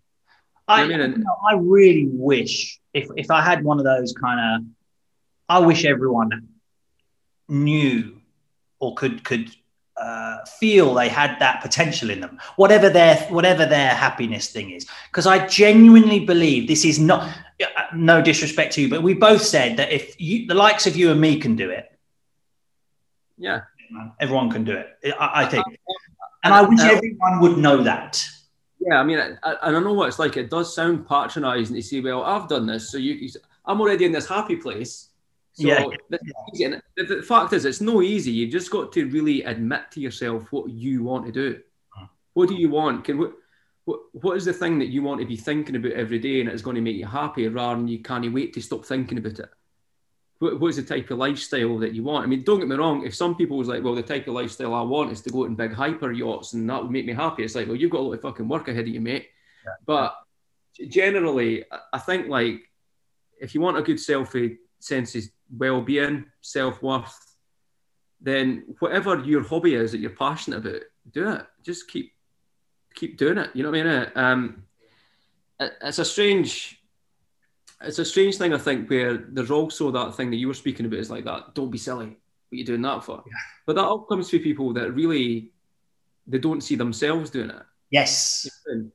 I, 0.68 0.82
I, 0.82 0.88
mean? 0.88 1.00
you 1.00 1.18
know, 1.20 1.38
I 1.50 1.56
really 1.56 2.08
wish 2.12 2.80
if, 2.94 3.08
if 3.16 3.32
I 3.32 3.42
had 3.42 3.64
one 3.64 3.80
of 3.80 3.86
those 3.86 4.14
kind 4.14 4.40
of, 4.40 4.68
I 5.48 5.60
wish 5.60 5.86
everyone 5.86 6.50
knew 7.48 8.20
or 8.80 8.96
could 8.96 9.24
could 9.24 9.56
uh, 9.96 10.44
feel 10.60 10.94
they 10.94 11.08
had 11.08 11.38
that 11.40 11.62
potential 11.62 12.10
in 12.10 12.20
them, 12.20 12.40
whatever 12.56 12.90
their 12.90 13.16
whatever 13.30 13.66
their 13.66 13.90
happiness 13.90 14.52
thing 14.52 14.72
is. 14.72 14.88
Because 15.10 15.28
I 15.28 15.48
genuinely 15.48 16.26
believe 16.26 16.68
this 16.68 16.84
is 16.84 17.00
not 17.00 17.32
no 17.94 18.22
disrespect 18.22 18.74
to 18.74 18.82
you, 18.82 18.90
but 18.90 19.04
we 19.04 19.14
both 19.14 19.44
said 19.44 19.78
that 19.78 19.92
if 19.92 20.20
you, 20.20 20.48
the 20.48 20.56
likes 20.56 20.88
of 20.88 20.98
you 20.98 21.12
and 21.12 21.22
me 21.22 21.40
can 21.40 21.56
do 21.56 21.70
it, 21.70 21.92
yeah, 23.38 23.62
everyone 24.20 24.50
can 24.50 24.64
do 24.64 24.74
it. 24.74 25.16
I, 25.20 25.44
I 25.44 25.46
think 25.46 25.66
and 26.46 26.54
I 26.54 26.62
wish 26.62 26.80
uh, 26.80 26.92
everyone 26.92 27.40
would 27.42 27.58
know 27.58 27.84
that. 27.84 28.24
Yeah, 28.80 29.00
I 29.00 29.04
mean, 29.04 29.20
I, 29.20 29.36
I, 29.44 29.68
I 29.68 29.80
know 29.80 29.94
what 29.94 30.08
it's 30.08 30.20
like. 30.20 30.38
It 30.38 30.50
does 30.50 30.74
sound 30.74 31.08
patronising 31.08 31.76
to 31.76 31.82
say, 31.82 32.02
"Well, 32.02 32.24
I've 32.24 32.48
done 32.48 32.68
this, 32.68 32.92
so 32.92 32.98
you, 32.98 33.30
I'm 33.66 33.82
already 33.82 34.06
in 34.06 34.12
this 34.12 34.28
happy 34.28 34.56
place." 34.56 35.10
So 35.54 35.68
yeah. 35.68 35.86
The, 36.10 36.80
the, 36.98 37.24
fact 37.24 37.54
is, 37.54 37.66
it's 37.66 37.82
no 37.82 38.02
easy. 38.02 38.32
You've 38.32 38.52
just 38.52 38.70
got 38.70 38.92
to 38.92 39.10
really 39.10 39.44
admit 39.44 39.90
to 39.92 40.02
yourself 40.02 40.52
what 40.52 40.70
you 40.70 41.04
want 41.04 41.26
to 41.26 41.32
do. 41.32 41.60
What 42.34 42.50
do 42.50 42.56
you 42.56 42.70
want? 42.70 43.06
Can 43.06 43.18
what, 43.18 43.34
what, 43.86 44.00
what 44.12 44.38
is 44.38 44.46
the 44.46 44.54
thing 44.54 44.78
that 44.80 44.90
you 44.90 45.02
want 45.02 45.22
to 45.22 45.26
be 45.26 45.38
thinking 45.38 45.78
about 45.78 45.94
every 45.94 46.20
day, 46.20 46.42
and 46.42 46.50
it's 46.50 46.62
going 46.62 46.76
to 46.76 46.82
make 46.82 46.98
you 46.98 47.06
happy, 47.06 47.48
rather 47.48 47.78
than 47.78 47.88
you 47.88 48.00
can't 48.00 48.32
wait 48.34 48.54
to 48.54 48.62
stop 48.62 48.86
thinking 48.86 49.18
about 49.18 49.40
it? 49.40 49.50
What, 50.46 50.60
what's 50.60 50.76
the 50.78 50.84
type 50.84 51.10
of 51.10 51.18
lifestyle 51.18 51.78
that 51.80 51.94
you 51.94 52.04
want? 52.04 52.24
I 52.24 52.28
mean, 52.28 52.44
don't 52.44 52.60
get 52.60 52.68
me 52.68 52.76
wrong. 52.76 53.06
If 53.06 53.16
some 53.16 53.36
people 53.36 53.58
was 53.58 53.68
like, 53.68 53.84
well, 53.84 53.96
the 53.96 54.04
type 54.04 54.28
of 54.28 54.36
lifestyle 54.36 54.74
I 54.74 54.82
want 54.82 55.12
is 55.12 55.22
to 55.22 55.32
go 55.32 55.44
out 55.44 55.48
in 55.48 55.56
big 55.56 55.74
hyper 55.74 56.12
yachts 56.12 56.54
and 56.54 56.70
that 56.70 56.82
would 56.82 56.92
make 56.92 57.06
me 57.06 57.14
happy. 57.14 57.44
It's 57.44 57.56
like, 57.56 57.68
well, 57.68 57.76
you've 57.76 57.92
got 57.92 58.02
a 58.02 58.04
lot 58.04 58.14
of 58.14 58.22
fucking 58.22 58.48
work 58.48 58.68
ahead 58.68 58.88
of 58.88 58.94
you, 58.94 59.02
mate. 59.02 59.30
Yeah. 59.66 59.72
But 59.86 60.16
generally, 60.88 61.66
I 61.92 61.98
think 61.98 62.28
like 62.28 62.62
if 63.40 63.56
you 63.56 63.62
want 63.62 63.78
a 63.78 63.82
good 63.82 64.00
self 64.00 64.36
sense 64.80 65.16
of 65.16 65.24
well-being, 65.56 66.26
self-worth, 66.42 67.36
then 68.22 68.76
whatever 68.80 69.20
your 69.24 69.44
hobby 69.44 69.76
is 69.76 69.92
that 69.92 70.00
you're 70.00 70.12
passionate 70.12 70.66
about, 70.66 70.82
do 71.12 71.32
it. 71.32 71.46
Just 71.64 71.90
keep 71.90 72.12
keep 72.94 73.18
doing 73.18 73.38
it. 73.38 73.50
You 73.54 73.64
know 73.64 73.72
what 73.72 73.80
I 73.80 73.84
mean? 73.84 74.12
Um, 74.16 74.64
it's 75.60 76.00
a 76.00 76.06
strange 76.06 76.80
it's 77.82 78.00
a 78.00 78.06
strange 78.06 78.38
thing, 78.38 78.54
I 78.54 78.58
think, 78.58 78.90
where 78.90 79.18
there's 79.18 79.52
also 79.52 79.92
that 79.92 80.16
thing 80.16 80.30
that 80.32 80.38
you 80.38 80.48
were 80.48 80.54
speaking 80.54 80.86
about 80.86 81.00
is 81.00 81.10
like 81.10 81.26
that. 81.26 81.54
Don't 81.56 81.72
be 81.72 81.78
silly. 81.78 82.08
What 82.08 82.54
are 82.54 82.56
you 82.56 82.66
doing 82.66 82.82
that 82.84 83.04
for? 83.04 83.24
Yeah. 83.26 83.34
But 83.66 83.76
that 83.76 83.84
all 83.84 84.02
comes 84.02 84.30
to 84.30 84.40
people 84.40 84.74
that 84.74 84.92
really 84.92 85.52
they 86.28 86.40
don't 86.40 86.62
see 86.62 86.76
themselves 86.76 87.30
doing 87.30 87.50
it. 87.50 87.64
Yes. 87.92 88.50
You 88.68 88.92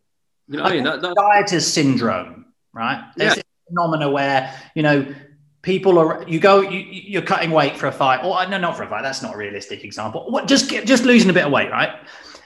know 0.49 0.62
what 0.62 0.72
I 0.72 0.74
mean? 0.74 0.85
That, 0.85 1.01
dieters 1.01 1.62
syndrome, 1.62 2.47
right? 2.72 3.11
There's 3.16 3.37
yeah. 3.37 3.43
a 3.43 3.68
phenomena 3.68 4.11
where 4.11 4.55
you 4.74 4.83
know 4.83 5.14
people 5.62 5.99
are 5.99 6.24
you 6.26 6.41
go 6.41 6.61
you, 6.62 6.81
you're 6.81 7.22
cutting 7.22 7.51
weight 7.51 7.76
for 7.76 7.87
a 7.87 7.93
fight 7.93 8.24
or 8.24 8.47
no 8.49 8.59
not 8.59 8.76
for 8.76 8.83
a 8.83 8.89
fight 8.89 9.03
that's 9.03 9.22
not 9.22 9.35
a 9.35 9.37
realistic 9.37 9.85
example 9.85 10.24
what 10.31 10.49
just 10.49 10.70
just 10.70 11.05
losing 11.05 11.28
a 11.28 11.33
bit 11.35 11.45
of 11.45 11.53
weight 11.53 11.70
right 11.70 12.01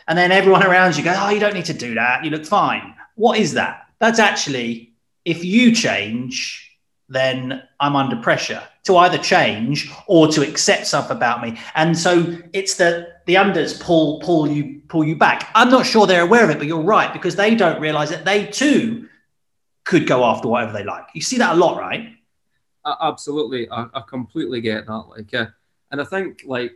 and 0.09 0.18
then 0.18 0.32
everyone 0.32 0.64
around 0.64 0.97
you 0.97 1.05
go 1.05 1.14
oh 1.16 1.30
you 1.30 1.39
don't 1.39 1.55
need 1.55 1.64
to 1.64 1.72
do 1.72 1.95
that 1.95 2.24
you 2.24 2.30
look 2.30 2.45
fine 2.45 2.93
what 3.14 3.39
is 3.39 3.53
that 3.55 3.87
that's 4.01 4.18
actually 4.18 4.93
if 5.25 5.45
you 5.45 5.72
change, 5.75 6.79
then 7.09 7.62
I'm 7.81 7.97
under 7.97 8.16
pressure 8.16 8.62
to 8.85 8.97
either 8.99 9.18
change 9.18 9.91
or 10.07 10.29
to 10.29 10.47
accept 10.47 10.87
stuff 10.87 11.11
about 11.11 11.43
me. 11.43 11.59
And 11.75 11.97
so 11.97 12.39
it's 12.53 12.77
the 12.77 13.14
the 13.27 13.35
unders 13.35 13.81
pull 13.81 14.20
pull 14.20 14.49
you 14.49 14.83
pull 14.89 15.05
you 15.05 15.16
back. 15.16 15.51
I'm 15.55 15.70
not 15.70 15.87
sure 15.87 16.07
they're 16.07 16.22
aware 16.22 16.45
of 16.45 16.51
it, 16.51 16.59
but 16.59 16.66
you're 16.66 16.83
right 16.83 17.12
because 17.12 17.37
they 17.37 17.55
don't 17.55 17.81
realize 17.81 18.11
that 18.11 18.25
they 18.25 18.47
too 18.47 19.09
could 19.85 20.07
go 20.07 20.25
after 20.25 20.49
whatever 20.49 20.72
they 20.72 20.85
like. 20.85 21.07
You 21.14 21.20
see 21.20 21.39
that 21.39 21.55
a 21.55 21.57
lot, 21.57 21.79
right? 21.79 22.11
Uh, 22.85 22.97
absolutely, 23.01 23.68
I, 23.70 23.87
I, 23.95 24.03
completely 24.07 24.61
get 24.61 24.87
that. 24.87 24.93
Like, 24.93 25.33
uh, 25.33 25.47
and 25.91 26.01
I 26.01 26.05
think 26.05 26.43
like 26.45 26.72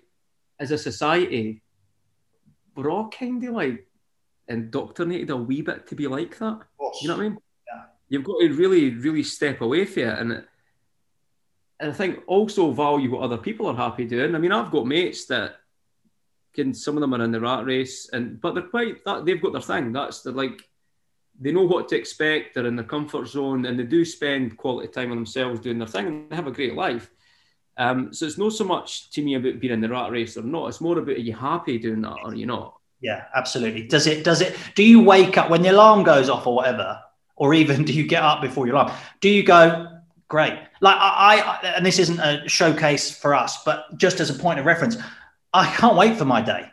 as 0.59 0.70
a 0.70 0.78
society, 0.78 1.62
we're 2.74 2.90
all 2.90 3.09
kind 3.09 3.42
of 3.44 3.55
like 3.55 3.86
indoctrinated 4.49 5.30
a 5.30 5.36
wee 5.36 5.61
bit 5.61 5.86
to 5.88 5.94
be 5.94 6.07
like 6.07 6.38
that. 6.38 6.61
You 7.03 7.09
know 7.09 7.16
what 7.16 7.26
I 7.26 7.28
mean? 7.28 7.38
You've 8.09 8.24
got 8.24 8.40
to 8.40 8.52
really, 8.52 8.94
really 8.94 9.22
step 9.22 9.61
away 9.61 9.84
from 9.84 10.02
it. 10.02 10.18
And, 10.18 10.32
and 11.80 11.90
I 11.90 11.92
think 11.92 12.20
also 12.26 12.72
value 12.72 13.11
what 13.11 13.22
other 13.22 13.38
people 13.38 13.66
are 13.66 13.74
happy 13.76 14.04
doing. 14.04 14.34
I 14.34 14.38
mean, 14.38 14.52
I've 14.52 14.70
got 14.70 14.86
mates 14.86 15.26
that 15.26 15.56
can, 16.54 16.74
some 16.74 16.96
of 16.96 17.00
them 17.00 17.14
are 17.14 17.22
in 17.22 17.32
the 17.32 17.40
rat 17.40 17.64
race, 17.64 18.09
and 18.12 18.40
but 18.40 18.54
they're 18.54 18.64
quite, 18.64 19.04
that, 19.04 19.24
they've 19.24 19.40
got 19.40 19.52
their 19.52 19.61
thing. 19.61 19.92
That's 19.92 20.22
the 20.22 20.32
like, 20.32 20.62
they 21.40 21.52
know 21.52 21.64
what 21.64 21.88
to 21.88 21.96
expect, 21.96 22.54
they're 22.54 22.66
in 22.66 22.74
their 22.74 22.84
comfort 22.84 23.28
zone, 23.28 23.66
and 23.66 23.78
they 23.78 23.84
do 23.84 24.04
spend 24.04 24.56
quality 24.56 24.88
time 24.88 25.12
on 25.12 25.18
themselves 25.18 25.61
doing 25.61 25.78
their 25.78 25.86
thing, 25.86 26.06
and 26.06 26.30
they 26.30 26.36
have 26.36 26.48
a 26.48 26.52
great 26.52 26.74
life. 26.74 27.11
Um, 27.76 28.12
so 28.12 28.26
it's 28.26 28.38
not 28.38 28.52
so 28.52 28.64
much 28.64 29.09
to 29.11 29.22
me 29.22 29.36
about 29.36 29.61
being 29.61 29.72
in 29.72 29.80
the 29.80 29.88
rat 29.88 30.11
race 30.11 30.36
or 30.36 30.42
not. 30.42 30.66
It's 30.66 30.80
more 30.80 30.98
about 30.98 31.14
are 31.14 31.20
you 31.20 31.32
happy 31.32 31.78
doing 31.78 32.00
that 32.02 32.16
or 32.24 32.30
are 32.30 32.34
you 32.34 32.46
not? 32.46 32.74
Yeah, 33.00 33.26
absolutely. 33.36 33.86
Does 33.86 34.09
it? 34.09 34.24
Does 34.24 34.40
it? 34.40 34.56
Do 34.74 34.82
you 34.82 35.00
wake 35.00 35.38
up 35.38 35.48
when 35.48 35.62
the 35.62 35.68
alarm 35.68 36.02
goes 36.02 36.28
off 36.28 36.48
or 36.48 36.56
whatever? 36.56 37.00
Or 37.39 37.55
even 37.55 37.84
do 37.89 37.93
you 37.93 38.07
get 38.07 38.22
up 38.22 38.43
before 38.43 38.66
your 38.66 38.76
alarm? 38.76 38.93
Do 39.20 39.28
you 39.28 39.43
go, 39.43 39.89
great. 40.28 40.59
Like 40.80 40.97
I, 40.97 41.41
I, 41.41 41.66
and 41.76 41.84
this 41.84 41.99
isn't 41.99 42.20
a 42.20 42.49
showcase 42.49 43.11
for 43.11 43.34
us, 43.34 43.64
but 43.64 43.97
just 43.97 44.20
as 44.20 44.30
a 44.30 44.34
point 44.34 44.61
of 44.61 44.66
reference, 44.66 44.97
I 45.53 45.66
can't 45.74 45.97
wait 45.97 46.16
for 46.16 46.24
my 46.24 46.43
day. 46.43 46.70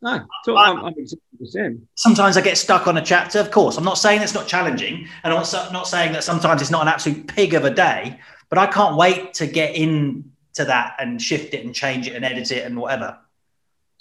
No, 0.00 0.26
so 0.44 0.56
I, 0.56 0.70
I'm, 0.70 0.84
I'm 0.84 0.94
exactly 0.96 1.38
the 1.38 1.46
same. 1.46 1.86
Sometimes 1.94 2.36
I 2.36 2.40
get 2.40 2.58
stuck 2.58 2.88
on 2.88 2.96
a 2.96 3.02
chapter. 3.02 3.38
Of 3.38 3.52
course, 3.52 3.76
I'm 3.76 3.84
not 3.84 3.98
saying 3.98 4.22
it's 4.22 4.34
not 4.34 4.48
challenging, 4.48 5.06
and 5.22 5.32
I'm 5.32 5.44
not 5.72 5.86
saying 5.86 6.12
that 6.14 6.24
sometimes 6.24 6.60
it's 6.60 6.72
not 6.72 6.82
an 6.82 6.88
absolute 6.88 7.28
pig 7.28 7.54
of 7.54 7.64
a 7.64 7.70
day. 7.70 8.18
But 8.48 8.58
I 8.58 8.66
can't 8.66 8.96
wait 8.96 9.32
to 9.34 9.46
get 9.46 9.76
into 9.76 10.22
that 10.56 10.96
and 10.98 11.22
shift 11.22 11.54
it 11.54 11.64
and 11.64 11.74
change 11.74 12.06
it 12.06 12.14
and 12.14 12.22
edit 12.22 12.52
it 12.52 12.66
and 12.66 12.76
whatever. 12.76 13.16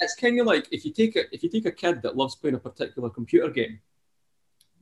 It's 0.02 0.16
kind 0.16 0.38
of 0.42 0.46
like 0.46 0.68
if 0.72 0.84
you 0.84 0.92
take 0.92 1.16
a 1.16 1.34
if 1.34 1.44
you 1.44 1.50
take 1.50 1.66
a 1.66 1.72
kid 1.72 2.02
that 2.02 2.18
loves 2.18 2.36
playing 2.36 2.56
a 2.56 2.60
particular 2.60 3.10
computer 3.10 3.50
game, 3.50 3.80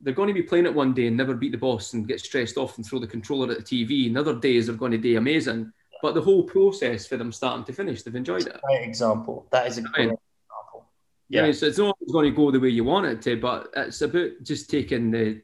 they're 0.02 0.14
going 0.14 0.28
to 0.28 0.34
be 0.34 0.42
playing 0.42 0.66
it 0.66 0.74
one 0.74 0.94
day 0.94 1.06
and 1.06 1.16
never 1.16 1.34
beat 1.34 1.52
the 1.52 1.58
boss 1.58 1.92
and 1.92 2.08
get 2.08 2.20
stressed 2.20 2.56
off 2.56 2.76
and 2.76 2.86
throw 2.86 2.98
the 2.98 3.06
controller 3.06 3.50
at 3.50 3.64
the 3.64 3.84
TV. 3.86 4.06
And 4.06 4.16
other 4.16 4.34
days 4.34 4.68
are 4.68 4.74
going 4.74 4.92
to 4.92 4.98
be 4.98 5.16
amazing. 5.16 5.72
But 6.02 6.14
the 6.14 6.22
whole 6.22 6.42
process 6.42 7.06
for 7.06 7.16
them 7.16 7.32
starting 7.32 7.64
to 7.64 7.72
finish, 7.72 8.02
they've 8.02 8.14
enjoyed 8.14 8.46
it. 8.46 8.58
Great 8.62 8.88
example. 8.88 9.46
That 9.50 9.66
is 9.66 9.78
a 9.78 9.82
great 9.82 10.04
example. 10.04 10.88
Yeah, 11.28 11.46
yeah 11.46 11.52
so 11.52 11.66
it's 11.66 11.78
not 11.78 11.96
always 12.00 12.12
going 12.12 12.30
to 12.30 12.36
go 12.36 12.50
the 12.50 12.60
way 12.60 12.70
you 12.70 12.84
want 12.84 13.06
it 13.06 13.22
to, 13.22 13.36
but 13.36 13.70
it's 13.76 14.00
about 14.00 14.30
just 14.42 14.70
taking 14.70 15.10
the 15.10 15.42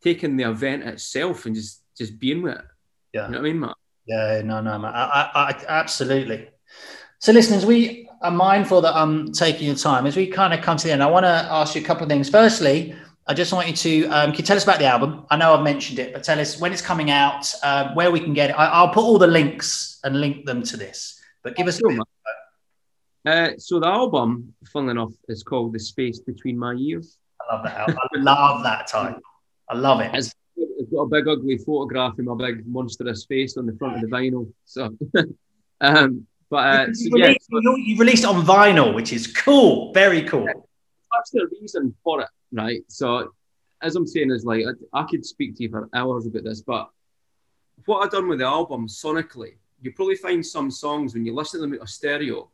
taking 0.00 0.36
the 0.36 0.48
event 0.48 0.84
itself 0.84 1.46
and 1.46 1.54
just 1.56 1.82
just 1.96 2.18
being 2.18 2.42
with 2.42 2.56
it. 2.56 2.64
Yeah, 3.12 3.26
you 3.26 3.32
know 3.32 3.38
what 3.38 3.46
I 3.46 3.50
mean, 3.50 3.60
Matt? 3.60 3.76
Yeah, 4.06 4.42
no, 4.44 4.60
no, 4.60 4.78
Matt. 4.78 4.94
I, 4.94 5.30
I, 5.34 5.40
I 5.40 5.64
absolutely. 5.68 6.48
So, 7.18 7.32
listeners, 7.32 7.66
we 7.66 8.08
are 8.22 8.30
mindful 8.30 8.80
that 8.82 8.94
I'm 8.94 9.32
taking 9.32 9.66
your 9.66 9.76
time 9.76 10.06
as 10.06 10.16
we 10.16 10.28
kind 10.28 10.54
of 10.54 10.60
come 10.60 10.76
to 10.76 10.86
the 10.86 10.92
end. 10.92 11.02
I 11.02 11.06
want 11.06 11.24
to 11.24 11.48
ask 11.50 11.74
you 11.74 11.82
a 11.82 11.84
couple 11.84 12.04
of 12.04 12.08
things. 12.08 12.30
Firstly, 12.30 12.94
I 13.28 13.34
just 13.34 13.52
want 13.52 13.68
you 13.68 13.74
to 13.74 14.06
um, 14.06 14.30
can 14.30 14.38
you 14.38 14.44
tell 14.44 14.56
us 14.56 14.64
about 14.64 14.78
the 14.78 14.86
album? 14.86 15.26
I 15.30 15.36
know 15.36 15.52
I've 15.52 15.62
mentioned 15.62 15.98
it, 15.98 16.14
but 16.14 16.24
tell 16.24 16.40
us 16.40 16.58
when 16.58 16.72
it's 16.72 16.80
coming 16.80 17.10
out, 17.10 17.52
uh, 17.62 17.92
where 17.92 18.10
we 18.10 18.20
can 18.20 18.32
get 18.32 18.48
it. 18.48 18.54
I, 18.54 18.82
will 18.82 18.88
put 18.88 19.04
all 19.04 19.18
the 19.18 19.26
links 19.26 20.00
and 20.02 20.18
link 20.18 20.46
them 20.46 20.62
to 20.62 20.78
this. 20.78 21.20
But 21.44 21.54
give 21.54 21.66
us. 21.66 21.78
a 21.82 22.00
uh, 23.28 23.50
so 23.58 23.80
the 23.80 23.86
album, 23.86 24.54
funnily 24.72 24.92
enough, 24.92 25.12
is 25.28 25.42
called 25.42 25.74
"The 25.74 25.78
Space 25.78 26.20
Between 26.20 26.58
My 26.58 26.72
Ears." 26.72 27.18
I 27.38 27.54
love 27.54 27.64
that. 27.64 27.80
Album. 27.80 27.96
I 27.98 28.18
love 28.18 28.62
that 28.62 28.86
title. 28.86 29.20
I 29.68 29.76
love 29.76 30.00
it. 30.00 30.10
It's, 30.14 30.34
it's 30.56 30.90
got 30.90 31.02
a 31.02 31.08
big 31.08 31.28
ugly 31.28 31.58
photograph 31.58 32.18
of 32.18 32.24
my 32.24 32.34
big 32.34 32.66
monstrous 32.66 33.26
face 33.26 33.58
on 33.58 33.66
the 33.66 33.74
front 33.74 33.96
of 33.96 34.00
the 34.00 34.06
vinyl. 34.06 34.50
So, 34.64 34.96
um, 35.82 36.26
but 36.48 36.56
uh, 36.56 36.86
you, 36.88 36.94
so, 36.94 37.10
released, 37.10 37.48
yeah, 37.50 37.74
you 37.76 37.96
released 37.98 38.24
it 38.24 38.30
on 38.30 38.46
vinyl, 38.46 38.94
which 38.94 39.12
is 39.12 39.26
cool. 39.26 39.92
Very 39.92 40.22
cool. 40.22 40.46
That's 40.46 41.30
the 41.30 41.46
reason 41.60 41.94
for 42.02 42.22
it 42.22 42.28
right? 42.52 42.82
So, 42.88 43.32
as 43.82 43.96
I'm 43.96 44.06
saying, 44.06 44.30
is 44.30 44.44
like 44.44 44.64
I, 44.66 45.00
I 45.00 45.04
could 45.04 45.24
speak 45.24 45.56
to 45.56 45.62
you 45.62 45.70
for 45.70 45.88
hours 45.94 46.26
about 46.26 46.44
this, 46.44 46.60
but 46.60 46.90
what 47.84 48.04
I've 48.04 48.10
done 48.10 48.28
with 48.28 48.40
the 48.40 48.46
album 48.46 48.88
sonically, 48.88 49.54
you 49.80 49.92
probably 49.92 50.16
find 50.16 50.44
some 50.44 50.70
songs 50.70 51.14
when 51.14 51.24
you 51.24 51.34
listen 51.34 51.60
to 51.60 51.66
them 51.66 51.78
a 51.80 51.86
stereo 51.86 52.50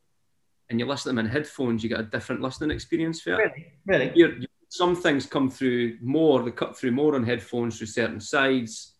and 0.70 0.78
you 0.78 0.86
listen 0.86 1.11
to 1.11 1.16
them 1.16 1.26
in 1.26 1.30
headphones, 1.30 1.82
you 1.82 1.88
get 1.88 2.01
a 2.01 2.05
different 2.05 2.42
listening 2.42 2.70
experience 2.70 3.20
for 3.20 3.34
it. 3.34 3.36
Really, 3.38 3.72
really. 3.86 4.12
You're, 4.14 4.38
you, 4.38 4.47
some 4.68 4.97
things 4.97 5.26
come 5.26 5.51
through 5.51 5.99
more, 6.03 6.42
they 6.42 6.51
cut 6.51 6.76
through 6.76 6.90
more 6.90 7.14
on 7.14 7.24
headphones 7.24 7.78
through 7.78 7.86
certain 7.86 8.20
sides 8.20 8.95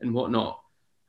and 0.00 0.12
whatnot. 0.12 0.60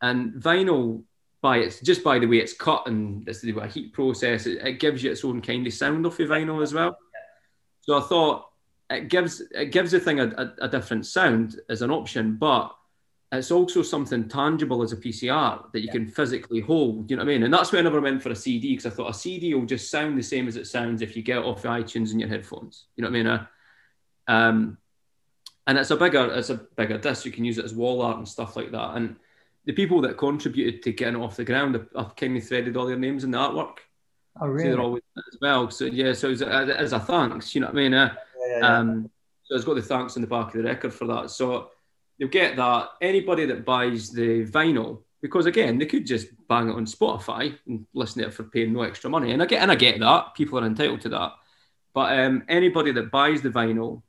And 0.02 0.34
vinyl, 0.34 1.04
by 1.42 1.58
its 1.58 1.80
just 1.80 2.04
by 2.04 2.20
the 2.20 2.28
way 2.28 2.38
it's 2.38 2.54
cut 2.54 2.86
and 2.86 3.28
it's 3.28 3.42
the 3.42 3.52
heat 3.68 3.94
process, 3.94 4.46
it, 4.46 4.62
it, 4.64 4.80
gives 4.80 5.04
you 5.04 5.12
its 5.12 5.26
own 5.26 5.42
kind 5.42 5.66
of 5.66 5.74
sound 5.74 6.06
off 6.06 6.20
your 6.20 6.28
vinyl 6.28 6.62
as 6.62 6.74
well. 6.74 6.96
So 7.82 7.98
I 7.98 8.02
thought 8.02 8.46
it 8.92 9.08
gives 9.08 9.42
it 9.52 9.72
gives 9.72 9.92
the 9.92 10.00
thing 10.00 10.20
a, 10.20 10.28
a, 10.38 10.66
a, 10.66 10.68
different 10.68 11.06
sound 11.06 11.60
as 11.70 11.82
an 11.82 11.92
option, 11.92 12.36
but 12.36 12.76
it's 13.32 13.52
also 13.52 13.82
something 13.82 14.28
tangible 14.28 14.84
as 14.84 14.92
a 14.92 14.98
PCR 14.98 15.72
that 15.72 15.80
you 15.80 15.86
yeah. 15.88 15.94
can 15.94 16.08
physically 16.08 16.60
hold. 16.60 17.10
You 17.10 17.16
know 17.16 17.24
what 17.24 17.30
I 17.30 17.34
mean? 17.34 17.44
And 17.44 17.54
that's 17.54 17.72
why 17.72 17.80
I 17.80 17.84
never 17.84 18.02
went 18.02 18.22
for 18.22 18.30
a 18.30 18.36
CD 18.36 18.76
because 18.76 18.92
I 18.92 18.96
thought 18.96 19.10
a 19.10 19.14
CD 19.14 19.54
will 19.54 19.66
just 19.66 19.90
sound 19.90 20.18
the 20.18 20.24
same 20.24 20.48
as 20.48 20.58
it 20.58 20.68
sounds 20.68 21.02
if 21.02 21.16
you 21.16 21.24
get 21.24 21.38
it 21.38 21.46
off 21.46 21.64
iTunes 21.64 22.12
in 22.12 22.20
your 22.20 22.28
headphones. 22.28 22.86
You 22.96 23.04
know 23.04 23.10
what 23.10 23.16
I 23.16 23.24
mean? 23.24 23.28
Uh, 23.28 23.46
um, 24.28 24.78
and 25.68 25.78
it's 25.78 25.92
a 25.92 25.96
bigger 25.96 26.26
it's 26.34 26.50
a 26.50 26.56
bigger 26.56 26.98
disc. 26.98 27.26
You 27.26 27.32
can 27.32 27.46
use 27.46 27.58
it 27.58 27.66
as 27.66 27.74
wall 27.74 28.02
art 28.02 28.18
and 28.18 28.28
stuff 28.28 28.58
like 28.58 28.72
that. 28.72 28.98
And 28.98 29.16
the 29.66 29.74
people 29.74 30.02
that 30.02 30.18
contributed 30.18 30.84
to 30.84 30.92
getting 30.92 31.22
it 31.22 31.24
off 31.24 31.38
the 31.38 31.46
ground, 31.46 31.80
I've 31.96 32.16
kind 32.16 32.36
of 32.36 32.46
threaded 32.46 32.76
all 32.76 32.88
their 32.88 32.98
names 32.98 33.24
in 33.24 33.32
the 33.32 33.38
artwork. 33.38 33.78
Oh, 34.40 34.48
really? 34.48 34.66
So 34.66 34.70
they're 34.72 34.82
always 34.82 35.04
as 35.18 35.38
well. 35.42 35.72
So 35.72 35.86
yeah, 35.86 36.14
so 36.14 36.32
as 36.32 36.42
a, 36.42 36.48
as 36.50 36.94
a 36.94 37.00
thanks, 37.00 37.54
you 37.54 37.62
know 37.62 37.68
what 37.68 37.76
I 37.76 37.80
mean? 37.80 37.94
Uh, 37.94 38.14
yeah, 38.48 38.60
Um, 38.80 39.10
so 39.44 39.56
it's 39.56 39.66
got 39.66 39.76
the 39.76 39.82
thanks 39.82 40.16
in 40.16 40.22
the 40.22 40.28
back 40.28 40.48
of 40.48 40.54
the 40.54 40.64
record 40.64 40.94
for 40.94 41.06
that. 41.08 41.30
So 41.30 41.72
you'll 42.18 42.30
get 42.30 42.56
that. 42.56 42.90
Anybody 43.02 43.46
that 43.46 43.66
buys 43.66 44.12
the 44.12 44.46
vinyl, 44.46 45.04
because 45.22 45.46
again, 45.46 45.78
they 45.78 45.86
could 45.86 46.06
just 46.06 46.28
bang 46.48 46.70
it 46.70 46.76
on 46.76 46.86
Spotify 46.86 47.58
and 47.68 47.86
listen 47.94 48.22
to 48.22 48.28
it 48.28 48.34
for 48.34 48.44
paying 48.44 48.74
no 48.74 48.84
extra 48.84 49.10
money. 49.10 49.32
And 49.32 49.42
I 49.42 49.46
get 49.46 49.62
and 49.62 49.72
I 49.72 49.76
get 49.76 50.00
that. 50.00 50.34
People 50.36 50.60
are 50.60 50.66
entitled 50.66 51.02
to 51.02 51.10
that. 51.10 51.34
But 51.94 52.20
um, 52.20 52.44
anybody 52.48 52.92
that 52.94 53.12
buys 53.12 53.42
the 53.42 53.50
vinyl, 53.50 54.02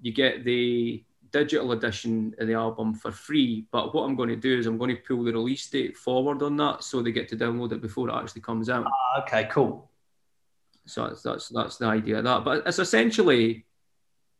you 0.00 0.12
get 0.12 0.44
the 0.44 1.04
digital 1.30 1.72
edition 1.72 2.34
of 2.38 2.46
the 2.46 2.54
album 2.54 2.94
for 2.94 3.12
free. 3.12 3.66
But 3.70 3.94
what 3.94 4.04
I'm 4.04 4.16
going 4.16 4.30
to 4.30 4.36
do 4.36 4.58
is 4.58 4.66
I'm 4.66 4.78
going 4.78 4.96
to 4.96 5.02
pull 5.02 5.24
the 5.24 5.32
release 5.32 5.68
date 5.68 5.96
forward 5.96 6.42
on 6.42 6.56
that 6.56 6.82
so 6.82 7.02
they 7.02 7.12
get 7.12 7.28
to 7.28 7.36
download 7.36 7.72
it 7.72 7.82
before 7.82 8.08
it 8.08 8.14
actually 8.14 8.40
comes 8.42 8.70
out. 8.70 8.86
Ah, 8.86 9.22
okay, 9.22 9.48
cool. 9.50 9.90
So 10.86 11.08
that's 11.08 11.22
that's 11.22 11.48
that's 11.48 11.76
the 11.76 11.86
idea 11.86 12.18
of 12.18 12.24
that. 12.24 12.44
But 12.44 12.66
it's 12.66 12.78
essentially 12.78 13.66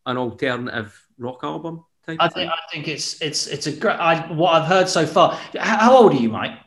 an 0.06 0.16
alternative 0.16 1.06
rock 1.18 1.40
album 1.42 1.84
type. 2.06 2.16
I 2.20 2.28
think 2.28 2.50
I 2.50 2.58
think 2.72 2.88
it's 2.88 3.20
it's 3.20 3.46
it's 3.46 3.66
a 3.66 3.72
great. 3.72 3.96
I, 3.96 4.32
what 4.32 4.54
I've 4.54 4.68
heard 4.68 4.88
so 4.88 5.06
far. 5.06 5.38
How 5.58 5.96
old 5.96 6.12
are 6.12 6.16
you, 6.16 6.28
Mike? 6.28 6.58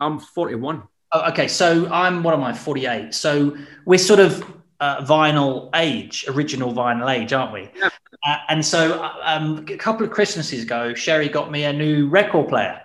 I'm 0.00 0.18
41. 0.18 0.82
Oh, 1.12 1.30
okay, 1.30 1.48
so 1.48 1.88
I'm 1.92 2.22
what 2.22 2.34
am 2.34 2.42
I? 2.42 2.52
48. 2.52 3.14
So 3.14 3.56
we're 3.84 3.98
sort 3.98 4.20
of 4.20 4.42
uh, 4.80 5.04
vinyl 5.04 5.70
age, 5.74 6.24
original 6.28 6.72
vinyl 6.72 7.12
age, 7.12 7.32
aren't 7.32 7.52
we? 7.52 7.70
Yeah. 7.76 7.88
Uh, 8.26 8.36
and 8.48 8.64
so 8.64 9.00
uh, 9.02 9.12
um, 9.22 9.64
a 9.68 9.76
couple 9.76 10.04
of 10.04 10.12
Christmases 10.12 10.62
ago, 10.62 10.94
Sherry 10.94 11.28
got 11.28 11.50
me 11.50 11.64
a 11.64 11.72
new 11.72 12.08
record 12.08 12.48
player. 12.48 12.80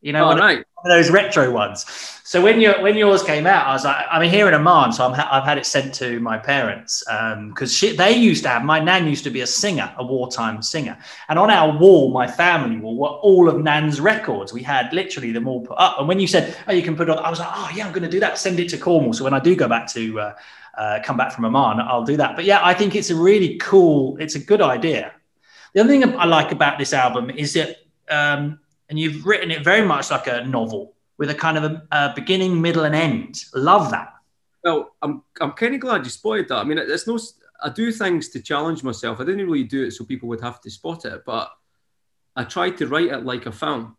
You 0.00 0.12
know, 0.12 0.30
oh, 0.30 0.36
right 0.36 0.64
those 0.84 1.10
retro 1.10 1.50
ones. 1.50 1.86
So 2.26 2.40
when 2.40 2.60
you 2.60 2.72
when 2.80 2.96
yours 2.96 3.22
came 3.22 3.46
out, 3.46 3.66
I 3.66 3.72
was 3.72 3.84
like, 3.84 4.06
I'm 4.10 4.22
here 4.28 4.48
in 4.48 4.54
Oman, 4.54 4.92
so 4.92 5.06
i 5.06 5.14
have 5.14 5.44
had 5.44 5.58
it 5.58 5.66
sent 5.66 5.94
to 5.96 6.20
my 6.20 6.38
parents 6.38 7.02
because 7.48 7.82
um, 7.82 7.96
they 7.96 8.12
used 8.12 8.42
to 8.44 8.48
have. 8.48 8.64
My 8.64 8.80
nan 8.80 9.06
used 9.06 9.24
to 9.24 9.30
be 9.30 9.42
a 9.42 9.46
singer, 9.46 9.92
a 9.98 10.04
wartime 10.04 10.62
singer, 10.62 10.96
and 11.28 11.38
on 11.38 11.50
our 11.50 11.76
wall, 11.78 12.10
my 12.10 12.26
family 12.26 12.78
wall, 12.78 12.96
were 12.96 13.08
all 13.08 13.48
of 13.48 13.62
Nan's 13.62 14.00
records. 14.00 14.52
We 14.52 14.62
had 14.62 14.92
literally 14.92 15.32
them 15.32 15.46
all 15.46 15.60
put 15.60 15.76
up. 15.78 15.98
And 15.98 16.08
when 16.08 16.18
you 16.18 16.26
said, 16.26 16.56
"Oh, 16.66 16.72
you 16.72 16.82
can 16.82 16.96
put 16.96 17.10
on," 17.10 17.18
I 17.18 17.28
was 17.28 17.40
like, 17.40 17.50
"Oh 17.52 17.70
yeah, 17.74 17.86
I'm 17.86 17.92
going 17.92 18.04
to 18.04 18.08
do 18.08 18.20
that. 18.20 18.38
Send 18.38 18.58
it 18.58 18.68
to 18.70 18.78
Cornwall." 18.78 19.12
So 19.12 19.24
when 19.24 19.34
I 19.34 19.40
do 19.40 19.54
go 19.54 19.68
back 19.68 19.86
to 19.88 20.20
uh, 20.20 20.34
uh, 20.78 21.00
come 21.04 21.16
back 21.16 21.32
from 21.32 21.44
Oman, 21.44 21.80
I'll 21.80 22.04
do 22.04 22.16
that. 22.16 22.36
But 22.36 22.46
yeah, 22.46 22.60
I 22.62 22.74
think 22.74 22.94
it's 22.94 23.10
a 23.10 23.16
really 23.16 23.58
cool. 23.58 24.16
It's 24.18 24.34
a 24.34 24.40
good 24.40 24.62
idea. 24.62 25.12
The 25.74 25.80
other 25.80 25.90
thing 25.90 26.04
I 26.04 26.24
like 26.24 26.52
about 26.52 26.78
this 26.78 26.92
album 26.92 27.30
is 27.30 27.52
that 27.54 27.76
um, 28.08 28.60
and 28.88 28.98
you've 28.98 29.24
written 29.24 29.50
it 29.50 29.64
very 29.64 29.86
much 29.86 30.10
like 30.10 30.26
a 30.26 30.44
novel 30.44 30.94
with 31.18 31.30
a 31.30 31.34
kind 31.34 31.56
of 31.56 31.64
a, 31.64 31.82
a 31.92 32.12
beginning, 32.14 32.60
middle, 32.60 32.84
and 32.84 32.94
end. 32.94 33.44
Love 33.54 33.90
that. 33.90 34.14
Well, 34.62 34.94
I'm 35.02 35.22
I'm 35.40 35.52
kind 35.52 35.74
of 35.74 35.80
glad 35.80 36.04
you 36.04 36.10
spotted 36.10 36.48
that. 36.48 36.58
I 36.58 36.64
mean, 36.64 36.78
it's 36.78 37.06
no. 37.06 37.18
I 37.62 37.70
do 37.70 37.92
things 37.92 38.28
to 38.30 38.42
challenge 38.42 38.82
myself. 38.82 39.20
I 39.20 39.24
didn't 39.24 39.46
really 39.46 39.64
do 39.64 39.84
it 39.84 39.92
so 39.92 40.04
people 40.04 40.28
would 40.28 40.40
have 40.40 40.60
to 40.62 40.70
spot 40.70 41.04
it, 41.04 41.22
but 41.24 41.50
I 42.36 42.44
tried 42.44 42.76
to 42.78 42.86
write 42.86 43.08
it 43.08 43.24
like 43.24 43.46
a 43.46 43.52
film. 43.52 43.96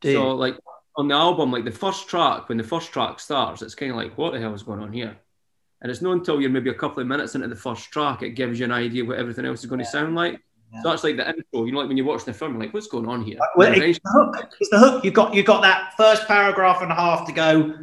Dude. 0.00 0.16
So, 0.16 0.32
like 0.32 0.58
on 0.96 1.08
the 1.08 1.14
album, 1.14 1.52
like 1.52 1.64
the 1.64 1.70
first 1.70 2.08
track, 2.08 2.48
when 2.48 2.58
the 2.58 2.64
first 2.64 2.92
track 2.92 3.20
starts, 3.20 3.62
it's 3.62 3.74
kind 3.74 3.92
of 3.92 3.96
like, 3.96 4.18
what 4.18 4.32
the 4.32 4.40
hell 4.40 4.54
is 4.54 4.62
going 4.62 4.80
on 4.80 4.92
here? 4.92 5.16
And 5.80 5.90
it's 5.90 6.02
not 6.02 6.12
until 6.12 6.40
you're 6.40 6.50
maybe 6.50 6.70
a 6.70 6.74
couple 6.74 7.00
of 7.00 7.06
minutes 7.06 7.34
into 7.34 7.48
the 7.48 7.56
first 7.56 7.90
track, 7.90 8.22
it 8.22 8.30
gives 8.30 8.58
you 8.58 8.66
an 8.66 8.72
idea 8.72 9.04
what 9.04 9.18
everything 9.18 9.46
else 9.46 9.60
is 9.60 9.66
going 9.66 9.78
to 9.78 9.84
sound 9.84 10.14
like. 10.14 10.40
Yeah. 10.72 10.82
So 10.82 10.90
that's 10.90 11.04
like 11.04 11.16
the 11.16 11.28
intro. 11.28 11.64
You 11.64 11.72
know, 11.72 11.80
like 11.80 11.88
when 11.88 11.96
you're 11.96 12.06
watching 12.06 12.26
the 12.26 12.34
film, 12.34 12.58
like, 12.58 12.72
what's 12.72 12.86
going 12.86 13.08
on 13.08 13.22
here? 13.22 13.38
Uh, 13.40 13.46
well, 13.56 13.72
it's 13.72 13.98
the 14.02 14.10
hook. 14.10 14.54
It's 14.60 14.70
the 14.70 14.78
hook. 14.78 15.04
You 15.04 15.10
got 15.10 15.34
you 15.34 15.42
got 15.42 15.62
that 15.62 15.94
first 15.96 16.26
paragraph 16.26 16.82
and 16.82 16.92
a 16.92 16.94
half 16.94 17.26
to 17.26 17.32
go. 17.32 17.74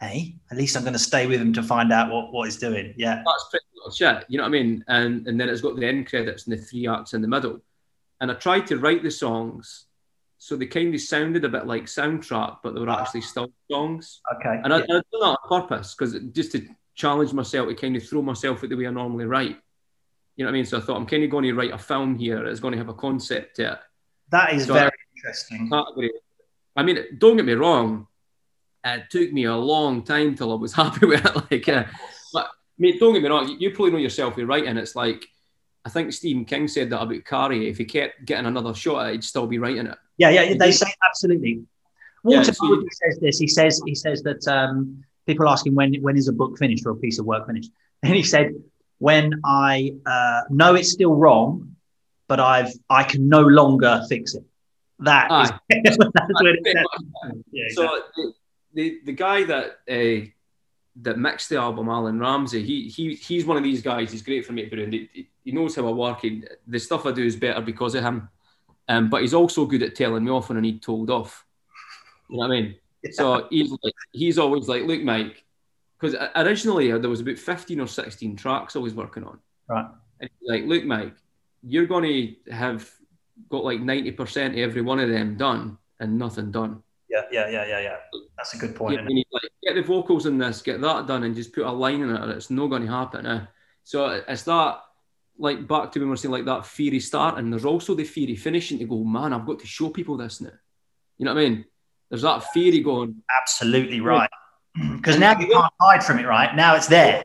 Hey, 0.00 0.36
at 0.50 0.56
least 0.56 0.76
I'm 0.76 0.82
going 0.82 0.94
to 0.94 0.98
stay 0.98 1.26
with 1.26 1.40
him 1.40 1.52
to 1.54 1.62
find 1.62 1.92
out 1.92 2.10
what, 2.10 2.32
what 2.32 2.44
he's 2.44 2.56
doing. 2.56 2.94
Yeah, 2.96 3.22
that's 3.24 3.46
pretty 3.50 3.66
much 3.84 4.00
it. 4.00 4.26
You 4.28 4.38
know 4.38 4.44
what 4.44 4.48
I 4.48 4.52
mean? 4.52 4.84
And 4.88 5.26
and 5.26 5.40
then 5.40 5.48
it's 5.48 5.60
got 5.60 5.76
the 5.76 5.86
end 5.86 6.08
credits 6.08 6.46
and 6.46 6.52
the 6.52 6.62
three 6.62 6.88
acts 6.88 7.14
in 7.14 7.22
the 7.22 7.28
middle. 7.28 7.60
And 8.20 8.30
I 8.30 8.34
tried 8.34 8.66
to 8.68 8.78
write 8.78 9.02
the 9.02 9.10
songs 9.10 9.86
so 10.44 10.56
they 10.56 10.66
kind 10.66 10.94
of 10.94 11.00
sounded 11.00 11.42
a 11.46 11.48
bit 11.48 11.66
like 11.66 11.84
soundtrack, 11.84 12.58
but 12.62 12.74
they 12.74 12.80
were 12.80 12.90
ah. 12.90 13.00
actually 13.00 13.22
still 13.22 13.50
songs. 13.70 14.20
Okay. 14.34 14.60
And 14.62 14.74
I, 14.74 14.78
yeah. 14.80 14.84
I 14.84 14.94
did 14.96 15.04
that 15.12 15.24
on 15.24 15.36
purpose 15.48 15.94
because 15.94 16.18
just 16.32 16.52
to 16.52 16.68
challenge 16.94 17.32
myself 17.32 17.68
to 17.68 17.74
kind 17.74 17.96
of 17.96 18.06
throw 18.06 18.20
myself 18.20 18.62
at 18.62 18.68
the 18.68 18.76
way 18.76 18.86
I 18.86 18.90
normally 18.90 19.24
write. 19.24 19.56
You 20.36 20.44
know 20.44 20.50
what 20.50 20.54
I 20.54 20.58
mean? 20.58 20.64
So 20.64 20.78
I 20.78 20.80
thought 20.80 20.96
I'm 20.96 21.06
kind 21.06 21.22
of 21.22 21.30
going 21.30 21.44
to 21.44 21.54
write 21.54 21.72
a 21.72 21.78
film 21.78 22.16
here. 22.16 22.44
It's 22.46 22.60
going 22.60 22.72
to 22.72 22.78
have 22.78 22.88
a 22.88 22.94
concept 22.94 23.56
to 23.56 23.72
it. 23.72 23.78
That 24.30 24.52
is 24.52 24.66
so 24.66 24.74
very 24.74 24.86
I, 24.86 25.16
interesting. 25.16 25.70
I 26.76 26.82
mean, 26.82 26.98
don't 27.18 27.36
get 27.36 27.46
me 27.46 27.52
wrong. 27.52 28.08
It 28.84 29.04
took 29.10 29.32
me 29.32 29.44
a 29.44 29.56
long 29.56 30.02
time 30.02 30.34
till 30.34 30.52
I 30.52 30.56
was 30.56 30.72
happy 30.82 31.06
with 31.06 31.24
it. 31.24 31.50
Like, 31.50 31.68
uh, 31.68 31.84
but 32.32 32.50
mean, 32.78 32.98
don't 32.98 33.14
get 33.14 33.22
me 33.22 33.28
wrong. 33.28 33.56
You, 33.58 33.70
probably 33.70 33.92
know 33.92 33.98
yourself 33.98 34.36
with 34.36 34.46
writing. 34.46 34.76
It's 34.76 34.96
like 34.96 35.24
I 35.84 35.90
think 35.90 36.12
Stephen 36.12 36.44
King 36.44 36.68
said 36.68 36.90
that 36.90 37.02
about 37.02 37.24
Carrie. 37.24 37.68
If 37.68 37.78
he 37.78 37.84
kept 37.84 38.24
getting 38.24 38.46
another 38.46 38.74
shot 38.74 39.12
he'd 39.12 39.24
still 39.24 39.46
be 39.46 39.58
writing 39.58 39.86
it. 39.86 39.98
Yeah, 40.16 40.30
yeah, 40.30 40.54
they 40.54 40.72
say 40.72 40.92
absolutely. 41.04 41.64
Walter 42.22 42.52
yeah, 42.62 42.80
says 42.90 43.18
this. 43.20 43.38
He 43.38 43.46
says 43.46 43.82
he 43.84 43.94
says 43.94 44.22
that 44.22 44.46
um, 44.48 45.04
people 45.26 45.48
ask 45.48 45.66
him 45.66 45.74
when 45.74 45.94
when 45.96 46.16
is 46.16 46.28
a 46.28 46.32
book 46.32 46.56
finished 46.58 46.86
or 46.86 46.90
a 46.90 46.96
piece 46.96 47.18
of 47.18 47.26
work 47.26 47.46
finished, 47.46 47.70
and 48.02 48.14
he 48.14 48.22
said 48.22 48.52
when 48.98 49.40
I 49.44 49.94
uh, 50.06 50.42
know 50.50 50.74
it's 50.74 50.92
still 50.92 51.14
wrong, 51.14 51.76
but 52.28 52.40
I've 52.40 52.72
I 52.88 53.04
can 53.04 53.28
no 53.28 53.40
longer 53.40 54.02
fix 54.08 54.34
it. 54.34 54.44
That 55.00 55.30
is, 55.30 55.50
that's 55.84 55.96
it 56.40 56.86
yeah, 57.50 57.64
So 57.72 58.02
the, 58.16 58.32
the, 58.74 58.98
the 59.06 59.12
guy 59.12 59.44
that 59.44 59.78
uh, 59.88 60.26
that 61.02 61.18
mixed 61.18 61.48
the 61.48 61.56
album, 61.56 61.88
Alan 61.88 62.18
Ramsey, 62.18 62.62
he 62.62 62.88
he 62.88 63.14
he's 63.14 63.44
one 63.44 63.56
of 63.56 63.64
these 63.64 63.82
guys. 63.82 64.12
He's 64.12 64.22
great 64.22 64.46
for 64.46 64.52
me 64.52 64.68
to 64.68 64.90
He, 64.90 65.28
he 65.44 65.52
knows 65.52 65.74
how 65.76 65.88
I 65.88 65.90
work. 65.90 66.20
He, 66.20 66.44
the 66.66 66.78
stuff 66.78 67.06
I 67.06 67.12
do 67.12 67.24
is 67.24 67.36
better 67.36 67.60
because 67.60 67.94
of 67.94 68.04
him. 68.04 68.28
Um, 68.88 69.08
but 69.08 69.22
he's 69.22 69.34
also 69.34 69.64
good 69.64 69.82
at 69.82 69.94
telling 69.94 70.24
me 70.24 70.30
off 70.30 70.48
when 70.48 70.58
I 70.58 70.60
need 70.60 70.82
told 70.82 71.10
off. 71.10 71.44
You 72.28 72.36
know 72.36 72.48
what 72.48 72.56
I 72.56 72.60
mean? 72.60 72.74
Yeah. 73.04 73.10
So 73.12 73.46
he's 73.50 73.70
like, 73.70 73.92
he's 74.12 74.38
always 74.38 74.66
like, 74.66 74.84
look, 74.84 75.02
Mike, 75.02 75.43
because 76.04 76.30
originally 76.36 76.92
there 76.92 77.08
was 77.08 77.20
about 77.20 77.38
15 77.38 77.80
or 77.80 77.86
16 77.86 78.36
tracks 78.36 78.76
I 78.76 78.78
was 78.78 78.94
working 78.94 79.24
on. 79.24 79.38
Right. 79.68 79.86
And 80.20 80.30
like, 80.46 80.64
look, 80.64 80.84
Mike, 80.84 81.14
you're 81.62 81.86
going 81.86 82.04
to 82.04 82.52
have 82.52 82.90
got 83.48 83.64
like 83.64 83.80
90% 83.80 84.50
of 84.50 84.58
every 84.58 84.82
one 84.82 85.00
of 85.00 85.08
them 85.08 85.36
done 85.36 85.78
and 86.00 86.18
nothing 86.18 86.50
done. 86.50 86.82
Yeah, 87.08 87.22
yeah, 87.30 87.48
yeah, 87.48 87.66
yeah, 87.66 87.80
yeah. 87.80 87.96
That's 88.36 88.54
a 88.54 88.58
good 88.58 88.74
point. 88.74 89.00
You, 89.00 89.14
need, 89.14 89.26
like, 89.30 89.50
get 89.62 89.76
the 89.76 89.82
vocals 89.82 90.26
in 90.26 90.36
this, 90.36 90.60
get 90.62 90.80
that 90.80 91.06
done, 91.06 91.22
and 91.22 91.34
just 91.34 91.52
put 91.52 91.64
a 91.64 91.70
line 91.70 92.02
in 92.02 92.14
it, 92.14 92.20
or 92.20 92.30
it's 92.32 92.50
not 92.50 92.66
going 92.66 92.82
to 92.82 92.88
happen. 92.88 93.24
Eh? 93.24 93.40
So 93.84 94.22
it's 94.26 94.42
that, 94.42 94.80
like, 95.38 95.66
back 95.68 95.92
to 95.92 96.00
when 96.00 96.08
we 96.08 96.10
were 96.10 96.16
saying, 96.16 96.32
like, 96.32 96.44
that 96.46 96.66
theory 96.66 96.98
start, 96.98 97.38
and 97.38 97.52
There's 97.52 97.64
also 97.64 97.94
the 97.94 98.04
theory 98.04 98.34
finishing 98.34 98.78
to 98.80 98.84
go, 98.84 99.04
man, 99.04 99.32
I've 99.32 99.46
got 99.46 99.60
to 99.60 99.66
show 99.66 99.90
people 99.90 100.16
this 100.16 100.40
now. 100.40 100.50
You 101.18 101.26
know 101.26 101.34
what 101.34 101.44
I 101.44 101.48
mean? 101.48 101.64
There's 102.10 102.22
that 102.22 102.52
theory 102.52 102.80
going. 102.80 103.22
Absolutely 103.40 104.00
right. 104.00 104.28
Because 104.96 105.18
now 105.18 105.38
you 105.38 105.46
can't 105.46 105.72
hide 105.80 106.02
from 106.02 106.18
it, 106.18 106.26
right? 106.26 106.54
Now 106.56 106.74
it's 106.74 106.86
there. 106.86 107.22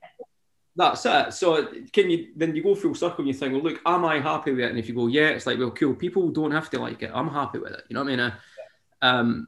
That's 0.75 1.05
it. 1.05 1.33
So 1.33 1.67
can 1.91 2.09
you 2.09 2.27
then 2.35 2.55
you 2.55 2.63
go 2.63 2.75
full 2.75 2.95
circle 2.95 3.19
and 3.19 3.27
you 3.27 3.33
think, 3.33 3.53
well, 3.53 3.63
look, 3.63 3.81
am 3.85 4.05
I 4.05 4.19
happy 4.19 4.51
with 4.51 4.61
it? 4.61 4.69
And 4.69 4.79
if 4.79 4.87
you 4.87 4.95
go, 4.95 5.07
yeah, 5.07 5.29
it's 5.29 5.45
like, 5.45 5.57
well, 5.57 5.71
cool. 5.71 5.93
People 5.93 6.29
don't 6.29 6.51
have 6.51 6.69
to 6.71 6.79
like 6.79 7.01
it. 7.01 7.11
I'm 7.13 7.29
happy 7.29 7.59
with 7.59 7.73
it. 7.73 7.83
You 7.89 7.95
know 7.95 8.03
what 8.03 8.13
I 8.13 8.15
mean? 8.15 8.19
Uh, 8.19 8.35
um, 9.01 9.47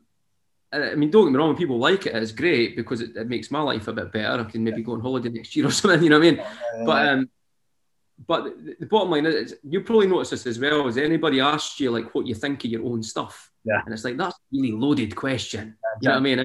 I 0.74 0.96
mean, 0.96 1.12
don't 1.12 1.26
get 1.26 1.32
me 1.32 1.38
wrong. 1.38 1.50
When 1.50 1.58
people 1.58 1.80
like 1.80 2.06
it, 2.06 2.16
it's 2.16 2.32
great 2.32 2.76
because 2.76 3.02
it, 3.02 3.16
it, 3.16 3.28
makes 3.28 3.52
my 3.52 3.62
life 3.62 3.88
a 3.88 3.94
bit 3.94 4.12
better. 4.12 4.42
I 4.42 4.50
can 4.50 4.64
maybe 4.64 4.82
go 4.82 4.94
on 4.94 5.02
holiday 5.02 5.30
next 5.30 5.56
year 5.56 5.68
or 5.68 5.72
something. 5.72 6.02
You 6.02 6.10
know 6.10 6.20
what 6.20 6.28
I 6.28 6.32
mean? 6.32 6.44
But 6.86 7.08
um, 7.10 7.30
but 8.28 8.44
the, 8.44 8.76
the 8.80 8.86
bottom 8.86 9.12
line 9.12 9.26
is, 9.26 9.56
you 9.64 9.82
probably 9.82 10.08
notice 10.08 10.30
this 10.30 10.48
as 10.48 10.60
well. 10.60 10.88
As 10.88 10.98
anybody 10.98 11.40
asked 11.40 11.80
you 11.80 11.92
like 11.92 12.14
what 12.16 12.28
you 12.28 12.36
think 12.36 12.64
of 12.64 12.72
your 12.72 12.86
own 12.86 13.04
stuff, 13.04 13.52
yeah, 13.66 13.82
and 13.86 13.94
it's 13.94 14.04
like 14.04 14.18
that's 14.18 14.36
a 14.36 14.40
really 14.52 14.72
loaded 14.72 15.16
question. 15.16 15.76
You 16.02 16.10
know 16.10 16.16
what 16.16 16.20
I 16.20 16.22
mean? 16.22 16.38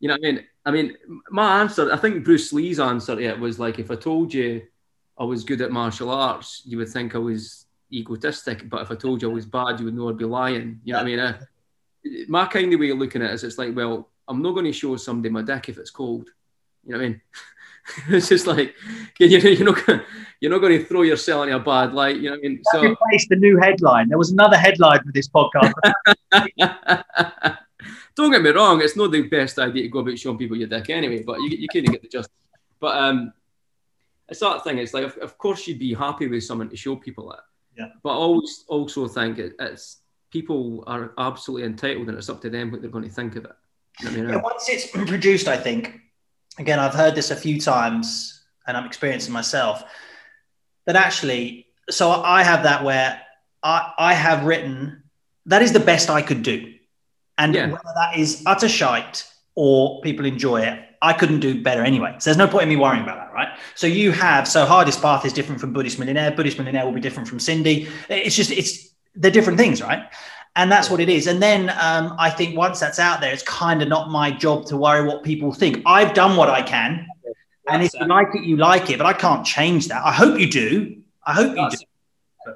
You 0.00 0.08
know 0.08 0.14
what 0.14 0.26
I 0.26 0.32
mean? 0.32 0.44
I 0.64 0.70
mean, 0.70 0.96
my 1.30 1.60
answer, 1.60 1.92
I 1.92 1.96
think 1.96 2.24
Bruce 2.24 2.52
Lee's 2.52 2.78
answer 2.78 3.16
to 3.16 3.22
it 3.22 3.38
was 3.38 3.58
like, 3.58 3.78
if 3.78 3.90
I 3.90 3.96
told 3.96 4.32
you 4.32 4.62
I 5.18 5.24
was 5.24 5.44
good 5.44 5.60
at 5.60 5.72
martial 5.72 6.10
arts, 6.10 6.62
you 6.64 6.78
would 6.78 6.88
think 6.88 7.14
I 7.14 7.18
was 7.18 7.66
egotistic. 7.92 8.68
But 8.68 8.82
if 8.82 8.90
I 8.90 8.94
told 8.94 9.22
you 9.22 9.30
I 9.30 9.34
was 9.34 9.46
bad, 9.46 9.78
you 9.78 9.86
would 9.86 9.94
know 9.94 10.08
I'd 10.08 10.16
be 10.16 10.24
lying. 10.24 10.80
You 10.84 10.92
know 10.92 10.98
what 11.00 11.06
I 11.06 11.06
mean? 11.06 11.18
Uh, 11.18 11.38
my 12.28 12.46
kind 12.46 12.72
of 12.72 12.80
way 12.80 12.90
of 12.90 12.98
looking 12.98 13.22
at 13.22 13.30
it 13.30 13.34
is 13.34 13.44
it's 13.44 13.58
like, 13.58 13.74
well, 13.74 14.08
I'm 14.28 14.40
not 14.42 14.52
going 14.52 14.66
to 14.66 14.72
show 14.72 14.96
somebody 14.96 15.30
my 15.30 15.42
dick 15.42 15.68
if 15.68 15.78
it's 15.78 15.90
cold. 15.90 16.30
You 16.84 16.92
know 16.92 16.98
what 16.98 17.04
I 17.04 17.08
mean? 17.08 17.20
it's 18.08 18.28
just 18.28 18.46
like 18.46 18.74
you 19.18 19.42
know, 19.42 19.50
you're 19.50 19.64
not 19.64 19.84
gonna, 19.84 20.04
you're 20.40 20.50
not 20.50 20.60
going 20.60 20.78
to 20.78 20.84
throw 20.84 21.02
yourself 21.02 21.46
in 21.46 21.52
a 21.52 21.58
bad 21.60 21.92
light. 21.92 22.16
You 22.16 22.30
know 22.30 22.36
what 22.36 22.44
I 22.44 22.48
mean? 22.48 22.62
So 22.72 22.82
replaced 22.82 23.28
the 23.28 23.36
new 23.36 23.58
headline. 23.58 24.08
There 24.08 24.18
was 24.18 24.30
another 24.30 24.56
headline 24.56 25.00
for 25.02 25.12
this 25.12 25.28
podcast. 25.28 25.72
Don't 28.14 28.30
get 28.30 28.42
me 28.42 28.50
wrong, 28.50 28.82
it's 28.82 28.96
not 28.96 29.10
the 29.10 29.22
best 29.22 29.58
idea 29.58 29.84
to 29.84 29.88
go 29.88 30.00
about 30.00 30.18
showing 30.18 30.38
people 30.38 30.56
your 30.56 30.68
dick 30.68 30.90
anyway, 30.90 31.22
but 31.22 31.38
you, 31.38 31.48
you 31.50 31.68
kind 31.68 31.86
of 31.86 31.92
get 31.92 32.02
the 32.02 32.08
just. 32.08 32.30
But 32.78 32.96
um, 32.96 33.32
it's 34.28 34.40
that 34.40 34.64
thing. 34.64 34.78
It's 34.78 34.92
like, 34.92 35.04
of, 35.04 35.16
of, 35.18 35.38
course, 35.38 35.66
you'd 35.66 35.78
be 35.78 35.94
happy 35.94 36.26
with 36.26 36.44
someone 36.44 36.68
to 36.68 36.76
show 36.76 36.96
people 36.96 37.30
that. 37.30 37.44
Yeah. 37.78 37.92
But 38.02 38.10
I 38.10 38.14
always 38.14 38.64
also 38.68 39.08
think 39.08 39.38
it, 39.38 39.54
it's 39.58 40.00
people 40.30 40.84
are 40.86 41.12
absolutely 41.18 41.66
entitled, 41.66 42.08
and 42.08 42.18
it's 42.18 42.28
up 42.28 42.40
to 42.42 42.50
them 42.50 42.70
what 42.70 42.82
they're 42.82 42.90
going 42.90 43.04
to 43.04 43.10
think 43.10 43.36
of 43.36 43.44
it. 43.46 43.52
I 44.00 44.10
mean, 44.10 44.28
yeah, 44.28 44.36
once 44.36 44.68
it's 44.68 44.86
produced, 45.08 45.48
I 45.48 45.56
think. 45.56 46.00
Again, 46.58 46.78
I've 46.78 46.94
heard 46.94 47.14
this 47.14 47.30
a 47.30 47.36
few 47.36 47.58
times, 47.58 48.44
and 48.66 48.76
I'm 48.76 48.84
experiencing 48.84 49.32
myself 49.32 49.84
that 50.86 50.96
actually. 50.96 51.68
So 51.90 52.10
I 52.10 52.42
have 52.42 52.64
that 52.64 52.84
where 52.84 53.20
I 53.62 53.92
I 53.98 54.14
have 54.14 54.44
written 54.44 55.02
that 55.46 55.62
is 55.62 55.72
the 55.72 55.80
best 55.80 56.10
I 56.10 56.22
could 56.22 56.42
do. 56.42 56.71
And 57.42 57.54
yeah. 57.54 57.66
whether 57.66 57.92
that 57.96 58.16
is 58.16 58.42
utter 58.46 58.68
shite 58.68 59.26
or 59.56 60.00
people 60.02 60.24
enjoy 60.24 60.60
it, 60.60 60.78
I 61.02 61.12
couldn't 61.12 61.40
do 61.40 61.60
better 61.60 61.82
anyway. 61.82 62.14
So 62.20 62.30
there's 62.30 62.36
no 62.36 62.46
point 62.46 62.62
in 62.64 62.68
me 62.68 62.76
worrying 62.76 63.02
about 63.02 63.16
that, 63.16 63.34
right? 63.34 63.48
So 63.74 63.88
you 63.88 64.12
have 64.12 64.46
so 64.46 64.64
hardest 64.64 65.02
path 65.02 65.26
is 65.26 65.32
different 65.32 65.60
from 65.60 65.72
Buddhist 65.72 65.98
millionaire. 65.98 66.30
Buddhist 66.30 66.56
millionaire 66.58 66.84
will 66.84 66.92
be 66.92 67.00
different 67.00 67.28
from 67.28 67.40
Cindy. 67.40 67.88
It's 68.08 68.36
just 68.36 68.52
it's 68.52 68.90
they're 69.16 69.32
different 69.32 69.58
things, 69.58 69.82
right? 69.82 70.04
And 70.54 70.70
that's 70.70 70.88
what 70.88 71.00
it 71.00 71.08
is. 71.08 71.26
And 71.26 71.42
then 71.42 71.70
um, 71.70 72.14
I 72.18 72.30
think 72.30 72.56
once 72.56 72.78
that's 72.78 73.00
out 73.00 73.20
there, 73.20 73.32
it's 73.32 73.42
kind 73.42 73.82
of 73.82 73.88
not 73.88 74.10
my 74.10 74.30
job 74.30 74.66
to 74.66 74.76
worry 74.76 75.04
what 75.04 75.24
people 75.24 75.52
think. 75.52 75.82
I've 75.84 76.14
done 76.14 76.36
what 76.36 76.48
I 76.48 76.62
can, 76.62 77.08
and 77.68 77.82
if 77.82 77.92
you 77.94 78.06
like 78.06 78.28
it, 78.34 78.44
you 78.44 78.56
like 78.56 78.88
it. 78.88 78.98
But 78.98 79.06
I 79.06 79.14
can't 79.14 79.44
change 79.44 79.88
that. 79.88 80.04
I 80.04 80.12
hope 80.12 80.38
you 80.38 80.48
do. 80.48 80.98
I 81.26 81.32
hope 81.32 81.56
you 81.56 81.68
do. 81.70 81.78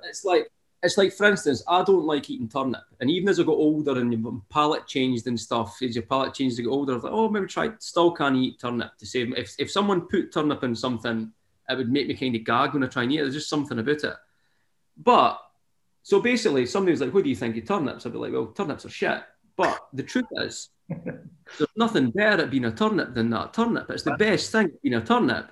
It's 0.04 0.24
like 0.24 0.48
it's 0.82 0.98
like, 0.98 1.12
for 1.12 1.26
instance, 1.26 1.62
I 1.66 1.82
don't 1.82 2.04
like 2.04 2.28
eating 2.30 2.48
turnip, 2.48 2.82
and 3.00 3.10
even 3.10 3.28
as 3.28 3.40
I 3.40 3.44
got 3.44 3.52
older 3.52 3.98
and 3.98 4.12
your 4.12 4.42
palate 4.50 4.86
changed 4.86 5.26
and 5.26 5.38
stuff, 5.38 5.78
as 5.82 5.96
your 5.96 6.04
palate 6.04 6.34
changed 6.34 6.56
to 6.56 6.62
get 6.62 6.68
older, 6.68 6.92
I 6.92 6.94
was 6.96 7.04
like, 7.04 7.12
oh, 7.12 7.28
maybe 7.28 7.46
try. 7.46 7.70
Still 7.78 8.12
can't 8.12 8.36
eat 8.36 8.60
turnip. 8.60 8.96
To 8.98 9.06
save 9.06 9.32
if 9.36 9.54
if 9.58 9.70
someone 9.70 10.02
put 10.02 10.32
turnip 10.32 10.62
in 10.62 10.74
something, 10.74 11.32
it 11.68 11.76
would 11.76 11.90
make 11.90 12.08
me 12.08 12.14
kind 12.14 12.36
of 12.36 12.44
gag 12.44 12.74
when 12.74 12.84
I 12.84 12.88
try 12.88 13.04
and 13.04 13.12
eat 13.12 13.18
it. 13.18 13.22
There's 13.22 13.34
just 13.34 13.48
something 13.48 13.78
about 13.78 14.04
it. 14.04 14.14
But 14.96 15.40
so 16.02 16.20
basically, 16.20 16.66
somebody 16.66 16.92
was 16.92 17.00
like, 17.00 17.14
"What 17.14 17.24
do 17.24 17.30
you 17.30 17.36
think 17.36 17.56
of 17.56 17.66
turnips?" 17.66 18.06
I'd 18.06 18.12
be 18.12 18.18
like, 18.18 18.32
"Well, 18.32 18.46
turnips 18.46 18.84
are 18.84 18.90
shit." 18.90 19.22
But 19.56 19.88
the 19.92 20.02
truth 20.02 20.26
is, 20.36 20.68
there's 20.88 21.70
nothing 21.76 22.10
better 22.10 22.42
at 22.42 22.50
being 22.50 22.66
a 22.66 22.70
turnip 22.70 23.14
than 23.14 23.30
that 23.30 23.54
turnip. 23.54 23.90
It's 23.90 24.02
the 24.02 24.16
best 24.16 24.52
thing 24.52 24.70
being 24.82 24.94
a 24.94 25.04
turnip. 25.04 25.50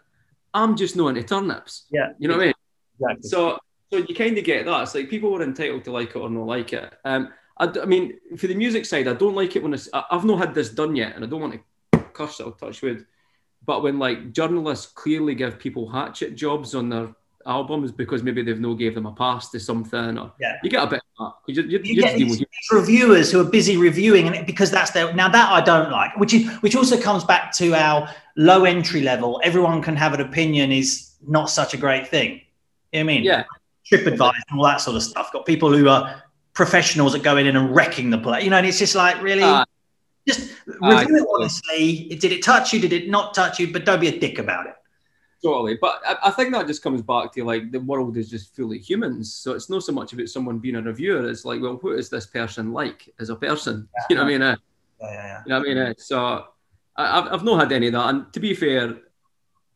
I'm 0.52 0.76
just 0.76 0.96
not 0.96 1.08
into 1.08 1.24
turnips. 1.24 1.86
Yeah, 1.90 2.12
you 2.18 2.28
know 2.28 2.36
what 2.36 2.42
I 2.42 2.46
mean. 2.46 2.54
Exactly. 3.00 3.28
So 3.28 3.58
so 3.94 4.04
you 4.08 4.14
kind 4.14 4.36
of 4.36 4.44
get 4.44 4.66
that. 4.66 4.82
It's 4.82 4.94
like 4.94 5.08
people 5.08 5.34
are 5.36 5.42
entitled 5.42 5.84
to 5.84 5.92
like 5.92 6.10
it 6.10 6.16
or 6.16 6.28
not 6.28 6.46
like 6.46 6.72
it. 6.72 6.92
Um, 7.04 7.32
I, 7.58 7.72
I 7.80 7.84
mean, 7.84 8.18
for 8.36 8.48
the 8.48 8.54
music 8.54 8.86
side, 8.86 9.06
I 9.06 9.14
don't 9.14 9.36
like 9.36 9.54
it 9.54 9.62
when 9.62 9.72
it's, 9.72 9.88
I, 9.92 10.02
I've 10.10 10.24
not 10.24 10.38
had 10.38 10.54
this 10.54 10.70
done 10.70 10.96
yet, 10.96 11.14
and 11.14 11.24
I 11.24 11.28
don't 11.28 11.40
want 11.40 11.54
to 11.92 11.98
curse 12.12 12.40
it 12.40 12.46
or 12.46 12.52
touch 12.52 12.82
wood. 12.82 13.06
But 13.64 13.84
when 13.84 14.00
like 14.00 14.32
journalists 14.32 14.86
clearly 14.86 15.36
give 15.36 15.60
people 15.60 15.88
hatchet 15.88 16.34
jobs 16.34 16.74
on 16.74 16.88
their 16.88 17.14
albums 17.46 17.92
because 17.92 18.22
maybe 18.22 18.42
they've 18.42 18.58
no 18.58 18.74
gave 18.74 18.94
them 18.96 19.06
a 19.06 19.12
pass 19.12 19.50
to 19.50 19.60
something, 19.60 20.18
or 20.18 20.32
yeah. 20.40 20.56
you 20.64 20.70
get 20.70 20.82
a 20.82 20.86
bit 20.88 21.00
of 21.18 21.36
that. 21.46 21.54
You, 21.54 21.62
you, 21.62 21.78
you, 21.78 21.94
you 21.94 22.02
get 22.02 22.18
these, 22.18 22.38
these 22.38 22.46
reviewers 22.72 23.30
who 23.30 23.40
are 23.40 23.48
busy 23.48 23.76
reviewing, 23.76 24.26
and 24.26 24.44
because 24.44 24.72
that's 24.72 24.90
their 24.90 25.14
now 25.14 25.28
that 25.28 25.52
I 25.52 25.60
don't 25.60 25.92
like, 25.92 26.16
which 26.16 26.34
is 26.34 26.50
which 26.62 26.74
also 26.74 27.00
comes 27.00 27.22
back 27.22 27.52
to 27.52 27.74
our 27.74 28.10
low 28.36 28.64
entry 28.64 29.02
level. 29.02 29.40
Everyone 29.44 29.80
can 29.80 29.94
have 29.94 30.14
an 30.14 30.20
opinion 30.20 30.72
is 30.72 31.12
not 31.24 31.50
such 31.50 31.72
a 31.72 31.76
great 31.76 32.08
thing. 32.08 32.40
You 32.92 33.00
know 33.00 33.06
what 33.06 33.12
I 33.12 33.14
mean? 33.14 33.22
Yeah. 33.22 33.44
TripAdvisor 33.90 34.32
and 34.48 34.58
all 34.58 34.64
that 34.64 34.80
sort 34.80 34.96
of 34.96 35.02
stuff. 35.02 35.32
Got 35.32 35.46
people 35.46 35.74
who 35.76 35.88
are 35.88 36.22
professionals 36.52 37.12
that 37.12 37.22
go 37.22 37.36
in 37.36 37.46
and 37.46 37.74
wrecking 37.74 38.10
the 38.10 38.18
play. 38.18 38.42
You 38.42 38.50
know, 38.50 38.58
and 38.58 38.66
it's 38.66 38.78
just 38.78 38.94
like 38.94 39.20
really. 39.22 39.42
Uh, 39.42 39.64
just 40.26 40.54
review 40.66 40.86
uh, 40.86 41.02
it 41.02 41.26
honestly. 41.34 42.16
Did 42.18 42.32
it 42.32 42.42
touch 42.42 42.72
you? 42.72 42.80
Did 42.80 42.92
it 42.92 43.10
not 43.10 43.34
touch 43.34 43.58
you? 43.58 43.72
But 43.72 43.84
don't 43.84 44.00
be 44.00 44.08
a 44.08 44.18
dick 44.18 44.38
about 44.38 44.66
it. 44.66 44.74
Totally, 45.42 45.76
but 45.78 46.00
I, 46.06 46.28
I, 46.28 46.30
think 46.30 46.52
that 46.52 46.66
just 46.66 46.82
comes 46.82 47.02
back 47.02 47.32
to 47.32 47.44
like 47.44 47.70
the 47.70 47.80
world 47.80 48.16
is 48.16 48.30
just 48.30 48.56
fully 48.56 48.78
humans. 48.78 49.34
So 49.34 49.52
it's 49.52 49.68
not 49.68 49.82
so 49.82 49.92
much 49.92 50.14
about 50.14 50.30
someone 50.30 50.58
being 50.58 50.76
a 50.76 50.80
reviewer. 50.80 51.28
It's 51.28 51.44
like, 51.44 51.60
well, 51.60 51.74
what 51.74 51.98
is 51.98 52.08
this 52.08 52.24
person 52.24 52.72
like 52.72 53.12
as 53.20 53.28
a 53.28 53.36
person? 53.36 53.86
Yeah. 53.94 54.04
You 54.08 54.16
know 54.16 54.22
what 54.22 54.28
I 54.28 54.32
mean? 54.32 54.42
Uh, 54.42 54.56
yeah, 55.02 55.10
yeah, 55.10 55.26
yeah. 55.26 55.42
You 55.44 55.50
know 55.50 55.58
what 55.58 55.68
I 55.68 55.74
mean? 55.74 55.78
Uh, 55.78 55.94
so 55.98 56.44
I, 56.96 57.18
I've, 57.18 57.32
I've 57.34 57.44
not 57.44 57.60
had 57.60 57.72
any 57.72 57.88
of 57.88 57.92
that. 57.92 58.08
And 58.08 58.32
to 58.32 58.40
be 58.40 58.54
fair, 58.54 58.96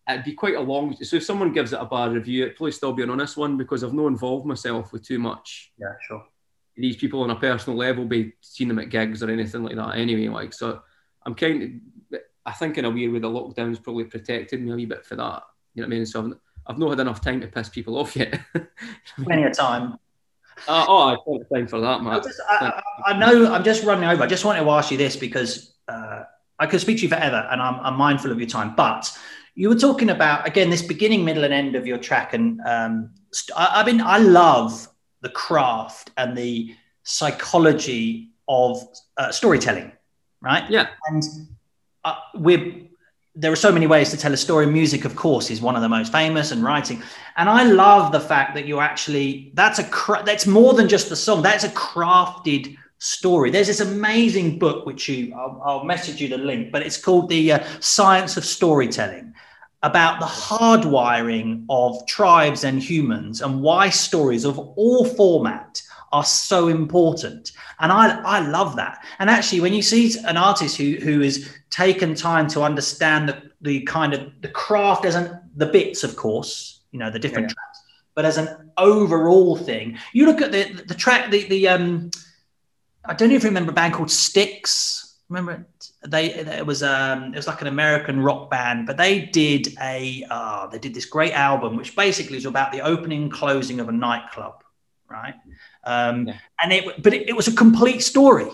it'd 0.09 0.25
be 0.25 0.33
quite 0.33 0.55
a 0.55 0.61
long. 0.61 0.97
So 1.03 1.17
if 1.17 1.25
someone 1.25 1.53
gives 1.53 1.73
it 1.73 1.81
a 1.81 1.85
bad 1.85 2.13
review, 2.13 2.45
it'd 2.45 2.57
probably 2.57 2.73
still 2.73 2.93
be 2.93 3.03
an 3.03 3.11
honest 3.11 3.37
one 3.37 3.57
because 3.57 3.85
I've 3.85 3.93
not 3.93 4.07
involved 4.07 4.47
myself 4.47 4.93
with 4.93 5.07
too 5.07 5.19
much. 5.19 5.73
Yeah, 5.79 5.95
sure. 6.07 6.25
These 6.77 6.97
people 6.97 7.23
on 7.23 7.31
a 7.31 7.37
personal 7.37 7.79
level, 7.79 8.05
be 8.05 8.33
seeing 8.41 8.69
them 8.69 8.79
at 8.79 8.89
gigs 8.89 9.23
or 9.23 9.31
anything 9.31 9.65
like 9.65 9.77
that. 9.77 9.97
Anyway, 9.97 10.29
like 10.29 10.53
so, 10.53 10.83
I'm 11.27 11.35
kind 11.35 11.63
of. 12.13 12.21
I 12.47 12.53
think 12.53 12.79
in 12.79 12.87
a 12.87 12.91
weird 12.91 13.13
way, 13.13 13.19
the 13.19 13.29
lockdown's 13.29 13.79
probably 13.79 14.05
protected 14.05 14.63
me 14.63 14.73
a 14.73 14.77
wee 14.77 14.87
bit 14.87 15.05
for 15.05 15.17
that. 15.17 15.43
You 15.75 15.83
know 15.83 15.89
what 15.89 15.95
I 15.95 15.97
mean? 15.99 16.07
So 16.07 16.25
I've, 16.25 16.33
I've 16.67 16.79
not 16.79 16.91
had 16.91 17.01
enough 17.01 17.21
time 17.21 17.43
to 17.43 17.47
piss 17.47 17.69
people 17.69 17.99
off 17.99 18.17
yet. 18.17 18.41
Plenty 19.23 19.43
of 19.43 19.53
time. 19.53 19.99
Uh, 20.67 20.85
oh, 20.89 21.09
I've 21.09 21.19
got 21.27 21.55
time 21.55 21.67
for 21.67 21.81
that, 21.81 22.03
man. 22.03 22.15
I, 22.15 22.21
just, 22.21 22.41
I, 22.49 22.83
I, 23.07 23.19
know 23.19 23.53
I'm 23.53 23.65
just 23.65 23.85
running 23.85 24.09
over. 24.09 24.23
I 24.23 24.27
just 24.27 24.45
wanted 24.45 24.61
to 24.61 24.71
ask 24.71 24.91
you 24.91 24.97
this 24.97 25.15
because 25.15 25.75
uh, 25.89 26.25
I 26.59 26.67
could 26.67 26.81
speak 26.81 26.97
to 26.99 27.03
you 27.05 27.09
forever, 27.09 27.47
and 27.51 27.61
I'm, 27.61 27.81
I'm 27.81 27.95
mindful 27.95 28.33
of 28.33 28.41
your 28.41 28.49
time. 28.49 28.75
But 28.75 29.17
you 29.59 29.69
were 29.69 29.75
talking 29.75 30.11
about 30.11 30.47
again 30.47 30.71
this 30.71 30.83
beginning, 30.83 31.25
middle, 31.25 31.43
and 31.43 31.53
end 31.53 31.75
of 31.75 31.85
your 31.85 31.99
track, 31.99 32.33
and 32.33 32.61
um, 32.65 33.11
st- 33.33 33.59
I, 33.59 33.81
I 33.81 33.85
mean, 33.85 34.01
I 34.01 34.19
love 34.19 34.87
the 35.21 35.31
craft 35.31 36.13
and 36.17 36.39
the 36.39 36.77
psychology 37.03 38.31
of 38.47 38.81
uh, 39.17 39.33
storytelling, 39.33 39.91
right? 40.41 40.71
Yeah, 40.71 40.87
and 41.09 41.25
uh, 42.05 42.15
we're 42.37 42.87
there 43.35 43.51
are 43.51 43.57
so 43.57 43.73
many 43.73 43.89
ways 43.89 44.11
to 44.11 44.17
tell 44.17 44.33
a 44.33 44.37
story. 44.37 44.67
Music, 44.67 45.05
of 45.05 45.17
course, 45.17 45.51
is 45.51 45.61
one 45.61 45.75
of 45.75 45.83
the 45.83 45.89
most 45.89 46.13
famous, 46.13 46.53
and 46.53 46.63
writing. 46.63 47.03
And 47.37 47.51
I 47.51 47.65
love 47.65 48.13
the 48.13 48.21
fact 48.21 48.55
that 48.55 48.65
you're 48.65 48.81
actually 48.81 49.51
that's 49.55 49.81
a 49.81 49.85
cra- 49.89 50.23
that's 50.25 50.47
more 50.47 50.75
than 50.75 50.89
just 50.89 51.09
the 51.09 51.17
song. 51.17 51.43
That's 51.43 51.65
a 51.65 51.71
crafted 51.71 52.77
story. 52.99 53.51
There's 53.51 53.67
this 53.67 53.81
amazing 53.81 54.61
book 54.61 54.87
which 54.87 55.09
you 55.09 55.35
I'll, 55.35 55.61
I'll 55.65 55.85
message 55.85 56.21
you 56.21 56.29
the 56.29 56.39
link, 56.39 56.71
but 56.71 56.83
it's 56.83 56.97
called 56.97 57.29
the 57.29 57.55
uh, 57.55 57.65
Science 57.81 58.37
of 58.37 58.45
Storytelling 58.45 59.28
about 59.83 60.19
the 60.19 60.27
hardwiring 60.27 61.65
of 61.69 62.05
tribes 62.07 62.65
and 62.65 62.83
humans 62.83 63.41
and 63.43 63.63
why 63.63 63.89
stories 63.89 64.45
of 64.45 64.59
all 64.59 65.05
format 65.05 65.81
are 66.11 66.25
so 66.25 66.69
important 66.69 67.53
and 67.81 67.93
i 67.93 68.21
i 68.23 68.41
love 68.41 68.75
that 68.77 69.05
and 69.19 69.31
actually 69.31 69.61
when 69.61 69.75
you 69.75 69.83
see 69.83 70.13
an 70.27 70.37
artist 70.37 70.77
who 70.77 70.95
who 70.95 71.21
has 71.21 71.49
taken 71.71 72.15
time 72.15 72.49
to 72.49 72.63
understand 72.63 73.29
the 73.29 73.43
the 73.61 73.81
kind 73.83 74.15
of 74.15 74.33
the 74.41 74.49
craft 74.49 75.05
as 75.05 75.15
an 75.15 75.39
the 75.57 75.67
bits 75.67 76.03
of 76.03 76.17
course 76.17 76.81
you 76.91 76.99
know 76.99 77.11
the 77.11 77.19
different 77.19 77.49
yeah. 77.49 77.55
tracks 77.55 77.83
but 78.15 78.25
as 78.25 78.39
an 78.39 78.71
overall 78.79 79.57
thing 79.57 79.97
you 80.13 80.27
look 80.27 80.41
at 80.41 80.51
the 80.51 80.73
the 80.89 80.95
track 80.95 81.31
the 81.31 81.45
the 81.49 81.69
um 81.69 82.11
i 83.05 83.15
don't 83.15 83.33
even 83.33 83.49
remember 83.49 83.71
a 83.71 83.75
band 83.75 83.95
called 83.95 84.11
Styx. 84.11 85.19
remember 85.29 85.53
it? 85.53 85.78
They 86.07 86.33
it 86.33 86.65
was 86.65 86.83
um 86.83 87.33
it 87.35 87.37
was 87.37 87.47
like 87.47 87.61
an 87.61 87.67
American 87.67 88.21
rock 88.21 88.51
band, 88.51 88.87
but 88.87 88.97
they 88.97 89.23
did 89.27 89.69
a 89.81 90.25
uh, 90.31 90.67
they 90.69 90.79
did 90.79 90.95
this 90.95 91.07
great 91.07 91.33
album 91.33 91.77
which 91.77 91.97
basically 91.97 92.37
is 92.37 92.47
about 92.47 92.73
the 92.73 92.81
opening 92.81 93.25
and 93.25 93.33
closing 93.33 93.81
of 93.81 93.89
a 93.89 93.93
nightclub, 93.93 94.63
right? 95.11 95.35
Um, 95.85 96.29
yeah. 96.29 96.37
And 96.63 96.73
it 96.73 97.03
but 97.03 97.15
it, 97.15 97.29
it, 97.29 97.37
was 97.37 97.49
a 97.49 97.55
complete 97.55 98.01
story, 98.01 98.47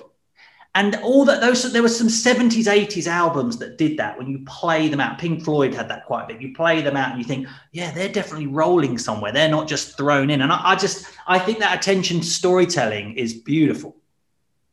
and 0.75 0.97
all 1.03 1.27
that 1.27 1.43
those 1.43 1.71
there 1.71 1.83
were 1.83 1.89
some 1.89 2.09
seventies 2.09 2.67
eighties 2.67 3.07
albums 3.07 3.59
that 3.59 3.77
did 3.77 3.99
that. 3.99 4.17
When 4.17 4.27
you 4.27 4.43
play 4.47 4.89
them 4.89 5.01
out, 5.01 5.19
Pink 5.19 5.45
Floyd 5.45 5.75
had 5.75 5.91
that 5.91 6.07
quite 6.07 6.25
a 6.25 6.27
bit. 6.29 6.41
You 6.41 6.55
play 6.55 6.81
them 6.81 6.97
out 6.97 7.11
and 7.11 7.19
you 7.19 7.25
think, 7.25 7.47
yeah, 7.73 7.91
they're 7.91 8.09
definitely 8.09 8.47
rolling 8.47 8.97
somewhere. 8.97 9.33
They're 9.33 9.51
not 9.51 9.69
just 9.69 9.99
thrown 9.99 10.31
in. 10.31 10.41
And 10.41 10.51
I, 10.51 10.71
I 10.71 10.77
just 10.77 11.13
I 11.27 11.39
think 11.39 11.59
that 11.59 11.77
attention 11.77 12.21
to 12.21 12.27
storytelling 12.27 13.19
is 13.19 13.35
beautiful. 13.35 13.97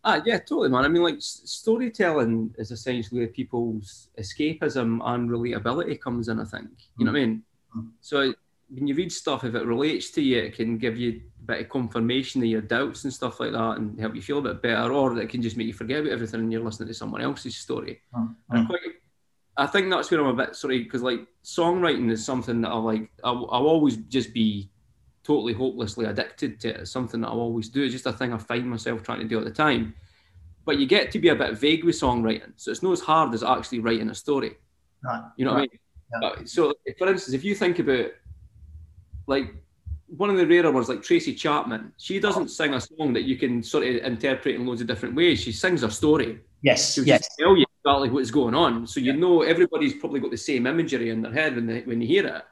Ah, 0.04 0.22
yeah, 0.26 0.40
totally, 0.40 0.70
man. 0.70 0.84
I 0.84 0.88
mean, 0.88 1.04
like 1.04 1.18
storytelling 1.20 2.56
is 2.58 2.72
essentially 2.72 3.20
where 3.20 3.28
people's 3.28 4.10
escapism 4.20 5.00
and 5.04 5.30
relatability 5.30 6.02
comes 6.02 6.28
in. 6.28 6.40
I 6.40 6.46
think 6.46 6.70
you 6.98 7.06
know 7.06 7.12
what 7.12 7.20
I 7.20 7.26
mean. 7.26 7.44
Mm-hmm. 7.76 7.88
So 8.02 8.34
when 8.70 8.88
you 8.88 8.96
read 8.96 9.12
stuff, 9.12 9.44
if 9.44 9.54
it 9.54 9.66
relates 9.66 10.10
to 10.12 10.22
you, 10.22 10.40
it 10.40 10.56
can 10.56 10.80
give 10.80 10.98
you 10.98 11.22
a 11.44 11.46
bit 11.46 11.62
of 11.62 11.70
confirmation 11.70 12.42
of 12.42 12.48
your 12.48 12.62
doubts 12.62 13.04
and 13.04 13.14
stuff 13.14 13.40
like 13.40 13.52
that, 13.52 13.78
and 13.78 14.00
help 14.00 14.16
you 14.16 14.24
feel 14.24 14.40
a 14.40 14.54
bit 14.54 14.64
better, 14.64 14.92
or 14.92 15.20
it 15.20 15.30
can 15.30 15.42
just 15.42 15.56
make 15.56 15.68
you 15.68 15.74
forget 15.74 16.00
about 16.00 16.14
everything 16.14 16.40
and 16.40 16.52
you're 16.52 16.64
listening 16.64 16.88
to 16.88 16.96
someone 16.96 17.22
else's 17.22 17.56
story. 17.56 18.02
Mm-hmm. 18.16 18.56
And 18.56 18.68
quite, 18.68 18.80
I 19.58 19.68
think 19.68 19.92
that's 19.92 20.10
where 20.10 20.22
I'm 20.22 20.28
a 20.40 20.46
bit 20.46 20.56
sorry 20.56 20.82
because 20.84 21.04
like 21.04 21.28
songwriting 21.44 22.10
is 22.10 22.26
something 22.26 22.62
that 22.62 22.70
I 22.70 22.78
like. 22.78 23.12
I'll, 23.24 23.48
I'll 23.52 23.68
always 23.68 23.98
just 23.98 24.34
be 24.34 24.71
totally 25.24 25.54
hopelessly 25.54 26.06
addicted 26.06 26.60
to 26.62 26.70
it. 26.70 26.82
It's 26.82 26.92
something 26.92 27.22
that 27.22 27.28
I'll 27.28 27.40
always 27.40 27.70
do. 27.70 27.84
It's 27.84 27.94
just 27.94 28.06
a 28.06 28.14
thing 28.14 28.34
I 28.34 28.38
find 28.38 28.70
myself 28.70 29.04
trying 29.04 29.20
to 29.20 29.28
do 29.28 29.38
at 29.38 29.46
the 29.46 29.52
time. 29.52 29.94
But 30.66 30.78
you 30.80 30.86
get 30.86 31.12
to 31.12 31.20
be 31.20 31.30
a 31.30 31.36
bit 31.36 31.58
vague 31.58 31.84
with 31.84 32.00
songwriting. 32.00 32.54
So 32.58 32.72
it's 32.72 32.84
not 32.84 32.92
as 32.92 33.02
hard 33.02 33.34
as 33.34 33.44
actually 33.44 33.80
writing 33.80 34.10
a 34.10 34.16
story. 34.16 34.58
Right. 35.04 35.24
You 35.38 35.46
know 35.46 35.56
right. 35.56 35.70
what 36.12 36.24
I 36.24 36.32
mean? 36.32 36.40
Yeah. 36.40 36.46
So, 36.46 36.74
for 36.98 37.10
instance, 37.10 37.34
if 37.34 37.44
you 37.44 37.56
think 37.56 37.80
about 37.80 38.12
like 39.28 39.56
one 40.08 40.30
of 40.30 40.38
the 40.38 40.46
rarer 40.46 40.72
ones, 40.72 40.90
like 40.90 41.02
Tracy 41.02 41.34
Chapman, 41.34 41.94
she 41.98 42.20
doesn't 42.20 42.50
sing 42.50 42.74
a 42.74 42.82
song 42.82 43.14
that 43.14 43.24
you 43.24 43.38
can 43.38 43.64
sort 43.64 43.88
of 43.88 43.96
interpret 44.04 44.56
in 44.56 44.66
loads 44.66 44.82
of 44.82 44.88
different 44.88 45.16
ways. 45.16 45.42
She 45.42 45.52
sings 45.52 45.84
a 45.84 45.90
story. 45.90 46.40
Yes. 46.62 46.94
She'll 46.94 47.08
yes. 47.08 47.28
tell 47.40 47.56
you 47.56 47.66
exactly 47.84 48.10
what's 48.10 48.30
going 48.30 48.54
on. 48.54 48.86
So 48.86 49.00
you 49.00 49.14
yeah. 49.14 49.20
know 49.20 49.42
everybody's 49.42 49.96
probably 49.96 50.20
got 50.20 50.32
the 50.32 50.38
same 50.38 50.68
imagery 50.68 51.10
in 51.10 51.22
their 51.22 51.32
head 51.32 51.56
when 51.56 51.66
they 51.66 51.82
when 51.82 52.02
you 52.02 52.08
hear 52.08 52.28
it 52.28 52.44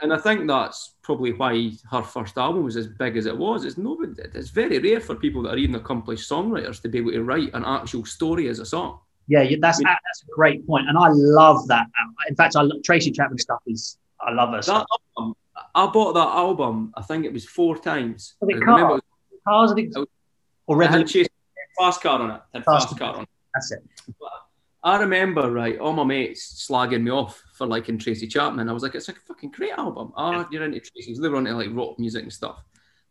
and 0.00 0.12
I 0.12 0.18
think 0.18 0.46
that's 0.46 0.94
probably 1.02 1.32
why 1.32 1.72
her 1.90 2.02
first 2.02 2.38
album 2.38 2.64
was 2.64 2.76
as 2.76 2.86
big 2.86 3.16
as 3.16 3.26
it 3.26 3.36
was. 3.36 3.64
It's 3.64 3.78
nobody. 3.78 4.12
It's 4.34 4.50
very 4.50 4.78
rare 4.78 5.00
for 5.00 5.14
people 5.14 5.42
that 5.42 5.54
are 5.54 5.58
even 5.58 5.74
accomplished 5.74 6.30
songwriters 6.30 6.80
to 6.82 6.88
be 6.88 6.98
able 6.98 7.12
to 7.12 7.22
write 7.22 7.52
an 7.54 7.64
actual 7.64 8.04
story 8.04 8.48
as 8.48 8.58
a 8.58 8.66
song. 8.66 9.00
Yeah, 9.26 9.44
that's 9.60 9.78
I 9.78 9.84
mean, 9.84 9.96
that's 10.06 10.22
a 10.22 10.34
great 10.34 10.66
point, 10.66 10.88
and 10.88 10.96
I 10.96 11.08
love 11.10 11.68
that. 11.68 11.86
In 12.28 12.34
fact, 12.34 12.56
I 12.56 12.62
love, 12.62 12.82
Tracy 12.82 13.10
Chapman 13.10 13.38
stuff 13.38 13.60
is 13.66 13.98
I 14.20 14.32
love 14.32 14.50
her. 14.50 14.62
That 14.62 14.86
album, 15.16 15.34
I 15.74 15.86
bought 15.86 16.14
that 16.14 16.28
album. 16.28 16.92
I 16.96 17.02
think 17.02 17.24
it 17.24 17.32
was 17.32 17.44
four 17.44 17.76
times. 17.76 18.34
Was 18.40 18.56
it 18.56 18.64
cars? 18.64 18.82
Was, 18.90 19.02
cars, 19.46 19.72
I 19.72 19.74
think, 19.74 19.94
or 20.66 20.76
Revolution. 20.76 21.26
Fast 21.78 22.00
car 22.00 22.20
on 22.20 22.30
it. 22.30 22.64
Fast, 22.64 22.88
fast 22.88 22.98
car 22.98 23.14
on 23.16 23.22
it. 23.22 23.28
That's 23.54 23.72
it. 23.72 23.84
But 24.18 24.30
I 24.82 24.98
remember, 24.98 25.50
right, 25.50 25.78
all 25.78 25.92
my 25.92 26.04
mates 26.04 26.66
slagging 26.68 27.02
me 27.02 27.10
off 27.10 27.42
for 27.54 27.66
liking 27.66 27.98
Tracy 27.98 28.28
Chapman. 28.28 28.68
I 28.68 28.72
was 28.72 28.82
like, 28.82 28.94
it's 28.94 29.08
a 29.08 29.12
fucking 29.12 29.50
great 29.50 29.72
album. 29.72 30.12
Oh, 30.16 30.46
you're 30.52 30.64
into 30.64 30.80
Tracy. 30.80 31.16
They 31.20 31.28
were 31.28 31.38
into 31.38 31.52
like 31.54 31.68
rock 31.72 31.98
music 31.98 32.22
and 32.22 32.32
stuff. 32.32 32.62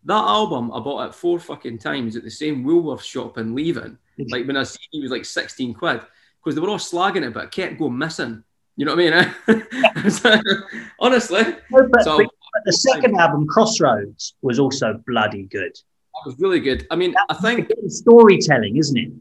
That 0.05 0.13
album 0.13 0.71
I 0.71 0.79
bought 0.79 1.09
it 1.09 1.15
four 1.15 1.39
fucking 1.39 1.79
times 1.79 2.15
at 2.15 2.23
the 2.23 2.31
same 2.31 2.63
Woolworths 2.63 3.03
shop 3.03 3.37
in 3.37 3.53
Leven. 3.53 3.97
Like 4.29 4.47
when 4.47 4.55
I 4.55 4.63
see 4.63 4.79
it 4.93 5.01
was 5.01 5.11
like 5.11 5.25
16 5.25 5.73
quid 5.73 6.01
because 6.39 6.55
they 6.55 6.61
were 6.61 6.69
all 6.69 6.77
slagging 6.77 7.27
it, 7.27 7.33
but 7.33 7.45
it 7.45 7.51
kept 7.51 7.77
going 7.77 7.97
missing. 7.97 8.43
You 8.77 8.85
know 8.85 8.95
what 8.95 9.13
I 9.13 9.33
mean? 9.47 9.61
Eh? 9.73 10.81
Honestly. 10.99 11.41
No, 11.71 11.89
but, 11.91 12.03
so, 12.03 12.17
but, 12.17 12.29
the 12.63 12.73
second 12.73 13.19
album, 13.19 13.47
Crossroads, 13.47 14.35
was 14.41 14.59
also 14.59 15.01
bloody 15.05 15.43
good. 15.43 15.73
That 15.73 16.21
was 16.25 16.35
really 16.39 16.59
good. 16.59 16.87
I 16.89 16.95
mean, 16.95 17.13
That's 17.27 17.43
I 17.43 17.55
think 17.55 17.69
storytelling, 17.87 18.77
isn't 18.77 18.97
it? 18.97 19.11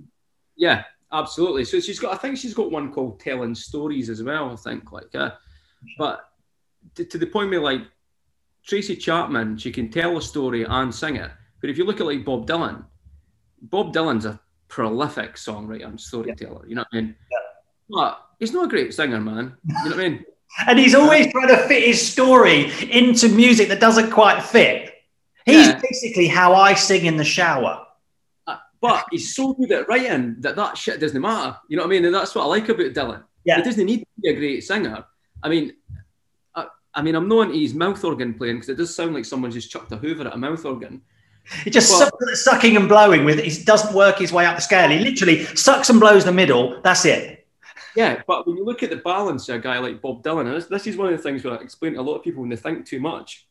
Yeah, 0.56 0.84
Absolutely. 1.18 1.64
So 1.64 1.80
she's 1.80 1.98
got, 1.98 2.12
I 2.12 2.16
think 2.16 2.36
she's 2.36 2.54
got 2.54 2.70
one 2.70 2.92
called 2.92 3.20
Telling 3.20 3.54
Stories 3.54 4.10
as 4.10 4.22
well. 4.22 4.52
I 4.52 4.56
think 4.56 4.92
like, 4.92 5.14
uh, 5.14 5.30
but 5.98 6.28
to, 6.94 7.04
to 7.04 7.18
the 7.18 7.26
point 7.26 7.50
where 7.50 7.60
like 7.60 7.82
Tracy 8.66 8.96
Chapman, 8.96 9.58
she 9.58 9.70
can 9.72 9.90
tell 9.90 10.16
a 10.16 10.22
story 10.22 10.64
and 10.64 10.94
sing 10.94 11.16
it. 11.16 11.30
But 11.60 11.70
if 11.70 11.78
you 11.78 11.84
look 11.84 12.00
at 12.00 12.06
like 12.06 12.24
Bob 12.24 12.46
Dylan, 12.46 12.84
Bob 13.62 13.92
Dylan's 13.94 14.26
a 14.26 14.40
prolific 14.68 15.36
songwriter 15.36 15.86
and 15.86 16.00
storyteller. 16.00 16.62
Yeah. 16.64 16.68
You 16.68 16.74
know 16.74 16.84
what 16.90 16.98
I 16.98 17.00
mean? 17.00 17.16
Yeah. 17.30 17.38
But 17.88 18.26
he's 18.38 18.52
not 18.52 18.66
a 18.66 18.68
great 18.68 18.92
singer, 18.92 19.20
man. 19.20 19.56
You 19.66 19.74
know 19.74 19.82
what 19.84 19.94
I 19.94 20.08
mean? 20.08 20.24
and 20.66 20.78
he's 20.78 20.94
always 20.94 21.30
trying 21.32 21.48
to 21.48 21.58
fit 21.68 21.84
his 21.84 22.06
story 22.06 22.72
into 22.90 23.28
music 23.28 23.68
that 23.68 23.80
doesn't 23.80 24.10
quite 24.10 24.42
fit. 24.42 24.92
He's 25.44 25.68
yeah. 25.68 25.80
basically 25.80 26.26
how 26.26 26.54
I 26.54 26.74
sing 26.74 27.06
in 27.06 27.16
the 27.16 27.24
shower. 27.24 27.85
But 28.80 29.06
he's 29.10 29.34
so 29.34 29.54
good 29.54 29.72
at 29.72 29.88
writing 29.88 30.36
that 30.40 30.56
that 30.56 30.76
shit 30.76 31.00
doesn't 31.00 31.20
matter. 31.20 31.56
You 31.68 31.76
know 31.76 31.84
what 31.84 31.88
I 31.88 31.90
mean? 31.90 32.04
And 32.04 32.14
that's 32.14 32.34
what 32.34 32.44
I 32.44 32.46
like 32.46 32.68
about 32.68 32.92
Dylan. 32.92 33.22
Yeah. 33.44 33.56
He 33.56 33.62
doesn't 33.62 33.86
need 33.86 34.00
to 34.00 34.06
be 34.20 34.28
a 34.28 34.34
great 34.34 34.64
singer. 34.64 35.04
I 35.42 35.48
mean, 35.48 35.72
I, 36.54 36.66
I 36.94 37.02
mean, 37.02 37.14
I'm 37.14 37.28
not 37.28 37.46
into 37.46 37.58
his 37.58 37.74
mouth 37.74 38.02
organ 38.04 38.34
playing 38.34 38.56
because 38.56 38.68
it 38.68 38.76
does 38.76 38.94
sound 38.94 39.14
like 39.14 39.24
someone 39.24 39.50
just 39.50 39.70
chucked 39.70 39.92
a 39.92 39.96
hoover 39.96 40.26
at 40.26 40.34
a 40.34 40.36
mouth 40.36 40.64
organ. 40.64 41.02
He 41.64 41.70
just 41.70 41.92
but, 41.98 42.36
sucking 42.36 42.76
and 42.76 42.88
blowing 42.88 43.24
with 43.24 43.38
He 43.38 43.62
doesn't 43.62 43.94
work 43.94 44.18
his 44.18 44.32
way 44.32 44.44
up 44.44 44.56
the 44.56 44.62
scale. 44.62 44.90
He 44.90 44.98
literally 44.98 45.44
sucks 45.44 45.90
and 45.90 46.00
blows 46.00 46.24
the 46.24 46.32
middle. 46.32 46.80
That's 46.82 47.04
it. 47.04 47.46
Yeah, 47.94 48.20
but 48.26 48.46
when 48.46 48.56
you 48.56 48.64
look 48.64 48.82
at 48.82 48.90
the 48.90 48.96
balance 48.96 49.48
of 49.48 49.56
a 49.56 49.58
guy 49.58 49.78
like 49.78 50.02
Bob 50.02 50.22
Dylan, 50.22 50.52
this, 50.52 50.66
this 50.66 50.86
is 50.86 50.96
one 50.96 51.12
of 51.12 51.16
the 51.16 51.22
things 51.22 51.44
where 51.44 51.58
I 51.58 51.62
explain 51.62 51.94
to 51.94 52.00
a 52.00 52.02
lot 52.02 52.16
of 52.16 52.22
people 52.22 52.40
when 52.40 52.50
they 52.50 52.56
think 52.56 52.84
too 52.84 53.00
much 53.00 53.45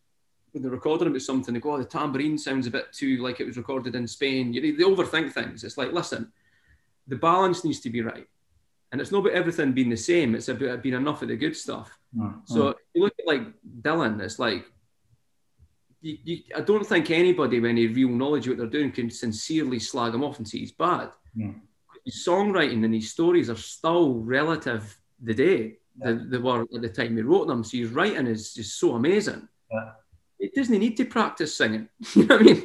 when 0.55 0.61
they're 0.61 0.71
recording 0.71 1.09
about 1.09 1.21
something, 1.21 1.53
they 1.53 1.59
go, 1.59 1.73
oh, 1.73 1.77
the 1.77 1.83
tambourine 1.83 2.37
sounds 2.37 2.65
a 2.65 2.71
bit 2.71 2.93
too 2.93 3.17
like 3.17 3.41
it 3.41 3.45
was 3.45 3.57
recorded 3.57 3.93
in 3.93 4.07
Spain. 4.07 4.53
You, 4.53 4.61
know, 4.61 4.77
they 4.77 5.03
overthink 5.03 5.33
things. 5.33 5.65
It's 5.65 5.77
like, 5.77 5.91
listen, 5.91 6.31
the 7.09 7.17
balance 7.17 7.65
needs 7.65 7.81
to 7.81 7.89
be 7.89 8.01
right. 8.01 8.25
And 8.93 9.01
it's 9.01 9.11
not 9.11 9.19
about 9.19 9.33
everything 9.33 9.73
being 9.73 9.89
the 9.89 9.97
same, 9.97 10.33
it's 10.33 10.47
about 10.47 10.81
being 10.81 10.95
enough 10.95 11.21
of 11.21 11.27
the 11.27 11.35
good 11.35 11.57
stuff. 11.57 11.99
Mm-hmm. 12.17 12.37
So 12.45 12.73
you 12.93 13.03
look 13.03 13.13
at 13.19 13.27
like 13.27 13.41
Dylan, 13.81 14.21
it's 14.21 14.39
like, 14.39 14.63
you, 15.99 16.17
you, 16.23 16.39
I 16.55 16.61
don't 16.61 16.87
think 16.87 17.11
anybody 17.11 17.59
with 17.59 17.71
any 17.71 17.87
real 17.87 18.09
knowledge 18.09 18.47
of 18.47 18.51
what 18.51 18.59
they're 18.59 18.79
doing 18.79 18.93
can 18.93 19.11
sincerely 19.11 19.79
slag 19.79 20.13
him 20.13 20.23
off 20.23 20.37
and 20.37 20.47
say 20.47 20.59
he's 20.59 20.71
bad. 20.71 21.09
Mm. 21.37 21.59
His 22.05 22.25
songwriting 22.25 22.85
and 22.85 22.93
his 22.93 23.11
stories 23.11 23.49
are 23.49 23.57
still 23.57 24.13
relative 24.21 24.97
the 25.21 25.33
day 25.33 25.79
yeah. 25.97 26.13
they, 26.13 26.23
they, 26.29 26.37
were 26.37 26.61
at 26.61 26.81
the 26.81 26.87
time 26.87 27.17
he 27.17 27.23
wrote 27.23 27.47
them. 27.47 27.65
So 27.65 27.75
his 27.75 27.89
writing 27.89 28.27
is 28.27 28.53
just 28.53 28.79
so 28.79 28.95
amazing. 28.95 29.49
Yeah 29.69 29.89
it 30.39 30.53
doesn't 30.53 30.77
need 30.77 30.97
to 30.97 31.05
practice 31.05 31.55
singing. 31.57 31.87
you 32.13 32.25
know 32.25 32.37
what 32.37 32.41
I 32.41 32.45
mean? 32.45 32.63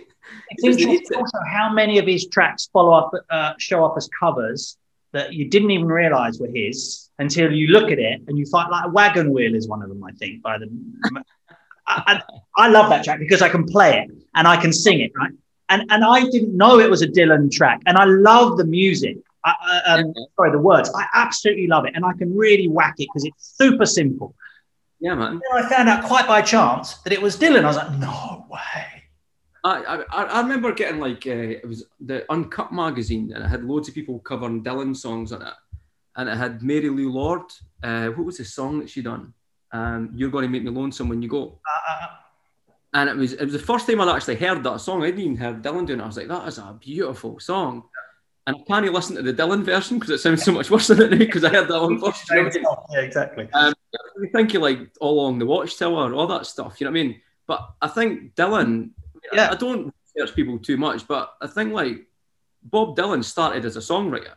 It's 0.50 0.64
interesting 0.64 1.18
also 1.18 1.38
how 1.48 1.72
many 1.72 1.98
of 1.98 2.06
his 2.06 2.28
tracks 2.28 2.68
follow 2.72 2.92
up, 2.92 3.12
uh, 3.30 3.54
show 3.58 3.84
up 3.84 3.94
as 3.96 4.08
covers 4.18 4.76
that 5.12 5.32
you 5.32 5.48
didn't 5.48 5.70
even 5.70 5.88
realize 5.88 6.38
were 6.38 6.50
his 6.54 7.10
until 7.18 7.52
you 7.52 7.68
look 7.68 7.90
at 7.90 7.98
it 7.98 8.22
and 8.28 8.38
you 8.38 8.46
find 8.46 8.70
like 8.70 8.92
Wagon 8.92 9.32
Wheel 9.32 9.54
is 9.54 9.68
one 9.68 9.82
of 9.82 9.88
them, 9.88 10.02
I 10.04 10.12
think, 10.12 10.42
by 10.42 10.58
the. 10.58 10.68
I, 11.86 12.22
I, 12.56 12.68
love 12.68 12.88
that 12.90 13.02
track 13.02 13.18
because 13.18 13.42
I 13.42 13.48
can 13.48 13.64
play 13.64 13.98
it 13.98 14.10
and 14.36 14.46
I 14.46 14.56
can 14.56 14.72
sing 14.72 15.00
it, 15.00 15.10
right? 15.16 15.32
And 15.70 15.90
and 15.90 16.04
I 16.04 16.20
didn't 16.30 16.56
know 16.56 16.78
it 16.78 16.88
was 16.88 17.02
a 17.02 17.08
Dylan 17.08 17.50
track, 17.50 17.80
and 17.86 17.96
I 17.96 18.04
love 18.04 18.58
the 18.58 18.64
music. 18.64 19.16
I, 19.44 19.54
I, 19.86 19.94
um, 19.94 20.14
sorry, 20.36 20.52
the 20.52 20.58
words. 20.58 20.90
I 20.94 21.06
absolutely 21.14 21.66
love 21.66 21.86
it, 21.86 21.96
and 21.96 22.04
I 22.04 22.12
can 22.12 22.36
really 22.36 22.68
whack 22.68 22.94
it 22.98 23.08
because 23.08 23.24
it's 23.24 23.56
super 23.56 23.86
simple. 23.86 24.36
Yeah, 25.00 25.14
man. 25.14 25.40
Then 25.52 25.64
I 25.64 25.68
found 25.68 25.88
out 25.88 26.04
quite 26.04 26.26
by 26.26 26.42
chance 26.42 26.94
that 27.04 27.12
it 27.12 27.22
was 27.22 27.36
Dylan. 27.36 27.64
I 27.64 27.68
was 27.68 27.76
like, 27.76 27.92
no 27.98 28.46
way. 28.50 28.86
I, 29.62 30.04
I, 30.10 30.22
I 30.24 30.40
remember 30.40 30.72
getting 30.72 31.00
like 31.00 31.26
uh, 31.26 31.30
it 31.30 31.66
was 31.66 31.84
the 32.00 32.24
Uncut 32.30 32.72
magazine 32.72 33.32
and 33.34 33.44
it 33.44 33.48
had 33.48 33.64
loads 33.64 33.88
of 33.88 33.94
people 33.94 34.18
covering 34.20 34.64
Dylan 34.64 34.96
songs 34.96 35.32
on 35.32 35.42
it, 35.42 35.54
and 36.16 36.28
it 36.28 36.36
had 36.36 36.62
Mary 36.62 36.88
Lou 36.88 37.10
Lord. 37.10 37.42
Uh, 37.82 38.08
what 38.08 38.24
was 38.26 38.38
the 38.38 38.44
song 38.44 38.80
that 38.80 38.90
she 38.90 39.02
done? 39.02 39.34
Um, 39.72 40.12
You're 40.14 40.30
going 40.30 40.44
to 40.44 40.48
make 40.48 40.64
me 40.64 40.70
lonesome 40.70 41.08
when 41.08 41.22
you 41.22 41.28
go. 41.28 41.60
Uh, 41.88 42.06
And 42.92 43.08
it 43.08 43.16
was 43.16 43.34
it 43.34 43.44
was 43.44 43.52
the 43.52 43.58
first 43.60 43.86
time 43.86 44.00
I'd 44.00 44.14
actually 44.16 44.36
heard 44.36 44.64
that 44.64 44.80
song. 44.80 45.02
I 45.02 45.06
didn't 45.06 45.20
even 45.20 45.36
heard 45.36 45.62
Dylan 45.62 45.86
doing 45.86 46.00
it. 46.00 46.02
I 46.02 46.06
was 46.06 46.16
like, 46.16 46.28
that 46.28 46.48
is 46.48 46.58
a 46.58 46.76
beautiful 46.80 47.38
song. 47.38 47.84
And 48.54 48.62
I 48.62 48.64
can't 48.80 48.92
listen 48.92 49.16
to 49.16 49.22
the 49.22 49.32
Dylan 49.32 49.62
version 49.64 49.98
because 49.98 50.10
it 50.10 50.18
sounds 50.18 50.42
so 50.44 50.52
much 50.52 50.70
worse 50.70 50.88
than 50.88 51.00
it 51.02 51.10
now 51.10 51.18
because 51.18 51.44
I 51.44 51.48
heard 51.50 51.68
that 51.68 51.80
one 51.80 52.00
first. 52.00 52.28
you 52.30 52.36
know 52.36 52.42
what 52.44 52.54
I 52.54 52.58
mean? 52.58 52.66
yeah, 52.92 53.00
exactly. 53.00 53.48
Um, 53.52 53.74
I 53.94 54.28
think 54.34 54.52
you 54.52 54.60
like 54.60 54.90
all 55.00 55.20
along 55.20 55.38
the 55.38 55.46
watchtower, 55.46 56.12
all 56.14 56.26
that 56.26 56.46
stuff. 56.46 56.80
You 56.80 56.84
know 56.84 56.90
what 56.92 56.98
I 57.00 57.02
mean? 57.02 57.20
But 57.46 57.70
I 57.82 57.88
think 57.88 58.34
Dylan. 58.34 58.90
Yeah. 59.32 59.50
I 59.50 59.54
don't 59.54 59.92
research 60.14 60.34
people 60.34 60.58
too 60.58 60.76
much, 60.76 61.06
but 61.06 61.34
I 61.40 61.46
think 61.46 61.72
like 61.72 62.06
Bob 62.62 62.96
Dylan 62.96 63.24
started 63.24 63.64
as 63.64 63.76
a 63.76 63.80
songwriter, 63.80 64.34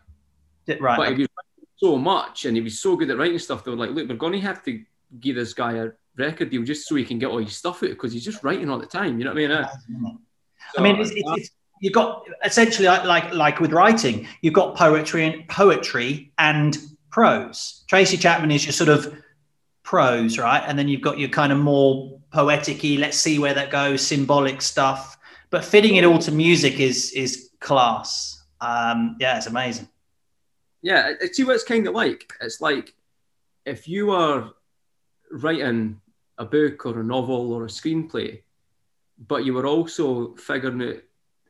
Yeah, 0.65 0.75
right. 0.79 0.97
but 0.97 1.17
he 1.17 1.23
was 1.23 1.29
so 1.77 1.97
much 1.97 2.45
and 2.45 2.55
he 2.55 2.61
was 2.61 2.79
so 2.79 2.95
good 2.95 3.09
at 3.09 3.17
writing 3.17 3.39
stuff. 3.39 3.63
They 3.63 3.71
were 3.71 3.77
like, 3.77 3.91
look, 3.91 4.07
we're 4.07 4.15
going 4.15 4.33
to 4.33 4.39
have 4.41 4.63
to 4.63 4.83
give 5.19 5.35
this 5.35 5.53
guy 5.53 5.73
a 5.73 5.89
record 6.17 6.49
deal 6.49 6.63
just 6.63 6.87
so 6.87 6.95
he 6.95 7.03
can 7.03 7.19
get 7.19 7.27
all 7.27 7.39
his 7.39 7.55
stuff 7.55 7.83
out 7.83 7.89
because 7.89 8.13
he's 8.13 8.23
just 8.25 8.43
writing 8.43 8.69
all 8.69 8.79
the 8.79 8.85
time. 8.85 9.17
You 9.17 9.25
know 9.25 9.31
what 9.31 9.43
I 9.43 9.47
mean? 9.47 9.51
Uh, 9.51 9.69
I 10.77 10.81
mean, 10.81 10.95
it's, 10.97 11.11
it's, 11.11 11.21
it's, 11.25 11.49
you've 11.83 11.93
got 11.93 12.25
essentially 12.45 12.87
like, 12.87 13.33
like 13.33 13.59
with 13.59 13.73
writing, 13.73 14.25
you've 14.41 14.53
got 14.53 14.73
poetry 14.75 15.25
and 15.25 15.45
poetry 15.49 16.31
and 16.37 16.77
prose. 17.11 17.83
Tracy 17.89 18.15
Chapman 18.15 18.51
is 18.51 18.65
your 18.65 18.71
sort 18.71 18.87
of 18.89 19.21
prose, 19.83 20.39
right? 20.39 20.63
And 20.65 20.79
then 20.79 20.87
you've 20.87 21.01
got 21.01 21.19
your 21.19 21.27
kind 21.27 21.51
of 21.51 21.59
more 21.59 22.17
poetic-y, 22.31 22.95
let's 22.97 23.17
see 23.17 23.37
where 23.37 23.53
that 23.53 23.69
goes, 23.69 24.01
symbolic 24.01 24.61
stuff. 24.61 25.17
But 25.49 25.65
fitting 25.65 25.97
it 25.97 26.05
all 26.05 26.19
to 26.19 26.31
music 26.31 26.79
is 26.79 27.11
is 27.11 27.49
class. 27.59 28.41
Um, 28.61 29.17
yeah, 29.19 29.35
it's 29.35 29.47
amazing. 29.47 29.89
yeah, 30.81 31.11
see 31.33 31.43
what 31.43 31.55
it's 31.55 31.65
kind 31.65 31.85
of 31.85 31.93
like. 31.93 32.31
It's 32.39 32.61
like 32.61 32.93
if 33.65 33.89
you 33.89 34.11
are 34.11 34.53
writing 35.31 35.99
a 36.37 36.45
book 36.45 36.85
or 36.85 37.01
a 37.01 37.03
novel 37.03 37.51
or 37.51 37.65
a 37.65 37.67
screenplay, 37.67 38.41
but 39.27 39.43
you 39.43 39.53
were 39.53 39.67
also 39.67 40.33
figuring 40.35 40.81
out 40.81 41.03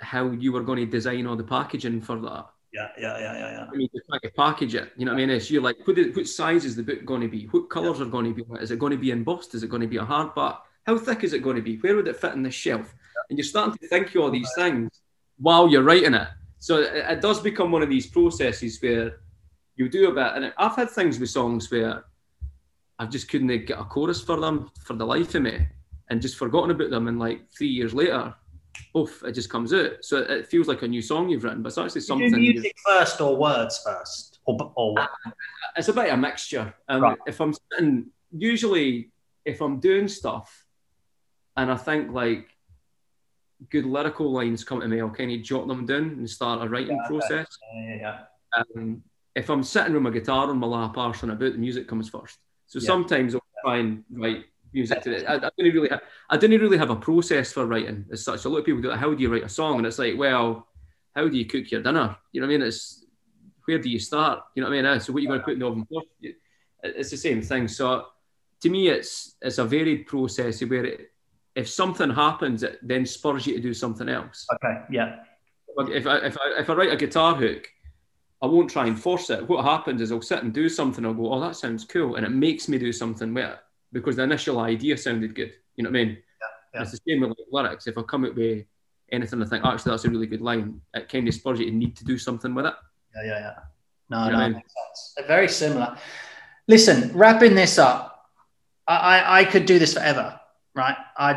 how 0.03 0.31
you 0.31 0.51
were 0.51 0.63
going 0.63 0.79
to 0.79 0.85
design 0.85 1.25
all 1.27 1.35
the 1.35 1.43
packaging 1.43 2.01
for 2.01 2.19
that. 2.19 2.47
Yeah, 2.73 2.89
yeah, 2.97 3.19
yeah, 3.19 3.33
yeah, 3.37 3.51
yeah. 3.51 3.67
I 3.71 3.75
mean, 3.75 3.87
to 3.93 4.31
package 4.35 4.73
it, 4.73 4.93
you 4.97 5.05
know 5.05 5.11
what 5.11 5.21
I 5.21 5.25
mean? 5.25 5.35
It's 5.35 5.51
you're 5.51 5.61
like, 5.61 5.77
what, 5.85 5.97
is, 5.97 6.15
what 6.15 6.27
size 6.27 6.65
is 6.65 6.75
the 6.75 6.81
book 6.81 7.05
going 7.05 7.21
to 7.21 7.27
be? 7.27 7.45
What 7.51 7.69
colours 7.69 8.01
are 8.01 8.05
going 8.05 8.33
to 8.33 8.43
be? 8.43 8.43
Is 8.59 8.71
it 8.71 8.79
going 8.79 8.91
to 8.91 8.97
be 8.97 9.11
embossed? 9.11 9.53
Is 9.53 9.61
it 9.61 9.69
going 9.69 9.81
to 9.81 9.87
be 9.87 9.97
a 9.97 10.05
hardback? 10.05 10.57
How 10.85 10.97
thick 10.97 11.23
is 11.23 11.33
it 11.33 11.43
going 11.43 11.55
to 11.55 11.61
be? 11.61 11.77
Where 11.77 11.95
would 11.95 12.07
it 12.07 12.17
fit 12.17 12.33
in 12.33 12.43
the 12.43 12.49
shelf? 12.49 12.93
And 13.29 13.37
you're 13.37 13.45
starting 13.45 13.77
to 13.77 13.87
think 13.87 14.15
of 14.15 14.21
all 14.21 14.31
these 14.31 14.49
things 14.55 14.89
while 15.37 15.69
you're 15.69 15.83
writing 15.83 16.15
it. 16.15 16.27
So 16.59 16.77
it, 16.77 16.95
it 16.95 17.21
does 17.21 17.39
become 17.41 17.71
one 17.71 17.83
of 17.83 17.89
these 17.89 18.07
processes 18.07 18.79
where 18.81 19.19
you 19.75 19.87
do 19.87 20.09
a 20.09 20.13
bit. 20.13 20.31
And 20.33 20.53
I've 20.57 20.75
had 20.75 20.89
things 20.89 21.19
with 21.19 21.29
songs 21.29 21.69
where 21.71 22.05
I 22.97 23.05
just 23.05 23.29
couldn't 23.29 23.65
get 23.65 23.79
a 23.79 23.83
chorus 23.83 24.21
for 24.21 24.39
them 24.39 24.71
for 24.83 24.93
the 24.93 25.05
life 25.05 25.35
of 25.35 25.43
me 25.43 25.67
and 26.09 26.21
just 26.21 26.37
forgotten 26.37 26.71
about 26.71 26.89
them. 26.89 27.07
And 27.07 27.19
like 27.19 27.51
three 27.55 27.67
years 27.67 27.93
later, 27.93 28.33
oof, 28.95 29.23
it 29.23 29.33
just 29.33 29.49
comes 29.49 29.73
out. 29.73 29.91
So 30.01 30.17
it, 30.17 30.47
feels 30.47 30.67
like 30.67 30.81
a 30.81 30.87
new 30.87 31.01
song 31.01 31.29
you've 31.29 31.43
written, 31.43 31.61
but 31.61 31.69
it's 31.69 31.77
actually 31.77 32.01
something. 32.01 32.25
you 32.25 32.35
do 32.35 32.39
music 32.61 32.75
first 32.85 33.21
or 33.21 33.35
words 33.35 33.81
first? 33.85 34.39
Or, 34.45 34.73
or 34.75 34.93
what? 34.93 35.09
it's 35.77 35.87
a 35.87 35.93
bit 35.93 36.07
of 36.07 36.13
a 36.13 36.17
mixture. 36.17 36.73
Um, 36.87 37.01
Right. 37.01 37.17
If 37.25 37.39
I'm 37.39 37.53
sitting, 37.53 38.07
usually 38.31 39.11
if 39.45 39.61
I'm 39.61 39.79
doing 39.79 40.07
stuff, 40.07 40.65
and 41.55 41.71
I 41.71 41.77
think 41.77 42.11
like 42.11 42.49
good 43.69 43.85
lyrical 43.85 44.31
lines 44.31 44.63
come 44.63 44.81
to 44.81 44.87
me, 44.87 44.99
I'll 44.99 45.09
kind 45.09 45.31
of 45.31 45.41
jot 45.41 45.67
them 45.67 45.85
down 45.85 46.03
and 46.17 46.29
start 46.29 46.65
a 46.65 46.69
writing 46.69 46.97
Yeah, 46.97 47.07
process. 47.07 47.47
Yeah, 47.73 47.95
yeah, 47.95 47.97
yeah. 47.97 48.19
Um, 48.75 49.03
if 49.35 49.49
I'm 49.49 49.63
sitting 49.63 49.93
with 49.93 50.01
my 50.01 50.09
guitar 50.09 50.49
on 50.49 50.59
my 50.59 50.67
lap, 50.67 50.95
arsing 50.95 51.31
about, 51.31 51.53
the 51.53 51.57
music 51.57 51.87
comes 51.87 52.09
first. 52.09 52.37
So 52.67 52.79
sometimes 52.79 53.35
I'll 53.35 53.41
try 53.63 53.77
and 53.77 54.03
write 54.11 54.45
music 54.73 55.01
to 55.03 55.15
it. 55.15 55.25
I, 55.27 55.35
I 55.35 55.49
didn't 55.57 55.73
really, 55.73 55.89
ha- 55.89 56.01
I 56.29 56.37
didn't 56.37 56.59
really 56.61 56.77
have 56.77 56.89
a 56.89 56.95
process 56.95 57.51
for 57.51 57.65
writing 57.65 58.05
as 58.11 58.23
such. 58.23 58.45
A 58.45 58.49
lot 58.49 58.59
of 58.59 58.65
people 58.65 58.81
do 58.81 58.91
how 58.91 59.13
do 59.13 59.21
you 59.21 59.31
write 59.31 59.43
a 59.43 59.49
song? 59.49 59.77
And 59.77 59.87
it's 59.87 59.99
like, 59.99 60.17
well, 60.17 60.67
how 61.15 61.27
do 61.27 61.37
you 61.37 61.45
cook 61.45 61.71
your 61.71 61.83
dinner? 61.83 62.15
You 62.31 62.41
know 62.41 62.47
what 62.47 62.53
I 62.53 62.57
mean? 62.57 62.67
It's 62.67 63.05
where 63.65 63.79
do 63.79 63.89
you 63.89 63.99
start? 63.99 64.43
You 64.55 64.63
know 64.63 64.69
what 64.69 64.77
I 64.77 64.81
mean? 64.81 64.99
So 64.99 65.13
what 65.13 65.19
are 65.19 65.21
you 65.21 65.27
going 65.27 65.39
to 65.39 65.45
put 65.45 65.53
in 65.53 65.59
the 65.59 65.67
oven 65.67 65.87
first? 65.91 66.35
It's 66.83 67.11
the 67.11 67.17
same 67.17 67.41
thing. 67.41 67.67
So 67.67 68.07
to 68.61 68.69
me, 68.69 68.89
it's 68.89 69.35
it's 69.41 69.57
a 69.57 69.65
varied 69.65 70.07
process 70.07 70.61
where 70.61 70.85
it, 70.85 71.11
if 71.55 71.69
something 71.69 72.09
happens, 72.09 72.63
it 72.63 72.79
then 72.81 73.05
spurs 73.05 73.47
you 73.47 73.55
to 73.55 73.61
do 73.61 73.73
something 73.73 74.09
else. 74.09 74.45
Okay, 74.55 74.81
yeah. 74.89 75.17
If 75.77 76.07
I, 76.07 76.17
if 76.17 76.37
I 76.37 76.59
if 76.59 76.69
I 76.69 76.73
write 76.73 76.91
a 76.91 76.97
guitar 76.97 77.35
hook, 77.35 77.67
I 78.41 78.47
won't 78.47 78.69
try 78.69 78.87
and 78.87 78.99
force 78.99 79.29
it. 79.29 79.47
What 79.47 79.63
happens 79.63 80.01
is 80.01 80.11
I'll 80.11 80.21
sit 80.21 80.43
and 80.43 80.53
do 80.53 80.67
something. 80.67 81.05
I'll 81.05 81.13
go, 81.13 81.31
oh, 81.31 81.39
that 81.39 81.55
sounds 81.55 81.85
cool, 81.85 82.15
and 82.15 82.25
it 82.25 82.31
makes 82.31 82.67
me 82.67 82.77
do 82.77 82.91
something 82.91 83.33
with 83.33 83.49
it 83.49 83.59
because 83.93 84.17
the 84.17 84.23
initial 84.23 84.59
idea 84.59 84.97
sounded 84.97 85.33
good. 85.33 85.53
You 85.75 85.83
know 85.83 85.89
what 85.91 85.99
I 85.99 86.05
mean? 86.05 86.17
yeah. 86.73 86.81
It's 86.81 86.91
the 86.91 86.99
same 87.07 87.21
with 87.21 87.29
like, 87.29 87.37
lyrics. 87.51 87.87
If 87.87 87.97
I 87.97 88.01
come 88.01 88.25
up 88.25 88.35
with 88.35 88.65
anything, 89.11 89.41
I 89.41 89.45
think 89.45 89.63
actually 89.65 89.91
that's 89.91 90.05
a 90.05 90.09
really 90.09 90.27
good 90.27 90.41
line. 90.41 90.81
It 90.93 91.07
kind 91.07 91.27
of 91.27 91.33
spurs 91.33 91.59
you 91.59 91.67
to 91.67 91.71
need 91.71 91.95
to 91.97 92.03
do 92.03 92.17
something 92.17 92.53
with 92.53 92.65
it. 92.65 92.73
Yeah, 93.15 93.23
yeah, 93.25 93.39
yeah. 93.39 93.53
No, 94.09 94.25
You 94.25 94.31
know 94.31 94.37
no, 94.37 94.43
I 94.43 94.47
mean? 94.47 94.53
makes 94.57 94.73
sense. 94.73 95.27
Very 95.27 95.47
similar. 95.47 95.97
Listen, 96.67 97.11
wrapping 97.13 97.55
this 97.55 97.77
up, 97.77 98.29
I, 98.87 98.95
I, 98.95 99.39
I 99.39 99.45
could 99.45 99.65
do 99.65 99.79
this 99.79 99.93
forever, 99.93 100.39
right? 100.75 100.95
I, 101.17 101.31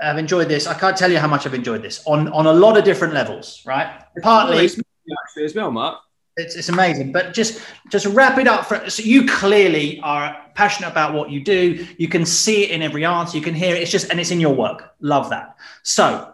I 0.00 0.06
have 0.06 0.18
enjoyed 0.18 0.48
this. 0.48 0.66
I 0.66 0.74
can't 0.74 0.96
tell 0.96 1.10
you 1.10 1.18
how 1.18 1.28
much 1.28 1.46
I've 1.46 1.54
enjoyed 1.54 1.82
this 1.82 2.02
on, 2.06 2.28
on 2.28 2.46
a 2.46 2.52
lot 2.52 2.76
of 2.76 2.84
different 2.84 3.14
levels, 3.14 3.62
right? 3.66 4.02
Partly, 4.22 4.64
actually 4.66 5.44
as 5.44 5.54
well, 5.54 5.70
Matt. 5.70 5.94
It's, 6.36 6.56
it's 6.56 6.68
amazing, 6.68 7.12
but 7.12 7.34
just 7.34 7.62
just 7.90 8.06
wrap 8.06 8.38
it 8.38 8.48
up. 8.48 8.66
For, 8.66 8.88
so 8.88 9.02
you 9.02 9.26
clearly 9.26 10.00
are 10.00 10.36
passionate 10.54 10.90
about 10.90 11.14
what 11.14 11.30
you 11.30 11.44
do. 11.44 11.86
You 11.98 12.08
can 12.08 12.24
see 12.24 12.64
it 12.64 12.70
in 12.70 12.82
every 12.82 13.04
answer. 13.04 13.36
You 13.36 13.42
can 13.42 13.54
hear 13.54 13.74
it. 13.74 13.82
It's 13.82 13.90
just 13.90 14.10
and 14.10 14.18
it's 14.18 14.30
in 14.30 14.40
your 14.40 14.54
work. 14.54 14.94
Love 15.00 15.30
that. 15.30 15.56
So, 15.82 16.32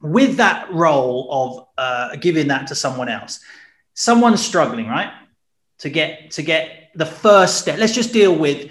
with 0.00 0.36
that 0.36 0.72
role 0.72 1.28
of 1.30 1.68
uh, 1.76 2.16
giving 2.16 2.48
that 2.48 2.68
to 2.68 2.74
someone 2.74 3.08
else, 3.08 3.40
someone's 3.94 4.44
struggling, 4.44 4.86
right? 4.86 5.12
To 5.78 5.90
get 5.90 6.30
to 6.32 6.42
get 6.42 6.90
the 6.94 7.06
first 7.06 7.58
step. 7.58 7.78
Let's 7.78 7.94
just 7.94 8.12
deal 8.12 8.34
with 8.34 8.70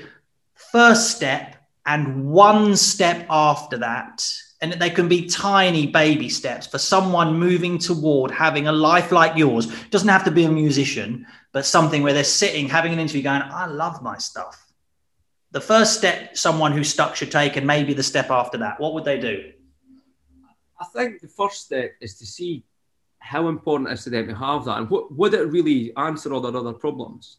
first 0.72 1.16
step 1.16 1.56
and 1.86 2.28
one 2.30 2.76
step 2.78 3.26
after 3.30 3.78
that. 3.80 4.26
And 4.62 4.72
that 4.72 4.80
they 4.80 4.90
can 4.90 5.08
be 5.08 5.28
tiny 5.28 5.88
baby 5.88 6.30
steps 6.30 6.66
for 6.66 6.78
someone 6.78 7.38
moving 7.38 7.78
toward 7.78 8.32
having 8.32 8.68
a 8.68 8.72
life 8.72 9.12
like 9.12 9.36
yours. 9.36 9.68
Doesn't 9.90 10.08
have 10.08 10.24
to 10.24 10.32
be 10.32 10.46
a 10.46 10.50
musician, 10.50 11.28
but 11.52 11.66
something 11.66 12.04
where 12.04 12.14
they're 12.14 12.24
sitting, 12.24 12.70
having 12.70 12.94
an 12.94 13.00
interview, 13.00 13.24
going, 13.24 13.42
I 13.42 13.66
love 13.66 14.02
my 14.02 14.18
stuff. 14.18 14.62
The 15.52 15.62
first 15.62 15.98
step 15.98 16.38
someone 16.38 16.72
who's 16.72 16.90
stuck 16.90 17.16
should 17.16 17.32
take, 17.32 17.58
and 17.58 17.68
maybe 17.68 17.94
the 17.94 18.04
step 18.04 18.32
after 18.32 18.58
that. 18.60 18.80
What 18.80 18.94
would 18.94 19.06
they 19.06 19.20
do? 19.20 19.52
I 20.80 20.86
think 20.86 21.22
the 21.22 21.28
first 21.28 21.66
step 21.66 21.92
is 22.02 22.18
to 22.20 22.26
see 22.26 22.64
how 23.20 23.48
important 23.48 23.90
it 23.90 23.94
is 23.94 24.04
to 24.04 24.10
them 24.10 24.28
to 24.28 24.36
have 24.36 24.66
that 24.66 24.78
and 24.78 24.90
what 24.90 25.12
would 25.12 25.34
it 25.34 25.50
really 25.50 25.96
answer 25.98 26.32
all 26.32 26.42
their 26.42 26.56
other 26.56 26.74
problems? 26.74 27.38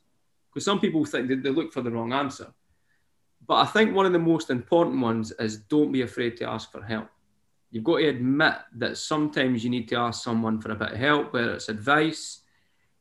Because 0.52 0.64
some 0.64 0.80
people 0.80 1.04
think 1.04 1.28
they 1.28 1.50
look 1.50 1.72
for 1.72 1.80
the 1.80 1.90
wrong 1.90 2.12
answer. 2.12 2.52
But 3.46 3.56
I 3.56 3.66
think 3.66 3.94
one 3.94 4.06
of 4.06 4.12
the 4.12 4.18
most 4.18 4.50
important 4.50 5.00
ones 5.00 5.32
is 5.38 5.58
don't 5.58 5.92
be 5.92 6.02
afraid 6.02 6.36
to 6.38 6.48
ask 6.48 6.72
for 6.72 6.82
help. 6.82 7.08
You've 7.70 7.84
got 7.84 7.98
to 7.98 8.08
admit 8.08 8.54
that 8.76 8.96
sometimes 8.96 9.62
you 9.62 9.70
need 9.70 9.88
to 9.88 9.96
ask 9.96 10.22
someone 10.22 10.60
for 10.60 10.70
a 10.70 10.74
bit 10.74 10.92
of 10.92 10.98
help, 10.98 11.32
whether 11.32 11.52
it's 11.52 11.68
advice, 11.68 12.40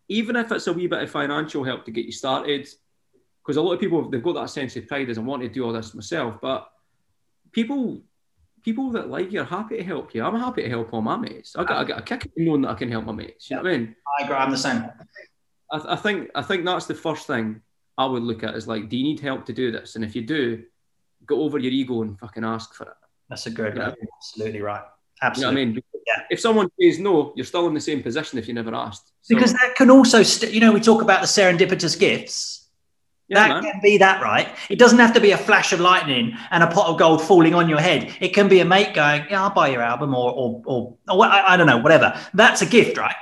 even 0.08 0.36
if 0.36 0.52
it's 0.52 0.68
a 0.68 0.74
wee 0.74 0.88
bit 0.88 1.04
of 1.04 1.10
financial 1.10 1.64
help 1.64 1.86
to 1.86 1.92
get 1.92 2.06
you 2.06 2.12
started. 2.12 2.68
Because 3.42 3.58
a 3.58 3.62
lot 3.62 3.74
of 3.74 3.80
people 3.80 4.10
they've 4.10 4.24
got 4.24 4.34
that 4.34 4.50
sense 4.50 4.76
of 4.76 4.88
pride 4.88 5.10
as 5.10 5.18
I 5.18 5.22
want 5.22 5.44
to 5.44 5.50
do 5.50 5.64
all 5.66 5.74
this 5.74 5.94
myself, 5.94 6.36
but 6.42 6.68
people 7.52 8.02
people 8.64 8.90
that 8.90 9.10
like 9.10 9.32
you 9.32 9.42
are 9.42 9.46
happy 9.46 9.78
to 9.78 9.84
help 9.84 10.14
you. 10.16 10.24
I'm 10.24 10.40
happy 10.40 10.64
to 10.64 10.70
help 10.70 10.92
all 10.94 11.02
my 11.02 11.16
mates. 11.16 11.56
I 11.56 11.64
got, 11.64 11.78
I 11.78 11.84
got 11.84 12.00
a 12.00 12.02
kick 12.02 12.32
in 12.36 12.46
knowing 12.46 12.62
that 12.62 12.72
I 12.72 12.74
can 12.74 12.90
help 12.90 13.06
my 13.06 13.12
mates. 13.12 13.50
You 13.50 13.58
know 13.58 13.64
what 13.64 13.72
I 13.72 13.78
mean? 13.78 13.96
I 14.20 14.24
agree. 14.24 14.36
I'm 14.36 14.52
the 14.52 14.58
same. 14.58 14.84
I, 15.72 15.94
I 15.94 15.96
think 15.96 16.30
I 16.34 16.42
think 16.42 16.66
that's 16.66 16.88
the 16.88 16.96
first 16.96 17.28
thing 17.28 17.62
I 17.98 18.06
would 18.06 18.24
look 18.24 18.44
at 18.44 18.56
is 18.56 18.68
like, 18.68 18.90
do 18.90 18.98
you 18.98 19.04
need 19.04 19.20
help 19.20 19.46
to 19.46 19.54
do 19.54 19.72
this? 19.72 19.96
And 19.96 20.04
if 20.04 20.16
you 20.16 20.22
do, 20.22 20.64
go 21.26 21.42
over 21.42 21.58
your 21.58 21.72
ego 21.72 22.02
and 22.02 22.20
fucking 22.20 22.44
ask 22.44 22.74
for 22.74 22.84
it. 22.84 22.98
That's 23.30 23.46
a 23.46 23.52
good. 23.52 23.78
Absolutely 23.78 24.62
right. 24.62 24.82
You 24.82 24.82
know 24.82 25.28
Absolutely. 25.30 25.62
I 25.62 25.66
mean? 25.66 25.84
Yeah. 26.06 26.24
If 26.30 26.40
someone 26.40 26.70
says 26.80 27.00
no, 27.00 27.34
you're 27.36 27.46
still 27.46 27.68
in 27.68 27.74
the 27.74 27.82
same 27.82 28.04
position 28.04 28.38
if 28.38 28.48
you 28.48 28.54
never 28.54 28.76
asked. 28.76 29.12
So, 29.22 29.34
because 29.34 29.54
that 29.54 29.76
can 29.76 29.90
also, 29.90 30.24
st- 30.24 30.54
you 30.54 30.60
know, 30.60 30.72
we 30.72 30.80
talk 30.80 31.02
about 31.02 31.22
the 31.22 31.28
serendipitous 31.28 31.98
gifts. 31.98 32.68
yeah, 33.28 33.40
that 33.40 33.50
man. 33.50 33.64
can 33.64 33.82
be 33.82 33.98
that, 33.98 34.22
right? 34.22 34.50
It 34.70 34.78
doesn't 34.78 35.00
have 35.00 35.14
to 35.14 35.22
be 35.22 35.32
a 35.32 35.38
flash 35.38 35.74
of 35.74 35.80
lightning 35.80 36.38
and 36.52 36.62
a 36.62 36.68
pot 36.68 36.88
of 36.88 37.00
gold 37.00 37.24
falling 37.24 37.56
on 37.56 37.70
your 37.70 37.80
head. 37.80 38.16
It 38.20 38.30
can 38.36 38.48
be 38.50 38.60
a 38.60 38.66
mate 38.66 38.94
going, 38.94 39.26
"Yeah, 39.30 39.44
I'll 39.44 39.54
buy 39.54 39.70
your 39.70 39.82
album," 39.82 40.14
or, 40.14 40.32
or, 40.32 40.62
or, 40.66 40.98
or 41.10 41.26
I, 41.26 41.54
I 41.54 41.58
don't 41.58 41.66
know, 41.66 41.78
whatever. 41.78 42.20
That's 42.34 42.62
a 42.62 42.68
gift, 42.68 42.98
right? 42.98 43.16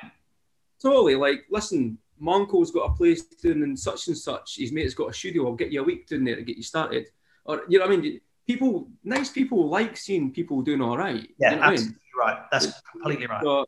totally. 0.82 1.16
Like, 1.16 1.46
listen, 1.50 1.98
Monko's 2.24 2.72
got 2.72 2.90
a 2.90 2.94
place 2.94 3.24
doing 3.24 3.64
and 3.64 3.78
such 3.78 4.08
and 4.08 4.18
such. 4.18 4.58
His 4.58 4.72
mate's 4.72 4.94
got 4.94 5.10
a 5.10 5.14
studio. 5.14 5.46
I'll 5.46 5.56
get 5.56 5.72
you 5.72 5.82
a 5.82 5.84
week 5.84 6.08
doing 6.08 6.24
there 6.24 6.38
to 6.38 6.42
get 6.42 6.58
you 6.58 6.64
started. 6.64 7.08
Or 7.46 7.64
you 7.68 7.80
know 7.80 7.86
what 7.86 7.94
I 7.94 7.98
mean? 7.98 8.22
People, 8.48 8.88
nice 9.04 9.30
people 9.30 9.68
like 9.68 9.98
seeing 9.98 10.32
people 10.32 10.62
doing 10.62 10.82
all 10.82 10.98
right. 10.98 11.28
Yeah, 11.38 11.52
you 11.52 11.56
know 11.58 11.64
absolutely 11.64 11.96
I 12.24 12.28
mean? 12.28 12.28
right. 12.28 12.46
That's 12.52 12.82
completely 12.92 13.28
right. 13.28 13.44
So, 13.44 13.66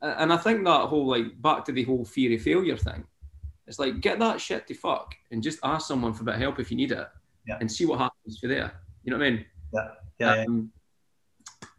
and 0.00 0.32
I 0.32 0.36
think 0.36 0.64
that 0.64 0.86
whole 0.86 1.06
like 1.06 1.40
back 1.40 1.64
to 1.66 1.72
the 1.72 1.84
whole 1.84 2.04
fear 2.04 2.34
of 2.34 2.42
failure 2.42 2.76
thing. 2.76 3.04
It's 3.66 3.78
like 3.78 4.00
get 4.00 4.18
that 4.18 4.40
shit 4.40 4.66
to 4.66 4.74
fuck 4.74 5.14
and 5.30 5.42
just 5.42 5.58
ask 5.62 5.86
someone 5.86 6.12
for 6.12 6.22
a 6.22 6.24
bit 6.24 6.34
of 6.34 6.40
help 6.40 6.58
if 6.60 6.70
you 6.70 6.76
need 6.76 6.92
it, 6.92 7.08
yeah. 7.46 7.58
and 7.60 7.70
see 7.70 7.86
what 7.86 7.98
happens 7.98 8.38
for 8.38 8.48
there. 8.48 8.72
You 9.04 9.12
know 9.12 9.18
what 9.18 9.26
I 9.26 9.30
mean? 9.30 9.44
Yeah, 9.72 9.88
yeah. 10.18 10.44
Um, 10.44 10.72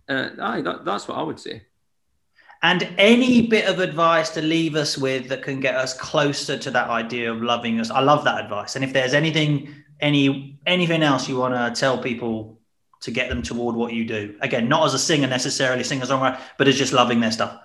yeah. 0.09 0.15
Uh, 0.15 0.29
aye, 0.41 0.61
that, 0.61 0.85
that's 0.85 1.07
what 1.07 1.17
I 1.17 1.23
would 1.23 1.39
say. 1.39 1.63
And 2.63 2.87
any 2.97 3.45
bit 3.45 3.65
of 3.65 3.79
advice 3.79 4.29
to 4.31 4.41
leave 4.41 4.75
us 4.75 4.97
with 4.97 5.27
that 5.27 5.43
can 5.43 5.59
get 5.59 5.75
us 5.75 5.93
closer 5.93 6.57
to 6.57 6.71
that 6.71 6.89
idea 6.89 7.29
of 7.29 7.41
loving 7.41 7.81
us. 7.81 7.91
I 7.91 7.99
love 7.99 8.23
that 8.23 8.41
advice. 8.41 8.77
And 8.77 8.85
if 8.85 8.93
there's 8.93 9.13
anything, 9.13 9.75
any 9.99 10.57
anything 10.65 11.03
else 11.03 11.27
you 11.27 11.37
want 11.37 11.53
to 11.53 11.77
tell 11.77 11.97
people 11.97 12.57
to 13.01 13.11
get 13.11 13.27
them 13.27 13.41
toward 13.41 13.75
what 13.75 13.91
you 13.91 14.05
do, 14.05 14.35
again, 14.39 14.69
not 14.69 14.85
as 14.85 14.93
a 14.93 14.99
singer 14.99 15.27
necessarily, 15.27 15.83
singer 15.83 16.05
songwriter, 16.05 16.39
but 16.57 16.69
as 16.69 16.77
just 16.77 16.93
loving 16.93 17.19
their 17.19 17.33
stuff. 17.33 17.59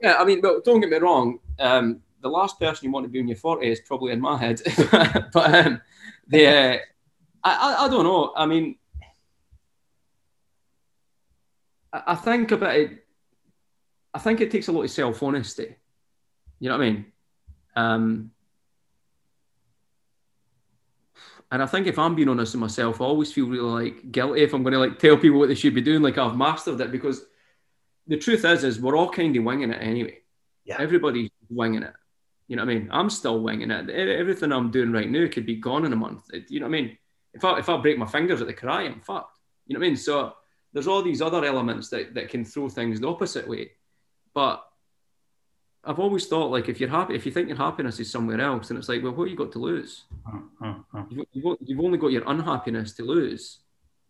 Yeah, 0.00 0.14
I 0.14 0.24
mean, 0.24 0.40
but 0.40 0.64
don't 0.64 0.80
get 0.80 0.88
me 0.88 0.96
wrong. 0.96 1.38
Um, 1.58 2.00
the 2.22 2.30
last 2.30 2.58
person 2.58 2.86
you 2.86 2.92
want 2.92 3.04
to 3.04 3.10
be 3.10 3.18
in 3.18 3.28
your 3.28 3.36
40s 3.36 3.72
is 3.72 3.80
probably 3.80 4.12
in 4.12 4.20
my 4.22 4.38
head. 4.38 4.62
but 5.32 5.54
um, 5.54 5.82
the, 6.28 6.46
uh, 6.46 6.78
I, 7.44 7.50
I, 7.50 7.84
I, 7.84 7.88
don't 7.88 8.04
know. 8.04 8.32
I 8.34 8.46
mean, 8.46 8.76
I, 11.92 12.02
I 12.08 12.14
think 12.14 12.52
about 12.52 12.76
it. 12.76 13.04
I 14.12 14.18
think 14.18 14.40
it 14.40 14.50
takes 14.50 14.68
a 14.68 14.72
lot 14.72 14.82
of 14.82 14.90
self 14.90 15.22
honesty. 15.22 15.76
You 16.58 16.68
know 16.68 16.76
what 16.76 16.84
I 16.84 16.90
mean? 16.90 17.06
Um, 17.76 18.30
and 21.52 21.62
I 21.62 21.66
think 21.66 21.86
if 21.86 21.98
I'm 21.98 22.14
being 22.14 22.28
honest 22.28 22.54
with 22.54 22.60
myself, 22.60 23.00
I 23.00 23.04
always 23.04 23.32
feel 23.32 23.46
really 23.46 23.86
like 23.86 24.12
guilty 24.12 24.42
if 24.42 24.52
I'm 24.52 24.62
going 24.62 24.72
to 24.72 24.78
like 24.78 24.98
tell 24.98 25.16
people 25.16 25.38
what 25.38 25.48
they 25.48 25.54
should 25.54 25.74
be 25.74 25.80
doing, 25.80 26.02
like 26.02 26.18
I've 26.18 26.36
mastered 26.36 26.80
it. 26.80 26.92
Because 26.92 27.24
the 28.06 28.18
truth 28.18 28.44
is, 28.44 28.62
is 28.62 28.80
we're 28.80 28.96
all 28.96 29.10
kind 29.10 29.36
of 29.36 29.44
winging 29.44 29.72
it 29.72 29.82
anyway. 29.82 30.18
Yeah. 30.64 30.76
Everybody's 30.78 31.30
winging 31.48 31.82
it. 31.82 31.94
You 32.46 32.56
know 32.56 32.64
what 32.64 32.70
I 32.70 32.74
mean? 32.74 32.88
I'm 32.92 33.10
still 33.10 33.40
winging 33.40 33.70
it. 33.70 33.90
Everything 33.90 34.52
I'm 34.52 34.70
doing 34.70 34.92
right 34.92 35.08
now 35.08 35.26
could 35.28 35.46
be 35.46 35.56
gone 35.56 35.84
in 35.84 35.92
a 35.92 35.96
month. 35.96 36.24
You 36.48 36.60
know 36.60 36.66
what 36.66 36.76
I 36.76 36.82
mean? 36.82 36.98
If 37.32 37.44
I 37.44 37.58
if 37.58 37.68
I 37.68 37.76
break 37.76 37.96
my 37.98 38.06
fingers 38.06 38.40
at 38.40 38.46
the 38.46 38.52
cry, 38.52 38.82
I'm 38.82 39.00
fucked. 39.00 39.38
You 39.66 39.74
know 39.74 39.80
what 39.80 39.86
I 39.86 39.88
mean? 39.90 39.96
So 39.96 40.34
there's 40.72 40.88
all 40.88 41.02
these 41.02 41.22
other 41.22 41.44
elements 41.44 41.88
that, 41.90 42.14
that 42.14 42.28
can 42.28 42.44
throw 42.44 42.68
things 42.68 43.00
the 43.00 43.08
opposite 43.08 43.48
way. 43.48 43.70
But 44.34 44.64
I've 45.84 45.98
always 45.98 46.26
thought 46.26 46.50
like 46.50 46.68
if 46.68 46.80
you're 46.80 46.90
happy, 46.90 47.14
if 47.14 47.24
you 47.24 47.32
think 47.32 47.48
your 47.48 47.56
happiness 47.56 47.98
is 48.00 48.10
somewhere 48.10 48.40
else, 48.40 48.68
then 48.68 48.76
it's 48.76 48.88
like, 48.88 49.02
well, 49.02 49.12
what 49.12 49.24
have 49.24 49.30
you 49.30 49.36
got 49.36 49.52
to 49.52 49.58
lose? 49.58 50.04
Uh-huh. 50.26 50.74
You've, 51.10 51.26
you've, 51.32 51.56
you've, 51.60 51.80
only 51.80 51.98
got 51.98 52.12
your 52.12 52.24
unhappiness 52.26 52.92
to 52.94 53.02
lose. 53.02 53.58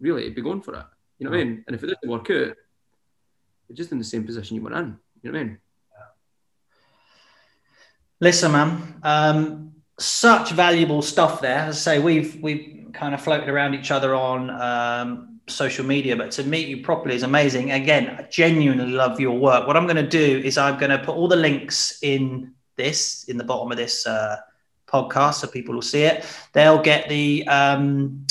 Really, 0.01 0.23
It'd 0.23 0.35
be 0.35 0.43
going 0.43 0.63
for 0.63 0.75
it. 0.75 0.85
You 1.19 1.27
know 1.27 1.31
what 1.31 1.41
I 1.41 1.45
mean? 1.45 1.65
And 1.67 1.77
if 1.77 1.85
it 1.85 1.89
doesn't 1.89 2.09
work 2.09 2.31
out, 2.31 2.57
you're 3.69 3.77
just 3.77 3.93
in 3.93 3.99
the 3.99 4.05
same 4.05 4.25
position 4.25 4.57
you 4.57 4.63
were 4.63 4.73
in. 4.73 4.99
You 5.23 5.31
know 5.31 5.39
what 5.39 5.45
I 5.45 5.45
mean? 5.45 5.59
Listen, 8.23 8.53
man, 8.53 9.01
um, 9.03 9.73
such 9.99 10.51
valuable 10.51 11.03
stuff 11.03 11.41
there. 11.41 11.61
As 11.61 11.77
I 11.77 11.95
say, 11.95 11.99
we've 11.99 12.39
we've 12.43 12.89
kind 12.93 13.15
of 13.15 13.23
floated 13.23 13.49
around 13.49 13.75
each 13.75 13.91
other 13.91 14.15
on 14.15 14.51
um, 14.51 15.30
social 15.51 15.85
media, 15.85 16.17
but 16.17 16.31
to 16.33 16.45
meet 16.45 16.69
you 16.69 16.83
properly 16.83 17.15
is 17.15 17.23
amazing. 17.23 17.73
Again, 17.73 18.17
I 18.19 18.23
genuinely 18.23 18.87
love 18.87 19.21
your 19.21 19.39
work. 19.39 19.67
What 19.67 19.77
I'm 19.77 19.87
going 19.87 19.97
to 19.97 20.09
do 20.09 20.41
is 20.45 20.57
I'm 20.59 20.79
going 20.79 20.91
to 20.91 20.99
put 20.99 21.17
all 21.17 21.29
the 21.29 21.37
links 21.37 21.99
in 22.03 22.55
this 22.77 23.25
in 23.25 23.37
the 23.37 23.45
bottom 23.45 23.71
of 23.71 23.77
this 23.77 24.07
uh, 24.07 24.37
podcast, 24.87 25.35
so 25.35 25.47
people 25.47 25.75
will 25.75 25.83
see 25.83 26.03
it. 26.03 26.25
They'll 26.53 26.83
get 26.83 27.09
the 27.09 27.47
um, 27.47 28.27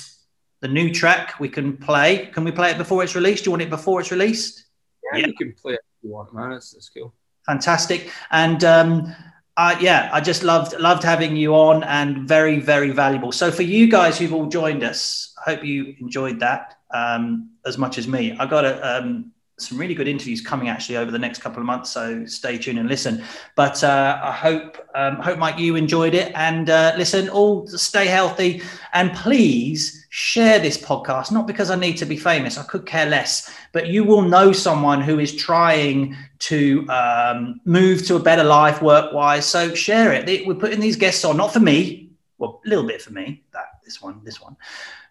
the 0.62 0.68
new 0.68 0.94
track 0.94 1.40
we 1.40 1.50
can 1.50 1.78
play. 1.78 2.28
Can 2.28 2.44
we 2.44 2.52
play 2.52 2.72
it 2.72 2.78
before 2.78 3.04
it's 3.04 3.16
released? 3.16 3.44
Do 3.44 3.50
you 3.50 3.52
want 3.52 3.64
it 3.64 3.70
before 3.70 4.02
it's 4.02 4.12
released? 4.12 4.66
Yeah, 5.12 5.20
yeah. 5.20 5.28
you 5.28 5.34
can 5.34 5.54
play 5.54 5.74
it 5.74 5.82
if 5.98 6.04
you 6.04 6.12
want, 6.12 6.34
man. 6.34 6.54
It's, 6.54 6.74
it's 6.74 6.90
cool. 6.90 7.14
Fantastic. 7.46 8.12
And 8.32 8.64
um, 8.64 9.16
uh, 9.58 9.78
yeah, 9.80 10.10
I 10.12 10.22
just 10.22 10.44
loved 10.44 10.78
loved 10.80 11.04
having 11.04 11.36
you 11.36 11.54
on 11.56 11.84
and 11.84 12.28
very 12.28 12.60
very 12.60 12.92
valuable. 12.92 13.32
So 13.32 13.52
for 13.52 13.64
you 13.64 13.90
guys 13.90 14.18
who've 14.18 14.34
all 14.34 14.48
joined 14.48 14.84
us, 14.84 15.34
I 15.46 15.52
hope 15.52 15.64
you 15.64 15.96
enjoyed 16.00 16.40
that 16.40 16.79
um, 16.92 17.50
as 17.66 17.78
much 17.78 17.98
as 17.98 18.08
me. 18.08 18.36
I 18.40 18.46
got 18.46 18.66
a, 18.66 18.98
um, 18.98 19.32
some 19.58 19.78
really 19.78 19.94
good 19.94 20.08
interviews 20.08 20.42
coming 20.42 20.70
actually 20.70 20.98
over 20.98 21.12
the 21.12 21.20
next 21.20 21.40
couple 21.40 21.60
of 21.60 21.66
months, 21.66 21.90
so 21.90 22.26
stay 22.26 22.58
tuned 22.58 22.80
and 22.80 22.88
listen. 22.88 23.24
But 23.56 23.84
uh, 23.84 24.20
I 24.24 24.32
hope 24.32 24.78
um, 24.96 25.18
hope 25.18 25.38
Mike 25.38 25.60
you 25.60 25.76
enjoyed 25.76 26.14
it 26.14 26.32
and 26.36 26.70
uh, 26.70 26.94
listen. 26.98 27.30
All 27.30 27.68
stay 27.68 28.08
healthy 28.08 28.62
and 28.94 29.14
please 29.14 30.08
share 30.10 30.60
this 30.60 30.78
podcast. 30.78 31.32
Not 31.32 31.46
because 31.46 31.70
I 31.70 31.76
need 31.76 31.98
to 31.98 32.06
be 32.06 32.18
famous, 32.18 32.58
I 32.58 32.64
could 32.64 32.86
care 32.86 33.06
less. 33.06 33.54
But 33.72 33.88
you 33.88 34.04
will 34.04 34.22
know 34.22 34.52
someone 34.52 35.02
who 35.02 35.20
is 35.20 35.36
trying 35.36 36.16
to 36.40 36.88
um, 36.90 37.62
move 37.66 38.06
to 38.08 38.16
a 38.16 38.20
better 38.20 38.44
life 38.44 38.82
work 38.82 39.14
wise. 39.14 39.46
So 39.46 39.76
share 39.76 40.14
it. 40.14 40.48
We're 40.48 40.56
putting 40.56 40.80
these 40.80 40.96
guests 40.96 41.26
on, 41.26 41.38
not 41.38 41.54
for 41.54 41.60
me, 41.60 42.10
well, 42.38 42.62
a 42.66 42.70
little 42.70 42.88
bit 42.88 43.02
for 43.02 43.12
me, 43.12 43.44
that 43.52 43.66
this 43.84 44.02
one, 44.02 44.22
this 44.24 44.42
one, 44.42 44.56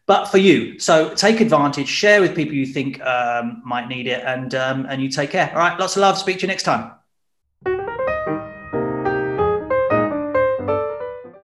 but 0.08 0.24
for 0.24 0.38
you. 0.38 0.80
So 0.80 1.14
take 1.14 1.40
advantage, 1.40 1.86
share 1.86 2.20
with 2.20 2.34
people 2.34 2.54
you 2.54 2.66
think 2.66 3.00
um, 3.02 3.62
might 3.64 3.86
need 3.86 4.08
it, 4.08 4.24
and 4.24 4.52
um, 4.56 4.86
and 4.88 5.00
you 5.00 5.08
take 5.08 5.30
care. 5.30 5.50
All 5.52 5.58
right, 5.58 5.78
lots 5.78 5.94
of 5.94 6.00
love. 6.00 6.18
Speak 6.18 6.38
to 6.38 6.42
you 6.42 6.48
next 6.48 6.64
time. 6.64 6.97